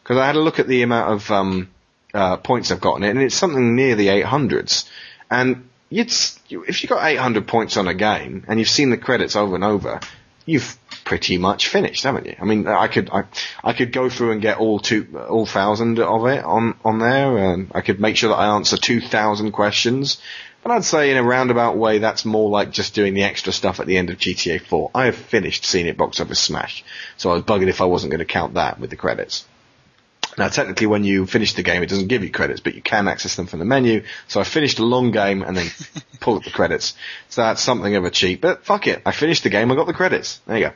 because 0.02 0.16
I 0.16 0.26
had 0.26 0.36
a 0.36 0.40
look 0.40 0.58
at 0.58 0.66
the 0.66 0.82
amount 0.82 1.12
of 1.12 1.30
um, 1.30 1.70
uh, 2.12 2.36
points 2.38 2.72
I've 2.72 2.80
gotten 2.80 3.04
it, 3.04 3.10
and 3.10 3.20
it's 3.20 3.36
something 3.36 3.76
near 3.76 3.94
the 3.94 4.08
800s. 4.08 4.88
And 5.30 5.68
it's 5.90 6.40
if 6.50 6.82
you've 6.82 6.90
got 6.90 7.06
800 7.06 7.46
points 7.46 7.76
on 7.76 7.88
a 7.88 7.94
game 7.94 8.44
and 8.48 8.58
you've 8.58 8.68
seen 8.68 8.90
the 8.90 8.96
credits 8.96 9.36
over 9.36 9.54
and 9.54 9.64
over, 9.64 10.00
you've 10.46 10.76
pretty 11.04 11.38
much 11.38 11.68
finished, 11.68 12.02
haven't 12.04 12.26
you? 12.26 12.34
I 12.40 12.44
mean, 12.44 12.66
I 12.66 12.88
could 12.88 13.10
I, 13.10 13.24
I 13.62 13.72
could 13.72 13.92
go 13.92 14.08
through 14.08 14.32
and 14.32 14.42
get 14.42 14.58
all 14.58 14.78
two 14.78 15.06
all 15.28 15.46
thousand 15.46 15.98
of 16.00 16.26
it 16.26 16.44
on 16.44 16.76
on 16.84 16.98
there, 16.98 17.36
and 17.38 17.70
I 17.74 17.82
could 17.82 18.00
make 18.00 18.16
sure 18.16 18.30
that 18.30 18.36
I 18.36 18.54
answer 18.56 18.76
two 18.76 19.00
thousand 19.00 19.52
questions. 19.52 20.20
But 20.62 20.72
I'd 20.72 20.84
say 20.84 21.10
in 21.10 21.18
a 21.18 21.22
roundabout 21.22 21.76
way, 21.76 21.98
that's 21.98 22.24
more 22.24 22.48
like 22.48 22.70
just 22.70 22.94
doing 22.94 23.12
the 23.12 23.24
extra 23.24 23.52
stuff 23.52 23.80
at 23.80 23.86
the 23.86 23.98
end 23.98 24.08
of 24.08 24.16
GTA 24.16 24.62
4. 24.62 24.92
I 24.94 25.04
have 25.04 25.14
finished 25.14 25.66
seeing 25.66 25.86
it 25.86 25.98
box 25.98 26.20
office 26.20 26.40
smash, 26.40 26.82
so 27.18 27.30
I 27.30 27.34
was 27.34 27.42
bugging 27.42 27.68
if 27.68 27.82
I 27.82 27.84
wasn't 27.84 28.12
going 28.12 28.20
to 28.20 28.24
count 28.24 28.54
that 28.54 28.80
with 28.80 28.88
the 28.88 28.96
credits. 28.96 29.44
Now, 30.38 30.48
technically, 30.48 30.86
when 30.86 31.04
you 31.04 31.26
finish 31.26 31.52
the 31.52 31.62
game, 31.62 31.82
it 31.82 31.90
doesn't 31.90 32.08
give 32.08 32.24
you 32.24 32.30
credits, 32.30 32.60
but 32.60 32.74
you 32.74 32.80
can 32.80 33.08
access 33.08 33.36
them 33.36 33.46
from 33.46 33.58
the 33.58 33.66
menu. 33.66 34.04
So 34.26 34.40
I 34.40 34.44
finished 34.44 34.78
a 34.78 34.84
long 34.84 35.10
game 35.10 35.42
and 35.42 35.54
then 35.54 35.66
pulled 36.20 36.38
up 36.38 36.44
the 36.44 36.50
credits. 36.50 36.94
So 37.28 37.42
that's 37.42 37.60
something 37.60 37.94
of 37.94 38.04
a 38.04 38.10
cheat, 38.10 38.40
but 38.40 38.64
fuck 38.64 38.86
it. 38.86 39.02
I 39.04 39.12
finished 39.12 39.42
the 39.42 39.50
game, 39.50 39.70
I 39.70 39.74
got 39.74 39.86
the 39.86 39.92
credits. 39.92 40.40
There 40.46 40.56
you 40.56 40.66
go. 40.68 40.72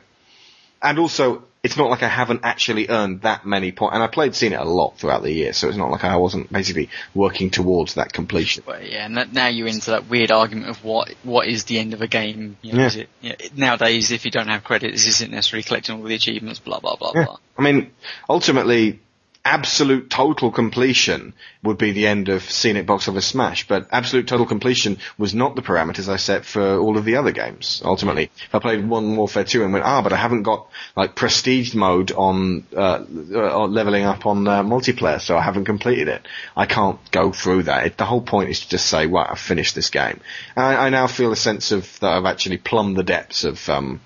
And 0.81 0.97
also, 0.99 1.43
it's 1.61 1.75
not 1.75 1.89
like 1.89 2.03
I 2.03 2.07
haven't 2.07 2.41
actually 2.43 2.87
earned 2.89 3.23
that 3.23 3.45
many 3.45 3.73
points. 3.73 3.93
And 3.95 4.01
I 4.01 4.07
played 4.07 4.33
Scene 4.33 4.53
It 4.53 4.59
a 4.59 4.63
lot 4.63 4.97
throughout 4.97 5.23
the 5.23 5.31
year, 5.31 5.51
so 5.51 5.67
it's 5.67 5.77
not 5.77 5.91
like 5.91 6.05
I 6.05 6.15
wasn't 6.15 6.51
basically 6.51 6.89
working 7.13 7.49
towards 7.49 7.95
that 7.95 8.13
completion. 8.13 8.63
Well, 8.65 8.81
yeah, 8.81 9.05
and 9.05 9.33
now 9.33 9.47
you're 9.47 9.67
into 9.67 9.91
that 9.91 10.07
weird 10.07 10.31
argument 10.31 10.69
of 10.69 10.83
what 10.85 11.13
what 11.23 11.47
is 11.47 11.65
the 11.65 11.77
end 11.79 11.93
of 11.93 12.01
a 12.01 12.07
game. 12.07 12.57
You 12.61 12.73
know, 12.73 12.79
Yeah. 12.79 12.85
is 12.87 12.95
it, 12.95 13.09
you 13.21 13.29
know, 13.29 13.35
nowadays, 13.55 14.11
if 14.11 14.23
you 14.23 14.31
don't 14.31 14.47
have 14.47 14.63
credits, 14.63 15.05
isn't 15.05 15.31
necessarily 15.31 15.63
collecting 15.63 15.97
all 15.97 16.03
the 16.03 16.15
achievements. 16.15 16.59
Blah 16.59 16.79
blah 16.79 16.95
blah 16.95 17.11
Yeah. 17.13 17.25
blah. 17.25 17.37
I 17.57 17.61
mean, 17.61 17.91
ultimately, 18.29 19.01
absolute 19.45 20.09
total 20.09 20.51
completion 20.51 21.33
would 21.63 21.77
be 21.77 21.91
the 21.91 22.07
end 22.07 22.29
of 22.29 22.43
Scene 22.43 22.77
It 22.77 22.85
Box 22.85 23.07
Office 23.07 23.25
Smash, 23.25 23.67
but 23.67 23.87
absolute 23.91 24.27
total 24.27 24.45
completion 24.45 24.97
was 25.17 25.33
not 25.33 25.55
the 25.55 25.61
parameters 25.61 26.07
I 26.07 26.17
set 26.17 26.45
for 26.45 26.77
all 26.77 26.97
of 26.97 27.05
the 27.05 27.15
other 27.15 27.31
games. 27.31 27.81
Ultimately, 27.83 28.31
if 28.45 28.53
I 28.53 28.59
played 28.59 28.87
one 28.87 29.15
Warfare 29.15 29.43
2 29.43 29.63
and 29.63 29.73
went, 29.73 29.85
ah, 29.85 30.01
but 30.01 30.13
I 30.13 30.17
haven't 30.17 30.43
got 30.43 30.67
like 30.95 31.15
prestige 31.15 31.73
mode 31.73 32.11
on 32.11 32.65
uh, 32.75 33.03
uh, 33.33 33.65
leveling 33.65 34.03
up 34.03 34.25
on 34.25 34.47
uh, 34.47 34.63
multiplayer, 34.63 35.19
so 35.19 35.37
I 35.37 35.41
haven't 35.41 35.65
completed 35.65 36.07
it. 36.07 36.27
I 36.55 36.65
can't 36.65 36.99
go 37.11 37.31
through 37.31 37.63
that. 37.63 37.85
It, 37.85 37.97
the 37.97 38.05
whole 38.05 38.21
point 38.21 38.49
is 38.49 38.61
to 38.61 38.69
just 38.69 38.87
say, 38.87 39.07
right, 39.07 39.29
I've 39.29 39.39
finished 39.39 39.75
this 39.75 39.89
game. 39.89 40.19
And 40.55 40.65
I, 40.65 40.85
I 40.85 40.89
now 40.89 41.07
feel 41.07 41.31
a 41.31 41.37
sense 41.37 41.71
of 41.71 41.99
that 41.99 42.11
I've 42.11 42.25
actually 42.25 42.57
plumbed 42.57 42.97
the 42.97 43.03
depths 43.03 43.43
of 43.43 43.67
um, 43.69 44.01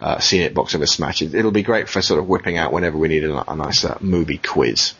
uh, 0.00 0.18
Scene 0.18 0.42
It 0.42 0.54
Box 0.54 0.74
Office 0.74 0.92
Smash. 0.92 1.22
It, 1.22 1.34
it'll 1.34 1.50
be 1.50 1.62
great 1.62 1.88
for 1.88 2.02
sort 2.02 2.20
of 2.20 2.28
whipping 2.28 2.56
out 2.56 2.72
whenever 2.72 2.98
we 2.98 3.08
need 3.08 3.24
a, 3.24 3.50
a 3.50 3.56
nice 3.56 3.84
uh, 3.84 3.98
movie 4.00 4.38
quiz. 4.38 4.94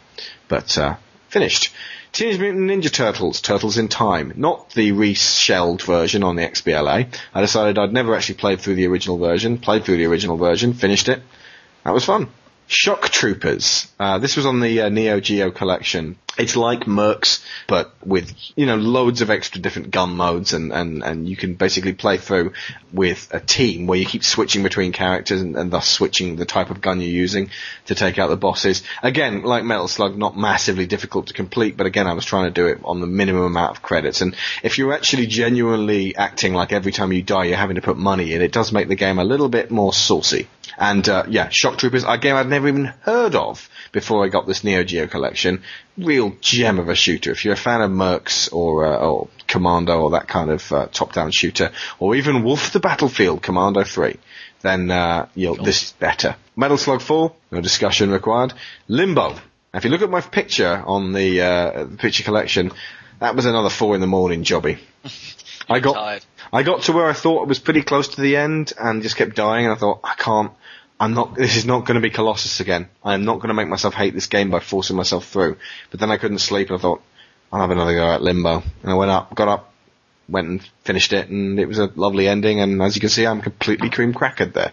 But 0.49 0.77
uh, 0.79 0.97
finished. 1.29 1.73
Teenage 2.13 2.41
Mutant 2.41 2.69
Ninja 2.69 2.93
Turtles, 2.93 3.41
Turtles 3.41 3.79
in 3.79 3.87
Time, 3.87 4.33
not 4.35 4.71
the 4.71 4.91
reshelled 4.91 5.83
version 5.83 6.25
on 6.25 6.35
the 6.35 6.43
XBLA. 6.43 7.07
I 7.33 7.41
decided 7.41 7.79
I'd 7.79 7.93
never 7.93 8.17
actually 8.17 8.35
played 8.35 8.61
through 8.61 8.75
the 8.75 8.89
original 8.89 9.17
version. 9.17 9.59
Played 9.59 9.85
through 9.85 9.99
the 9.99 10.07
original 10.07 10.37
version, 10.37 10.75
finished 10.75 11.09
it. 11.09 11.23
That 11.85 11.95
was 11.95 12.05
fun. 12.05 12.29
Shock 12.67 13.09
Troopers. 13.11 13.87
Uh, 13.99 14.19
this 14.19 14.37
was 14.37 14.47
on 14.47 14.61
the 14.61 14.83
uh, 14.83 14.89
Neo 14.89 15.21
Geo 15.21 15.51
collection. 15.51 16.17
It's 16.41 16.57
like 16.57 16.81
Mercs, 16.81 17.45
but 17.67 17.93
with 18.05 18.35
you 18.57 18.65
know 18.65 18.77
loads 18.77 19.21
of 19.21 19.31
extra 19.31 19.61
different 19.61 19.91
gun 19.91 20.17
modes, 20.17 20.55
and 20.55 20.73
and 20.73 21.03
and 21.03 21.29
you 21.29 21.37
can 21.37 21.55
basically 21.55 21.93
play 21.93 22.17
through 22.17 22.53
with 22.93 23.29
a 23.31 23.41
team 23.41 23.87
where 23.87 23.99
you 23.99 24.07
keep 24.07 24.25
switching 24.25 24.63
between 24.63 24.93
characters, 24.93 25.43
and, 25.43 25.55
and 25.57 25.71
thus 25.71 25.87
switching 25.87 26.37
the 26.37 26.47
type 26.47 26.71
of 26.71 26.81
gun 26.81 27.01
you're 27.01 27.11
using 27.11 27.51
to 27.87 27.95
take 27.95 28.19
out 28.19 28.31
the 28.31 28.37
bosses. 28.37 28.83
Again, 29.03 29.43
like 29.43 29.65
Metal 29.65 29.87
Slug, 29.87 30.17
not 30.17 30.37
massively 30.37 30.87
difficult 30.87 31.27
to 31.27 31.35
complete, 31.35 31.77
but 31.77 31.87
again, 31.87 32.07
I 32.07 32.15
was 32.15 32.25
trying 32.25 32.47
to 32.47 32.51
do 32.51 32.67
it 32.69 32.81
on 32.85 33.01
the 33.01 33.07
minimum 33.07 33.45
amount 33.45 33.77
of 33.77 33.83
credits. 33.83 34.23
And 34.23 34.35
if 34.63 34.79
you're 34.79 34.95
actually 34.95 35.27
genuinely 35.27 36.17
acting 36.17 36.55
like 36.55 36.73
every 36.73 36.93
time 36.93 37.13
you 37.13 37.23
die 37.23 37.45
you're 37.45 37.57
having 37.57 37.77
to 37.77 37.83
put 37.83 37.99
money 37.99 38.33
in, 38.33 38.41
it 38.41 38.53
does 38.53 38.73
make 38.73 38.89
the 38.89 38.97
game 38.97 39.19
a 39.19 39.25
little 39.25 39.51
bit 39.51 39.71
more 39.71 39.93
saucy. 39.93 40.49
And 40.79 41.07
uh, 41.09 41.25
yeah, 41.29 41.49
Shock 41.51 41.79
Troopers, 41.79 42.05
a 42.05 42.17
game 42.17 42.37
I'd 42.37 42.49
never 42.49 42.69
even 42.69 42.87
heard 43.03 43.35
of 43.35 43.69
before 43.93 44.25
I 44.25 44.29
got 44.29 44.47
this 44.47 44.65
Neo 44.65 44.85
Geo 44.85 45.07
collection. 45.07 45.63
Real 46.05 46.37
gem 46.41 46.79
of 46.79 46.89
a 46.89 46.95
shooter. 46.95 47.31
If 47.31 47.45
you're 47.45 47.55
a 47.55 47.59
fan 47.59 47.81
of 47.81 47.91
Mercs 47.91 48.53
or, 48.53 48.87
uh, 48.87 48.97
or 48.99 49.29
Commando 49.47 50.01
or 50.01 50.11
that 50.11 50.29
kind 50.29 50.51
of 50.51 50.73
uh, 50.73 50.87
top-down 50.87 51.31
shooter, 51.31 51.73
or 51.99 52.15
even 52.15 52.43
Wolf 52.43 52.73
the 52.73 52.81
Battlefield 52.81 53.43
Commando 53.43 53.85
3, 53.85 54.17
then 54.63 54.91
uh, 54.91 55.29
you'll, 55.35 55.57
this 55.57 55.83
is 55.83 55.93
better. 55.93 56.37
Metal 56.57 56.79
Slug 56.79 57.01
4, 57.01 57.33
no 57.53 57.61
discussion 57.61 58.11
required. 58.11 58.53
Limbo. 58.89 59.37
If 59.73 59.85
you 59.85 59.91
look 59.91 60.03
at 60.03 60.11
my 60.11 60.21
picture 60.21 60.83
on 60.85 61.13
the, 61.13 61.41
uh, 61.41 61.85
the 61.85 61.97
picture 61.97 62.25
collection, 62.25 62.73
that 63.21 63.37
was 63.37 63.47
another 63.47 63.71
four 63.71 63.95
in 63.95 64.01
the 64.01 64.07
morning 64.07 64.43
jobby. 64.45 64.79
I 65.69 65.79
got 65.79 65.95
tired. 65.95 66.25
I 66.53 66.63
got 66.65 66.83
to 66.83 66.93
where 66.93 67.07
I 67.07 67.13
thought 67.13 67.43
I 67.43 67.45
was 67.45 67.61
pretty 67.61 67.83
close 67.83 68.09
to 68.09 68.21
the 68.21 68.37
end 68.37 68.73
and 68.79 69.03
just 69.03 69.17
kept 69.17 69.37
dying 69.37 69.67
and 69.67 69.75
I 69.75 69.77
thought, 69.77 70.01
I 70.03 70.15
can't, 70.15 70.51
I'm 71.01 71.15
not. 71.15 71.35
This 71.41 71.57
is 71.57 71.65
not 71.65 71.87
going 71.87 71.97
to 71.97 72.01
be 72.01 72.11
Colossus 72.11 72.61
again. 72.61 72.89
I 73.03 73.15
am 73.15 73.25
not 73.25 73.37
going 73.37 73.49
to 73.49 73.55
make 73.55 73.69
myself 73.69 73.95
hate 73.95 74.15
this 74.15 74.27
game 74.27 74.51
by 74.51 74.61
forcing 74.61 74.97
myself 74.97 75.27
through. 75.27 75.57
But 75.91 75.99
then 75.99 76.11
I 76.11 76.19
couldn't 76.19 76.39
sleep, 76.39 76.69
and 76.69 76.79
I 76.79 76.81
thought 76.81 77.03
I'll 77.51 77.63
have 77.63 77.71
another 77.71 77.95
go 77.95 78.13
at 78.13 78.23
Limbo. 78.23 78.63
And 78.83 78.93
I 78.93 78.95
went 78.95 79.11
up, 79.11 79.35
got 79.35 79.49
up, 79.49 79.73
went 80.29 80.49
and 80.49 80.63
finished 80.85 81.13
it, 81.13 81.29
and 81.29 81.59
it 81.59 81.67
was 81.67 81.79
a 81.79 81.91
lovely 81.97 82.29
ending. 82.29 82.61
And 82.61 82.81
as 82.83 82.95
you 82.95 83.01
can 83.01 83.09
see, 83.09 83.27
I'm 83.27 83.41
completely 83.41 83.91
cream 83.91 84.13
crackered 84.13 84.53
there. 84.53 84.73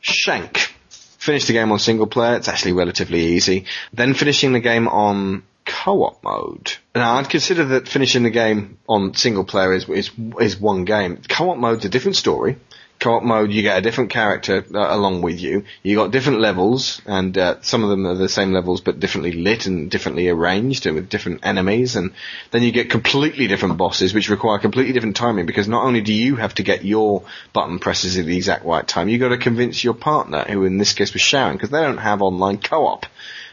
Shank. 0.00 0.74
Finished 1.18 1.48
the 1.48 1.52
game 1.52 1.70
on 1.70 1.78
single 1.78 2.06
player. 2.06 2.36
It's 2.36 2.48
actually 2.48 2.72
relatively 2.72 3.20
easy. 3.20 3.66
Then 3.92 4.14
finishing 4.14 4.52
the 4.52 4.60
game 4.60 4.88
on 4.88 5.44
co-op 5.64 6.22
mode. 6.24 6.72
Now, 6.94 7.14
I'd 7.14 7.28
consider 7.28 7.64
that 7.66 7.88
finishing 7.88 8.24
the 8.24 8.30
game 8.30 8.78
on 8.88 9.14
single 9.14 9.44
player 9.44 9.72
is 9.72 9.88
is, 9.88 10.10
is 10.40 10.56
one 10.58 10.84
game. 10.84 11.20
Co-op 11.28 11.58
mode's 11.58 11.84
a 11.84 11.88
different 11.88 12.16
story. 12.16 12.56
Co-op 13.02 13.24
mode, 13.24 13.50
you 13.50 13.62
get 13.62 13.76
a 13.76 13.80
different 13.80 14.10
character 14.10 14.64
uh, 14.72 14.96
along 14.96 15.22
with 15.22 15.40
you. 15.40 15.64
You 15.82 15.96
got 15.96 16.12
different 16.12 16.38
levels, 16.38 17.02
and 17.04 17.36
uh, 17.36 17.60
some 17.60 17.82
of 17.82 17.90
them 17.90 18.06
are 18.06 18.14
the 18.14 18.28
same 18.28 18.52
levels 18.52 18.80
but 18.80 19.00
differently 19.00 19.32
lit 19.32 19.66
and 19.66 19.90
differently 19.90 20.28
arranged, 20.28 20.86
and 20.86 20.94
with 20.94 21.08
different 21.08 21.40
enemies. 21.44 21.96
And 21.96 22.12
then 22.52 22.62
you 22.62 22.70
get 22.70 22.90
completely 22.90 23.48
different 23.48 23.76
bosses, 23.76 24.14
which 24.14 24.30
require 24.30 24.60
completely 24.60 24.92
different 24.92 25.16
timing. 25.16 25.46
Because 25.46 25.66
not 25.66 25.84
only 25.84 26.00
do 26.00 26.12
you 26.12 26.36
have 26.36 26.54
to 26.54 26.62
get 26.62 26.84
your 26.84 27.24
button 27.52 27.80
presses 27.80 28.16
at 28.16 28.26
the 28.26 28.36
exact 28.36 28.64
right 28.64 28.86
time, 28.86 29.08
you 29.08 29.18
got 29.18 29.30
to 29.30 29.36
convince 29.36 29.82
your 29.82 29.94
partner, 29.94 30.44
who 30.44 30.64
in 30.64 30.78
this 30.78 30.92
case 30.92 31.12
was 31.12 31.22
Sharon, 31.22 31.56
because 31.56 31.70
they 31.70 31.80
don't 31.80 31.98
have 31.98 32.22
online 32.22 32.58
co-op 32.58 33.06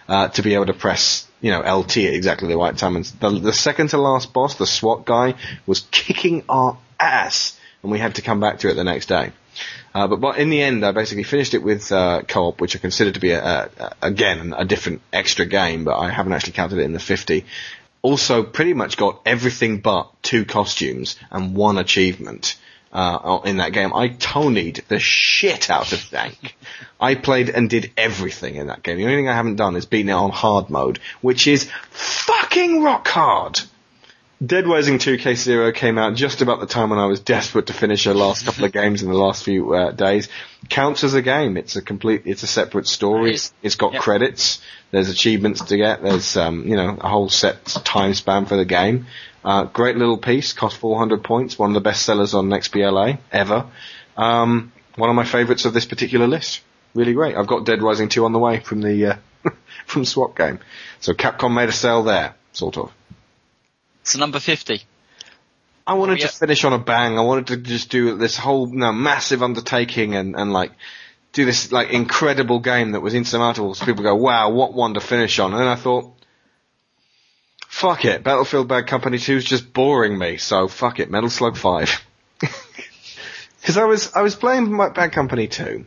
uh, 0.07 0.27
to 0.27 0.43
be 0.43 0.53
able 0.53 0.67
to 0.67 0.73
press, 0.73 1.25
you 1.41 1.49
know, 1.49 1.61
LT 1.61 1.97
at 1.97 2.13
exactly 2.13 2.49
the 2.49 2.57
right 2.57 2.77
time. 2.77 2.97
And 2.97 3.05
the, 3.05 3.29
the 3.39 3.53
second 3.53 3.89
to 3.89 3.97
last 3.97 4.31
boss, 4.31 4.53
the 4.55 4.67
SWAT 4.67 5.05
guy, 5.05 5.33
was 5.65 5.87
kicking 5.89 6.43
our 6.47 6.77
ass, 6.99 7.59
and 7.81 7.91
we 7.91 7.97
had 7.97 8.13
to 8.15 8.21
come 8.21 8.39
back 8.39 8.59
to 8.59 8.69
it 8.69 8.75
the 8.75 8.83
next 8.83 9.07
day. 9.07 9.31
Uh, 9.93 10.07
but, 10.07 10.37
in 10.37 10.49
the 10.49 10.61
end, 10.61 10.85
I 10.85 10.91
basically 10.91 11.23
finished 11.23 11.53
it 11.53 11.63
with 11.63 11.91
uh, 11.91 12.21
co-op, 12.27 12.61
which 12.61 12.75
I 12.75 12.79
consider 12.79 13.11
to 13.11 13.19
be 13.19 13.31
a, 13.31 13.43
a, 13.43 13.69
a, 13.79 13.95
again 14.03 14.53
a 14.55 14.65
different 14.65 15.01
extra 15.11 15.45
game, 15.45 15.83
but 15.83 15.97
I 15.97 16.09
haven't 16.09 16.33
actually 16.33 16.53
counted 16.53 16.79
it 16.79 16.83
in 16.83 16.93
the 16.93 16.99
50. 16.99 17.45
Also, 18.01 18.43
pretty 18.43 18.73
much 18.73 18.97
got 18.97 19.21
everything 19.25 19.79
but 19.79 20.09
two 20.21 20.45
costumes 20.45 21.17
and 21.31 21.55
one 21.55 21.77
achievement 21.77 22.55
uh, 22.91 23.39
in 23.45 23.57
that 23.57 23.73
game. 23.73 23.93
I 23.93 24.09
tonied 24.09 24.85
the 24.87 24.99
shit 24.99 25.69
out 25.69 25.91
of 25.91 25.99
Shank. 25.99 26.55
I 26.99 27.15
played 27.15 27.49
and 27.49 27.69
did 27.69 27.91
everything 27.97 28.55
in 28.55 28.67
that 28.67 28.83
game. 28.83 28.97
The 28.97 29.03
only 29.03 29.17
thing 29.17 29.29
I 29.29 29.35
haven't 29.35 29.55
done 29.55 29.75
is 29.75 29.85
beaten 29.85 30.09
it 30.09 30.13
on 30.13 30.31
hard 30.31 30.69
mode, 30.69 30.99
which 31.21 31.47
is 31.47 31.69
fucking 31.91 32.81
rock 32.81 33.07
hard. 33.07 33.59
Dead 34.45 34.65
Rising 34.67 34.99
2 34.99 35.17
Case 35.17 35.43
Zero 35.43 35.73
came 35.73 35.97
out 35.97 36.15
just 36.15 36.41
about 36.41 36.61
the 36.61 36.65
time 36.65 36.91
when 36.91 36.99
I 36.99 37.07
was 37.07 37.19
desperate 37.19 37.67
to 37.67 37.73
finish 37.73 38.05
the 38.05 38.13
last 38.13 38.45
couple 38.45 38.63
of 38.63 38.71
games 38.71 39.03
in 39.03 39.09
the 39.09 39.17
last 39.17 39.43
few 39.43 39.73
uh, 39.73 39.91
days. 39.91 40.29
Counts 40.69 41.03
as 41.03 41.13
a 41.13 41.21
game. 41.21 41.57
It's 41.57 41.75
a 41.75 41.81
complete, 41.81 42.21
it's 42.23 42.41
a 42.43 42.47
separate 42.47 42.87
story. 42.87 43.35
It's 43.61 43.75
got 43.75 43.91
Yep. 43.93 44.01
credits. 44.01 44.61
There's 44.91 45.09
achievements 45.09 45.65
to 45.65 45.75
get. 45.75 46.01
There's, 46.01 46.37
um, 46.37 46.65
you 46.65 46.77
know, 46.77 46.97
a 47.01 47.09
whole 47.09 47.27
set 47.27 47.65
time 47.65 48.13
span 48.13 48.45
for 48.45 48.55
the 48.55 48.63
game. 48.63 49.07
Uh, 49.43 49.65
great 49.65 49.97
little 49.97 50.17
piece. 50.17 50.53
Cost 50.53 50.77
400 50.77 51.21
points. 51.21 51.59
One 51.59 51.71
of 51.71 51.73
the 51.73 51.81
best 51.81 52.03
sellers 52.03 52.33
on 52.33 52.47
XBLA 52.47 53.17
ever. 53.33 53.65
Um, 54.15 54.71
one 54.95 55.09
of 55.09 55.17
my 55.17 55.25
favourites 55.25 55.65
of 55.65 55.73
this 55.73 55.85
particular 55.85 56.27
list. 56.27 56.61
Really 56.93 57.13
great. 57.13 57.35
I've 57.35 57.47
got 57.47 57.65
Dead 57.65 57.81
Rising 57.81 58.07
2 58.07 58.23
on 58.23 58.31
the 58.31 58.39
way 58.39 58.61
from 58.61 58.81
the, 58.81 59.05
uh, 59.05 59.15
from 59.85 60.05
Swap 60.05 60.37
Game. 60.37 60.59
So 61.01 61.13
Capcom 61.13 61.53
made 61.53 61.67
a 61.67 61.73
sale 61.73 62.03
there, 62.03 62.35
sort 62.53 62.77
of. 62.77 62.93
So 64.03 64.19
number 64.19 64.39
50. 64.39 64.81
I 65.87 65.93
wanted 65.93 66.13
Oh, 66.13 66.15
yeah. 66.21 66.27
to 66.27 66.33
finish 66.33 66.63
on 66.63 66.73
a 66.73 66.77
bang. 66.79 67.17
I 67.17 67.21
wanted 67.21 67.47
to 67.47 67.57
just 67.57 67.89
do 67.89 68.15
this 68.15 68.37
whole 68.37 68.67
massive 68.67 69.41
undertaking 69.41 70.15
and, 70.15 70.35
and 70.35 70.53
like 70.53 70.71
do 71.33 71.45
this 71.45 71.71
like 71.71 71.89
incredible 71.91 72.59
game 72.59 72.91
that 72.91 73.01
was 73.01 73.13
insurmountable. 73.15 73.73
So 73.75 73.85
people 73.85 74.03
go, 74.03 74.15
"Wow, 74.15 74.49
what 74.51 74.73
one 74.73 74.93
to 74.95 74.99
finish 74.99 75.39
on!" 75.39 75.53
And 75.53 75.67
I 75.67 75.75
thought, 75.75 76.11
"Fuck 77.67 78.05
it, 78.05 78.23
Battlefield 78.23 78.67
Bad 78.67 78.87
Company 78.87 79.17
2 79.17 79.37
is 79.37 79.45
just 79.45 79.73
boring 79.73 80.17
me." 80.17 80.37
So 80.37 80.67
fuck 80.67 80.99
it, 80.99 81.09
Metal 81.11 81.29
Slug 81.29 81.57
Five. 81.57 82.03
Because 83.61 83.77
I 83.77 83.83
was 83.83 84.13
I 84.13 84.21
was 84.21 84.35
playing 84.35 84.71
my 84.71 84.89
Bad 84.89 85.11
Company 85.11 85.47
2, 85.47 85.83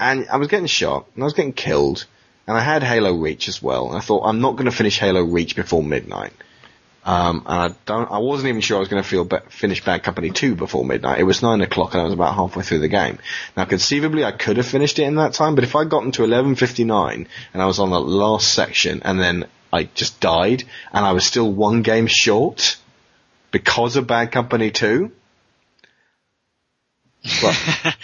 and 0.00 0.26
I 0.32 0.38
was 0.38 0.48
getting 0.48 0.66
shot 0.66 1.06
and 1.14 1.22
I 1.22 1.26
was 1.26 1.34
getting 1.34 1.52
killed, 1.52 2.06
and 2.46 2.56
I 2.56 2.60
had 2.60 2.82
Halo 2.82 3.12
Reach 3.14 3.48
as 3.48 3.62
well. 3.62 3.88
And 3.88 3.96
I 3.98 4.00
thought 4.00 4.24
I'm 4.26 4.40
not 4.40 4.52
going 4.52 4.64
to 4.64 4.76
finish 4.76 4.98
Halo 4.98 5.22
Reach 5.22 5.54
before 5.54 5.82
midnight. 5.82 6.32
Um, 7.06 7.44
and 7.46 7.72
I 7.72 7.76
don't, 7.86 8.10
I 8.10 8.18
wasn't 8.18 8.48
even 8.48 8.60
sure 8.60 8.78
I 8.78 8.80
was 8.80 8.88
going 8.88 9.00
to 9.00 9.08
feel 9.08 9.24
ba- 9.24 9.44
finish 9.48 9.84
Bad 9.84 10.02
Company 10.02 10.30
2 10.30 10.56
before 10.56 10.84
midnight. 10.84 11.20
It 11.20 11.22
was 11.22 11.40
9 11.40 11.60
o'clock 11.60 11.92
and 11.94 12.00
I 12.00 12.04
was 12.04 12.12
about 12.12 12.34
halfway 12.34 12.64
through 12.64 12.80
the 12.80 12.88
game. 12.88 13.20
Now 13.56 13.64
conceivably 13.64 14.24
I 14.24 14.32
could 14.32 14.56
have 14.56 14.66
finished 14.66 14.98
it 14.98 15.04
in 15.04 15.14
that 15.14 15.32
time, 15.32 15.54
but 15.54 15.62
if 15.62 15.76
I'd 15.76 15.88
gotten 15.88 16.10
to 16.12 16.22
11.59 16.22 17.26
and 17.54 17.62
I 17.62 17.66
was 17.66 17.78
on 17.78 17.90
the 17.90 18.00
last 18.00 18.52
section 18.52 19.02
and 19.04 19.20
then 19.20 19.46
I 19.72 19.84
just 19.84 20.18
died 20.18 20.64
and 20.92 21.06
I 21.06 21.12
was 21.12 21.24
still 21.24 21.50
one 21.50 21.82
game 21.82 22.08
short 22.08 22.76
because 23.52 23.94
of 23.94 24.08
Bad 24.08 24.32
Company 24.32 24.72
2, 24.72 25.12
well, 27.40 27.56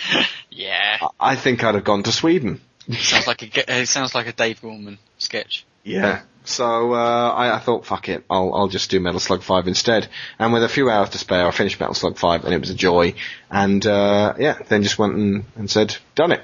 Yeah. 0.51 1.09
I 1.19 1.35
think 1.35 1.65
I'd 1.65 1.75
have 1.75 1.85
gone 1.85 2.05
to 2.05 2.13
Sweden. 2.13 2.61
sounds 3.01 3.27
like 3.27 3.43
a, 3.43 3.81
it 3.81 3.87
sounds 3.89 4.15
like 4.15 4.29
a 4.29 4.33
Dave 4.33 4.63
Gorman 4.63 4.99
sketch. 5.19 5.65
Yeah. 5.83 6.23
So 6.45 6.93
uh, 6.93 7.31
I, 7.31 7.57
I 7.57 7.59
thought, 7.61 7.87
fuck 7.87 8.09
it, 8.09 8.25
I'll 8.29 8.53
I'll 8.53 8.69
just 8.69 8.91
do 8.91 8.99
Metal 8.99 9.21
Slug 9.21 9.43
Five 9.43 9.69
instead. 9.69 10.09
And 10.41 10.53
with 10.53 10.65
a 10.65 10.69
few 10.69 10.91
hours 10.91 11.11
to 11.11 11.19
spare, 11.19 11.47
I 11.47 11.53
finished 11.53 11.79
Metal 11.79 11.95
Slug 11.95 12.19
Five, 12.19 12.45
and 12.45 12.53
it 12.53 12.61
was 12.61 12.71
a 12.71 12.75
joy. 12.75 13.15
And 13.49 13.87
uh, 13.87 14.35
yeah, 14.39 14.59
then 14.69 14.83
just 14.83 14.99
went 14.99 15.15
and, 15.15 15.45
and 15.55 15.71
said, 15.71 15.97
done 16.17 16.33
it. 16.33 16.43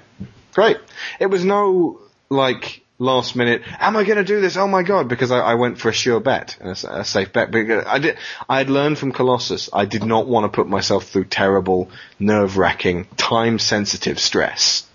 Great. 0.53 0.77
It 1.19 1.27
was 1.27 1.45
no 1.45 2.01
like 2.29 2.83
last 2.99 3.35
minute. 3.35 3.63
Am 3.81 3.97
I 3.97 4.05
going 4.05 4.19
to 4.19 4.25
do 4.25 4.41
this? 4.41 4.57
Oh 4.57 4.69
my 4.69 4.83
god! 4.85 5.09
Because 5.09 5.33
I, 5.33 5.41
I 5.41 5.55
went 5.55 5.79
for 5.79 5.89
a 5.89 5.93
sure 5.93 6.21
bet, 6.21 6.57
a 6.61 7.05
safe 7.05 7.33
bet. 7.33 7.51
Because 7.51 7.85
I 7.87 7.99
did. 7.99 8.19
I 8.49 8.59
had 8.59 8.71
learned 8.71 8.99
from 8.99 9.13
Colossus. 9.13 9.69
I 9.73 9.85
did 9.85 10.05
not 10.05 10.29
want 10.29 10.45
to 10.45 10.55
put 10.55 10.69
myself 10.69 11.09
through 11.09 11.25
terrible, 11.25 11.91
nerve-wracking, 12.21 13.09
time-sensitive 13.17 14.21
stress. 14.21 14.88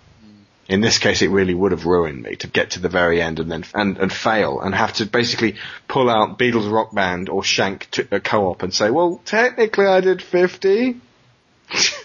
In 0.68 0.80
this 0.80 0.98
case, 0.98 1.20
it 1.20 1.28
really 1.28 1.54
would 1.54 1.72
have 1.72 1.84
ruined 1.84 2.22
me 2.22 2.36
to 2.36 2.46
get 2.46 2.70
to 2.70 2.80
the 2.80 2.88
very 2.88 3.20
end 3.20 3.38
and 3.38 3.50
then 3.50 3.64
and, 3.74 3.98
and 3.98 4.12
fail 4.12 4.60
and 4.60 4.74
have 4.74 4.94
to 4.94 5.06
basically 5.06 5.56
pull 5.88 6.08
out 6.08 6.38
Beatles 6.38 6.70
Rock 6.72 6.94
Band 6.94 7.28
or 7.28 7.44
Shank 7.44 7.90
to 7.92 8.08
a 8.10 8.20
co-op 8.20 8.62
and 8.62 8.72
say, 8.72 8.90
"Well, 8.90 9.20
technically, 9.24 9.86
I 9.86 10.00
did 10.00 10.22
50." 10.22 10.96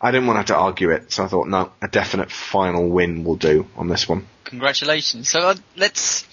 I 0.00 0.10
didn't 0.10 0.26
want 0.26 0.36
to 0.36 0.40
have 0.40 0.46
to 0.48 0.56
argue 0.56 0.90
it, 0.90 1.10
so 1.10 1.24
I 1.24 1.28
thought, 1.28 1.48
no, 1.48 1.72
a 1.80 1.88
definite 1.88 2.30
final 2.30 2.90
win 2.90 3.24
will 3.24 3.36
do 3.36 3.66
on 3.74 3.88
this 3.88 4.06
one. 4.06 4.26
Congratulations. 4.44 5.30
So 5.30 5.40
uh, 5.40 5.54
let's 5.76 6.26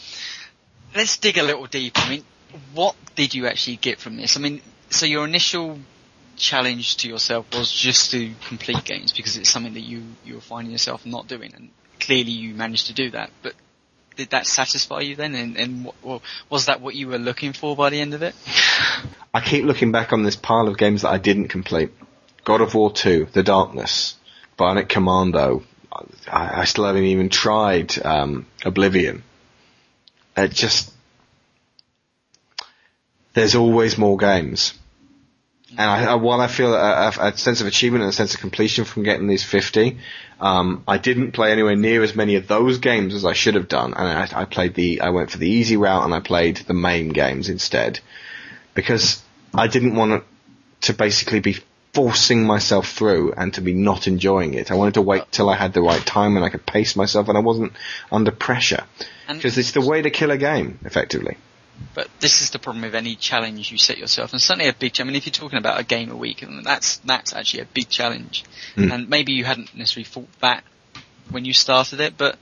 let's 0.94 1.16
dig 1.18 1.38
a 1.38 1.44
little 1.44 1.68
deeper. 1.68 2.02
I 2.02 2.10
mean, 2.10 2.26
what 2.74 2.96
did 3.16 3.34
you 3.34 3.48
actually 3.48 3.78
get 3.78 4.00
from 4.00 4.18
this? 4.18 4.36
I 4.36 4.42
mean, 4.42 4.62
so 4.90 5.06
your 5.06 5.26
initial 5.26 5.80
challenge 6.42 6.98
to 6.98 7.08
yourself 7.08 7.46
was 7.54 7.72
just 7.72 8.12
to 8.12 8.34
complete 8.48 8.84
games 8.84 9.12
because 9.12 9.38
it's 9.38 9.50
something 9.50 9.76
that 9.76 9.82
you 9.82 10.04
you 10.26 10.36
were 10.36 10.42
finding 10.42 10.72
yourself 10.72 11.06
not 11.06 11.28
doing, 11.28 11.54
and 11.56 11.70
clearly 12.00 12.32
you 12.32 12.54
managed 12.54 12.88
to 12.88 12.94
do 12.94 13.12
that. 13.12 13.30
But 13.42 13.54
did 14.18 14.32
that 14.32 14.48
satisfy 14.48 15.02
you 15.02 15.16
then? 15.16 15.36
And, 15.36 15.56
and 15.56 15.86
what, 15.86 15.96
well, 16.04 16.22
was 16.50 16.66
that 16.66 16.82
what 16.82 16.96
you 16.96 17.08
were 17.08 17.20
looking 17.20 17.54
for 17.54 17.76
by 17.76 17.90
the 17.90 18.02
end 18.02 18.14
of 18.14 18.24
it? 18.24 18.36
I 19.34 19.40
keep 19.42 19.64
looking 19.64 19.92
back 19.92 20.12
on 20.12 20.24
this 20.24 20.36
pile 20.36 20.68
of 20.68 20.78
games 20.78 21.04
that 21.04 21.10
I 21.10 21.18
didn't 21.18 21.48
complete. 21.48 21.92
God 22.44 22.60
of 22.60 22.74
War 22.74 22.92
2, 22.92 23.28
The 23.32 23.44
Darkness, 23.44 24.16
Bionic 24.58 24.90
Commando. 24.90 25.64
I, 26.28 26.62
I 26.62 26.66
still 26.66 26.86
haven't 26.86 27.04
even 27.04 27.30
tried 27.30 28.04
um, 28.04 28.48
Oblivion. 28.66 29.24
It 30.36 30.52
just 30.52 30.92
there's 33.34 33.56
always 33.56 33.98
more 33.98 34.18
games. 34.18 34.74
And 35.78 35.90
I, 35.90 36.12
I, 36.12 36.16
while 36.16 36.42
I 36.42 36.48
feel 36.48 36.74
a, 36.74 37.12
a, 37.18 37.38
sense 37.38 37.62
of 37.62 37.68
achievement 37.68 38.04
and 38.04 38.10
a 38.10 38.14
sense 38.14 38.34
of 38.34 38.42
completion 38.42 38.84
from 38.84 39.04
getting 39.04 39.28
these 39.28 39.44
50, 39.44 39.98
um, 40.40 40.84
I 40.88 40.98
didn't 40.98 41.32
play 41.32 41.52
anywhere 41.52 41.76
near 41.76 42.04
as 42.04 42.16
many 42.16 42.36
of 42.36 42.48
those 42.48 42.80
games 42.80 43.14
as 43.14 43.24
I 43.24 43.34
should 43.34 43.56
have 43.56 43.70
done. 43.70 43.94
And 43.94 44.08
I, 44.08 44.42
I 44.42 44.46
played 44.46 44.74
the, 44.74 45.02
I 45.02 45.12
went 45.12 45.32
for 45.32 45.38
the 45.38 45.50
easy 45.50 45.78
route 45.78 46.04
and 46.04 46.14
I 46.14 46.20
played 46.20 46.58
the 46.58 46.74
MAME 46.74 47.10
games 47.10 47.48
instead. 47.48 48.00
Because 48.74 49.22
I 49.54 49.68
didn't 49.68 49.96
want 49.96 50.24
to 50.82 50.94
basically 50.94 51.40
be 51.40 51.58
forcing 51.94 52.46
myself 52.46 52.90
through 52.90 53.34
and 53.34 53.54
to 53.54 53.62
be 53.62 53.74
not 53.74 54.08
enjoying 54.08 54.54
it. 54.54 54.72
I 54.72 54.76
wanted 54.76 54.96
to 54.96 55.02
wait 55.02 55.24
till 55.32 55.50
I 55.50 55.56
had 55.56 55.74
the 55.74 55.82
right 55.82 56.06
time 56.06 56.36
and 56.36 56.46
I 56.46 56.50
could 56.50 56.66
pace 56.66 56.96
myself 56.96 57.28
and 57.28 57.38
I 57.38 57.42
wasn't 57.42 57.74
under 58.12 58.32
pressure. 58.32 58.84
Because 59.28 59.58
it's 59.58 59.72
the 59.72 59.82
way 59.82 60.02
to 60.02 60.10
kill 60.10 60.32
a 60.32 60.38
game, 60.38 60.80
effectively. 60.84 61.38
But 61.94 62.10
this 62.20 62.42
is 62.42 62.52
the 62.52 62.60
problem 62.60 62.84
with 62.84 62.96
any 62.96 63.16
challenge 63.16 63.72
you 63.72 63.78
set 63.78 63.98
yourself, 63.98 64.32
and 64.32 64.42
certainly 64.42 64.70
a 64.70 64.74
big. 64.74 64.94
Challenge. 64.94 65.10
I 65.10 65.12
mean, 65.12 65.18
if 65.18 65.26
you're 65.26 65.32
talking 65.32 65.60
about 65.60 65.80
a 65.80 65.84
game 65.84 66.12
a 66.12 66.16
week, 66.16 66.44
that's 66.64 66.98
that's 66.98 67.34
actually 67.34 67.62
a 67.62 67.66
big 67.66 67.90
challenge. 67.90 68.46
Mm. 68.76 68.92
And 68.92 69.10
maybe 69.10 69.34
you 69.34 69.44
hadn't 69.44 69.76
necessarily 69.76 70.06
thought 70.06 70.30
that 70.42 70.64
when 71.30 71.46
you 71.46 71.54
started 71.54 72.00
it, 72.00 72.18
but 72.18 72.38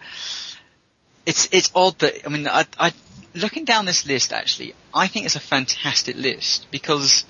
it's 1.25 1.49
it's 1.51 1.71
odd 1.75 1.99
that 1.99 2.25
I 2.25 2.29
mean, 2.29 2.47
I, 2.47 2.65
I 2.79 2.93
looking 3.35 3.65
down 3.65 3.85
this 3.85 4.05
list 4.05 4.33
actually, 4.33 4.73
I 4.93 5.07
think 5.07 5.25
it's 5.25 5.35
a 5.35 5.39
fantastic 5.39 6.15
list 6.15 6.67
because 6.71 7.25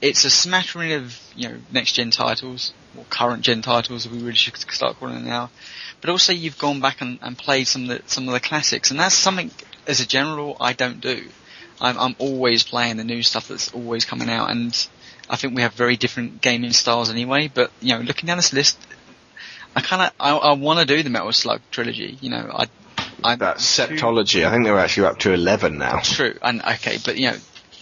it's 0.00 0.24
a 0.24 0.30
smattering 0.30 0.92
of 0.92 1.18
you 1.34 1.48
know 1.48 1.56
next 1.72 1.92
gen 1.92 2.10
titles, 2.10 2.72
or 2.96 3.04
current 3.04 3.42
gen 3.42 3.62
titles, 3.62 4.08
we 4.08 4.18
really 4.18 4.34
should 4.34 4.56
start 4.56 4.96
calling 4.98 5.14
them 5.14 5.24
now. 5.24 5.50
But 6.00 6.10
also 6.10 6.32
you've 6.32 6.58
gone 6.58 6.80
back 6.80 7.00
and, 7.00 7.18
and 7.22 7.36
played 7.38 7.66
some 7.66 7.88
of 7.88 7.88
the, 7.88 8.02
some 8.06 8.28
of 8.28 8.34
the 8.34 8.40
classics, 8.40 8.90
and 8.90 9.00
that's 9.00 9.14
something, 9.14 9.50
as 9.86 10.00
a 10.00 10.06
general, 10.06 10.56
I 10.60 10.72
don't 10.72 11.00
do. 11.00 11.28
I'm, 11.80 11.98
I'm 11.98 12.16
always 12.18 12.62
playing 12.62 12.96
the 12.96 13.04
new 13.04 13.22
stuff 13.22 13.48
that's 13.48 13.72
always 13.72 14.04
coming 14.04 14.30
out, 14.30 14.50
and 14.50 14.88
I 15.28 15.36
think 15.36 15.54
we 15.54 15.62
have 15.62 15.74
very 15.74 15.96
different 15.96 16.40
gaming 16.40 16.72
styles 16.72 17.10
anyway, 17.10 17.50
but, 17.52 17.70
you 17.80 17.94
know, 17.94 18.00
looking 18.00 18.26
down 18.26 18.38
this 18.38 18.52
list, 18.52 18.78
I 19.74 19.82
kinda, 19.82 20.12
I, 20.18 20.36
I 20.36 20.52
wanna 20.54 20.84
do 20.84 21.02
the 21.02 21.10
Metal 21.10 21.32
Slug 21.32 21.60
trilogy, 21.70 22.18
you 22.20 22.30
know, 22.30 22.50
I, 22.52 22.66
I, 23.22 23.36
That 23.36 23.56
septology, 23.58 24.46
I 24.46 24.50
think 24.50 24.64
they're 24.64 24.78
actually 24.78 25.06
up 25.06 25.18
to 25.20 25.32
11 25.32 25.78
now. 25.78 26.00
True, 26.00 26.36
and 26.42 26.62
okay, 26.62 26.98
but 27.04 27.16
you 27.16 27.30
know, 27.30 27.36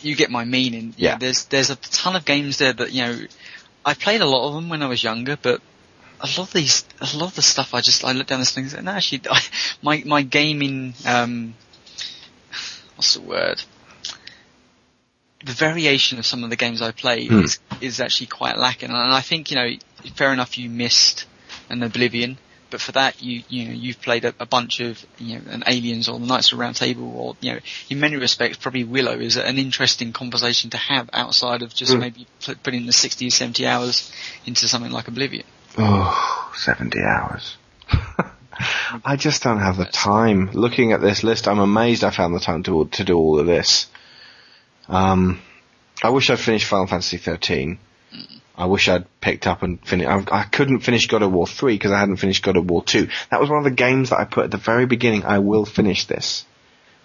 you 0.04 0.14
get 0.14 0.30
my 0.30 0.44
meaning. 0.44 0.94
Yeah. 0.96 1.16
There's 1.18 1.46
there's 1.46 1.70
a 1.70 1.76
ton 1.76 2.14
of 2.14 2.24
games 2.24 2.58
there 2.58 2.72
that 2.72 2.92
you 2.92 3.02
know, 3.02 3.18
I 3.84 3.94
played 3.94 4.20
a 4.20 4.26
lot 4.26 4.48
of 4.48 4.54
them 4.54 4.68
when 4.68 4.82
I 4.82 4.86
was 4.86 5.02
younger, 5.02 5.36
but 5.40 5.60
a 6.20 6.26
lot 6.26 6.38
of 6.40 6.52
these, 6.52 6.84
a 7.00 7.16
lot 7.16 7.28
of 7.28 7.34
the 7.34 7.42
stuff 7.42 7.74
I 7.74 7.80
just 7.80 8.04
I 8.04 8.12
look 8.12 8.26
down 8.26 8.40
this 8.40 8.52
thing 8.52 8.68
and 8.76 8.88
actually, 8.88 9.22
I, 9.30 9.40
my 9.82 10.02
my 10.06 10.22
gaming, 10.22 10.94
um, 11.06 11.54
what's 12.96 13.14
the 13.14 13.22
word? 13.22 13.62
The 15.44 15.52
variation 15.52 16.18
of 16.18 16.26
some 16.26 16.42
of 16.44 16.50
the 16.50 16.56
games 16.56 16.80
I 16.82 16.90
played 16.92 17.30
Hmm. 17.30 17.44
is 17.44 17.58
is 17.80 18.00
actually 18.00 18.28
quite 18.28 18.56
lacking, 18.58 18.88
and 18.90 18.96
I 19.12 19.20
think 19.20 19.50
you 19.50 19.56
know, 19.56 19.70
fair 20.16 20.32
enough, 20.32 20.56
you 20.58 20.70
missed 20.70 21.26
an 21.68 21.82
Oblivion. 21.82 22.38
But 22.70 22.80
for 22.80 22.92
that, 22.92 23.22
you 23.22 23.42
you 23.48 23.66
know 23.66 23.74
you've 23.74 24.00
played 24.00 24.24
a, 24.24 24.34
a 24.40 24.46
bunch 24.46 24.80
of 24.80 25.04
you 25.18 25.36
know 25.38 25.42
an 25.50 25.62
Aliens 25.66 26.08
or 26.08 26.18
the 26.18 26.26
Knights 26.26 26.50
of 26.50 26.56
the 26.58 26.62
Round 26.62 26.74
Table, 26.74 27.12
or 27.16 27.36
you 27.40 27.52
know 27.52 27.58
in 27.90 28.00
many 28.00 28.16
respects 28.16 28.56
probably 28.56 28.82
Willow 28.84 29.18
is 29.20 29.36
an 29.36 29.58
interesting 29.58 30.12
conversation 30.12 30.70
to 30.70 30.76
have 30.78 31.08
outside 31.12 31.62
of 31.62 31.72
just 31.74 31.92
Mm. 31.92 32.00
maybe 32.00 32.26
put, 32.44 32.62
putting 32.62 32.86
the 32.86 32.92
60 32.92 33.26
or 33.26 33.30
70 33.30 33.66
hours 33.66 34.10
into 34.46 34.66
something 34.66 34.90
like 34.90 35.06
Oblivion. 35.08 35.44
Oh, 35.78 36.50
70 36.56 36.98
hours. 37.02 37.56
I 39.04 39.16
just 39.16 39.42
don't 39.42 39.60
have 39.60 39.76
the 39.76 39.84
time. 39.84 40.50
Looking 40.52 40.92
at 40.92 41.00
this 41.00 41.22
list, 41.22 41.46
I'm 41.48 41.58
amazed 41.58 42.02
I 42.04 42.10
found 42.10 42.34
the 42.34 42.40
time 42.40 42.62
to 42.64 42.88
to 42.92 43.04
do 43.04 43.16
all 43.16 43.38
of 43.38 43.46
this. 43.46 43.86
Um, 44.88 45.40
I 46.02 46.10
wish 46.10 46.30
I'd 46.30 46.38
finished 46.38 46.66
Final 46.66 46.86
Fantasy 46.86 47.16
13. 47.16 47.78
I 48.56 48.66
wish 48.66 48.88
I'd 48.88 49.06
picked 49.20 49.46
up 49.46 49.62
and 49.62 49.84
finished. 49.84 50.08
I, 50.08 50.24
I 50.30 50.44
couldn't 50.44 50.80
finish 50.80 51.08
God 51.08 51.22
of 51.22 51.32
War 51.32 51.46
3 51.46 51.74
because 51.74 51.90
I 51.90 51.98
hadn't 51.98 52.18
finished 52.18 52.44
God 52.44 52.56
of 52.56 52.70
War 52.70 52.84
2. 52.84 53.08
That 53.30 53.40
was 53.40 53.50
one 53.50 53.58
of 53.58 53.64
the 53.64 53.70
games 53.70 54.10
that 54.10 54.20
I 54.20 54.24
put 54.24 54.44
at 54.44 54.50
the 54.50 54.58
very 54.58 54.86
beginning. 54.86 55.24
I 55.24 55.40
will 55.40 55.64
finish 55.64 56.06
this. 56.06 56.44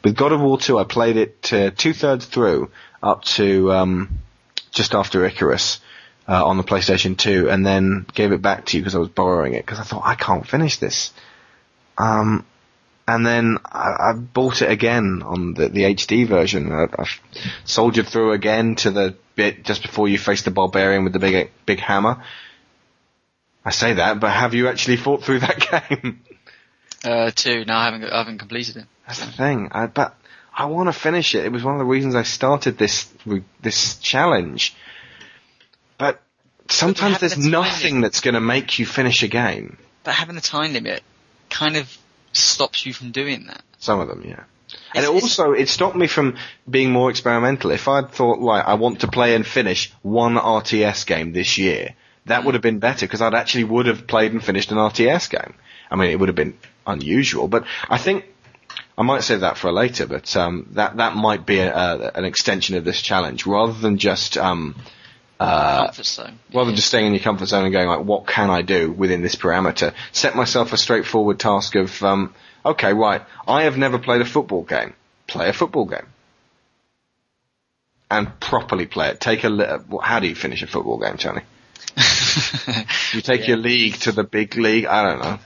With 0.04 0.16
God 0.16 0.32
of 0.32 0.42
War 0.42 0.60
2, 0.60 0.78
I 0.78 0.84
played 0.84 1.18
it 1.18 1.42
to 1.44 1.72
two 1.72 1.94
thirds 1.94 2.26
through 2.26 2.72
up 3.02 3.24
to 3.24 3.72
um, 3.74 4.20
just 4.72 4.94
after 4.94 5.26
Icarus 5.26 5.80
uh, 6.28 6.46
on 6.46 6.58
the 6.58 6.64
PlayStation 6.64 7.18
2, 7.18 7.50
and 7.50 7.66
then 7.66 8.06
gave 8.14 8.32
it 8.32 8.42
back 8.42 8.68
to 8.68 8.78
you 8.78 8.84
because 8.84 8.96
I 8.96 9.00
was 9.00 9.10
borrowing 9.10 9.54
it 9.56 9.66
because 9.66 9.80
I 9.80 9.84
thought 9.84 10.04
I 10.06 10.16
can't 10.16 10.48
finish 10.48 10.78
this. 10.78 11.12
Um, 11.98 12.46
and 13.10 13.26
then 13.26 13.58
I, 13.66 14.12
I 14.12 14.14
bought 14.14 14.62
it 14.62 14.70
again 14.70 15.24
on 15.26 15.56
the, 15.56 15.70
the 15.70 15.82
HD 15.82 16.28
version. 16.28 16.72
I, 16.72 16.84
I 16.84 17.06
soldiered 17.66 18.08
through 18.08 18.34
again 18.34 18.76
to 18.76 18.92
the 18.92 19.16
bit 19.36 19.64
just 19.64 19.82
before 19.82 20.08
you 20.08 20.20
face 20.20 20.44
the 20.44 20.52
barbarian 20.52 21.04
with 21.04 21.14
the 21.14 21.20
big 21.20 21.50
big 21.66 21.80
hammer. 21.80 22.24
I 23.66 23.72
say 23.72 23.94
that, 23.94 24.20
but 24.20 24.30
have 24.32 24.54
you 24.54 24.68
actually 24.68 24.98
fought 24.98 25.24
through 25.24 25.40
that 25.48 25.92
game? 25.92 26.22
Uh, 27.04 27.32
two. 27.32 27.66
No, 27.66 27.74
I 27.74 27.86
haven't. 27.86 28.04
I 28.04 28.18
haven't 28.20 28.38
completed 28.38 28.78
it. 28.78 28.86
That's 29.08 29.26
the 29.26 29.32
thing. 29.32 29.70
I, 29.72 29.88
but 29.88 30.16
I 30.56 30.66
want 30.66 30.88
to 30.88 30.94
finish 30.94 31.34
it. 31.34 31.46
It 31.46 31.52
was 31.52 31.64
one 31.64 31.74
of 31.74 31.80
the 31.80 31.86
reasons 31.86 32.14
I 32.14 32.24
started 32.24 32.78
this 32.78 33.12
this 33.62 33.98
challenge. 33.98 34.76
But 35.98 36.22
sometimes 36.68 37.14
having 37.14 37.30
there's 37.30 37.42
time 37.42 37.52
nothing 37.52 37.94
limit- 37.96 38.12
that's 38.12 38.22
going 38.22 38.36
to 38.36 38.42
make 38.42 38.78
you 38.78 38.86
finish 38.86 39.24
a 39.24 39.28
game. 39.28 39.78
But 40.04 40.14
having 40.14 40.38
a 40.38 40.42
time 40.42 40.74
limit 40.74 41.02
kind 41.50 41.76
of 41.76 41.98
stops 42.34 42.86
you 42.86 42.94
from 42.94 43.12
doing 43.12 43.46
that. 43.48 43.62
Some 43.80 44.00
of 44.00 44.08
them, 44.08 44.24
yeah. 44.26 44.44
And 44.94 45.04
It's- 45.04 45.06
it 45.06 45.24
also, 45.24 45.54
it 45.54 45.70
stopped 45.70 45.96
me 45.96 46.08
from 46.08 46.36
being 46.70 46.92
more 46.92 47.10
experimental. 47.10 47.72
If 47.72 47.88
I'd 47.88 48.12
thought, 48.12 48.40
like, 48.40 48.66
I 48.68 48.76
want 48.76 49.02
to 49.02 49.08
play 49.08 49.36
and 49.36 49.46
finish 49.46 49.92
one 50.02 50.36
RTS 50.38 51.06
game 51.06 51.34
this 51.34 51.58
year, 51.58 51.96
that 52.26 52.44
would 52.44 52.54
have 52.54 52.62
been 52.62 52.80
better 52.80 53.06
because 53.06 53.22
I'd 53.22 53.34
actually 53.34 53.64
would 53.64 53.88
have 53.88 54.06
played 54.06 54.32
and 54.32 54.44
finished 54.44 54.72
an 54.72 54.78
RTS 54.78 55.28
game. 55.30 55.54
I 55.90 55.96
mean, 55.96 56.12
it 56.12 56.20
would 56.20 56.30
have 56.30 56.36
been 56.36 56.54
unusual, 56.86 57.48
but 57.48 57.64
I 57.90 57.98
think 57.98 58.26
I 58.98 59.02
might 59.02 59.24
save 59.24 59.40
that 59.40 59.58
for 59.58 59.72
later. 59.72 60.06
But 60.06 60.36
um, 60.36 60.68
that 60.74 60.98
that 60.98 61.16
might 61.16 61.46
be 61.48 61.58
a, 61.60 61.74
a, 61.76 62.12
an 62.14 62.26
extension 62.26 62.76
of 62.76 62.84
this 62.86 63.02
challenge 63.02 63.48
rather 63.48 63.74
than 63.74 63.98
just 63.98 64.38
um, 64.38 64.76
uh, 65.40 65.86
Comfort 65.86 66.06
zone. 66.06 66.40
rather 66.54 66.66
than 66.68 66.76
just 66.76 66.88
staying 66.88 67.08
in 67.08 67.14
your 67.14 67.24
comfort 67.24 67.46
zone 67.46 67.64
and 67.64 67.72
going 67.74 67.88
like, 67.88 68.04
what 68.06 68.28
can 68.28 68.50
I 68.50 68.62
do 68.62 68.92
within 68.92 69.22
this 69.22 69.36
parameter? 69.36 69.94
Set 70.12 70.36
myself 70.36 70.74
a 70.74 70.78
straightforward 70.78 71.40
task 71.40 71.76
of, 71.76 72.04
um, 72.04 72.34
okay, 72.66 72.94
right, 72.94 73.22
I 73.48 73.64
have 73.64 73.78
never 73.78 74.00
played 74.00 74.22
a 74.22 74.26
football 74.26 74.64
game. 74.64 74.94
Play 75.28 75.50
a 75.50 75.54
football 75.54 75.86
game. 75.86 76.08
And 78.12 78.40
properly 78.40 78.86
play 78.88 79.10
it. 79.10 79.20
Take 79.22 79.44
a, 79.44 79.50
li- 79.50 79.66
how 80.02 80.20
do 80.20 80.28
you 80.28 80.36
finish 80.36 80.62
a 80.64 80.68
football 80.68 80.98
game, 81.00 81.18
Tony? 81.18 81.42
You 83.14 83.22
take 83.22 83.48
your 83.48 83.58
league 83.58 83.96
to 84.02 84.12
the 84.12 84.24
big 84.24 84.56
league? 84.56 84.86
I 84.86 85.02
don't 85.04 85.20
know. 85.20 85.40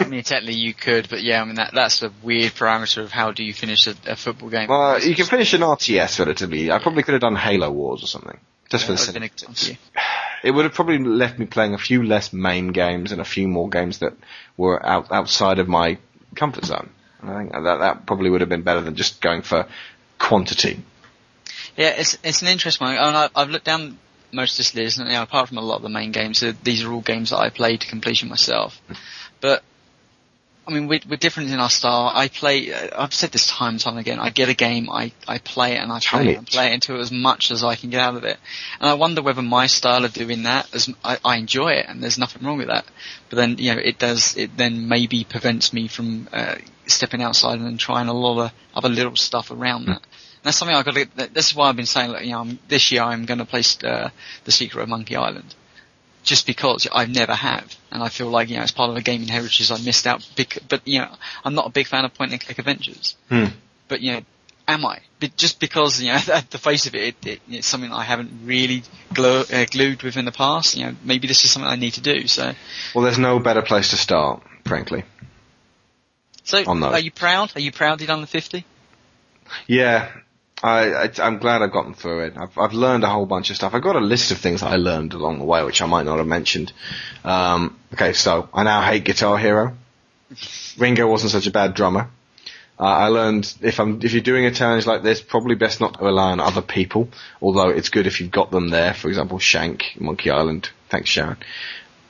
I 0.00 0.04
mean, 0.08 0.22
technically 0.22 0.54
you 0.54 0.72
could, 0.72 1.08
but 1.10 1.22
yeah, 1.22 1.42
I 1.42 1.44
mean 1.44 1.56
that 1.56 1.72
that's 1.74 2.02
a 2.02 2.10
weird 2.22 2.52
parameter 2.52 3.02
of 3.02 3.12
how 3.12 3.32
do 3.32 3.44
you 3.44 3.52
finish 3.52 3.86
a, 3.86 3.94
a 4.06 4.16
football 4.16 4.48
game. 4.48 4.68
Well, 4.68 4.98
you 4.98 5.14
can 5.14 5.26
finish 5.26 5.52
an 5.52 5.60
RTS 5.60 6.18
relatively. 6.20 6.70
I 6.70 6.78
probably 6.78 7.02
could 7.02 7.12
have 7.12 7.20
done 7.20 7.36
Halo 7.36 7.70
Wars 7.70 8.02
or 8.02 8.06
something. 8.06 8.38
Just 8.72 8.86
for 8.86 8.92
the 8.92 8.98
sake. 8.98 9.14
been 9.14 9.22
a 9.22 9.28
good 9.28 9.42
one 9.44 9.54
for 9.54 9.70
you. 9.70 9.76
it 10.42 10.50
would 10.50 10.64
have 10.64 10.74
probably 10.74 10.98
left 10.98 11.38
me 11.38 11.46
playing 11.46 11.74
a 11.74 11.78
few 11.78 12.02
less 12.02 12.32
MAME 12.32 12.72
games 12.72 13.12
and 13.12 13.20
a 13.20 13.24
few 13.24 13.46
more 13.48 13.68
games 13.68 13.98
that 13.98 14.14
were 14.56 14.84
out, 14.84 15.12
outside 15.12 15.58
of 15.58 15.68
my 15.68 15.98
comfort 16.34 16.64
zone. 16.64 16.90
And 17.20 17.30
I 17.30 17.38
think 17.38 17.52
that 17.52 17.78
that 17.78 18.06
probably 18.06 18.30
would 18.30 18.40
have 18.40 18.50
been 18.50 18.62
better 18.62 18.80
than 18.80 18.96
just 18.96 19.20
going 19.20 19.42
for 19.42 19.68
quantity. 20.18 20.82
Yeah, 21.76 21.90
it's 21.90 22.18
it's 22.22 22.42
an 22.42 22.48
interesting 22.48 22.86
one. 22.86 22.96
And 22.96 23.16
I, 23.16 23.28
I've 23.34 23.50
looked 23.50 23.64
down 23.64 23.98
most 24.32 24.54
of 24.54 24.56
this 24.58 24.74
list, 24.74 24.98
and 24.98 25.08
you 25.08 25.14
know, 25.14 25.22
apart 25.22 25.48
from 25.48 25.58
a 25.58 25.62
lot 25.62 25.76
of 25.76 25.82
the 25.82 25.88
MAME 25.88 26.12
games, 26.12 26.44
these 26.62 26.84
are 26.84 26.92
all 26.92 27.00
games 27.00 27.30
that 27.30 27.38
I 27.38 27.50
played 27.50 27.82
to 27.82 27.86
completion 27.88 28.28
myself. 28.28 28.80
Hmm. 28.88 28.94
But 29.40 29.60
I 29.60 29.62
mean, 30.72 30.88
we're, 30.88 31.00
we're 31.08 31.16
different 31.16 31.50
in 31.50 31.60
our 31.60 31.70
style. 31.70 32.10
I 32.12 32.28
play. 32.28 32.72
Uh, 32.72 33.02
I've 33.02 33.14
said 33.14 33.30
this 33.30 33.46
time 33.46 33.74
and 33.74 33.80
time 33.80 33.98
again. 33.98 34.18
I 34.18 34.30
get 34.30 34.48
a 34.48 34.54
game, 34.54 34.90
I 34.90 35.12
I 35.28 35.38
play 35.38 35.72
it, 35.72 35.78
and 35.78 35.92
I 35.92 36.00
play 36.00 36.30
it 36.30 36.38
and 36.38 36.46
play 36.46 36.66
it 36.68 36.72
into 36.72 36.96
as 36.96 37.12
much 37.12 37.50
as 37.50 37.62
I 37.64 37.76
can 37.76 37.90
get 37.90 38.00
out 38.00 38.16
of 38.16 38.24
it. 38.24 38.38
And 38.80 38.90
I 38.90 38.94
wonder 38.94 39.22
whether 39.22 39.42
my 39.42 39.66
style 39.66 40.04
of 40.04 40.12
doing 40.12 40.44
that, 40.44 40.72
as 40.74 40.90
I, 41.04 41.18
I 41.24 41.36
enjoy 41.36 41.72
it, 41.72 41.86
and 41.88 42.02
there's 42.02 42.18
nothing 42.18 42.44
wrong 42.44 42.58
with 42.58 42.68
that. 42.68 42.84
But 43.30 43.36
then, 43.36 43.56
you 43.58 43.74
know, 43.74 43.80
it 43.80 43.98
does. 43.98 44.36
It 44.36 44.56
then 44.56 44.88
maybe 44.88 45.24
prevents 45.24 45.72
me 45.72 45.88
from 45.88 46.28
uh, 46.32 46.56
stepping 46.86 47.22
outside 47.22 47.58
and 47.58 47.78
trying 47.78 48.08
a 48.08 48.12
lot 48.12 48.44
of 48.44 48.52
other 48.74 48.88
little 48.88 49.16
stuff 49.16 49.50
around 49.50 49.86
that. 49.86 50.02
And 50.02 50.48
that's 50.48 50.56
something 50.56 50.74
I've 50.74 50.84
got 50.84 50.94
to. 50.94 51.38
is 51.38 51.54
why 51.54 51.68
I've 51.68 51.76
been 51.76 51.86
saying, 51.86 52.10
like, 52.10 52.24
you 52.24 52.32
know, 52.32 52.40
I'm, 52.40 52.58
this 52.68 52.90
year 52.90 53.02
I'm 53.02 53.26
going 53.26 53.38
to 53.38 53.44
play 53.44 53.62
uh, 53.84 54.10
the 54.44 54.52
Secret 54.52 54.82
of 54.82 54.88
Monkey 54.88 55.16
Island, 55.16 55.54
just 56.22 56.46
because 56.46 56.86
I've 56.92 57.10
never 57.10 57.34
have, 57.34 57.74
and 57.90 58.02
I 58.02 58.08
feel 58.08 58.28
like 58.28 58.48
you 58.48 58.56
know 58.56 58.62
it's 58.62 58.70
part 58.72 58.90
of 58.90 58.96
a 58.96 59.02
gaming 59.02 59.28
heritage 59.28 59.70
I 59.70 59.78
missed 59.80 60.06
out. 60.06 60.26
Bec- 60.36 60.58
but 60.68 60.86
you 60.86 61.00
know, 61.00 61.08
I'm 61.44 61.54
not 61.54 61.66
a 61.66 61.70
big 61.70 61.86
fan 61.86 62.04
of 62.04 62.14
point 62.14 62.32
and 62.32 62.40
click 62.40 62.58
adventures. 62.58 63.16
Hmm. 63.28 63.46
But 63.88 64.00
you 64.00 64.12
know, 64.12 64.20
am 64.68 64.86
I? 64.86 65.00
But 65.20 65.36
just 65.36 65.60
because 65.60 66.00
you 66.00 66.12
know, 66.12 66.18
at 66.32 66.50
the 66.50 66.58
face 66.58 66.86
of 66.86 66.94
it, 66.94 67.16
it, 67.22 67.26
it 67.26 67.40
it's 67.50 67.66
something 67.66 67.92
I 67.92 68.04
haven't 68.04 68.30
really 68.44 68.82
glu- 69.12 69.44
uh, 69.52 69.64
glued 69.70 70.02
with 70.02 70.16
in 70.16 70.24
the 70.24 70.32
past. 70.32 70.76
You 70.76 70.86
know, 70.86 70.96
maybe 71.04 71.26
this 71.26 71.44
is 71.44 71.50
something 71.50 71.68
I 71.70 71.76
need 71.76 71.94
to 71.94 72.00
do. 72.00 72.26
So, 72.26 72.52
Well, 72.94 73.04
there's 73.04 73.18
no 73.18 73.38
better 73.38 73.62
place 73.62 73.90
to 73.90 73.96
start, 73.96 74.42
frankly. 74.64 75.04
so 76.44 76.62
are 76.64 76.98
you 76.98 77.10
proud? 77.10 77.52
Are 77.56 77.60
you 77.60 77.72
proud 77.72 78.00
you 78.00 78.06
done 78.06 78.20
the 78.20 78.26
50? 78.26 78.64
Yeah, 79.66 80.10
I, 80.62 81.10
I'm 81.18 81.38
glad 81.38 81.60
I've 81.62 81.72
gotten 81.72 81.94
through 81.94 82.26
it. 82.26 82.34
I've 82.36 82.56
I've 82.56 82.72
learned 82.72 83.02
a 83.02 83.08
whole 83.08 83.26
bunch 83.26 83.50
of 83.50 83.56
stuff. 83.56 83.74
I've 83.74 83.82
got 83.82 83.96
a 83.96 84.00
list 84.00 84.30
of 84.30 84.38
things 84.38 84.60
that 84.60 84.70
I 84.70 84.76
learned 84.76 85.12
along 85.12 85.38
the 85.38 85.44
way, 85.44 85.64
which 85.64 85.82
I 85.82 85.86
might 85.86 86.04
not 86.04 86.18
have 86.18 86.26
mentioned. 86.26 86.72
Um, 87.24 87.78
okay, 87.92 88.12
so 88.12 88.48
I 88.54 88.62
now 88.62 88.80
hate 88.82 89.04
Guitar 89.04 89.38
Hero. 89.38 89.76
Ringo 90.78 91.08
wasn't 91.08 91.32
such 91.32 91.46
a 91.46 91.50
bad 91.50 91.74
drummer. 91.74 92.08
Uh, 92.78 92.84
I 92.84 93.08
learned 93.08 93.52
if 93.60 93.80
I'm 93.80 94.00
if 94.02 94.12
you're 94.12 94.22
doing 94.22 94.46
a 94.46 94.52
challenge 94.52 94.86
like 94.86 95.02
this, 95.02 95.20
probably 95.20 95.56
best 95.56 95.80
not 95.80 95.98
to 95.98 96.04
rely 96.04 96.30
on 96.30 96.40
other 96.40 96.62
people. 96.62 97.08
Although 97.40 97.70
it's 97.70 97.88
good 97.88 98.06
if 98.06 98.20
you've 98.20 98.30
got 98.30 98.50
them 98.50 98.68
there. 98.68 98.94
For 98.94 99.08
example, 99.08 99.38
Shank, 99.40 99.96
Monkey 99.98 100.30
Island. 100.30 100.70
Thanks, 100.90 101.10
Sharon. 101.10 101.38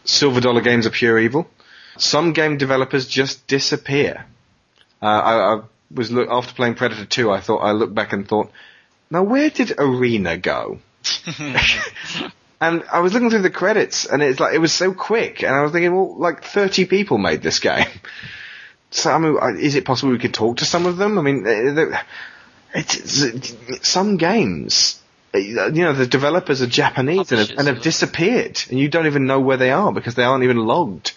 Silver 0.04 0.40
dollar 0.40 0.60
games 0.60 0.86
are 0.86 0.90
pure 0.90 1.18
evil. 1.18 1.48
Some 1.96 2.32
game 2.32 2.58
developers 2.58 3.06
just 3.06 3.46
disappear. 3.46 4.26
Uh, 5.00 5.06
I 5.06 5.60
was 5.94 6.10
look, 6.10 6.28
after 6.30 6.54
playing 6.54 6.74
Predator 6.74 7.04
2, 7.04 7.30
I 7.30 7.40
thought 7.40 7.58
I 7.58 7.72
looked 7.72 7.94
back 7.94 8.12
and 8.12 8.26
thought, 8.26 8.50
now 9.10 9.22
where 9.22 9.50
did 9.50 9.74
Arena 9.78 10.36
go? 10.36 10.78
and 12.60 12.84
I 12.92 13.00
was 13.00 13.12
looking 13.12 13.30
through 13.30 13.42
the 13.42 13.50
credits, 13.50 14.06
and 14.06 14.22
it's 14.22 14.40
like 14.40 14.54
it 14.54 14.58
was 14.58 14.72
so 14.72 14.92
quick, 14.92 15.42
and 15.42 15.54
I 15.54 15.62
was 15.62 15.72
thinking, 15.72 15.94
well, 15.94 16.16
like 16.16 16.44
30 16.44 16.86
people 16.86 17.18
made 17.18 17.42
this 17.42 17.58
game. 17.58 17.86
So 18.94 19.10
I 19.10 19.16
mean, 19.16 19.38
is 19.58 19.74
it 19.74 19.86
possible 19.86 20.12
we 20.12 20.18
could 20.18 20.34
talk 20.34 20.58
to 20.58 20.66
some 20.66 20.84
of 20.84 20.98
them? 20.98 21.18
I 21.18 21.22
mean, 21.22 21.46
it's, 22.74 23.22
it's, 23.22 23.88
some 23.88 24.18
games 24.18 25.00
you 25.34 25.82
know, 25.82 25.92
the 25.92 26.06
developers 26.06 26.60
are 26.62 26.66
Japanese 26.66 27.32
and 27.32 27.40
have, 27.40 27.58
and 27.58 27.68
have 27.68 27.82
disappeared, 27.82 28.62
and 28.68 28.78
you 28.78 28.88
don't 28.88 29.06
even 29.06 29.26
know 29.26 29.40
where 29.40 29.56
they 29.56 29.70
are 29.70 29.92
because 29.92 30.14
they 30.14 30.24
aren't 30.24 30.44
even 30.44 30.58
logged. 30.58 31.12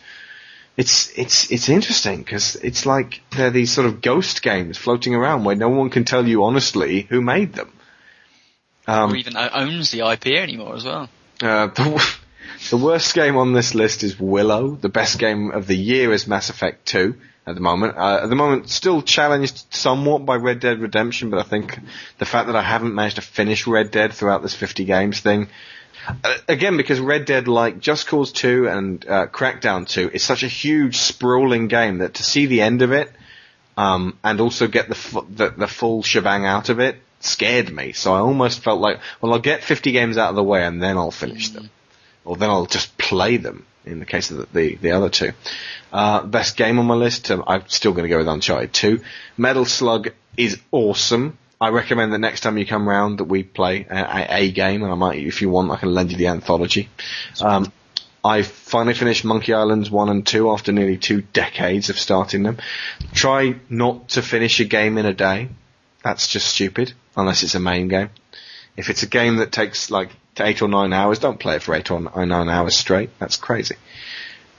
It's 0.78 1.18
it's 1.18 1.52
it's 1.52 1.70
interesting 1.70 2.20
because 2.20 2.58
it's 2.58 2.86
like 2.86 3.22
they're 3.36 3.50
these 3.50 3.72
sort 3.72 3.88
of 3.88 4.02
ghost 4.02 4.42
games 4.42 4.78
floating 4.78 5.16
around 5.16 5.46
where 5.46 5.56
no 5.56 5.70
one 5.70 5.90
can 5.90 6.04
tell 6.04 6.28
you 6.28 6.44
honestly 6.44 7.02
who 7.04 7.22
made 7.22 7.54
them. 7.54 7.72
Um, 8.88 9.14
or 9.14 9.16
even 9.16 9.36
owns 9.38 9.92
the 9.92 10.02
IP 10.12 10.28
anymore 10.28 10.76
as 10.76 10.84
well. 10.84 11.10
uh, 11.42 11.68
the, 11.76 12.16
the 12.72 12.78
worst 12.78 13.16
game 13.16 13.38
on 13.38 13.54
this 13.54 13.74
list 13.74 14.04
is 14.04 14.20
Willow. 14.20 14.76
The 14.76 14.90
best 14.90 15.18
game 15.18 15.52
of 15.52 15.66
the 15.66 15.78
year 15.78 16.12
is 16.12 16.28
Mass 16.28 16.50
Effect 16.50 16.86
2 16.88 17.16
at 17.48 17.56
the 17.56 17.62
moment. 17.62 17.98
Uh, 17.98 18.22
at 18.24 18.30
the 18.30 18.36
moment, 18.36 18.70
still 18.70 19.02
challenged 19.02 19.66
somewhat 19.74 20.26
by 20.26 20.36
Red 20.36 20.60
Dead 20.60 20.80
Redemption, 20.80 21.30
but 21.30 21.40
I 21.40 21.44
think 21.44 21.80
the 22.18 22.26
fact 22.26 22.48
that 22.48 22.56
I 22.56 22.62
haven't 22.62 22.94
managed 22.94 23.16
to 23.16 23.22
finish 23.22 23.68
Red 23.68 23.92
Dead 23.92 24.14
throughout 24.14 24.42
this 24.42 24.56
50 24.56 24.86
games 24.86 25.20
thing, 25.20 25.48
again, 26.48 26.78
because 26.78 27.00
Red 27.00 27.26
Dead, 27.26 27.48
like 27.48 27.80
Just 27.80 28.08
Cause 28.08 28.32
2 28.32 28.68
and 28.68 29.06
uh, 29.08 29.28
Crackdown 29.28 29.88
2, 29.88 30.12
is 30.14 30.24
such 30.24 30.44
a 30.44 30.48
huge, 30.48 30.98
sprawling 30.98 31.68
game 31.68 32.00
that 32.00 32.16
to 32.16 32.24
see 32.24 32.46
the 32.46 32.62
end 32.62 32.82
of 32.82 32.92
it, 32.92 33.12
um, 33.78 34.18
and 34.24 34.40
also 34.40 34.68
get 34.68 34.88
the, 34.90 34.96
fu- 34.96 35.28
the 35.30 35.50
the 35.50 35.68
full 35.68 36.02
shebang 36.02 36.46
out 36.46 36.70
of 36.70 36.80
it, 36.80 36.98
scared 37.20 37.72
me. 37.72 37.92
So 37.92 38.14
I 38.14 38.20
almost 38.20 38.60
felt 38.64 38.80
like, 38.80 39.00
well, 39.22 39.34
I'll 39.34 39.40
get 39.40 39.64
50 39.64 39.92
games 39.92 40.18
out 40.18 40.30
of 40.30 40.36
the 40.36 40.44
way 40.44 40.64
and 40.64 40.82
then 40.82 40.98
I'll 40.98 41.12
finish 41.12 41.50
them, 41.50 41.70
or 42.24 42.38
then 42.38 42.50
I'll 42.50 42.66
just 42.66 42.98
play 42.98 43.38
them. 43.38 43.66
In 43.86 44.00
the 44.00 44.06
case 44.06 44.32
of 44.32 44.38
the 44.38 44.48
the, 44.52 44.76
the 44.78 44.92
other 44.92 45.10
two, 45.10 45.32
uh, 45.94 46.24
best 46.26 46.58
game 46.58 46.80
on 46.80 46.88
my 46.88 46.96
list, 46.96 47.30
um, 47.30 47.44
I'm 47.46 47.68
still 47.68 47.92
going 47.92 48.04
to 48.04 48.10
go 48.10 48.18
with 48.18 48.28
Uncharted 48.28 48.74
2. 48.74 49.02
Metal 49.38 49.66
Slug 49.66 50.10
is 50.36 50.60
awesome. 50.72 51.38
I 51.66 51.70
recommend 51.70 52.14
that 52.14 52.20
next 52.20 52.42
time 52.42 52.60
you 52.60 52.66
come 52.68 52.88
round 52.88 53.18
that 53.18 53.24
we 53.24 53.42
play 53.42 53.88
a, 53.90 54.28
a, 54.30 54.52
game, 54.52 54.84
and 54.84 54.92
I 54.92 54.96
might, 54.96 55.18
if 55.18 55.42
you 55.42 55.50
want, 55.50 55.72
I 55.72 55.78
can 55.78 55.96
lend 55.96 56.12
you 56.12 56.18
the 56.18 56.28
anthology. 56.28 56.90
Um, 57.42 57.74
I 58.24 58.44
finally 58.44 58.94
finished 58.94 59.26
Monkey 59.26 59.52
Islands 59.52 59.90
1 59.90 60.10
and 60.10 60.28
2 60.28 60.52
after 60.52 60.72
nearly 60.72 60.98
two 60.98 61.22
decades 61.22 61.90
of 61.90 61.98
starting 61.98 62.44
them. 62.44 62.60
Try 63.16 63.56
not 63.68 64.10
to 64.10 64.22
finish 64.22 64.60
a 64.60 64.66
game 64.66 65.00
in 65.00 65.08
a 65.08 65.14
day. 65.14 65.50
That's 66.04 66.28
just 66.28 66.50
stupid, 66.50 66.94
unless 67.18 67.42
it's 67.42 67.56
a 67.56 67.60
MAME 67.60 67.88
game. 67.88 68.10
If 68.78 68.92
it's 68.92 69.02
a 69.02 69.08
game 69.08 69.38
that 69.38 69.52
takes 69.52 69.90
like 69.90 70.12
eight 70.40 70.62
or 70.62 70.68
nine 70.68 70.94
hours, 70.94 71.18
don't 71.18 71.40
play 71.40 71.56
it 71.56 71.64
for 71.64 71.74
eight 71.74 71.90
or 71.90 72.00
nine 72.00 72.48
hours 72.48 72.76
straight. 72.78 73.10
That's 73.18 73.38
crazy. 73.38 73.78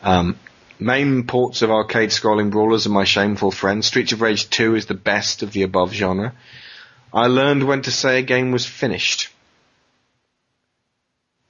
Um, 0.03 0.41
MAME 0.81 1.29
ports 1.29 1.63
of 1.63 1.71
arcade 1.71 2.11
scrolling 2.11 2.51
brawlers 2.51 2.85
are 2.89 2.91
my 2.91 3.05
shameful 3.05 3.53
friend. 3.53 3.85
Streets 3.85 4.11
of 4.11 4.23
Rage 4.23 4.51
2 4.51 4.75
is 4.75 4.87
the 4.87 4.95
best 4.95 5.45
of 5.45 5.53
the 5.53 5.63
above 5.63 5.93
genre. 5.93 6.35
I 7.13 7.27
learned 7.27 7.65
when 7.65 7.83
to 7.83 7.91
say 7.91 8.19
a 8.19 8.23
game 8.23 8.51
was 8.53 8.67
finished. 8.67 9.31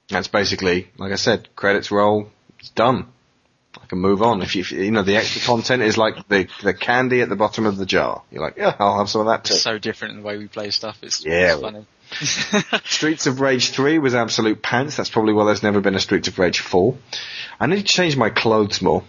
That's 0.09 0.27
basically, 0.27 0.89
like 0.97 1.11
I 1.11 1.15
said, 1.15 1.49
credits 1.55 1.91
roll, 1.91 2.29
it's 2.59 2.69
done. 2.69 3.07
I 3.81 3.85
can 3.87 3.99
move 3.99 4.21
on. 4.21 4.41
If 4.41 4.55
you, 4.55 4.61
if, 4.61 4.71
you 4.71 4.91
know, 4.91 5.03
the 5.03 5.17
extra 5.17 5.41
content 5.41 5.83
is 5.83 5.97
like 5.97 6.27
the, 6.29 6.47
the 6.63 6.73
candy 6.73 7.21
at 7.21 7.29
the 7.29 7.35
bottom 7.35 7.65
of 7.65 7.77
the 7.77 7.85
jar. 7.85 8.23
You're 8.31 8.41
like, 8.41 8.57
yeah, 8.57 8.75
I'll 8.79 8.97
have 8.97 9.09
some 9.09 9.21
of 9.21 9.27
that 9.27 9.43
too. 9.43 9.53
It's 9.53 9.63
so 9.63 9.77
different 9.77 10.15
in 10.15 10.21
the 10.21 10.25
way 10.25 10.37
we 10.37 10.47
play 10.47 10.71
stuff. 10.71 10.97
It's, 11.01 11.25
Yeah, 11.25 11.53
it's 11.53 11.61
funny. 11.61 11.85
Streets 12.85 13.27
of 13.27 13.41
Rage 13.41 13.71
3 13.71 13.99
was 13.99 14.15
absolute 14.15 14.61
pants. 14.61 14.95
That's 14.95 15.09
probably 15.09 15.33
why 15.33 15.45
there's 15.45 15.63
never 15.63 15.81
been 15.81 15.95
a 15.95 15.99
Streets 15.99 16.29
of 16.29 16.39
Rage 16.39 16.59
4. 16.59 16.97
I 17.59 17.67
need 17.67 17.77
to 17.77 17.83
change 17.83 18.15
my 18.15 18.29
clothes 18.29 18.81
more. 18.81 19.03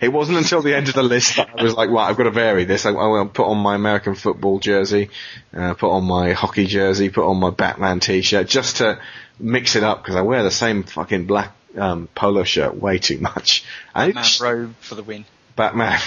It 0.00 0.08
wasn't 0.08 0.38
until 0.38 0.62
the 0.62 0.76
end 0.76 0.88
of 0.88 0.94
the 0.94 1.02
list 1.02 1.36
that 1.36 1.50
I 1.58 1.62
was 1.62 1.74
like, 1.74 1.90
right, 1.90 2.08
I've 2.08 2.16
got 2.16 2.24
to 2.24 2.30
vary 2.30 2.64
this. 2.64 2.86
I, 2.86 2.90
I 2.90 3.06
will 3.06 3.26
put 3.26 3.46
on 3.46 3.58
my 3.58 3.74
American 3.74 4.14
football 4.14 4.58
jersey, 4.58 5.10
uh, 5.54 5.74
put 5.74 5.90
on 5.90 6.04
my 6.04 6.32
hockey 6.32 6.66
jersey, 6.66 7.10
put 7.10 7.28
on 7.28 7.38
my 7.38 7.50
Batman 7.50 8.00
t-shirt, 8.00 8.46
just 8.46 8.76
to 8.76 9.00
mix 9.38 9.76
it 9.76 9.82
up, 9.82 10.02
because 10.02 10.16
I 10.16 10.22
wear 10.22 10.42
the 10.42 10.50
same 10.50 10.84
fucking 10.84 11.26
black 11.26 11.54
um, 11.76 12.08
polo 12.14 12.44
shirt 12.44 12.76
way 12.76 12.98
too 12.98 13.18
much. 13.18 13.64
I 13.94 14.08
need 14.08 14.24
sh- 14.24 14.40
robe 14.40 14.74
for 14.80 14.94
the 14.94 15.02
win. 15.02 15.24
Batman 15.56 15.98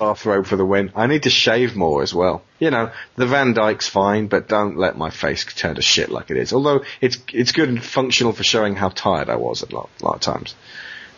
bathrobe 0.00 0.44
for 0.44 0.56
the 0.56 0.64
win. 0.64 0.90
I 0.96 1.06
need 1.06 1.22
to 1.22 1.30
shave 1.30 1.76
more 1.76 2.02
as 2.02 2.12
well. 2.12 2.42
You 2.58 2.72
know, 2.72 2.90
the 3.14 3.26
Van 3.26 3.52
Dyke's 3.54 3.88
fine, 3.88 4.26
but 4.26 4.48
don't 4.48 4.76
let 4.76 4.98
my 4.98 5.10
face 5.10 5.44
turn 5.44 5.76
to 5.76 5.82
shit 5.82 6.10
like 6.10 6.32
it 6.32 6.36
is. 6.36 6.52
Although 6.52 6.84
it's 7.00 7.18
it's 7.32 7.52
good 7.52 7.68
and 7.68 7.82
functional 7.82 8.32
for 8.32 8.42
showing 8.42 8.74
how 8.74 8.88
tired 8.88 9.30
I 9.30 9.36
was 9.36 9.62
a 9.62 9.72
lot, 9.72 9.88
a 10.00 10.04
lot 10.04 10.14
of 10.16 10.20
times. 10.20 10.56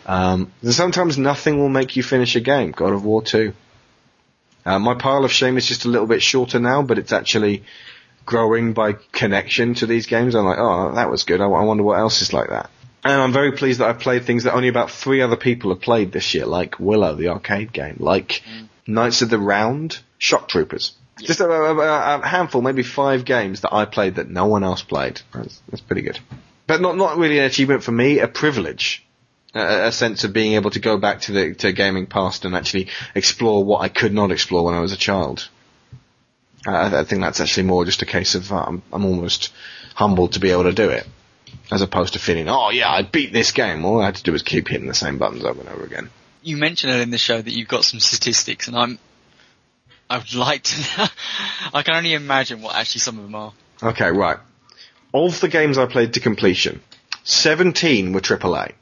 Um, 0.05 0.51
sometimes 0.63 1.17
nothing 1.17 1.57
will 1.59 1.69
make 1.69 1.95
you 1.95 2.03
finish 2.03 2.35
a 2.35 2.39
game. 2.39 2.71
God 2.71 2.93
of 2.93 3.03
War 3.03 3.21
2. 3.21 3.53
Uh, 4.65 4.79
my 4.79 4.95
pile 4.95 5.25
of 5.25 5.31
shame 5.31 5.57
is 5.57 5.67
just 5.67 5.85
a 5.85 5.89
little 5.89 6.07
bit 6.07 6.21
shorter 6.21 6.59
now, 6.59 6.81
but 6.81 6.97
it's 6.97 7.11
actually 7.11 7.63
growing 8.25 8.73
by 8.73 8.93
connection 9.11 9.75
to 9.75 9.85
these 9.85 10.07
games. 10.07 10.35
I'm 10.35 10.45
like, 10.45 10.57
oh, 10.59 10.93
that 10.95 11.09
was 11.09 11.23
good. 11.23 11.41
I, 11.41 11.45
I 11.45 11.63
wonder 11.63 11.83
what 11.83 11.99
else 11.99 12.21
is 12.21 12.33
like 12.33 12.49
that. 12.49 12.69
And 13.03 13.21
I'm 13.21 13.33
very 13.33 13.51
pleased 13.51 13.79
that 13.79 13.89
I've 13.89 13.99
played 13.99 14.25
things 14.25 14.45
that 14.45 14.55
only 14.55 14.67
about 14.67 14.89
three 14.89 15.21
other 15.21 15.35
people 15.35 15.71
have 15.71 15.81
played 15.81 16.11
this 16.11 16.33
year, 16.33 16.47
like 16.47 16.79
Willow, 16.79 17.15
the 17.15 17.27
arcade 17.27 17.71
game, 17.71 17.97
like 17.99 18.41
Knights 18.87 19.21
of 19.21 19.29
the 19.29 19.37
Round, 19.37 19.97
Shock 20.17 20.47
Troopers. 20.47 20.93
Just 21.19 21.39
a, 21.39 21.45
a, 21.45 22.19
a 22.19 22.25
handful, 22.25 22.63
maybe 22.63 22.81
five 22.81 23.23
games 23.23 23.61
that 23.61 23.73
I 23.73 23.85
played 23.85 24.15
that 24.15 24.27
no 24.27 24.47
one 24.47 24.63
else 24.63 24.81
played. 24.81 25.21
That's, 25.33 25.61
that's 25.69 25.81
pretty 25.81 26.01
good. 26.01 26.19
But 26.65 26.81
not, 26.81 26.97
not 26.97 27.17
really 27.17 27.37
an 27.37 27.45
achievement 27.45 27.83
for 27.83 27.91
me, 27.91 28.19
a 28.19 28.27
privilege. 28.27 29.04
A, 29.55 29.87
a 29.87 29.91
sense 29.91 30.23
of 30.23 30.33
being 30.33 30.53
able 30.53 30.69
to 30.71 30.79
go 30.79 30.97
back 30.97 31.21
to 31.21 31.31
the 31.31 31.55
to 31.55 31.71
gaming 31.71 32.05
past 32.05 32.45
and 32.45 32.55
actually 32.55 32.89
explore 33.15 33.63
what 33.63 33.81
I 33.81 33.89
could 33.89 34.13
not 34.13 34.31
explore 34.31 34.65
when 34.65 34.75
I 34.75 34.81
was 34.81 34.91
a 34.91 34.97
child. 34.97 35.47
I, 36.65 36.99
I 36.99 37.03
think 37.03 37.21
that's 37.21 37.39
actually 37.39 37.63
more 37.63 37.85
just 37.85 38.01
a 38.01 38.05
case 38.05 38.35
of 38.35 38.51
uh, 38.51 38.63
I'm, 38.67 38.83
I'm 38.91 39.05
almost 39.05 39.51
humbled 39.93 40.33
to 40.33 40.39
be 40.39 40.51
able 40.51 40.63
to 40.63 40.73
do 40.73 40.89
it, 40.89 41.07
as 41.71 41.81
opposed 41.81 42.13
to 42.13 42.19
feeling, 42.19 42.49
oh 42.49 42.69
yeah, 42.69 42.89
I 42.89 43.01
beat 43.03 43.31
this 43.33 43.51
game. 43.51 43.85
All 43.85 44.01
I 44.01 44.05
had 44.05 44.15
to 44.15 44.23
do 44.23 44.31
was 44.31 44.43
keep 44.43 44.67
hitting 44.67 44.87
the 44.87 44.93
same 44.93 45.17
buttons 45.17 45.45
over 45.45 45.59
and 45.59 45.69
over 45.69 45.83
again. 45.83 46.09
You 46.43 46.57
mentioned 46.57 46.93
it 46.93 47.01
in 47.01 47.09
the 47.09 47.17
show 47.17 47.41
that 47.41 47.51
you've 47.51 47.67
got 47.67 47.85
some 47.85 47.99
statistics, 47.99 48.67
and 48.67 48.77
I'm. 48.77 48.99
I 50.07 50.19
would 50.19 50.35
like 50.35 50.63
to. 50.63 51.11
I 51.73 51.81
can 51.81 51.95
only 51.95 52.13
imagine 52.13 52.61
what 52.61 52.75
actually 52.75 53.01
some 53.01 53.17
of 53.17 53.23
them 53.23 53.35
are. 53.35 53.53
Okay, 53.81 54.11
right. 54.11 54.37
Of 55.13 55.39
the 55.39 55.47
games 55.47 55.77
I 55.77 55.85
played 55.87 56.13
to 56.13 56.19
completion, 56.19 56.81
17 57.23 58.13
were 58.13 58.21
AAA. 58.21 58.73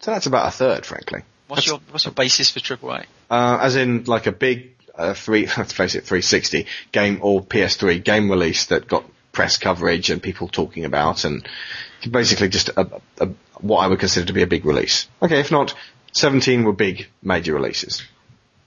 So 0.00 0.12
that's 0.12 0.26
about 0.26 0.48
a 0.48 0.50
third, 0.50 0.86
frankly. 0.86 1.22
What's 1.48 1.66
your 1.66 1.80
What's 1.90 2.04
your 2.04 2.14
basis 2.14 2.50
for 2.50 2.60
AAA? 2.60 3.06
Uh, 3.30 3.58
as 3.60 3.76
in, 3.76 4.04
like 4.04 4.26
a 4.26 4.32
big, 4.32 4.74
uh, 4.94 5.14
three, 5.14 5.46
let's 5.56 5.72
face 5.72 5.94
it, 5.94 6.04
360 6.04 6.66
game 6.92 7.20
or 7.22 7.42
PS3 7.42 8.02
game 8.02 8.30
release 8.30 8.66
that 8.66 8.86
got 8.86 9.04
press 9.32 9.58
coverage 9.58 10.10
and 10.10 10.22
people 10.22 10.48
talking 10.48 10.84
about 10.84 11.24
and 11.24 11.46
basically 12.10 12.48
just 12.48 12.70
a, 12.70 13.00
a, 13.20 13.28
what 13.60 13.78
I 13.78 13.88
would 13.88 14.00
consider 14.00 14.26
to 14.26 14.32
be 14.32 14.42
a 14.42 14.46
big 14.46 14.64
release. 14.64 15.08
Okay, 15.22 15.40
if 15.40 15.50
not, 15.50 15.74
17 16.12 16.64
were 16.64 16.72
big 16.72 17.06
major 17.22 17.54
releases. 17.54 18.02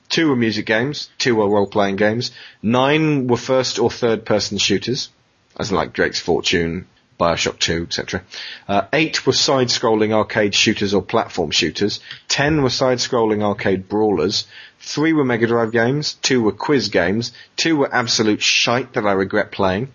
Two 0.10 0.30
were 0.30 0.36
music 0.36 0.66
games, 0.66 1.10
two 1.18 1.36
were 1.36 1.49
role-playing 1.49 1.95
games, 1.95 2.32
nine 2.62 3.28
were 3.28 3.38
first 3.38 3.80
or 3.80 3.90
third 3.90 4.26
person 4.26 4.58
shooters, 4.58 5.10
as 5.58 5.72
in 5.72 5.78
like 5.78 5.94
Drake's 5.94 6.20
Fortune, 6.20 6.88
Bioshock 7.22 7.60
2, 7.60 7.84
etc. 7.84 8.23
Uh, 8.68 8.88
eight 8.91 9.27
were 9.27 9.34
side-scrolling 9.34 10.11
arcade 10.11 10.56
shooters 10.56 10.95
or 10.95 11.03
platform 11.03 11.52
shooters. 11.52 11.99
Ten 12.27 12.64
were 12.64 12.72
side-scrolling 12.72 13.43
arcade 13.43 13.88
brawlers. 13.88 14.48
Three 14.80 15.14
were 15.14 15.23
Mega 15.23 15.45
Drive 15.45 15.72
games. 15.72 16.15
Two 16.15 16.41
were 16.41 16.52
quiz 16.52 16.89
games. 16.89 17.31
Two 17.56 17.77
were 17.77 17.93
absolute 17.93 18.41
shite 18.41 18.93
that 18.93 19.06
I 19.06 19.11
regret 19.11 19.52
playing. 19.52 19.89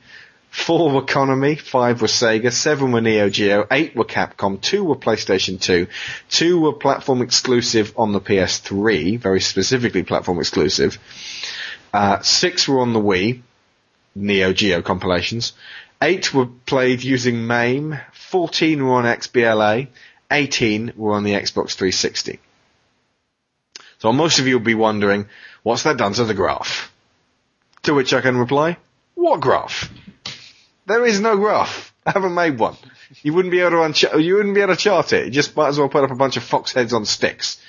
Four 0.50 0.90
were 0.90 1.02
Konami, 1.02 1.60
five 1.60 2.00
were 2.00 2.06
Sega, 2.06 2.50
seven 2.50 2.92
were 2.92 3.02
Neo 3.02 3.28
Geo, 3.28 3.66
eight 3.70 3.94
were 3.94 4.06
Capcom, 4.06 4.58
two 4.58 4.84
were 4.84 4.96
PlayStation 4.96 5.60
2, 5.60 5.86
two 6.30 6.60
were 6.60 6.72
platform 6.72 7.20
exclusive 7.20 7.92
on 7.98 8.12
the 8.12 8.22
PS3, 8.22 9.18
very 9.18 9.42
specifically 9.42 10.02
platform 10.02 10.38
exclusive, 10.38 10.98
uh, 11.92 12.20
six 12.22 12.66
were 12.66 12.80
on 12.80 12.94
the 12.94 13.00
Wii, 13.00 13.42
Neo 14.14 14.54
Geo 14.54 14.80
compilations, 14.80 15.52
eight 16.02 16.32
were 16.32 16.46
played 16.46 17.02
using 17.02 17.46
MAME, 17.46 17.98
14 18.12 18.84
were 18.84 18.94
on 18.94 19.04
XBLA, 19.04 19.88
18 20.30 20.92
were 20.96 21.14
on 21.14 21.24
the 21.24 21.32
Xbox 21.32 21.74
360. 21.74 22.40
So 23.98 24.12
most 24.12 24.38
of 24.38 24.46
you 24.46 24.58
will 24.58 24.64
be 24.64 24.74
wondering, 24.74 25.28
what's 25.62 25.84
that 25.84 25.96
done 25.96 26.12
to 26.14 26.24
the 26.24 26.34
graph? 26.34 26.92
To 27.84 27.94
which 27.94 28.12
I 28.12 28.20
can 28.20 28.36
reply, 28.36 28.76
what 29.14 29.40
graph? 29.40 29.90
There 30.86 31.04
is 31.04 31.20
no 31.20 31.36
graph. 31.36 31.92
I 32.04 32.10
haven't 32.14 32.34
made 32.34 32.58
one. 32.58 32.76
You 33.22 33.32
wouldn't 33.32 33.52
be 33.52 33.60
able 33.60 33.70
to 33.70 33.76
unch- 33.76 34.24
you 34.24 34.36
wouldn't 34.36 34.54
be 34.54 34.60
able 34.60 34.74
to 34.74 34.80
chart 34.80 35.12
it. 35.12 35.26
You 35.26 35.30
just 35.30 35.56
might 35.56 35.68
as 35.68 35.78
well 35.78 35.88
put 35.88 36.04
up 36.04 36.10
a 36.10 36.16
bunch 36.16 36.36
of 36.36 36.42
fox 36.42 36.72
heads 36.72 36.92
on 36.92 37.04
sticks. 37.04 37.60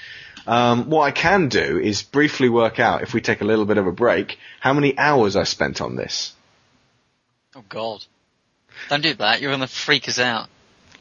Um, 0.46 0.90
what 0.90 1.02
I 1.02 1.12
can 1.12 1.50
do 1.50 1.80
is 1.80 2.04
briefly 2.04 2.50
work 2.50 2.80
out, 2.80 3.02
if 3.02 3.14
we 3.14 3.22
take 3.22 3.42
a 3.42 3.46
little 3.46 3.66
bit 3.66 3.78
of 3.78 3.88
a 3.88 3.92
break, 3.92 4.38
how 4.60 4.74
many 4.74 4.98
hours 4.98 5.36
I 5.36 5.44
spent 5.44 5.82
on 5.82 5.96
this. 5.96 6.34
Oh 7.56 7.64
God! 7.68 8.04
Don't 8.90 9.02
do 9.02 9.14
that. 9.16 9.42
You're 9.42 9.52
gonna 9.52 9.68
freak 9.68 10.08
us 10.08 10.20
out. 10.20 10.48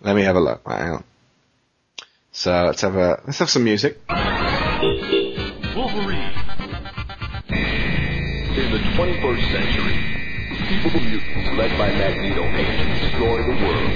Let 0.03 0.17
me 0.17 0.23
have 0.23 0.37
a 0.37 0.41
look. 0.41 0.67
Right, 0.67 0.81
hang 0.81 0.93
on. 0.93 1.05
So 2.33 2.65
let's 2.67 2.81
have 2.83 2.97
a 2.97 3.21
let's 3.27 3.39
have 3.39 3.51
some 3.51 3.65
music. 3.65 4.01
Wolverine. 4.09 6.33
In 8.57 8.73
the 8.73 8.79
21st 8.97 9.53
century, 9.53 10.17
Evil 10.69 11.01
mutants 11.01 11.49
led 11.57 11.79
by 11.79 11.93
Magneto 11.93 12.43
aim 12.43 12.79
to 12.79 12.85
destroy 12.99 13.39
the 13.39 13.55
world. 13.63 13.91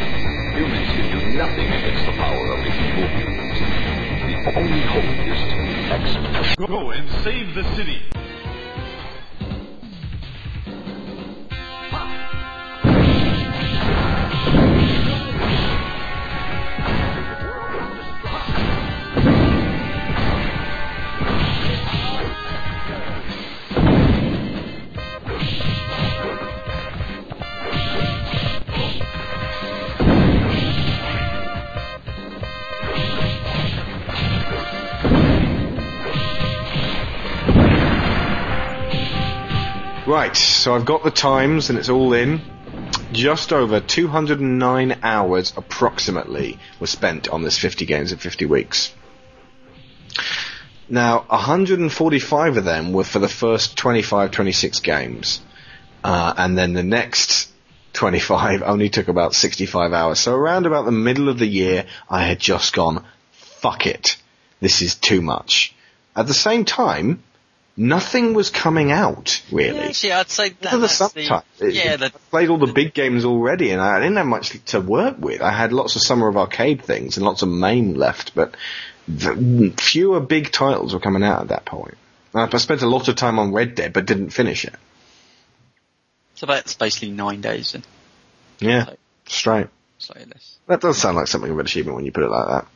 Humans 0.54 0.88
can 0.94 1.10
do 1.10 1.18
nothing 1.36 1.66
against 1.66 2.06
the 2.06 2.12
power 2.12 2.46
of 2.52 2.60
the 2.62 2.70
evil 2.70 3.08
mutants. 3.10 3.58
The 4.22 4.34
only 4.54 4.80
hope 4.86 5.18
is 5.26 5.40
to 5.50 5.56
be 5.56 5.66
X-Men. 5.90 6.54
Go 6.68 6.90
and 6.90 7.10
save 7.24 7.56
the 7.56 7.64
city. 7.74 8.00
Right, 40.10 40.36
so 40.36 40.74
I've 40.74 40.86
got 40.86 41.04
the 41.04 41.12
times 41.12 41.70
and 41.70 41.78
it's 41.78 41.88
all 41.88 42.14
in. 42.14 42.40
Just 43.12 43.52
over 43.52 43.78
209 43.78 44.98
hours 45.04 45.52
approximately 45.56 46.58
were 46.80 46.88
spent 46.88 47.28
on 47.28 47.42
this 47.44 47.56
50 47.56 47.86
games 47.86 48.10
in 48.10 48.18
50 48.18 48.46
weeks. 48.46 48.92
Now, 50.88 51.20
145 51.28 52.56
of 52.56 52.64
them 52.64 52.92
were 52.92 53.04
for 53.04 53.20
the 53.20 53.28
first 53.28 53.76
25, 53.76 54.32
26 54.32 54.80
games. 54.80 55.40
Uh, 56.02 56.34
and 56.36 56.58
then 56.58 56.72
the 56.72 56.82
next 56.82 57.48
25 57.92 58.64
only 58.64 58.88
took 58.88 59.06
about 59.06 59.32
65 59.32 59.92
hours. 59.92 60.18
So 60.18 60.34
around 60.34 60.66
about 60.66 60.86
the 60.86 60.90
middle 60.90 61.28
of 61.28 61.38
the 61.38 61.46
year, 61.46 61.86
I 62.08 62.24
had 62.24 62.40
just 62.40 62.74
gone, 62.74 63.04
fuck 63.30 63.86
it. 63.86 64.16
This 64.58 64.82
is 64.82 64.96
too 64.96 65.22
much. 65.22 65.72
At 66.16 66.26
the 66.26 66.34
same 66.34 66.64
time, 66.64 67.22
nothing 67.80 68.34
was 68.34 68.50
coming 68.50 68.92
out, 68.92 69.42
really. 69.50 69.78
Yeah, 69.78 69.86
actually, 69.86 70.12
I'd 70.12 70.28
say 70.30 70.50
that, 70.50 70.70
the 70.70 71.42
the, 71.58 71.72
yeah, 71.72 71.96
the, 71.96 72.06
I 72.06 72.10
played 72.30 72.50
all 72.50 72.58
the 72.58 72.72
big 72.72 72.92
games 72.92 73.24
already, 73.24 73.70
and 73.70 73.80
I 73.80 73.98
didn't 73.98 74.16
have 74.18 74.26
much 74.26 74.62
to 74.66 74.80
work 74.80 75.16
with. 75.18 75.40
I 75.40 75.50
had 75.50 75.72
lots 75.72 75.96
of 75.96 76.02
Summer 76.02 76.28
of 76.28 76.36
Arcade 76.36 76.82
things 76.84 77.16
and 77.16 77.24
lots 77.24 77.40
of 77.42 77.48
MAME 77.48 77.94
left, 77.94 78.34
but 78.34 78.54
fewer 79.80 80.20
big 80.20 80.52
titles 80.52 80.92
were 80.92 81.00
coming 81.00 81.24
out 81.24 81.40
at 81.40 81.48
that 81.48 81.64
point. 81.64 81.96
And 82.34 82.54
I 82.54 82.58
spent 82.58 82.82
a 82.82 82.86
lot 82.88 83.08
of 83.08 83.16
time 83.16 83.38
on 83.38 83.52
Red 83.52 83.74
Dead, 83.74 83.92
but 83.92 84.04
didn't 84.06 84.30
finish 84.30 84.64
it. 84.64 84.74
so 86.34 86.46
that's 86.46 86.74
basically 86.74 87.10
nine 87.10 87.40
days 87.40 87.72
then. 87.72 87.82
Yeah, 88.60 88.84
So, 88.84 88.96
straight. 89.26 89.66
slightly 89.98 90.26
less. 90.26 90.58
That 90.66 90.82
does 90.82 90.98
sound 90.98 91.16
like 91.16 91.26
something 91.28 91.50
of 91.50 91.58
an 91.58 91.64
achievement 91.64 91.96
when 91.96 92.04
you 92.04 92.12
put 92.12 92.24
it 92.24 92.30
like 92.30 92.46
that. 92.46 92.66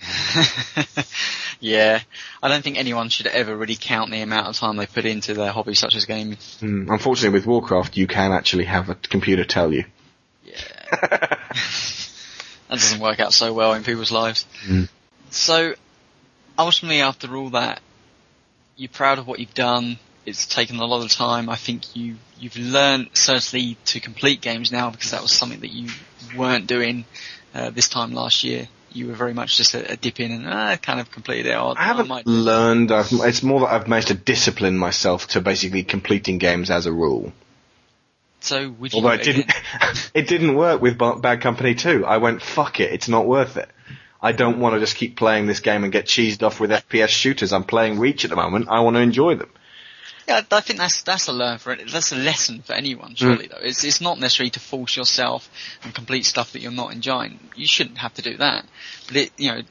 yeah, 1.60 2.00
I 2.42 2.48
don't 2.48 2.62
think 2.62 2.78
anyone 2.78 3.08
should 3.08 3.26
ever 3.26 3.56
really 3.56 3.76
count 3.76 4.10
the 4.10 4.20
amount 4.20 4.46
of 4.46 4.56
time 4.56 4.76
they 4.76 4.86
put 4.86 5.04
into 5.04 5.34
their 5.34 5.50
hobby 5.50 5.74
such 5.74 5.96
as 5.96 6.04
gaming. 6.04 6.38
Hmm. 6.60 6.90
Unfortunately, 6.90 7.36
with 7.36 7.46
Warcraft, 7.46 7.96
you 7.96 8.06
can 8.06 8.32
actually 8.32 8.64
have 8.64 8.88
a 8.88 8.94
computer 8.94 9.44
tell 9.44 9.72
you. 9.72 9.84
Yeah. 10.44 10.54
that 10.90 11.38
doesn't 12.70 13.00
work 13.00 13.20
out 13.20 13.32
so 13.32 13.52
well 13.52 13.74
in 13.74 13.82
people's 13.82 14.12
lives. 14.12 14.46
Mm. 14.66 14.88
So, 15.30 15.74
ultimately, 16.58 17.00
after 17.00 17.34
all 17.36 17.50
that, 17.50 17.80
you're 18.76 18.88
proud 18.88 19.18
of 19.18 19.26
what 19.26 19.40
you've 19.40 19.54
done. 19.54 19.98
It's 20.24 20.46
taken 20.46 20.78
a 20.78 20.84
lot 20.84 21.04
of 21.04 21.10
time. 21.10 21.48
I 21.48 21.56
think 21.56 21.96
you 21.96 22.16
you've 22.38 22.56
learned 22.56 23.10
certainly 23.14 23.76
to 23.86 24.00
complete 24.00 24.40
games 24.40 24.70
now 24.70 24.90
because 24.90 25.10
that 25.10 25.22
was 25.22 25.32
something 25.32 25.60
that 25.60 25.70
you 25.70 25.90
weren't 26.36 26.66
doing 26.66 27.04
uh, 27.54 27.70
this 27.70 27.88
time 27.88 28.12
last 28.12 28.44
year. 28.44 28.68
You 28.92 29.08
were 29.08 29.14
very 29.14 29.34
much 29.34 29.56
just 29.56 29.74
a, 29.74 29.92
a 29.92 29.96
dip 29.96 30.18
in 30.20 30.32
and 30.32 30.46
uh, 30.46 30.76
kind 30.78 31.00
of 31.00 31.10
completed 31.10 31.46
it. 31.46 31.56
Or, 31.56 31.74
I 31.78 31.84
haven't 31.84 32.08
might- 32.08 32.26
learned. 32.26 32.90
I've, 32.92 33.08
it's 33.12 33.42
more 33.42 33.60
that 33.60 33.66
I've 33.72 33.88
managed 33.88 34.08
to 34.08 34.14
discipline 34.14 34.76
myself 34.78 35.28
to 35.28 35.40
basically 35.40 35.82
completing 35.82 36.38
games 36.38 36.70
as 36.70 36.86
a 36.86 36.92
rule. 36.92 37.32
so 38.40 38.70
would 38.70 38.92
you? 38.92 38.96
Although 38.96 39.10
it 39.14 39.20
it 39.20 39.32
didn't, 39.32 39.52
it 40.14 40.28
didn't 40.28 40.54
work 40.54 40.80
with 40.80 40.98
Bad 40.98 41.40
Company 41.40 41.74
2. 41.74 42.06
I 42.06 42.16
went, 42.18 42.42
fuck 42.42 42.80
it, 42.80 42.92
it's 42.92 43.08
not 43.08 43.26
worth 43.26 43.56
it. 43.56 43.68
I 44.20 44.32
don't 44.32 44.58
want 44.58 44.74
to 44.74 44.80
just 44.80 44.96
keep 44.96 45.16
playing 45.16 45.46
this 45.46 45.60
game 45.60 45.84
and 45.84 45.92
get 45.92 46.06
cheesed 46.06 46.42
off 46.42 46.58
with 46.58 46.70
FPS 46.70 47.08
shooters. 47.08 47.52
I'm 47.52 47.62
playing 47.64 48.00
Reach 48.00 48.24
at 48.24 48.30
the 48.30 48.36
moment. 48.36 48.66
I 48.68 48.80
want 48.80 48.96
to 48.96 49.00
enjoy 49.00 49.36
them. 49.36 49.50
Yeah, 50.28 50.42
I 50.50 50.60
think 50.60 50.78
that's 50.78 51.02
that's 51.02 51.26
a 51.28 51.32
learn 51.32 51.56
for 51.56 51.72
it. 51.72 51.90
That's 51.90 52.12
a 52.12 52.16
lesson 52.16 52.60
for 52.60 52.74
anyone, 52.74 53.10
hmm. 53.10 53.14
surely. 53.14 53.46
Though 53.46 53.56
it's 53.62 53.82
it's 53.82 54.02
not 54.02 54.20
necessary 54.20 54.50
to 54.50 54.60
force 54.60 54.94
yourself 54.94 55.48
and 55.82 55.94
complete 55.94 56.26
stuff 56.26 56.52
that 56.52 56.60
you're 56.60 56.70
not 56.70 56.92
enjoying. 56.92 57.40
You 57.56 57.66
shouldn't 57.66 57.96
have 57.96 58.12
to 58.14 58.22
do 58.22 58.36
that. 58.36 58.66
But 59.06 59.16
it, 59.16 59.32
you 59.38 59.50
know, 59.50 59.62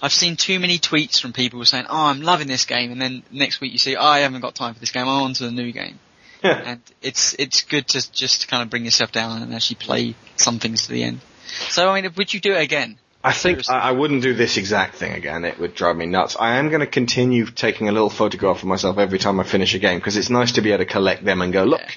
I've 0.00 0.12
seen 0.12 0.36
too 0.36 0.58
many 0.60 0.78
tweets 0.78 1.20
from 1.20 1.34
people 1.34 1.62
saying, 1.66 1.86
"Oh, 1.90 2.06
I'm 2.06 2.22
loving 2.22 2.48
this 2.48 2.64
game," 2.64 2.90
and 2.90 3.00
then 3.00 3.22
next 3.30 3.60
week 3.60 3.72
you 3.72 3.78
see, 3.78 3.96
oh, 3.96 4.02
"I 4.02 4.20
haven't 4.20 4.40
got 4.40 4.54
time 4.54 4.72
for 4.72 4.80
this 4.80 4.92
game. 4.92 5.02
I'm 5.02 5.22
on 5.22 5.34
to 5.34 5.44
the 5.44 5.50
new 5.50 5.72
game." 5.72 5.98
Yeah. 6.42 6.62
and 6.64 6.80
it's 7.02 7.34
it's 7.38 7.62
good 7.62 7.88
to 7.88 8.12
just 8.12 8.48
kind 8.48 8.62
of 8.62 8.70
bring 8.70 8.84
yourself 8.84 9.12
down 9.12 9.42
and 9.42 9.54
actually 9.54 9.76
play 9.76 10.14
some 10.36 10.58
things 10.58 10.86
to 10.86 10.92
the 10.92 11.02
end. 11.02 11.20
So 11.68 11.90
I 11.90 12.00
mean, 12.00 12.10
would 12.16 12.32
you 12.32 12.40
do 12.40 12.54
it 12.54 12.62
again? 12.62 12.98
I 13.28 13.32
think 13.32 13.68
I, 13.68 13.78
I 13.78 13.92
wouldn't 13.92 14.22
do 14.22 14.32
this 14.32 14.56
exact 14.56 14.94
thing 14.94 15.12
again. 15.12 15.44
It 15.44 15.58
would 15.58 15.74
drive 15.74 15.96
me 15.96 16.06
nuts. 16.06 16.34
I 16.40 16.56
am 16.56 16.68
going 16.70 16.80
to 16.80 16.86
continue 16.86 17.44
taking 17.44 17.86
a 17.88 17.92
little 17.92 18.08
photograph 18.08 18.58
of 18.62 18.64
myself 18.64 18.96
every 18.96 19.18
time 19.18 19.38
I 19.38 19.44
finish 19.44 19.74
a 19.74 19.78
game 19.78 19.98
because 19.98 20.16
it's 20.16 20.30
nice 20.30 20.52
to 20.52 20.62
be 20.62 20.70
able 20.72 20.84
to 20.84 20.90
collect 20.90 21.24
them 21.24 21.42
and 21.42 21.52
go, 21.52 21.64
look, 21.64 21.80
Yeah. 21.82 21.90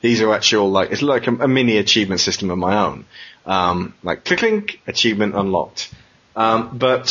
these 0.00 0.22
are 0.22 0.32
actually 0.32 0.62
all 0.62 0.70
like 0.70 0.90
it's 0.90 1.02
like 1.02 1.26
a, 1.26 1.32
a 1.32 1.48
mini 1.48 1.76
achievement 1.76 2.20
system 2.20 2.50
of 2.50 2.56
my 2.56 2.74
own. 2.86 3.04
Um, 3.44 3.94
like 4.02 4.24
click 4.24 4.40
link 4.40 4.80
achievement 4.86 5.34
unlocked. 5.34 5.92
Um, 6.34 6.78
but 6.78 7.08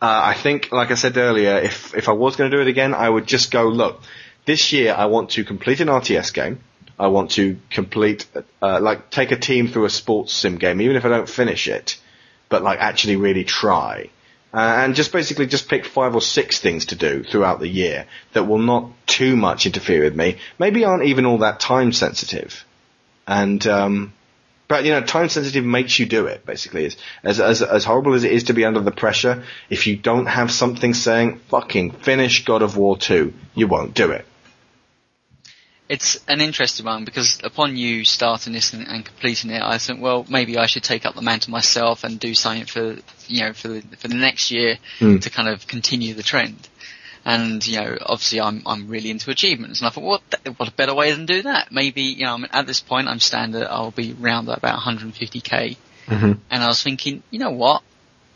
uh, 0.00 0.20
I 0.32 0.34
think, 0.34 0.70
like 0.70 0.92
I 0.92 0.94
said 0.94 1.16
earlier, 1.16 1.56
if 1.58 1.94
if 1.96 2.08
I 2.08 2.12
was 2.12 2.36
going 2.36 2.50
to 2.50 2.56
do 2.56 2.62
it 2.62 2.68
again, 2.68 2.94
I 2.94 3.08
would 3.08 3.26
just 3.26 3.50
go 3.50 3.64
look. 3.68 4.02
This 4.44 4.72
year, 4.72 4.94
I 4.94 5.06
want 5.06 5.30
to 5.30 5.44
complete 5.44 5.80
an 5.80 5.88
RTS 5.88 6.32
game. 6.32 6.60
I 6.98 7.08
want 7.08 7.32
to 7.32 7.58
complete, 7.70 8.26
uh, 8.62 8.78
like, 8.80 9.10
take 9.10 9.32
a 9.32 9.36
team 9.36 9.68
through 9.68 9.84
a 9.86 9.90
sports 9.90 10.32
sim 10.32 10.56
game, 10.56 10.80
even 10.80 10.96
if 10.96 11.04
I 11.04 11.08
don't 11.08 11.28
finish 11.28 11.66
it 11.68 11.96
but 12.48 12.62
like 12.62 12.78
actually 12.78 13.16
really 13.16 13.44
try. 13.44 14.10
Uh, 14.54 14.84
and 14.84 14.94
just 14.94 15.12
basically 15.12 15.46
just 15.46 15.68
pick 15.68 15.84
five 15.84 16.14
or 16.14 16.22
six 16.22 16.60
things 16.60 16.86
to 16.86 16.96
do 16.96 17.22
throughout 17.22 17.60
the 17.60 17.68
year 17.68 18.06
that 18.32 18.44
will 18.44 18.58
not 18.58 18.90
too 19.06 19.36
much 19.36 19.66
interfere 19.66 20.04
with 20.04 20.16
me. 20.16 20.38
Maybe 20.58 20.84
aren't 20.84 21.04
even 21.04 21.26
all 21.26 21.38
that 21.38 21.60
time 21.60 21.92
sensitive. 21.92 22.64
And, 23.26 23.66
um, 23.66 24.14
but 24.68 24.84
you 24.84 24.92
know, 24.92 25.02
time 25.02 25.28
sensitive 25.28 25.64
makes 25.64 25.98
you 25.98 26.06
do 26.06 26.26
it, 26.26 26.46
basically. 26.46 26.86
As, 26.86 26.96
as, 27.22 27.40
as, 27.40 27.62
as 27.62 27.84
horrible 27.84 28.14
as 28.14 28.24
it 28.24 28.32
is 28.32 28.44
to 28.44 28.54
be 28.54 28.64
under 28.64 28.80
the 28.80 28.92
pressure, 28.92 29.44
if 29.68 29.86
you 29.86 29.96
don't 29.96 30.26
have 30.26 30.50
something 30.50 30.94
saying, 30.94 31.40
fucking 31.50 31.90
finish 31.90 32.44
God 32.44 32.62
of 32.62 32.76
War 32.76 32.96
2, 32.96 33.34
you 33.54 33.66
won't 33.66 33.94
do 33.94 34.12
it. 34.12 34.24
It's 35.88 36.18
an 36.26 36.40
interesting 36.40 36.84
one 36.84 37.04
because 37.04 37.38
upon 37.44 37.76
you 37.76 38.04
starting 38.04 38.52
this 38.52 38.72
and, 38.72 38.86
and 38.88 39.04
completing 39.04 39.50
it, 39.50 39.62
I 39.62 39.78
think, 39.78 40.00
well, 40.00 40.26
maybe 40.28 40.58
I 40.58 40.66
should 40.66 40.82
take 40.82 41.06
up 41.06 41.14
the 41.14 41.22
mantle 41.22 41.52
myself 41.52 42.02
and 42.02 42.18
do 42.18 42.34
something 42.34 42.66
for, 42.66 42.96
you 43.28 43.40
know, 43.42 43.52
for 43.52 43.68
the, 43.68 43.82
for 43.96 44.08
the 44.08 44.16
next 44.16 44.50
year 44.50 44.78
Mm. 44.98 45.20
to 45.20 45.30
kind 45.30 45.48
of 45.48 45.66
continue 45.66 46.14
the 46.14 46.24
trend. 46.24 46.68
And, 47.24 47.64
you 47.66 47.80
know, 47.80 47.98
obviously 48.00 48.40
I'm, 48.40 48.62
I'm 48.66 48.88
really 48.88 49.10
into 49.10 49.30
achievements 49.30 49.80
and 49.80 49.86
I 49.88 49.90
thought, 49.90 50.04
what, 50.04 50.22
what 50.56 50.68
a 50.68 50.72
better 50.72 50.94
way 50.94 51.12
than 51.12 51.26
do 51.26 51.42
that? 51.42 51.72
Maybe, 51.72 52.02
you 52.02 52.24
know, 52.24 52.34
I 52.34 52.36
mean, 52.36 52.48
at 52.52 52.66
this 52.66 52.80
point 52.80 53.08
I'm 53.08 53.20
standard, 53.20 53.66
I'll 53.68 53.90
be 53.90 54.16
around 54.20 54.48
about 54.48 54.78
150k. 54.80 55.76
Mm-hmm. 56.06 56.32
And 56.50 56.62
I 56.62 56.66
was 56.68 56.82
thinking, 56.82 57.22
you 57.30 57.38
know 57.38 57.50
what? 57.50 57.82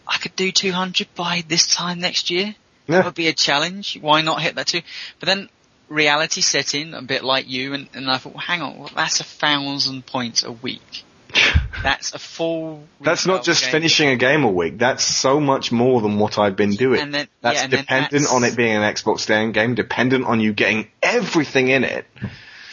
I 0.06 0.18
could 0.18 0.34
do 0.34 0.50
200 0.50 1.06
by 1.14 1.44
this 1.46 1.66
time 1.72 2.00
next 2.00 2.30
year. 2.30 2.54
Yeah. 2.88 2.96
That 2.96 3.04
would 3.04 3.14
be 3.14 3.28
a 3.28 3.32
challenge. 3.32 3.96
Why 4.00 4.22
not 4.22 4.42
hit 4.42 4.56
that 4.56 4.66
too? 4.66 4.82
But 5.20 5.26
then 5.26 5.48
reality 5.90 6.40
set 6.40 6.74
in, 6.74 6.94
a 6.94 7.02
bit 7.02 7.22
like 7.22 7.48
you, 7.50 7.74
and, 7.74 7.88
and 7.92 8.10
I 8.10 8.16
thought, 8.16 8.32
well, 8.32 8.40
hang 8.42 8.62
on, 8.62 8.78
well, 8.78 8.90
that's 8.94 9.20
a 9.20 9.24
thousand 9.24 10.06
points 10.06 10.42
a 10.42 10.52
week. 10.52 11.04
That's 11.84 12.12
a 12.12 12.18
full. 12.18 12.82
That's 13.00 13.24
not 13.24 13.44
just 13.44 13.62
game. 13.62 13.70
finishing 13.70 14.08
a 14.08 14.16
game 14.16 14.42
a 14.42 14.50
week. 14.50 14.78
That's 14.78 15.04
so 15.04 15.38
much 15.38 15.70
more 15.70 16.00
than 16.00 16.18
what 16.18 16.38
I've 16.38 16.56
been 16.56 16.72
doing. 16.72 17.00
And 17.00 17.14
then- 17.14 17.28
that's 17.40 17.60
yeah, 17.60 17.66
dependent 17.68 18.10
that's- 18.10 18.32
on 18.32 18.42
it 18.42 18.56
being 18.56 18.76
an 18.76 18.82
Xbox 18.82 19.30
One 19.30 19.52
game, 19.52 19.76
dependent 19.76 20.26
on 20.26 20.40
you 20.40 20.52
getting 20.52 20.88
everything 21.00 21.68
in 21.68 21.84
it. 21.84 22.04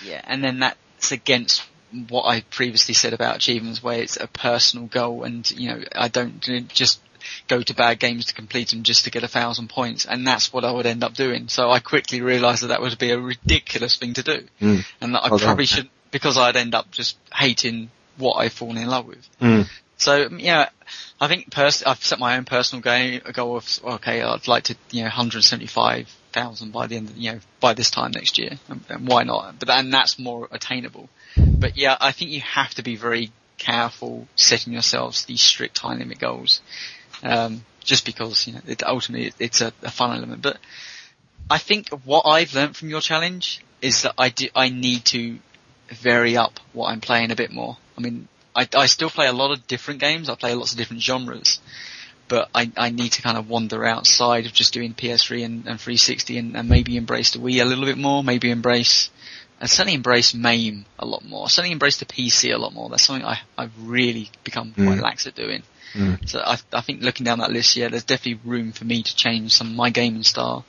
Yeah, 0.04 0.22
and 0.26 0.44
then 0.44 0.60
that's 0.60 1.12
against 1.12 1.64
what 2.10 2.24
I 2.24 2.42
previously 2.42 2.96
said 2.96 3.14
about 3.14 3.36
achievements, 3.36 3.82
where 3.84 4.02
it's 4.02 4.18
a 4.18 4.28
personal 4.28 4.88
goal, 4.88 5.24
and 5.24 5.50
you 5.52 5.70
know, 5.70 5.84
I 5.96 6.08
don't 6.08 6.42
just 6.70 7.00
go 7.48 7.62
to 7.62 7.74
bad 7.74 8.00
games 8.00 8.26
to 8.26 8.34
complete 8.34 8.70
them 8.70 8.84
just 8.84 9.06
to 9.06 9.12
get 9.12 9.24
a 9.24 9.28
thousand 9.28 9.70
points, 9.70 10.06
and 10.06 10.26
that's 10.26 10.52
what 10.54 10.64
I 10.66 10.72
would 10.72 10.86
end 10.86 11.04
up 11.04 11.14
doing. 11.14 11.48
So 11.48 11.70
I 11.70 11.80
quickly 11.80 12.22
realised 12.22 12.64
that 12.64 12.68
that 12.68 12.82
would 12.82 12.98
be 12.98 13.12
a 13.12 13.20
ridiculous 13.20 13.96
thing 13.98 14.14
to 14.16 14.24
do, 14.24 14.48
Mm. 14.62 14.86
and 15.02 15.16
that 15.16 15.24
I 15.24 15.30
Well 15.30 15.40
probably 15.40 15.66
should 15.66 15.90
because 16.12 16.38
I'd 16.38 16.56
end 16.56 16.74
up 16.74 16.90
just 16.92 17.18
hating 17.34 17.90
what 18.18 18.36
I've 18.36 18.54
fallen 18.54 18.78
in 18.78 18.88
love 18.88 19.06
with. 19.08 19.28
Mm. 19.42 19.68
So 19.98 20.30
yeah, 20.38 20.70
I 21.20 21.28
think 21.28 21.52
pers- 21.52 21.84
I've 21.84 22.04
set 22.04 22.20
my 22.20 22.38
own 22.38 22.46
personal 22.46 22.82
game, 22.82 23.22
a 23.26 23.34
goal 23.34 23.58
of 23.58 23.80
okay, 23.84 24.22
I'd 24.22 24.48
like 24.48 24.66
to 24.66 24.76
you 24.92 25.02
know 25.02 25.10
175,000 25.10 26.72
by 26.72 26.88
the 26.88 26.96
end, 26.98 27.10
of, 27.10 27.18
you 27.18 27.34
know, 27.34 27.40
by 27.60 27.74
this 27.74 27.90
time 27.90 28.12
next 28.12 28.38
year. 28.38 28.52
And, 28.70 28.82
and 28.90 29.08
why 29.08 29.24
not? 29.24 29.60
But 29.60 29.70
and 29.70 29.94
that's 29.94 30.20
more 30.20 30.48
attainable. 30.52 31.10
But 31.36 31.78
yeah, 31.78 31.98
I 32.00 32.12
think 32.12 32.32
you 32.32 32.42
have 32.42 32.74
to 32.76 32.84
be 32.84 32.96
very 32.96 33.32
careful 33.58 34.28
setting 34.36 34.72
yourselves 34.74 35.26
these 35.26 35.42
strict 35.42 35.76
time 35.76 36.00
limit 36.00 36.20
goals, 36.20 36.62
um, 37.24 37.64
just 37.84 38.06
because 38.06 38.48
you 38.48 38.54
know 38.54 38.62
it, 38.68 38.84
ultimately 38.84 39.32
it's 39.40 39.62
a, 39.62 39.72
a 39.84 39.92
fun 39.92 40.16
element. 40.16 40.42
But 40.42 40.58
I 41.50 41.58
think 41.58 41.90
what 42.06 42.26
I've 42.26 42.54
learned 42.54 42.76
from 42.76 42.90
your 42.90 43.02
challenge 43.02 43.62
is 43.82 44.02
that 44.04 44.14
I 44.18 44.30
do 44.30 44.48
I 44.56 44.70
need 44.70 45.06
to 45.06 45.40
vary 45.90 46.36
up 46.36 46.60
what 46.74 46.90
I'm 46.90 47.02
playing 47.02 47.32
a 47.32 47.36
bit 47.36 47.52
more. 47.52 47.78
I 47.98 48.02
mean, 48.02 48.28
I, 48.56 48.68
I 48.76 48.88
still 48.88 49.10
play 49.10 49.28
a 49.28 49.32
lot 49.34 49.52
of 49.52 49.66
different 49.68 50.00
games. 50.02 50.30
I 50.30 50.36
play 50.36 50.54
lots 50.54 50.72
of 50.74 50.78
different 50.78 51.02
genres, 51.02 51.60
but 52.28 52.50
I, 52.54 52.72
I 52.76 52.90
need 52.90 53.14
to 53.14 53.22
kind 53.22 53.38
of 53.38 53.48
wander 53.50 53.86
outside 53.86 54.46
of 54.46 54.54
just 54.54 54.74
doing 54.74 54.94
PS3 54.94 55.46
and, 55.46 55.68
and 55.68 55.80
360 55.80 56.38
and, 56.38 56.58
and 56.58 56.68
maybe 56.68 56.98
embrace 56.98 57.32
the 57.32 57.40
Wii 57.40 57.62
a 57.62 57.66
little 57.66 57.86
bit 57.86 57.98
more. 57.98 58.24
Maybe 58.24 58.52
embrace, 58.52 59.10
and 59.62 59.70
certainly 59.70 59.94
embrace 59.94 60.34
MAME 60.34 60.86
a 61.00 61.06
lot 61.06 61.24
more. 61.24 61.50
Certainly 61.50 61.72
embrace 61.72 61.98
the 61.98 62.06
PC 62.06 62.54
a 62.54 62.58
lot 62.58 62.74
more. 62.74 62.90
That's 62.90 63.04
something 63.04 63.26
I, 63.26 63.40
I've 63.58 63.72
really 63.82 64.30
become 64.44 64.74
quite 64.74 65.00
Mm. 65.00 65.02
lax 65.02 65.26
at 65.28 65.36
doing. 65.36 65.64
Mm. 65.94 66.28
So 66.28 66.40
I, 66.40 66.58
I 66.74 66.82
think 66.82 67.02
looking 67.02 67.24
down 67.26 67.40
that 67.40 67.52
list, 67.52 67.76
yeah, 67.76 67.88
there's 67.90 68.04
definitely 68.04 68.40
room 68.50 68.72
for 68.72 68.86
me 68.86 69.04
to 69.04 69.16
change 69.16 69.54
some 69.54 69.68
of 69.68 69.76
my 69.76 69.90
gaming 69.90 70.24
style. 70.24 70.66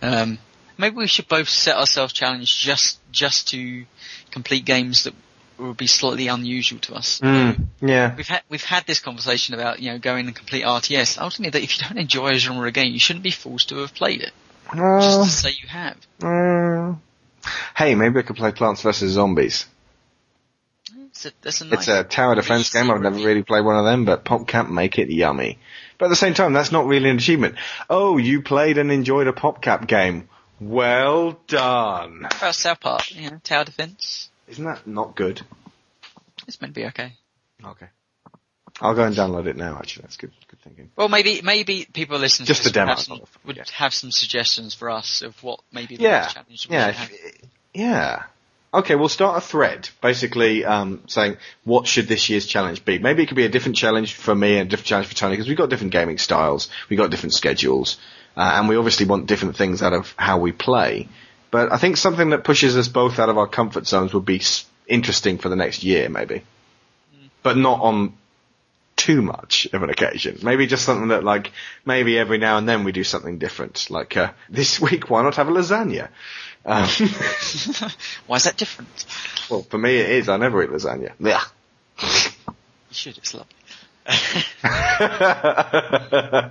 Um, 0.00 0.38
maybe 0.78 0.96
we 0.96 1.06
should 1.06 1.28
both 1.28 1.48
set 1.48 1.76
ourselves 1.76 2.12
challenges 2.12 2.50
just 2.50 2.98
just 3.12 3.48
to 3.48 3.84
complete 4.30 4.64
games 4.64 5.04
that 5.04 5.14
would 5.58 5.76
be 5.76 5.86
slightly 5.86 6.28
unusual 6.28 6.78
to 6.80 6.94
us. 6.94 7.20
Mm, 7.20 7.66
yeah. 7.80 8.14
We've 8.16 8.26
had 8.26 8.42
we've 8.48 8.64
had 8.64 8.86
this 8.86 9.00
conversation 9.00 9.54
about 9.54 9.80
you 9.80 9.92
know 9.92 9.98
going 9.98 10.26
and 10.26 10.34
complete 10.34 10.64
RTS. 10.64 11.18
Ultimately, 11.20 11.50
that 11.58 11.62
if 11.64 11.78
you 11.78 11.86
don't 11.86 11.98
enjoy 11.98 12.30
a 12.30 12.38
genre 12.38 12.70
game, 12.72 12.92
you 12.92 12.98
shouldn't 12.98 13.22
be 13.22 13.30
forced 13.30 13.68
to 13.70 13.76
have 13.78 13.94
played 13.94 14.22
it. 14.22 14.32
Just 14.74 15.20
Uh, 15.20 15.24
to 15.24 15.30
say 15.30 15.50
you 15.60 15.68
have. 15.68 15.96
uh, 16.22 16.94
hey, 17.76 17.94
maybe 17.94 18.18
I 18.20 18.22
could 18.22 18.36
play 18.36 18.52
Plants 18.52 18.82
vs 18.82 19.12
Zombies. 19.12 19.66
It's 21.12 21.26
a, 21.26 21.32
that's 21.42 21.60
a 21.60 21.64
nice 21.66 21.78
It's 21.80 21.88
a 21.88 22.04
tower 22.04 22.34
defense 22.34 22.72
game. 22.72 22.90
I've 22.90 23.00
never 23.02 23.16
really 23.16 23.42
played 23.42 23.64
one 23.64 23.76
of 23.76 23.84
them, 23.84 24.04
but 24.06 24.24
PopCap 24.24 24.70
make 24.70 24.98
it 24.98 25.10
yummy. 25.10 25.58
But 25.98 26.06
at 26.06 26.08
the 26.08 26.16
same 26.16 26.32
time, 26.34 26.52
that's 26.54 26.72
not 26.72 26.86
really 26.86 27.10
an 27.10 27.16
achievement. 27.18 27.56
Oh, 27.90 28.16
you 28.16 28.42
played 28.42 28.78
and 28.78 28.90
enjoyed 28.90 29.26
a 29.26 29.32
PopCap 29.32 29.86
game. 29.86 30.28
Well 30.58 31.38
done. 31.48 32.24
About 32.24 32.54
South 32.54 32.80
Park, 32.80 33.14
you 33.14 33.30
know, 33.30 33.40
tower 33.44 33.64
defense. 33.64 34.30
Isn't 34.48 34.64
that 34.64 34.86
not 34.86 35.14
good? 35.14 35.42
It's 36.48 36.60
meant 36.60 36.74
to 36.74 36.80
be 36.80 36.86
okay. 36.86 37.12
Okay. 37.64 37.86
I'll 38.80 38.94
go 38.94 39.04
and 39.04 39.14
download 39.14 39.46
it 39.46 39.56
now, 39.56 39.76
actually. 39.76 40.02
That's 40.02 40.16
good, 40.16 40.32
good 40.48 40.60
thinking. 40.62 40.90
Well, 40.96 41.08
maybe 41.08 41.42
maybe 41.42 41.86
people 41.92 42.18
listening 42.18 42.46
Just 42.46 42.62
to 42.62 42.70
the 42.70 42.72
this 42.72 42.74
would, 42.80 42.86
demo. 42.86 42.94
have 42.94 43.00
some, 43.00 43.20
would 43.44 43.68
have 43.74 43.92
some 43.94 44.10
suggestions 44.10 44.72
for 44.74 44.88
us 44.90 45.20
of 45.22 45.40
what 45.42 45.60
maybe 45.72 45.96
the 45.96 46.04
Yeah. 46.04 46.28
challenge 46.28 46.66
Yeah. 46.70 46.88
if- 46.88 47.42
yeah. 47.74 48.22
Okay, 48.74 48.94
we'll 48.94 49.10
start 49.10 49.36
a 49.36 49.46
thread, 49.46 49.90
basically 50.00 50.64
um, 50.64 51.02
saying 51.06 51.36
what 51.64 51.86
should 51.86 52.08
this 52.08 52.30
year's 52.30 52.46
challenge 52.46 52.86
be. 52.86 52.98
Maybe 52.98 53.22
it 53.22 53.26
could 53.26 53.36
be 53.36 53.44
a 53.44 53.50
different 53.50 53.76
challenge 53.76 54.14
for 54.14 54.34
me 54.34 54.56
and 54.56 54.66
a 54.66 54.70
different 54.70 54.86
challenge 54.86 55.08
for 55.08 55.14
Tony 55.14 55.34
because 55.34 55.46
we've 55.46 55.58
got 55.58 55.68
different 55.68 55.92
gaming 55.92 56.16
styles, 56.16 56.70
we've 56.88 56.98
got 56.98 57.10
different 57.10 57.34
schedules, 57.34 57.98
uh, 58.34 58.52
and 58.54 58.70
we 58.70 58.76
obviously 58.76 59.04
want 59.04 59.26
different 59.26 59.56
things 59.56 59.82
out 59.82 59.92
of 59.92 60.14
how 60.16 60.38
we 60.38 60.52
play. 60.52 61.08
But 61.50 61.70
I 61.70 61.76
think 61.76 61.98
something 61.98 62.30
that 62.30 62.44
pushes 62.44 62.74
us 62.78 62.88
both 62.88 63.18
out 63.18 63.28
of 63.28 63.36
our 63.36 63.46
comfort 63.46 63.86
zones 63.86 64.14
would 64.14 64.24
be 64.24 64.40
interesting 64.86 65.36
for 65.36 65.50
the 65.50 65.56
next 65.56 65.84
year, 65.84 66.08
maybe, 66.08 66.42
but 67.42 67.58
not 67.58 67.80
on 67.80 68.14
too 68.96 69.20
much 69.20 69.68
of 69.72 69.82
an 69.82 69.90
occasion. 69.90 70.38
Maybe 70.42 70.66
just 70.66 70.84
something 70.84 71.08
that 71.08 71.24
like 71.24 71.52
maybe 71.84 72.18
every 72.18 72.38
now 72.38 72.56
and 72.56 72.66
then 72.66 72.84
we 72.84 72.92
do 72.92 73.04
something 73.04 73.38
different. 73.38 73.90
Like 73.90 74.16
uh, 74.16 74.32
this 74.48 74.80
week, 74.86 75.10
why 75.10 75.22
not 75.22 75.36
have 75.36 75.48
a 75.48 75.52
lasagna? 75.52 76.08
Um, 76.64 76.88
Why 78.26 78.36
is 78.36 78.44
that 78.44 78.56
different? 78.56 79.04
well, 79.50 79.62
for 79.62 79.78
me 79.78 79.96
it 79.96 80.10
is. 80.10 80.28
I 80.28 80.36
never 80.36 80.62
eat 80.62 80.70
lasagna. 80.70 81.12
Yeah. 81.18 81.40
You 82.92 82.94
should, 82.94 83.16
it's 83.16 83.32
lovely. 83.32 83.48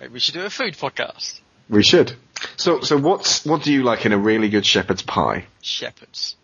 Maybe 0.00 0.12
we 0.14 0.18
should 0.20 0.32
do 0.32 0.46
a 0.46 0.48
food 0.48 0.72
podcast. 0.74 1.40
we 1.68 1.82
should. 1.82 2.14
So, 2.56 2.80
so 2.80 2.96
what's 2.96 3.44
what 3.44 3.62
do 3.62 3.70
you 3.70 3.82
like 3.82 4.06
in 4.06 4.12
a 4.12 4.18
really 4.18 4.48
good 4.48 4.64
shepherd's 4.64 5.02
pie? 5.02 5.44
Shepherds. 5.60 6.36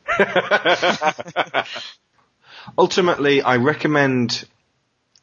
Ultimately, 2.77 3.41
I 3.43 3.57
recommend 3.57 4.45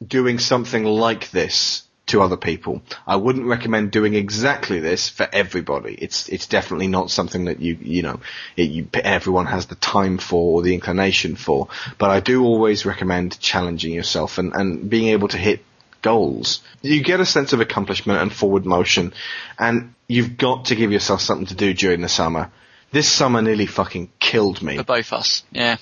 doing 0.04 0.40
something 0.40 0.84
like 0.84 1.30
this 1.30 1.84
to 2.10 2.22
other 2.22 2.36
people. 2.36 2.82
I 3.06 3.16
wouldn't 3.16 3.46
recommend 3.46 3.90
doing 3.90 4.14
exactly 4.14 4.80
this 4.80 5.08
for 5.08 5.28
everybody. 5.32 5.94
It's 5.94 6.28
it's 6.28 6.46
definitely 6.46 6.88
not 6.88 7.10
something 7.10 7.46
that 7.46 7.60
you 7.60 7.76
you 7.80 8.02
know 8.02 8.20
it, 8.56 8.70
you, 8.70 8.88
everyone 8.94 9.46
has 9.46 9.66
the 9.66 9.74
time 9.76 10.18
for 10.18 10.58
or 10.58 10.62
the 10.62 10.74
inclination 10.74 11.36
for. 11.36 11.68
But 11.98 12.10
I 12.10 12.20
do 12.20 12.44
always 12.44 12.84
recommend 12.84 13.40
challenging 13.40 13.94
yourself 13.94 14.38
and 14.38 14.52
and 14.54 14.90
being 14.90 15.08
able 15.08 15.28
to 15.28 15.38
hit 15.38 15.64
goals. 16.02 16.62
You 16.82 17.02
get 17.02 17.20
a 17.20 17.26
sense 17.26 17.52
of 17.52 17.60
accomplishment 17.60 18.20
and 18.20 18.32
forward 18.32 18.66
motion, 18.66 19.12
and 19.58 19.94
you've 20.06 20.36
got 20.36 20.66
to 20.66 20.76
give 20.76 20.92
yourself 20.92 21.20
something 21.20 21.46
to 21.46 21.54
do 21.54 21.74
during 21.74 22.00
the 22.00 22.08
summer. 22.08 22.50
This 22.92 23.08
summer 23.08 23.40
nearly 23.40 23.66
fucking 23.66 24.10
killed 24.18 24.62
me. 24.62 24.76
For 24.76 24.84
both 24.84 25.12
us. 25.12 25.44
Yeah. 25.52 25.76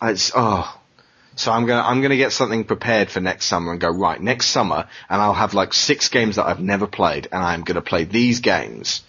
It's 0.00 0.30
oh. 0.34 0.77
So 1.38 1.52
I'm 1.52 1.66
gonna 1.66 1.82
I'm 1.82 2.02
gonna 2.02 2.16
get 2.16 2.32
something 2.32 2.64
prepared 2.64 3.10
for 3.10 3.20
next 3.20 3.46
summer 3.46 3.70
and 3.70 3.80
go 3.80 3.88
right 3.88 4.20
next 4.20 4.48
summer, 4.48 4.88
and 5.08 5.22
I'll 5.22 5.34
have 5.34 5.54
like 5.54 5.72
six 5.72 6.08
games 6.08 6.34
that 6.34 6.46
I've 6.46 6.58
never 6.58 6.88
played, 6.88 7.28
and 7.30 7.40
I'm 7.40 7.62
gonna 7.62 7.80
play 7.80 8.02
these 8.02 8.40
games, 8.40 9.02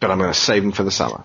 but 0.00 0.10
I'm 0.10 0.18
gonna 0.18 0.32
save 0.32 0.62
them 0.62 0.72
for 0.72 0.84
the 0.84 0.90
summer. 0.90 1.24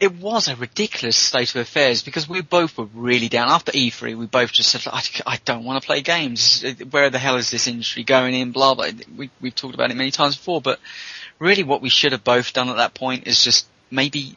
It 0.00 0.14
was 0.14 0.48
a 0.48 0.56
ridiculous 0.56 1.16
state 1.16 1.54
of 1.54 1.60
affairs 1.60 2.02
because 2.02 2.26
we 2.26 2.40
both 2.40 2.78
were 2.78 2.88
really 2.94 3.28
down. 3.28 3.48
After 3.50 3.70
E3, 3.72 4.16
we 4.16 4.26
both 4.26 4.50
just 4.50 4.70
said, 4.70 4.90
I, 4.90 5.02
I 5.26 5.38
don't 5.44 5.64
want 5.64 5.82
to 5.82 5.86
play 5.86 6.00
games. 6.00 6.64
Where 6.90 7.10
the 7.10 7.18
hell 7.18 7.36
is 7.36 7.50
this 7.50 7.66
industry 7.66 8.02
going 8.02 8.34
in? 8.34 8.52
Blah, 8.52 8.74
blah. 8.74 8.90
We, 9.16 9.30
we've 9.40 9.54
talked 9.54 9.74
about 9.74 9.90
it 9.90 9.96
many 9.96 10.10
times 10.10 10.36
before, 10.36 10.60
but 10.60 10.80
really 11.38 11.62
what 11.62 11.80
we 11.80 11.88
should 11.88 12.12
have 12.12 12.24
both 12.24 12.52
done 12.52 12.68
at 12.68 12.76
that 12.76 12.94
point 12.94 13.26
is 13.26 13.42
just 13.42 13.66
maybe 13.90 14.34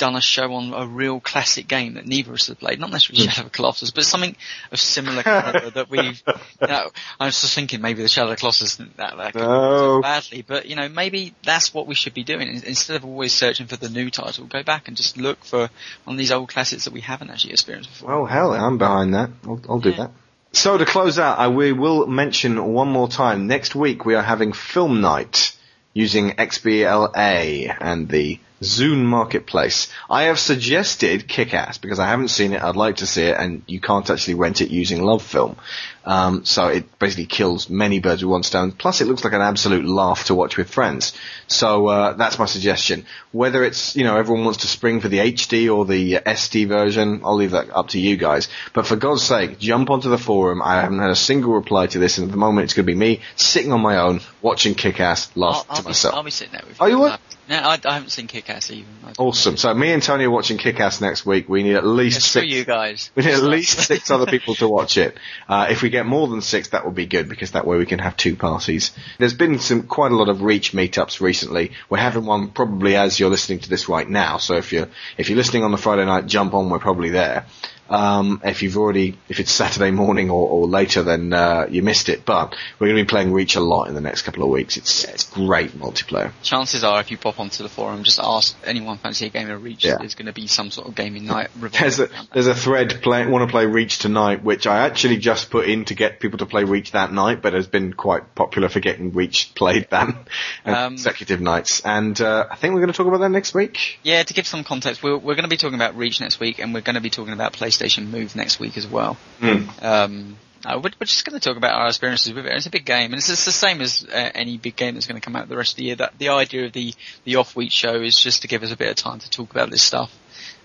done 0.00 0.16
a 0.16 0.20
show 0.20 0.52
on 0.54 0.72
a 0.74 0.86
real 0.86 1.20
classic 1.20 1.68
game 1.68 1.94
that 1.94 2.06
neither 2.06 2.30
of 2.30 2.34
us 2.36 2.48
have 2.48 2.58
played. 2.58 2.80
Not 2.80 2.90
necessarily 2.90 3.28
Shadow 3.28 3.46
of 3.46 3.52
Colossus, 3.52 3.90
but 3.92 4.04
something 4.04 4.34
of 4.72 4.80
similar 4.80 5.22
caliber 5.22 5.70
that 5.70 5.90
we've, 5.90 6.20
you 6.26 6.66
know, 6.66 6.90
I 7.20 7.26
was 7.26 7.40
just 7.40 7.54
thinking 7.54 7.80
maybe 7.80 8.02
the 8.02 8.08
Shadow 8.08 8.32
of 8.32 8.38
Colossus 8.38 8.76
that, 8.76 8.96
that 8.96 9.34
No. 9.36 10.00
badly, 10.00 10.42
but 10.42 10.66
you 10.66 10.74
know, 10.74 10.88
maybe 10.88 11.34
that's 11.44 11.72
what 11.72 11.86
we 11.86 11.94
should 11.94 12.14
be 12.14 12.24
doing. 12.24 12.48
Instead 12.48 12.96
of 12.96 13.04
always 13.04 13.32
searching 13.32 13.66
for 13.66 13.76
the 13.76 13.88
new 13.88 14.10
title, 14.10 14.46
go 14.46 14.62
back 14.62 14.88
and 14.88 14.96
just 14.96 15.16
look 15.16 15.44
for 15.44 15.70
one 16.04 16.14
of 16.14 16.18
these 16.18 16.32
old 16.32 16.48
classics 16.48 16.84
that 16.86 16.92
we 16.92 17.02
haven't 17.02 17.30
actually 17.30 17.52
experienced 17.52 17.90
before. 17.90 18.08
Well, 18.08 18.26
hell, 18.26 18.52
I'm 18.54 18.78
behind 18.78 19.14
that. 19.14 19.30
I'll, 19.44 19.60
I'll 19.68 19.80
do 19.80 19.92
that. 19.92 20.10
So 20.52 20.76
to 20.78 20.84
close 20.84 21.18
out, 21.18 21.38
I, 21.38 21.46
we 21.48 21.72
will 21.72 22.06
mention 22.08 22.64
one 22.64 22.88
more 22.88 23.08
time. 23.08 23.46
Next 23.46 23.74
week 23.76 24.04
we 24.04 24.16
are 24.16 24.22
having 24.22 24.52
film 24.52 25.00
night 25.00 25.56
using 25.92 26.30
XBLA 26.30 27.76
and 27.80 28.08
the 28.08 28.40
Zune 28.62 29.04
Marketplace. 29.04 29.88
I 30.08 30.24
have 30.24 30.38
suggested 30.38 31.26
Kick-Ass 31.26 31.78
because 31.78 31.98
I 31.98 32.06
haven't 32.06 32.28
seen 32.28 32.52
it. 32.52 32.62
I'd 32.62 32.76
like 32.76 32.96
to 32.96 33.06
see 33.06 33.22
it, 33.22 33.36
and 33.38 33.62
you 33.66 33.80
can't 33.80 34.08
actually 34.08 34.34
rent 34.34 34.60
it 34.60 34.70
using 34.70 34.98
LoveFilm. 34.98 35.56
Um, 36.04 36.44
so 36.44 36.68
it 36.68 36.98
basically 36.98 37.26
kills 37.26 37.68
many 37.68 38.00
birds 38.00 38.22
with 38.22 38.30
one 38.30 38.42
stone. 38.42 38.72
Plus, 38.72 39.00
it 39.00 39.06
looks 39.06 39.22
like 39.22 39.34
an 39.34 39.42
absolute 39.42 39.84
laugh 39.84 40.24
to 40.24 40.34
watch 40.34 40.56
with 40.56 40.70
friends. 40.70 41.12
So 41.46 41.88
uh, 41.88 42.12
that's 42.14 42.38
my 42.38 42.46
suggestion. 42.46 43.06
Whether 43.32 43.64
it's 43.64 43.96
you 43.96 44.04
know 44.04 44.16
everyone 44.16 44.44
wants 44.44 44.60
to 44.60 44.66
spring 44.66 45.00
for 45.00 45.08
the 45.08 45.18
HD 45.18 45.74
or 45.74 45.84
the 45.84 46.14
SD 46.14 46.68
version, 46.68 47.20
I'll 47.24 47.36
leave 47.36 47.50
that 47.50 47.70
up 47.70 47.88
to 47.88 48.00
you 48.00 48.16
guys. 48.16 48.48
But 48.72 48.86
for 48.86 48.96
God's 48.96 49.22
sake, 49.22 49.58
jump 49.58 49.90
onto 49.90 50.08
the 50.08 50.18
forum. 50.18 50.62
I 50.62 50.80
haven't 50.80 51.00
had 51.00 51.10
a 51.10 51.16
single 51.16 51.52
reply 51.52 51.86
to 51.88 51.98
this, 51.98 52.18
and 52.18 52.26
at 52.26 52.30
the 52.30 52.38
moment 52.38 52.64
it's 52.64 52.74
going 52.74 52.86
to 52.86 52.92
be 52.92 52.98
me 52.98 53.20
sitting 53.36 53.72
on 53.72 53.80
my 53.80 53.98
own 53.98 54.20
watching 54.42 54.74
Kick-Ass, 54.74 55.30
laugh 55.36 55.54
I'll, 55.54 55.66
I'll 55.70 55.76
to 55.76 55.82
be, 55.82 55.88
myself. 55.88 56.14
I'll 56.14 56.22
be 56.22 56.30
sitting 56.30 56.52
there 56.52 56.62
with 56.66 56.80
you. 56.80 56.86
you 56.88 56.98
would? 56.98 57.18
No, 57.48 57.56
I, 57.56 57.78
I 57.84 57.94
haven't 57.94 58.10
seen 58.10 58.28
Kick-Ass 58.28 58.70
even. 58.70 58.86
I- 59.04 59.12
Awesome. 59.18 59.56
So 59.56 59.74
me 59.74 59.92
and 59.92 60.02
Tony 60.02 60.24
are 60.24 60.30
watching 60.30 60.56
Kick-Ass 60.56 61.00
next 61.00 61.26
week. 61.26 61.48
We 61.48 61.62
need 61.64 61.74
at 61.74 61.84
least 61.84 62.18
for 62.18 62.40
six. 62.40 62.46
you 62.46 62.64
guys. 62.64 63.10
We 63.16 63.24
need 63.24 63.32
at 63.34 63.42
least 63.42 63.80
six 63.80 64.10
other 64.10 64.26
people 64.26 64.54
to 64.56 64.68
watch 64.68 64.96
it. 64.98 65.16
Uh, 65.48 65.66
if 65.68 65.82
we 65.82 65.90
get 65.90 66.06
more 66.06 66.28
than 66.28 66.40
six, 66.42 66.68
that 66.68 66.84
would 66.84 66.94
be 66.94 67.06
good 67.06 67.28
because 67.28 67.52
that 67.52 67.66
way 67.66 67.76
we 67.76 67.84
can 67.84 67.98
have 67.98 68.16
two 68.16 68.36
parties. 68.36 68.92
There's 69.18 69.34
been 69.34 69.58
some 69.58 69.82
quite 69.82 70.12
a 70.12 70.14
lot 70.16 70.28
of 70.28 70.42
Reach 70.42 70.72
meetups 70.72 71.20
recently. 71.20 71.72
We're 71.88 71.98
having 71.98 72.24
one 72.24 72.50
probably 72.50 72.94
as 72.94 73.18
you're 73.18 73.30
listening 73.30 73.58
to 73.60 73.68
this 73.68 73.88
right 73.88 74.08
now. 74.08 74.38
So 74.38 74.54
if 74.54 74.72
you're 74.72 74.88
if 75.18 75.28
you're 75.28 75.36
listening 75.36 75.64
on 75.64 75.72
the 75.72 75.76
Friday 75.76 76.04
night, 76.04 76.26
jump 76.26 76.54
on. 76.54 76.70
We're 76.70 76.78
probably 76.78 77.10
there. 77.10 77.46
Um, 77.90 78.40
if 78.44 78.62
you've 78.62 78.76
already, 78.76 79.18
if 79.28 79.40
it's 79.40 79.50
Saturday 79.50 79.90
morning 79.90 80.30
or, 80.30 80.48
or 80.48 80.66
later, 80.68 81.02
then 81.02 81.32
uh, 81.32 81.66
you 81.68 81.82
missed 81.82 82.08
it. 82.08 82.24
But 82.24 82.54
we're 82.78 82.86
going 82.88 82.98
to 82.98 83.04
be 83.04 83.08
playing 83.08 83.32
Reach 83.32 83.56
a 83.56 83.60
lot 83.60 83.88
in 83.88 83.94
the 83.94 84.00
next 84.00 84.22
couple 84.22 84.42
of 84.44 84.48
weeks. 84.48 84.76
It's 84.76 85.04
it's 85.04 85.24
great 85.28 85.72
multiplayer. 85.72 86.32
Chances 86.42 86.84
are, 86.84 87.00
if 87.00 87.10
you 87.10 87.18
pop 87.18 87.40
onto 87.40 87.62
the 87.62 87.68
forum, 87.68 88.04
just 88.04 88.20
ask 88.22 88.56
anyone 88.64 88.98
fancy 88.98 89.26
a 89.26 89.28
game 89.28 89.50
of 89.50 89.62
Reach, 89.62 89.84
Yeah. 89.84 89.96
there's 89.98 90.14
going 90.14 90.26
to 90.26 90.32
be 90.32 90.46
some 90.46 90.70
sort 90.70 90.86
of 90.88 90.94
gaming 90.94 91.26
night. 91.26 91.50
There's 91.60 91.98
a 91.98 92.02
revolving 92.04 92.14
around 92.14 92.26
that. 92.28 92.34
there's 92.34 92.46
a 92.46 92.54
thread 92.54 93.00
play, 93.02 93.26
want 93.26 93.48
to 93.48 93.50
play 93.50 93.66
Reach 93.66 93.98
tonight, 93.98 94.42
which 94.44 94.66
I 94.66 94.86
actually 94.86 95.16
just 95.18 95.50
put 95.50 95.68
in 95.68 95.84
to 95.86 95.94
get 95.94 96.20
people 96.20 96.38
to 96.38 96.46
play 96.46 96.62
Reach 96.64 96.92
that 96.92 97.12
night, 97.12 97.42
but 97.42 97.54
has 97.54 97.66
been 97.66 97.92
quite 97.92 98.34
popular 98.36 98.68
for 98.68 98.78
getting 98.80 99.12
Reach 99.12 99.52
played 99.54 99.88
that 99.90 100.08
uh, 100.66 100.70
Um, 100.70 100.92
consecutive 100.94 101.40
nights. 101.40 101.80
And 101.84 102.20
uh, 102.20 102.46
I 102.50 102.56
think 102.56 102.74
we're 102.74 102.80
going 102.80 102.92
to 102.92 102.96
talk 102.96 103.06
about 103.08 103.20
that 103.20 103.30
next 103.30 103.52
week. 103.54 103.98
Yeah, 104.04 104.22
to 104.22 104.34
give 104.34 104.46
some 104.46 104.62
context, 104.64 105.02
we're, 105.02 105.16
we're 105.16 105.34
going 105.34 105.42
to 105.42 105.48
be 105.48 105.56
talking 105.56 105.74
about 105.74 105.96
Reach 105.96 106.20
next 106.20 106.38
week, 106.38 106.60
and 106.60 106.72
we're 106.72 106.80
going 106.82 106.94
to 106.94 107.00
be 107.00 107.10
talking 107.10 107.32
about 107.32 107.52
PlayStation 107.54 107.79
Move 108.10 108.36
next 108.36 108.58
week 108.60 108.76
as 108.76 108.86
well. 108.86 109.14
Hmm. 109.40 109.68
Um, 109.82 110.36
uh, 110.64 110.74
we're, 110.76 110.90
we're 111.00 111.06
just 111.06 111.24
going 111.24 111.38
to 111.38 111.48
talk 111.48 111.56
about 111.56 111.72
our 111.72 111.86
experiences 111.86 112.34
with 112.34 112.44
it. 112.44 112.52
It's 112.52 112.66
a 112.66 112.70
big 112.70 112.84
game, 112.84 113.12
and 113.12 113.14
it's, 113.14 113.30
it's 113.30 113.46
the 113.46 113.52
same 113.52 113.80
as 113.80 114.06
uh, 114.12 114.30
any 114.34 114.58
big 114.58 114.76
game 114.76 114.94
that's 114.94 115.06
going 115.06 115.18
to 115.20 115.24
come 115.24 115.34
out 115.34 115.48
the 115.48 115.56
rest 115.56 115.72
of 115.72 115.76
the 115.78 115.84
year. 115.84 115.96
That 115.96 116.18
the 116.18 116.28
idea 116.28 116.66
of 116.66 116.72
the 116.72 116.94
the 117.24 117.36
off 117.36 117.56
week 117.56 117.72
show 117.72 117.94
is 118.02 118.18
just 118.18 118.42
to 118.42 118.48
give 118.48 118.62
us 118.62 118.72
a 118.72 118.76
bit 118.76 118.90
of 118.90 118.96
time 118.96 119.20
to 119.20 119.30
talk 119.30 119.50
about 119.50 119.70
this 119.70 119.82
stuff, 119.82 120.14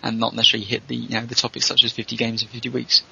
and 0.03 0.19
not 0.19 0.33
necessarily 0.33 0.65
hit 0.65 0.87
the 0.87 0.95
you 0.95 1.19
know 1.19 1.25
the 1.25 1.35
topics 1.35 1.65
such 1.65 1.83
as 1.83 1.93
50 1.93 2.17
games 2.17 2.41
in 2.41 2.49
50 2.49 2.69
weeks. 2.69 3.03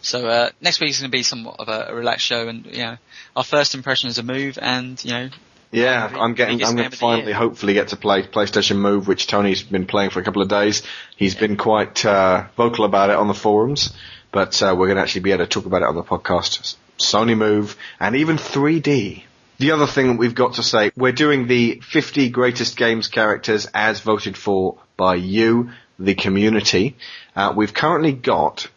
So 0.00 0.28
uh, 0.28 0.50
next 0.60 0.80
week 0.80 0.90
is 0.90 1.00
going 1.00 1.10
to 1.10 1.16
be 1.16 1.22
somewhat 1.22 1.56
of 1.60 1.68
a, 1.68 1.86
a 1.88 1.94
relaxed 1.94 2.26
show, 2.26 2.46
and 2.48 2.66
you 2.66 2.78
know 2.78 2.96
our 3.34 3.44
first 3.44 3.74
impression 3.74 4.10
is 4.10 4.18
a 4.18 4.22
move, 4.22 4.58
and 4.60 5.02
you 5.02 5.12
know 5.12 5.30
Yeah, 5.70 6.10
I'm 6.18 6.34
getting. 6.34 6.62
I'm 6.64 6.76
going 6.76 6.90
to 6.90 6.96
finally, 6.96 7.32
hopefully, 7.32 7.74
get 7.74 7.88
to 7.88 7.96
play 7.96 8.22
PlayStation 8.22 8.78
Move, 8.78 9.06
which 9.06 9.26
Tony's 9.26 9.62
been 9.62 9.86
playing 9.86 10.10
for 10.10 10.20
a 10.20 10.22
couple 10.22 10.40
of 10.40 10.48
days. 10.48 10.82
He's 11.16 11.34
been 11.34 11.56
quite 11.56 12.04
uh, 12.06 12.46
vocal 12.56 12.84
about 12.84 13.10
it 13.10 13.16
on 13.16 13.28
the 13.28 13.34
forums, 13.34 13.92
but 14.32 14.62
uh, 14.62 14.74
we're 14.76 14.86
going 14.86 14.96
to 14.96 15.02
actually 15.02 15.22
be 15.22 15.32
able 15.32 15.44
to 15.44 15.50
talk 15.50 15.66
about 15.66 15.82
it 15.82 15.88
on 15.88 15.94
the 15.94 16.02
podcast. 16.02 16.76
Sony 16.98 17.36
Move 17.36 17.76
and 18.00 18.16
even 18.16 18.36
3D. 18.36 19.24
The 19.58 19.72
other 19.72 19.86
thing 19.86 20.06
that 20.08 20.18
we've 20.18 20.34
got 20.34 20.54
to 20.54 20.62
say, 20.62 20.92
we're 20.96 21.12
doing 21.12 21.48
the 21.48 21.80
50 21.80 22.30
greatest 22.30 22.76
games 22.76 23.08
characters 23.08 23.66
as 23.74 24.00
voted 24.00 24.36
for 24.36 24.78
by 24.96 25.16
you, 25.16 25.70
the 25.98 26.14
community. 26.14 26.96
Uh, 27.34 27.52
we've 27.56 27.74
currently 27.74 28.12
got 28.12 28.68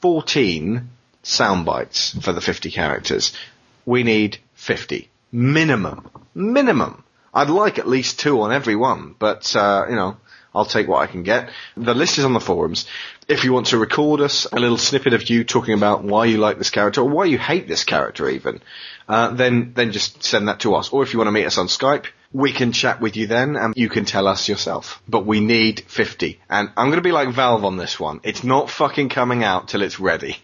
14 0.00 0.88
sound 1.22 1.66
bites 1.66 2.18
for 2.22 2.32
the 2.32 2.40
50 2.40 2.70
characters. 2.70 3.36
We 3.84 4.02
need 4.02 4.38
50. 4.54 5.09
Minimum. 5.32 6.08
Minimum. 6.34 7.04
I'd 7.32 7.50
like 7.50 7.78
at 7.78 7.88
least 7.88 8.18
two 8.18 8.40
on 8.42 8.52
every 8.52 8.74
one, 8.74 9.14
but, 9.18 9.54
uh, 9.54 9.86
you 9.88 9.94
know, 9.94 10.16
I'll 10.52 10.64
take 10.64 10.88
what 10.88 11.00
I 11.00 11.06
can 11.06 11.22
get. 11.22 11.50
The 11.76 11.94
list 11.94 12.18
is 12.18 12.24
on 12.24 12.32
the 12.32 12.40
forums. 12.40 12.86
If 13.28 13.44
you 13.44 13.52
want 13.52 13.68
to 13.68 13.78
record 13.78 14.20
us 14.20 14.46
a 14.52 14.58
little 14.58 14.78
snippet 14.78 15.12
of 15.12 15.30
you 15.30 15.44
talking 15.44 15.74
about 15.74 16.02
why 16.02 16.24
you 16.24 16.38
like 16.38 16.58
this 16.58 16.70
character 16.70 17.02
or 17.02 17.08
why 17.08 17.26
you 17.26 17.38
hate 17.38 17.68
this 17.68 17.84
character 17.84 18.28
even, 18.28 18.60
uh, 19.08 19.30
then, 19.30 19.72
then 19.74 19.92
just 19.92 20.24
send 20.24 20.48
that 20.48 20.60
to 20.60 20.74
us. 20.74 20.88
Or 20.88 21.04
if 21.04 21.12
you 21.12 21.20
want 21.20 21.28
to 21.28 21.32
meet 21.32 21.46
us 21.46 21.58
on 21.58 21.68
Skype, 21.68 22.06
we 22.32 22.52
can 22.52 22.72
chat 22.72 23.00
with 23.00 23.16
you 23.16 23.28
then 23.28 23.54
and 23.54 23.74
you 23.76 23.88
can 23.88 24.04
tell 24.04 24.26
us 24.26 24.48
yourself. 24.48 25.00
But 25.08 25.24
we 25.24 25.38
need 25.38 25.84
50. 25.86 26.40
And 26.48 26.70
I'm 26.76 26.90
gonna 26.90 27.00
be 27.00 27.12
like 27.12 27.28
Valve 27.28 27.64
on 27.64 27.76
this 27.76 28.00
one. 28.00 28.20
It's 28.24 28.42
not 28.42 28.70
fucking 28.70 29.08
coming 29.08 29.44
out 29.44 29.68
till 29.68 29.82
it's 29.82 30.00
ready. 30.00 30.38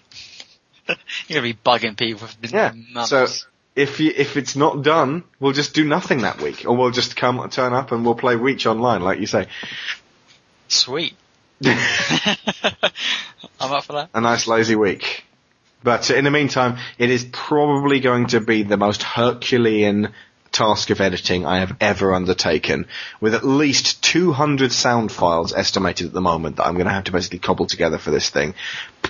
you're 1.27 1.41
going 1.41 1.53
to 1.53 1.55
be 1.55 1.61
bugging 1.65 1.97
people 1.97 2.29
for 2.29 2.47
Yeah. 2.47 2.73
months. 2.93 3.11
So 3.11 3.27
if 3.77 4.01
you, 4.01 4.13
if 4.17 4.37
it's 4.39 4.57
not 4.57 4.83
done, 4.83 5.23
we'll 5.39 5.53
just 5.53 5.75
do 5.75 5.85
nothing 5.85 6.23
that 6.23 6.41
week, 6.41 6.65
or 6.67 6.75
we'll 6.75 6.91
just 6.91 7.15
come 7.15 7.49
turn 7.51 7.75
up 7.75 7.93
and 7.93 8.05
we'll 8.05 8.15
play 8.15 8.35
Reach 8.35 8.67
online, 8.67 9.03
like 9.03 9.21
you 9.21 9.27
say. 9.27 9.47
Sweet. 10.69 11.15
I'm 11.65 11.77
up 13.61 13.85
for 13.85 13.93
that. 13.93 14.11
A 14.15 14.21
nice 14.21 14.49
lazy 14.49 14.77
week. 14.77 15.25
But 15.83 16.11
in 16.11 16.25
the 16.25 16.31
meantime, 16.31 16.79
it 16.99 17.11
is 17.11 17.25
probably 17.31 18.01
going 18.01 18.29
to 18.29 18.41
be 18.41 18.63
the 18.63 18.77
most 18.77 19.03
Herculean 19.03 20.13
task 20.57 20.89
of 20.89 21.03
editing 21.03 21.45
I 21.45 21.59
have 21.59 21.77
ever 21.81 22.15
undertaken, 22.15 22.87
with 23.21 23.35
at 23.35 23.45
least 23.45 24.03
200 24.03 24.73
sound 24.73 25.13
files 25.13 25.53
estimated 25.53 26.07
at 26.07 26.13
the 26.15 26.23
moment 26.23 26.57
that 26.57 26.67
I'm 26.67 26.75
going 26.75 26.87
to 26.87 26.93
have 26.93 27.05
to 27.05 27.13
basically 27.13 27.41
cobble 27.41 27.67
together 27.67 27.99
for 27.99 28.11
this 28.11 28.31
thing. 28.31 28.55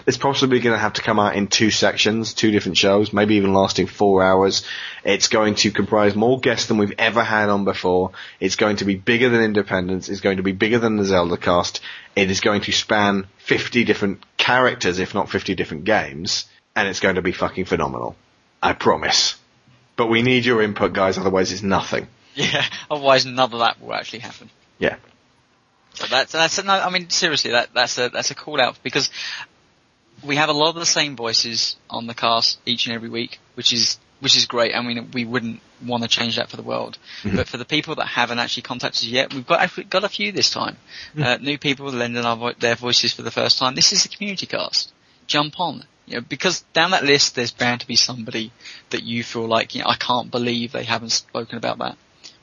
It's 0.08 0.16
possibly 0.16 0.58
going 0.58 0.74
to 0.74 0.80
have 0.80 0.94
to 0.94 1.02
come 1.02 1.20
out 1.20 1.36
in 1.36 1.46
two 1.46 1.70
sections, 1.70 2.34
two 2.34 2.50
different 2.50 2.76
shows, 2.76 3.12
maybe 3.12 3.36
even 3.36 3.54
lasting 3.54 3.86
four 3.86 4.24
hours. 4.24 4.64
It's 5.04 5.28
going 5.28 5.54
to 5.56 5.70
comprise 5.70 6.16
more 6.16 6.40
guests 6.40 6.66
than 6.66 6.78
we've 6.78 6.98
ever 6.98 7.22
had 7.22 7.48
on 7.48 7.64
before. 7.64 8.10
It's 8.40 8.56
going 8.56 8.78
to 8.78 8.84
be 8.84 8.96
bigger 8.96 9.28
than 9.28 9.40
Independence. 9.40 10.08
It's 10.08 10.20
going 10.20 10.38
to 10.38 10.42
be 10.42 10.52
bigger 10.52 10.80
than 10.80 10.96
the 10.96 11.04
Zelda 11.04 11.36
cast. 11.36 11.80
It 12.16 12.28
is 12.28 12.40
going 12.40 12.62
to 12.62 12.72
span 12.72 13.28
50 13.38 13.84
different 13.84 14.24
characters, 14.36 14.98
if 14.98 15.14
not 15.14 15.30
50 15.30 15.54
different 15.54 15.84
games. 15.84 16.46
And 16.74 16.88
it's 16.88 17.00
going 17.00 17.14
to 17.14 17.22
be 17.22 17.32
fucking 17.32 17.66
phenomenal. 17.66 18.16
I 18.60 18.72
promise. 18.72 19.36
But 19.96 20.06
we 20.06 20.22
need 20.22 20.44
your 20.44 20.62
input, 20.62 20.92
guys, 20.92 21.18
otherwise 21.18 21.52
it's 21.52 21.62
nothing. 21.62 22.08
Yeah, 22.38 22.66
otherwise 22.90 23.24
none 23.24 23.38
of 23.50 23.58
that 23.60 23.80
will 23.80 23.94
actually 23.94 24.18
happen. 24.18 24.50
Yeah. 24.78 24.96
So 25.94 26.04
that's 26.06 26.32
that's 26.32 26.62
no, 26.62 26.70
I 26.74 26.90
mean 26.90 27.08
seriously 27.08 27.52
that 27.52 27.70
that's 27.72 27.96
a 27.96 28.10
that's 28.10 28.30
a 28.30 28.34
call 28.34 28.60
out 28.60 28.78
because 28.82 29.08
we 30.22 30.36
have 30.36 30.50
a 30.50 30.52
lot 30.52 30.68
of 30.68 30.74
the 30.74 30.84
same 30.84 31.16
voices 31.16 31.76
on 31.88 32.06
the 32.06 32.12
cast 32.12 32.58
each 32.66 32.86
and 32.86 32.94
every 32.94 33.08
week, 33.08 33.38
which 33.54 33.72
is 33.72 33.98
which 34.20 34.36
is 34.36 34.44
great. 34.44 34.74
I 34.74 34.82
mean 34.82 35.10
we 35.14 35.24
wouldn't 35.24 35.60
want 35.82 36.02
to 36.02 36.08
change 36.10 36.36
that 36.36 36.50
for 36.50 36.56
the 36.58 36.62
world, 36.62 36.98
but 37.24 37.48
for 37.48 37.56
the 37.56 37.64
people 37.64 37.94
that 37.94 38.06
haven't 38.06 38.38
actually 38.38 38.64
contacted 38.64 39.04
us 39.04 39.10
yet, 39.10 39.32
we've 39.32 39.46
got 39.46 39.74
we've 39.74 39.88
got 39.88 40.04
a 40.04 40.08
few 40.10 40.30
this 40.30 40.50
time. 40.50 40.76
Uh, 41.18 41.38
new 41.40 41.56
people 41.56 41.86
lending 41.86 42.22
our 42.26 42.36
vo- 42.36 42.52
their 42.60 42.74
voices 42.76 43.14
for 43.14 43.22
the 43.22 43.30
first 43.30 43.58
time. 43.58 43.74
This 43.74 43.92
is 43.94 44.02
the 44.02 44.10
community 44.10 44.44
cast. 44.44 44.92
Jump 45.26 45.58
on. 45.58 45.84
You 46.06 46.16
know, 46.16 46.20
because 46.28 46.62
down 46.72 46.92
that 46.92 47.04
list, 47.04 47.34
there's 47.34 47.52
bound 47.52 47.80
to 47.80 47.86
be 47.86 47.96
somebody 47.96 48.52
that 48.90 49.02
you 49.02 49.24
feel 49.24 49.46
like, 49.46 49.74
you 49.74 49.82
know, 49.82 49.88
I 49.88 49.96
can't 49.96 50.30
believe 50.30 50.72
they 50.72 50.84
haven't 50.84 51.10
spoken 51.10 51.58
about 51.58 51.78
that. 51.78 51.96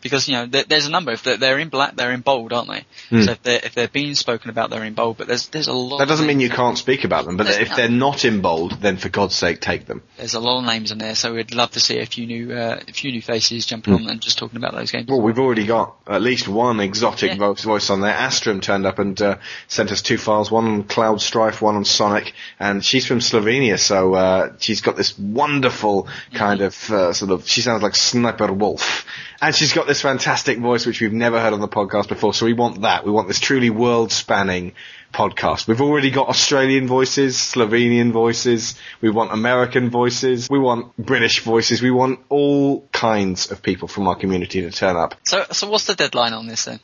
Because, 0.04 0.28
you 0.28 0.36
know, 0.36 0.46
there, 0.46 0.64
there's 0.68 0.86
a 0.86 0.92
number. 0.92 1.12
If 1.14 1.24
they're, 1.24 1.38
they're 1.38 1.58
in 1.60 1.70
black, 1.70 1.96
they're 1.96 2.12
in 2.12 2.22
bold, 2.22 2.54
aren't 2.54 2.70
they? 2.70 2.86
So 3.10 3.32
if 3.32 3.42
they're, 3.44 3.60
if 3.64 3.74
they're 3.74 3.88
being 3.88 4.16
spoken 4.16 4.50
about, 4.50 4.70
they're 4.70 4.84
in 4.84 4.94
bold, 4.94 5.18
but 5.18 5.28
there's, 5.28 5.48
there's 5.48 5.68
a 5.68 5.74
lot 5.74 6.00
That 6.00 6.08
doesn't 6.08 6.28
mean 6.28 6.40
you 6.40 6.50
can't 6.50 6.78
speak 6.78 7.04
about 7.04 7.26
them, 7.26 7.38
but 7.38 7.48
if 7.48 7.70
no- 7.70 7.76
they're 7.76 7.90
not 7.90 8.26
in 8.26 8.42
bold, 8.42 8.74
then 8.82 8.98
for 8.98 9.10
God's 9.10 9.36
sake, 9.36 9.62
take 9.62 9.86
them. 9.86 10.04
There's 10.18 10.34
a 10.34 10.40
lot 10.40 10.60
of 10.60 10.66
names 10.66 10.92
in 10.92 10.98
there, 10.98 11.16
so 11.16 11.34
we'd 11.34 11.54
love 11.54 11.72
to 11.72 11.80
see 11.80 12.00
a 12.00 12.06
few 12.06 12.28
new, 12.28 12.54
uh, 12.54 12.80
a 12.88 12.92
few 12.94 13.12
new 13.12 13.22
faces 13.22 13.66
jumping 13.66 13.94
on 13.94 14.08
and 14.08 14.22
just 14.22 14.38
talking 14.38 14.58
about 14.58 14.74
those 14.74 14.92
games. 14.92 15.08
Well, 15.08 15.22
we've 15.22 15.40
already 15.40 15.66
got 15.66 15.96
at 16.08 16.22
least 16.22 16.48
one 16.48 16.80
exotic 16.80 17.32
Yeah. 17.32 17.54
voice, 17.54 17.90
on 17.90 18.02
there. 18.02 18.14
Astrum 18.14 18.62
turned 18.62 18.86
up 18.86 19.00
and 19.00 19.20
uh, 19.22 19.38
sent 19.68 19.92
us 19.92 20.02
two 20.02 20.18
files, 20.18 20.52
one 20.52 20.66
on 20.66 20.84
Cloud 20.84 21.22
Strife, 21.22 21.62
one 21.62 21.76
on 21.76 21.86
Sonic, 21.86 22.34
and 22.60 22.84
she's 22.84 23.06
from 23.06 23.20
Slovenia, 23.20 23.80
so 23.80 24.14
uh, 24.14 24.54
she's 24.60 24.82
got 24.82 24.96
this 24.98 25.18
wonderful 25.18 26.08
kind 26.34 26.62
of 26.62 26.92
uh, 26.92 27.14
sort 27.14 27.32
of. 27.32 27.48
She 27.48 27.62
sounds 27.62 27.84
like 27.84 27.96
Sniper 27.96 28.52
Wolf, 28.52 29.06
and 29.44 29.54
she's 29.54 29.74
got 29.74 29.88
this 29.88 30.02
fantastic 30.02 30.58
voice 30.60 30.86
which 30.86 31.02
we've 31.02 31.12
never 31.12 31.38
heard 31.38 31.52
on 31.52 31.60
the 31.60 31.68
podcast 31.68 32.08
before. 32.08 32.34
So 32.34 32.46
we 32.46 32.54
want 32.54 32.82
that. 32.84 33.06
We 33.06 33.12
want 33.12 33.28
this 33.28 33.42
truly 33.42 33.70
world-spanning 33.70 34.72
podcast. 35.14 35.68
We've 35.68 35.82
already 35.82 36.12
got 36.12 36.30
Australian 36.30 36.88
voices, 36.88 37.36
Slovenian 37.36 38.14
voices. 38.14 38.76
We 39.02 39.10
want 39.10 39.34
American 39.34 39.90
voices. 39.90 40.50
We 40.50 40.60
want 40.60 40.96
British 40.96 41.42
voices. 41.42 41.82
We 41.82 41.92
want 41.92 42.22
all 42.30 42.88
kinds 42.94 43.52
of 43.52 43.62
people 43.62 43.90
from 43.90 44.08
our 44.08 44.16
community 44.16 44.62
to 44.62 44.72
turn 44.72 44.96
up 44.96 45.16
So, 45.26 45.46
so 45.52 45.70
what's 45.70 45.88
the 45.88 45.96
deadline 45.96 46.32
on 46.32 46.48
this 46.48 46.64
then? 46.66 46.80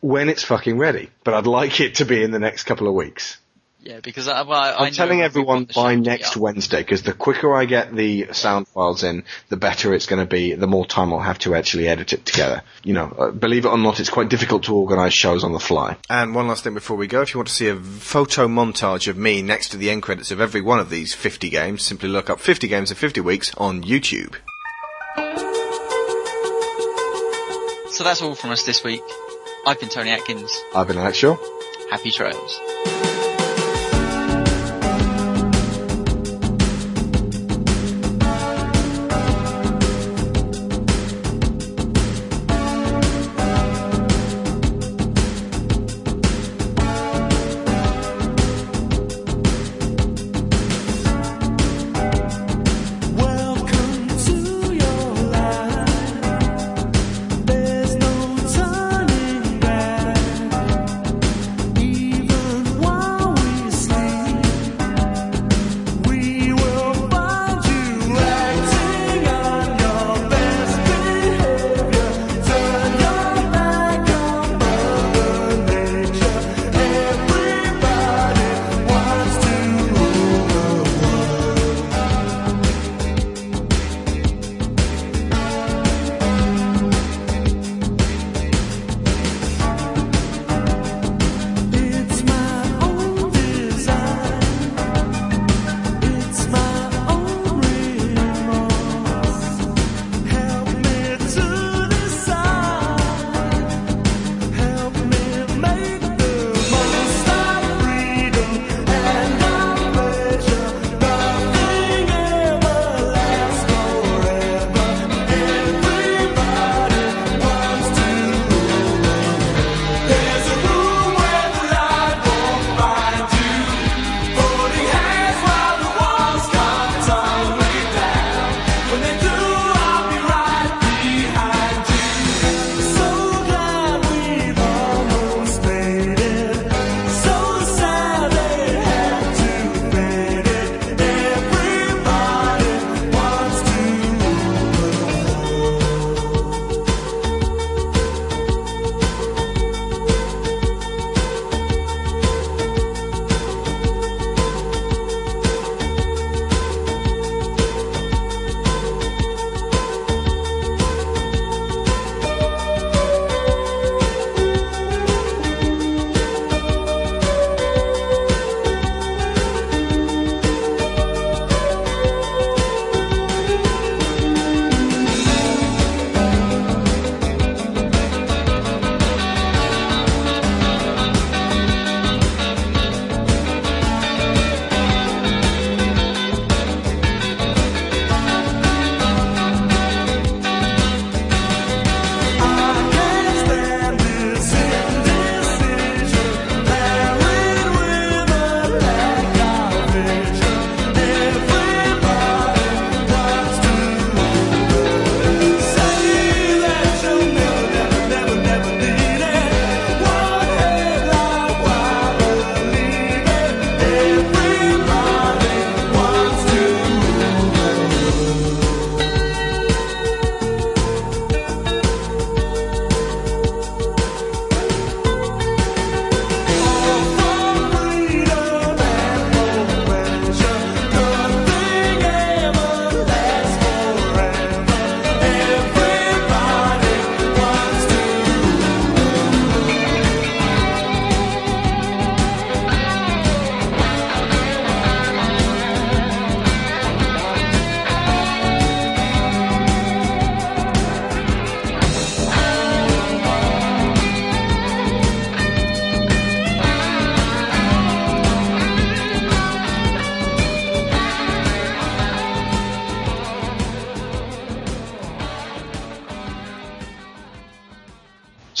when 0.00 0.28
it's 0.30 0.42
fucking 0.42 0.78
ready. 0.78 1.10
But 1.24 1.34
I'd 1.34 1.46
like 1.46 1.80
it 1.80 1.96
to 1.96 2.06
be 2.06 2.22
in 2.22 2.30
the 2.30 2.38
next 2.38 2.64
couple 2.64 2.88
of 2.88 2.94
weeks. 2.94 3.38
Yeah, 3.84 4.00
because 4.02 4.28
I, 4.28 4.40
well, 4.42 4.58
I 4.58 4.70
I 4.70 4.76
I'm 4.76 4.84
know 4.84 4.90
telling 4.92 5.20
everyone 5.20 5.64
by 5.64 5.72
show 5.72 5.88
be 5.90 5.96
next. 5.96 6.36
Wednesday 6.38 6.78
because 6.78 7.02
the 7.02 7.12
quicker 7.12 7.54
I 7.54 7.66
get 7.66 7.94
the 7.94 8.32
sound 8.32 8.66
files 8.68 9.04
in, 9.04 9.24
the 9.50 9.58
better 9.58 9.92
it's 9.92 10.06
going 10.06 10.20
to 10.20 10.26
be. 10.26 10.54
The 10.54 10.66
more 10.66 10.86
time 10.86 11.12
I'll 11.12 11.20
have 11.20 11.38
to 11.40 11.54
actually 11.54 11.86
edit 11.86 12.14
it 12.14 12.24
together. 12.24 12.62
You 12.82 12.94
know, 12.94 13.14
uh, 13.18 13.30
believe 13.30 13.66
it 13.66 13.68
or 13.68 13.76
not, 13.76 14.00
it's 14.00 14.08
quite 14.08 14.30
difficult 14.30 14.62
to 14.64 14.74
organise 14.74 15.12
shows 15.12 15.44
on 15.44 15.52
the 15.52 15.60
fly. 15.60 15.98
And 16.08 16.34
one 16.34 16.48
last 16.48 16.64
thing 16.64 16.72
before 16.72 16.96
we 16.96 17.06
go, 17.06 17.20
if 17.20 17.34
you 17.34 17.38
want 17.38 17.48
to 17.48 17.54
see 17.54 17.68
a 17.68 17.76
photo 17.76 18.48
montage 18.48 19.06
of 19.06 19.18
me 19.18 19.42
next 19.42 19.68
to 19.72 19.76
the 19.76 19.90
end 19.90 20.02
credits 20.02 20.30
of 20.30 20.40
every 20.40 20.62
one 20.62 20.78
of 20.78 20.88
these 20.88 21.12
50 21.12 21.50
games, 21.50 21.82
simply 21.82 22.08
look 22.08 22.30
up 22.30 22.40
50 22.40 22.66
games 22.68 22.90
in 22.90 22.96
50 22.96 23.20
weeks 23.20 23.52
on 23.58 23.82
YouTube. 23.82 24.34
So 27.90 28.02
that's 28.02 28.22
all 28.22 28.34
from 28.34 28.50
us 28.50 28.64
this 28.64 28.82
week. 28.82 29.02
I've 29.66 29.78
been 29.78 29.90
Tony 29.90 30.08
Atkins. 30.08 30.50
I've 30.74 30.88
been 30.88 30.96
Alex 30.96 31.18
Shaw. 31.18 31.36
Happy 31.90 32.10
trails. 32.10 33.03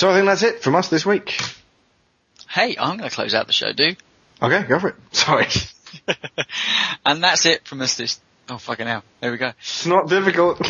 So 0.04 0.10
I 0.10 0.16
think 0.16 0.26
that's 0.26 0.42
it 0.42 0.62
from 0.62 0.74
us 0.74 0.88
this 0.88 1.06
week. 1.06 1.40
Hey, 2.46 2.76
I'm 2.78 2.98
going 2.98 3.08
to 3.08 3.14
close 3.16 3.32
out 3.32 3.46
the 3.46 3.54
show, 3.54 3.72
dude. 3.72 3.96
Okay, 4.42 4.62
go 4.68 4.78
for 4.78 4.88
it. 4.88 4.96
Sorry. 5.12 5.46
and 7.06 7.24
that's 7.24 7.46
it 7.46 7.66
from 7.66 7.80
us 7.80 7.96
this. 7.96 8.20
Oh 8.50 8.58
fucking 8.58 8.86
hell! 8.86 9.02
There 9.20 9.32
we 9.32 9.38
go. 9.38 9.52
It's 9.58 9.86
not 9.86 10.10
difficult. 10.10 10.60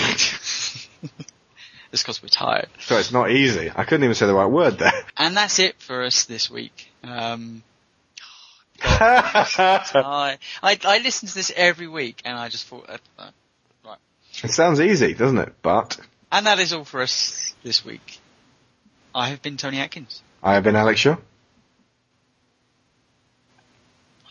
It's 1.92 2.02
because 2.02 2.22
we're 2.22 2.28
tired. 2.28 2.68
so 2.80 2.96
it's 2.96 3.10
not 3.12 3.30
easy. 3.30 3.70
I 3.74 3.84
couldn't 3.84 4.04
even 4.04 4.14
say 4.14 4.26
the 4.26 4.34
right 4.34 4.50
word 4.50 4.78
there. 4.78 4.92
And 5.16 5.36
that's 5.36 5.58
it 5.60 5.80
for 5.80 6.02
us 6.04 6.24
this 6.24 6.50
week. 6.50 6.90
Um, 7.02 7.62
I, 8.82 10.38
I 10.62 10.78
I 10.84 10.98
listen 10.98 11.28
to 11.28 11.34
this 11.34 11.52
every 11.54 11.86
week, 11.88 12.22
and 12.24 12.36
I 12.36 12.48
just 12.48 12.66
thought, 12.66 12.88
uh, 12.88 12.98
uh, 13.18 13.30
right. 13.84 13.98
It 14.44 14.50
sounds 14.50 14.80
easy, 14.80 15.14
doesn't 15.14 15.38
it? 15.38 15.54
But 15.62 15.98
And 16.30 16.46
that 16.46 16.58
is 16.60 16.72
all 16.72 16.84
for 16.84 17.00
us 17.02 17.54
this 17.64 17.84
week. 17.84 18.20
I 19.14 19.28
have 19.28 19.42
been 19.42 19.56
Tony 19.56 19.78
Atkins. 19.78 20.22
I 20.42 20.54
have 20.54 20.64
been 20.64 20.74
Alex 20.76 20.98
Shaw. 21.00 21.10
What 21.10 21.20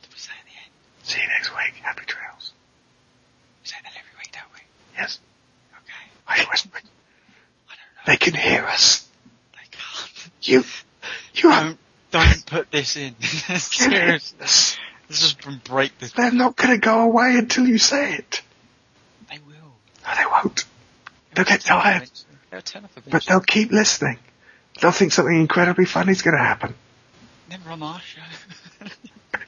did 0.01 0.11
we 0.11 0.17
say 0.19 0.31
at 0.37 0.45
the 0.45 0.51
end? 0.51 0.71
See 1.03 1.21
you 1.21 1.27
next 1.29 1.49
week. 1.51 1.75
Happy 1.81 2.03
trails. 2.05 2.51
We 3.61 3.67
say 3.67 3.77
that 3.81 3.91
every 3.91 4.11
week, 4.19 4.31
don't 4.33 4.51
we? 4.53 4.59
Yes. 4.97 5.19
Okay. 5.71 6.11
Are 6.27 6.37
you 6.43 6.49
whispering? 6.51 6.83
I 7.69 7.73
don't 7.73 7.95
know. 7.95 8.11
They 8.11 8.17
can 8.17 8.33
hear 8.33 8.65
us. 8.65 9.07
They 9.53 9.67
can't. 9.71 10.31
You, 10.41 10.63
you 11.35 11.49
Don't 11.49 11.77
don't 12.11 12.45
put 12.45 12.69
this 12.69 12.97
in. 12.97 13.15
Seriously. 13.21 14.37
Let's 14.39 14.77
just 15.09 15.63
break 15.63 15.97
this. 15.99 16.11
they're 16.11 16.31
not 16.31 16.55
going 16.55 16.71
to 16.71 16.77
go 16.77 17.01
away 17.01 17.37
until 17.37 17.67
you 17.67 17.77
say 17.77 18.15
it. 18.15 18.41
They 19.29 19.39
will. 19.47 19.53
No, 19.53 20.15
they 20.17 20.25
won't. 20.25 20.65
They'll 21.35 21.45
get 21.45 21.61
tired, 21.61 22.09
They'll 22.51 22.61
turn 22.61 22.83
off 22.83 22.91
but 23.09 23.25
they'll 23.25 23.39
keep 23.39 23.71
listening. 23.71 24.19
They'll 24.81 24.91
think 24.91 25.13
something 25.13 25.35
incredibly 25.39 25.85
funny 25.85 26.11
is 26.11 26.21
going 26.21 26.37
to 26.37 26.43
happen. 26.43 26.75
Never 27.49 27.71
on 27.71 27.83
our 27.83 27.99
show. 28.01 28.21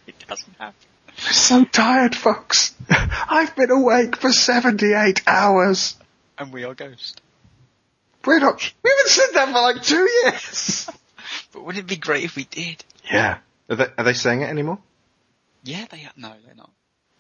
it 0.08 0.16
doesn't 0.28 0.56
happen. 0.58 0.76
They're 1.08 1.34
so 1.34 1.64
tired, 1.66 2.16
folks. 2.16 2.76
I've 2.90 3.56
been 3.56 3.72
awake 3.72 4.18
for 4.18 4.32
78 4.32 5.24
hours. 5.28 5.96
And 6.38 6.52
we 6.54 6.64
are 6.64 6.74
ghosts. 6.74 7.16
We're 8.26 8.40
not, 8.40 8.74
we 8.84 8.90
haven't 8.90 9.10
said 9.10 9.28
that 9.34 9.48
for 9.48 9.62
like 9.62 9.84
two 9.84 10.10
years. 10.24 10.90
But 11.52 11.64
wouldn't 11.66 11.86
it 11.86 11.88
be 11.88 11.96
great 11.96 12.24
if 12.26 12.36
we 12.36 12.44
did? 12.44 12.84
yeah. 13.12 13.38
Are 13.70 13.76
they, 13.78 13.88
are 13.98 14.04
they 14.04 14.14
saying 14.14 14.42
it 14.42 14.50
anymore? 14.50 14.78
Yeah, 15.64 15.86
they 15.90 16.04
are. 16.04 16.12
No, 16.16 16.34
they're 16.46 16.54
not. 16.56 16.70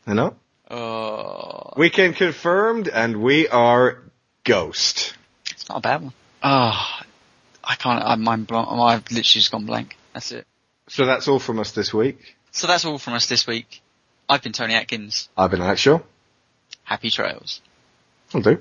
They're 0.06 0.16
not? 0.16 0.36
Uh, 0.70 0.74
oh, 0.76 1.74
Weekend 1.78 2.16
confirmed, 2.18 2.88
and 2.88 3.22
we 3.22 3.48
are 3.48 4.04
Ghost. 4.44 5.16
it's 5.52 5.68
not 5.70 5.80
a 5.80 5.82
bad 5.82 6.02
one. 6.04 6.14
Oh, 6.44 7.00
I 7.66 7.76
can't. 7.76 8.04
I'm 8.04 8.22
mind 8.22 8.48
blown. 8.48 8.68
I've 8.68 9.04
literally 9.04 9.24
just 9.24 9.52
gone 9.52 9.66
blank. 9.66 9.98
That's 10.14 10.32
it. 10.32 10.46
So 10.88 11.06
that's 11.06 11.28
all 11.28 11.40
from 11.40 11.60
us 11.60 11.72
this 11.72 11.94
week. 11.94 12.36
So 12.52 12.68
that's 12.68 12.86
all 12.86 13.00
from 13.00 13.14
us 13.14 13.28
this 13.28 13.48
week. 13.48 13.82
I've 14.30 14.42
been 14.42 14.54
Tony 14.54 14.76
Atkins. 14.76 15.30
I've 15.38 15.52
been 15.52 15.62
Alex 15.62 15.82
Shaw. 15.82 16.00
Happy 16.84 17.10
trails. 17.10 17.62
I'll 18.34 18.42
do. 18.42 18.60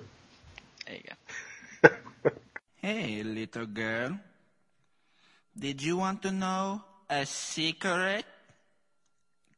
There 0.87 0.97
you 0.97 1.03
go. 1.03 1.91
Hey, 2.77 3.23
little 3.23 3.65
girl. 3.65 4.19
Did 5.59 5.81
you 5.81 5.97
want 5.97 6.21
to 6.23 6.31
know 6.31 6.83
a 7.09 7.25
secret? 7.25 8.27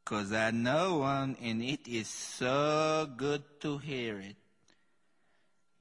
Cause 0.05 0.31
I 0.31 0.51
know 0.51 0.99
one 0.99 1.35
and 1.43 1.61
it 1.61 1.85
is 1.89 2.07
so 2.07 3.09
good 3.17 3.43
to 3.59 3.79
hear 3.79 4.19
it. 4.19 4.37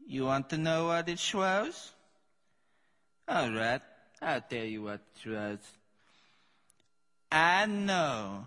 You 0.08 0.24
want 0.24 0.50
to 0.50 0.58
know 0.58 0.86
what 0.88 1.08
it 1.08 1.22
was? 1.32 1.92
Alright, 3.28 3.82
I'll 4.22 4.40
tell 4.40 4.64
you 4.64 4.82
what 4.82 5.00
it 5.24 5.28
was. 5.28 5.58
I 7.30 7.66
know 7.66 8.46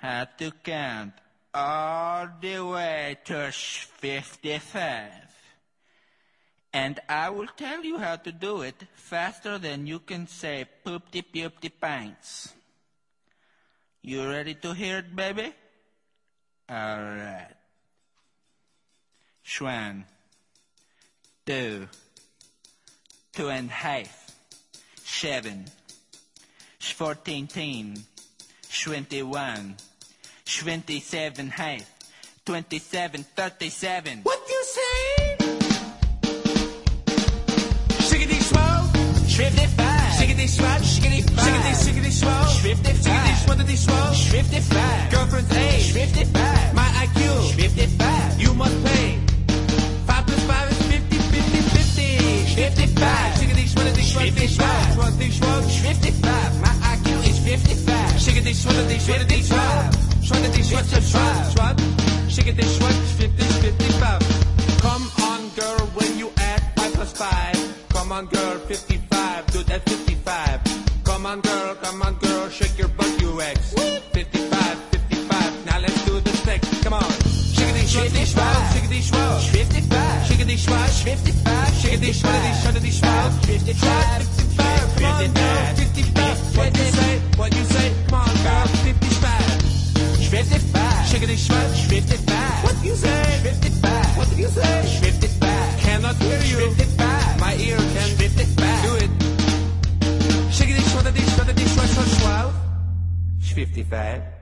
how 0.00 0.26
to 0.38 0.50
count 0.64 1.12
all 1.52 2.28
the 2.40 2.64
way 2.64 3.18
to 3.26 3.52
55. 3.52 5.12
And 6.72 7.00
I 7.08 7.30
will 7.30 7.48
tell 7.56 7.84
you 7.84 7.98
how 7.98 8.16
to 8.16 8.32
do 8.32 8.62
it 8.62 8.82
faster 8.94 9.58
than 9.58 9.86
you 9.86 9.98
can 9.98 10.26
say 10.26 10.66
poopty 10.84 11.22
poopty 11.22 11.70
pants. 11.80 12.54
You 14.02 14.26
ready 14.28 14.54
to 14.54 14.72
hear 14.72 14.98
it, 14.98 15.14
baby? 15.14 15.52
Alright. 16.70 17.54
One, 19.60 20.04
two, 21.44 21.88
two 23.38 23.48
and 23.50 23.70
a 23.70 23.72
half, 23.72 24.32
seven, 25.04 25.64
fourteen, 26.80 27.46
twenty-one, 27.46 28.04
twenty-seven 30.44 31.48
half, 31.50 31.88
twenty-seven, 32.44 33.24
thirty-seven. 33.36 34.22
What 34.24 34.40
you 34.50 34.64
say? 34.64 35.36
Shiggity 38.10 38.42
swell, 38.42 38.84
fifty-five. 39.30 40.12
Shiggity 40.18 40.48
swat, 40.48 40.80
shiggity 40.82 41.22
five. 41.30 41.46
Shiggity, 41.46 41.74
shiggity 41.84 42.10
swell, 42.10 42.44
fifty-five. 42.44 43.06
Shiggity 43.06 43.34
swattity 43.46 43.76
swell, 43.76 44.14
fifty-five. 44.34 45.10
Girlfriend's 45.12 45.52
age, 45.54 45.92
fifty-five. 45.92 46.74
My 46.74 46.88
IQ, 47.06 47.52
fifty-five. 47.54 48.40
You 48.40 48.52
must 48.54 48.84
pay. 48.84 49.16
Five 50.08 50.26
plus 50.26 50.42
five 50.44 50.72
is 50.72 50.78
fifty, 50.90 51.18
fifty, 51.18 51.60
fifty. 51.60 51.78
Fifty-five. 52.58 53.27
Shiggity 53.78 54.02
swattity 54.02 54.48
swattity 54.48 54.48
swell, 54.48 54.82
swattity 54.96 55.30
swell, 55.30 55.62
fifty-five. 55.62 56.60
My 56.60 56.74
IQ 56.92 57.28
is 57.30 57.38
fifty-five. 57.38 58.10
Shiggity 58.18 58.54
swattity 58.54 58.98
swattity 58.98 59.42
swell, 59.42 59.90
swattity 60.20 60.64
swat 60.64 60.84
swat 60.84 61.02
swat 61.02 61.46
swat. 61.52 61.76
Shiggity 62.26 62.64
swat, 62.64 62.92
fifty, 63.18 63.44
fifty-five. 63.62 64.20
Come 64.80 65.08
on, 65.30 65.48
girl, 65.54 65.86
when 65.94 66.18
you 66.18 66.32
add 66.38 66.60
five 66.76 66.92
plus 66.92 67.12
five. 67.12 67.86
Come 67.90 68.10
on, 68.12 68.26
girl, 68.26 68.58
55, 68.58 69.46
do 69.52 69.62
that 69.64 69.88
55. 69.88 70.60
Come 71.04 71.26
on, 71.26 71.40
girl, 71.40 71.74
come 71.76 72.02
on, 72.02 72.14
girl, 72.14 72.48
shake 72.48 72.78
your 72.78 72.88
butt, 72.88 73.20
you 73.20 73.40
ex. 73.42 73.74
55, 73.74 74.78
55, 74.90 75.66
now 75.66 75.78
let's 75.80 76.04
do 76.04 76.18
the 76.20 76.30
stick. 76.30 76.62
Come 76.82 76.94
on. 76.94 77.37
Shiggity, 77.58 77.84
shiggity, 77.90 78.24
swell, 78.26 78.60
shiggity, 78.70 79.00
swell. 79.02 79.38
55, 79.40 80.28
shiggity, 80.28 80.56
swell, 80.58 80.86
55, 80.86 81.68
shiggity, 81.82 82.12
shiggity, 82.14 82.52
shiggity, 82.62 82.92
swell. 82.92 83.30
55, 83.42 84.22
55, 84.22 84.94
come 84.94 85.04
on, 85.04 85.34
girl, 85.34 85.74
55. 85.74 86.56
What 86.56 86.76
you 86.78 86.84
say, 86.84 87.18
what 87.36 87.50
you 87.56 87.64
say, 87.64 87.92
come 88.06 88.20
on, 88.20 88.36
girl, 88.46 88.66
55. 88.86 89.58
55, 90.30 91.06
shiggity, 91.10 91.36
55. 91.88 92.64
What 92.64 92.84
you 92.84 92.94
say, 92.94 93.40
55. 93.42 94.16
What 94.16 94.28
did 94.30 94.38
you 94.38 94.48
say, 94.48 95.00
55. 95.02 95.80
Cannot 95.80 96.16
hear 96.16 96.40
you, 96.42 96.70
55. 96.70 97.40
My 97.40 97.54
ear 97.56 97.76
can 97.76 98.08
55. 98.16 98.84
Do 98.86 98.94
it. 99.04 99.10
Shiggity, 100.54 100.84
swattity, 100.92 101.24
swattity, 101.34 101.66
swat, 101.74 101.88
swat, 101.88 102.06
swat. 102.06 102.54
55. 103.40 104.37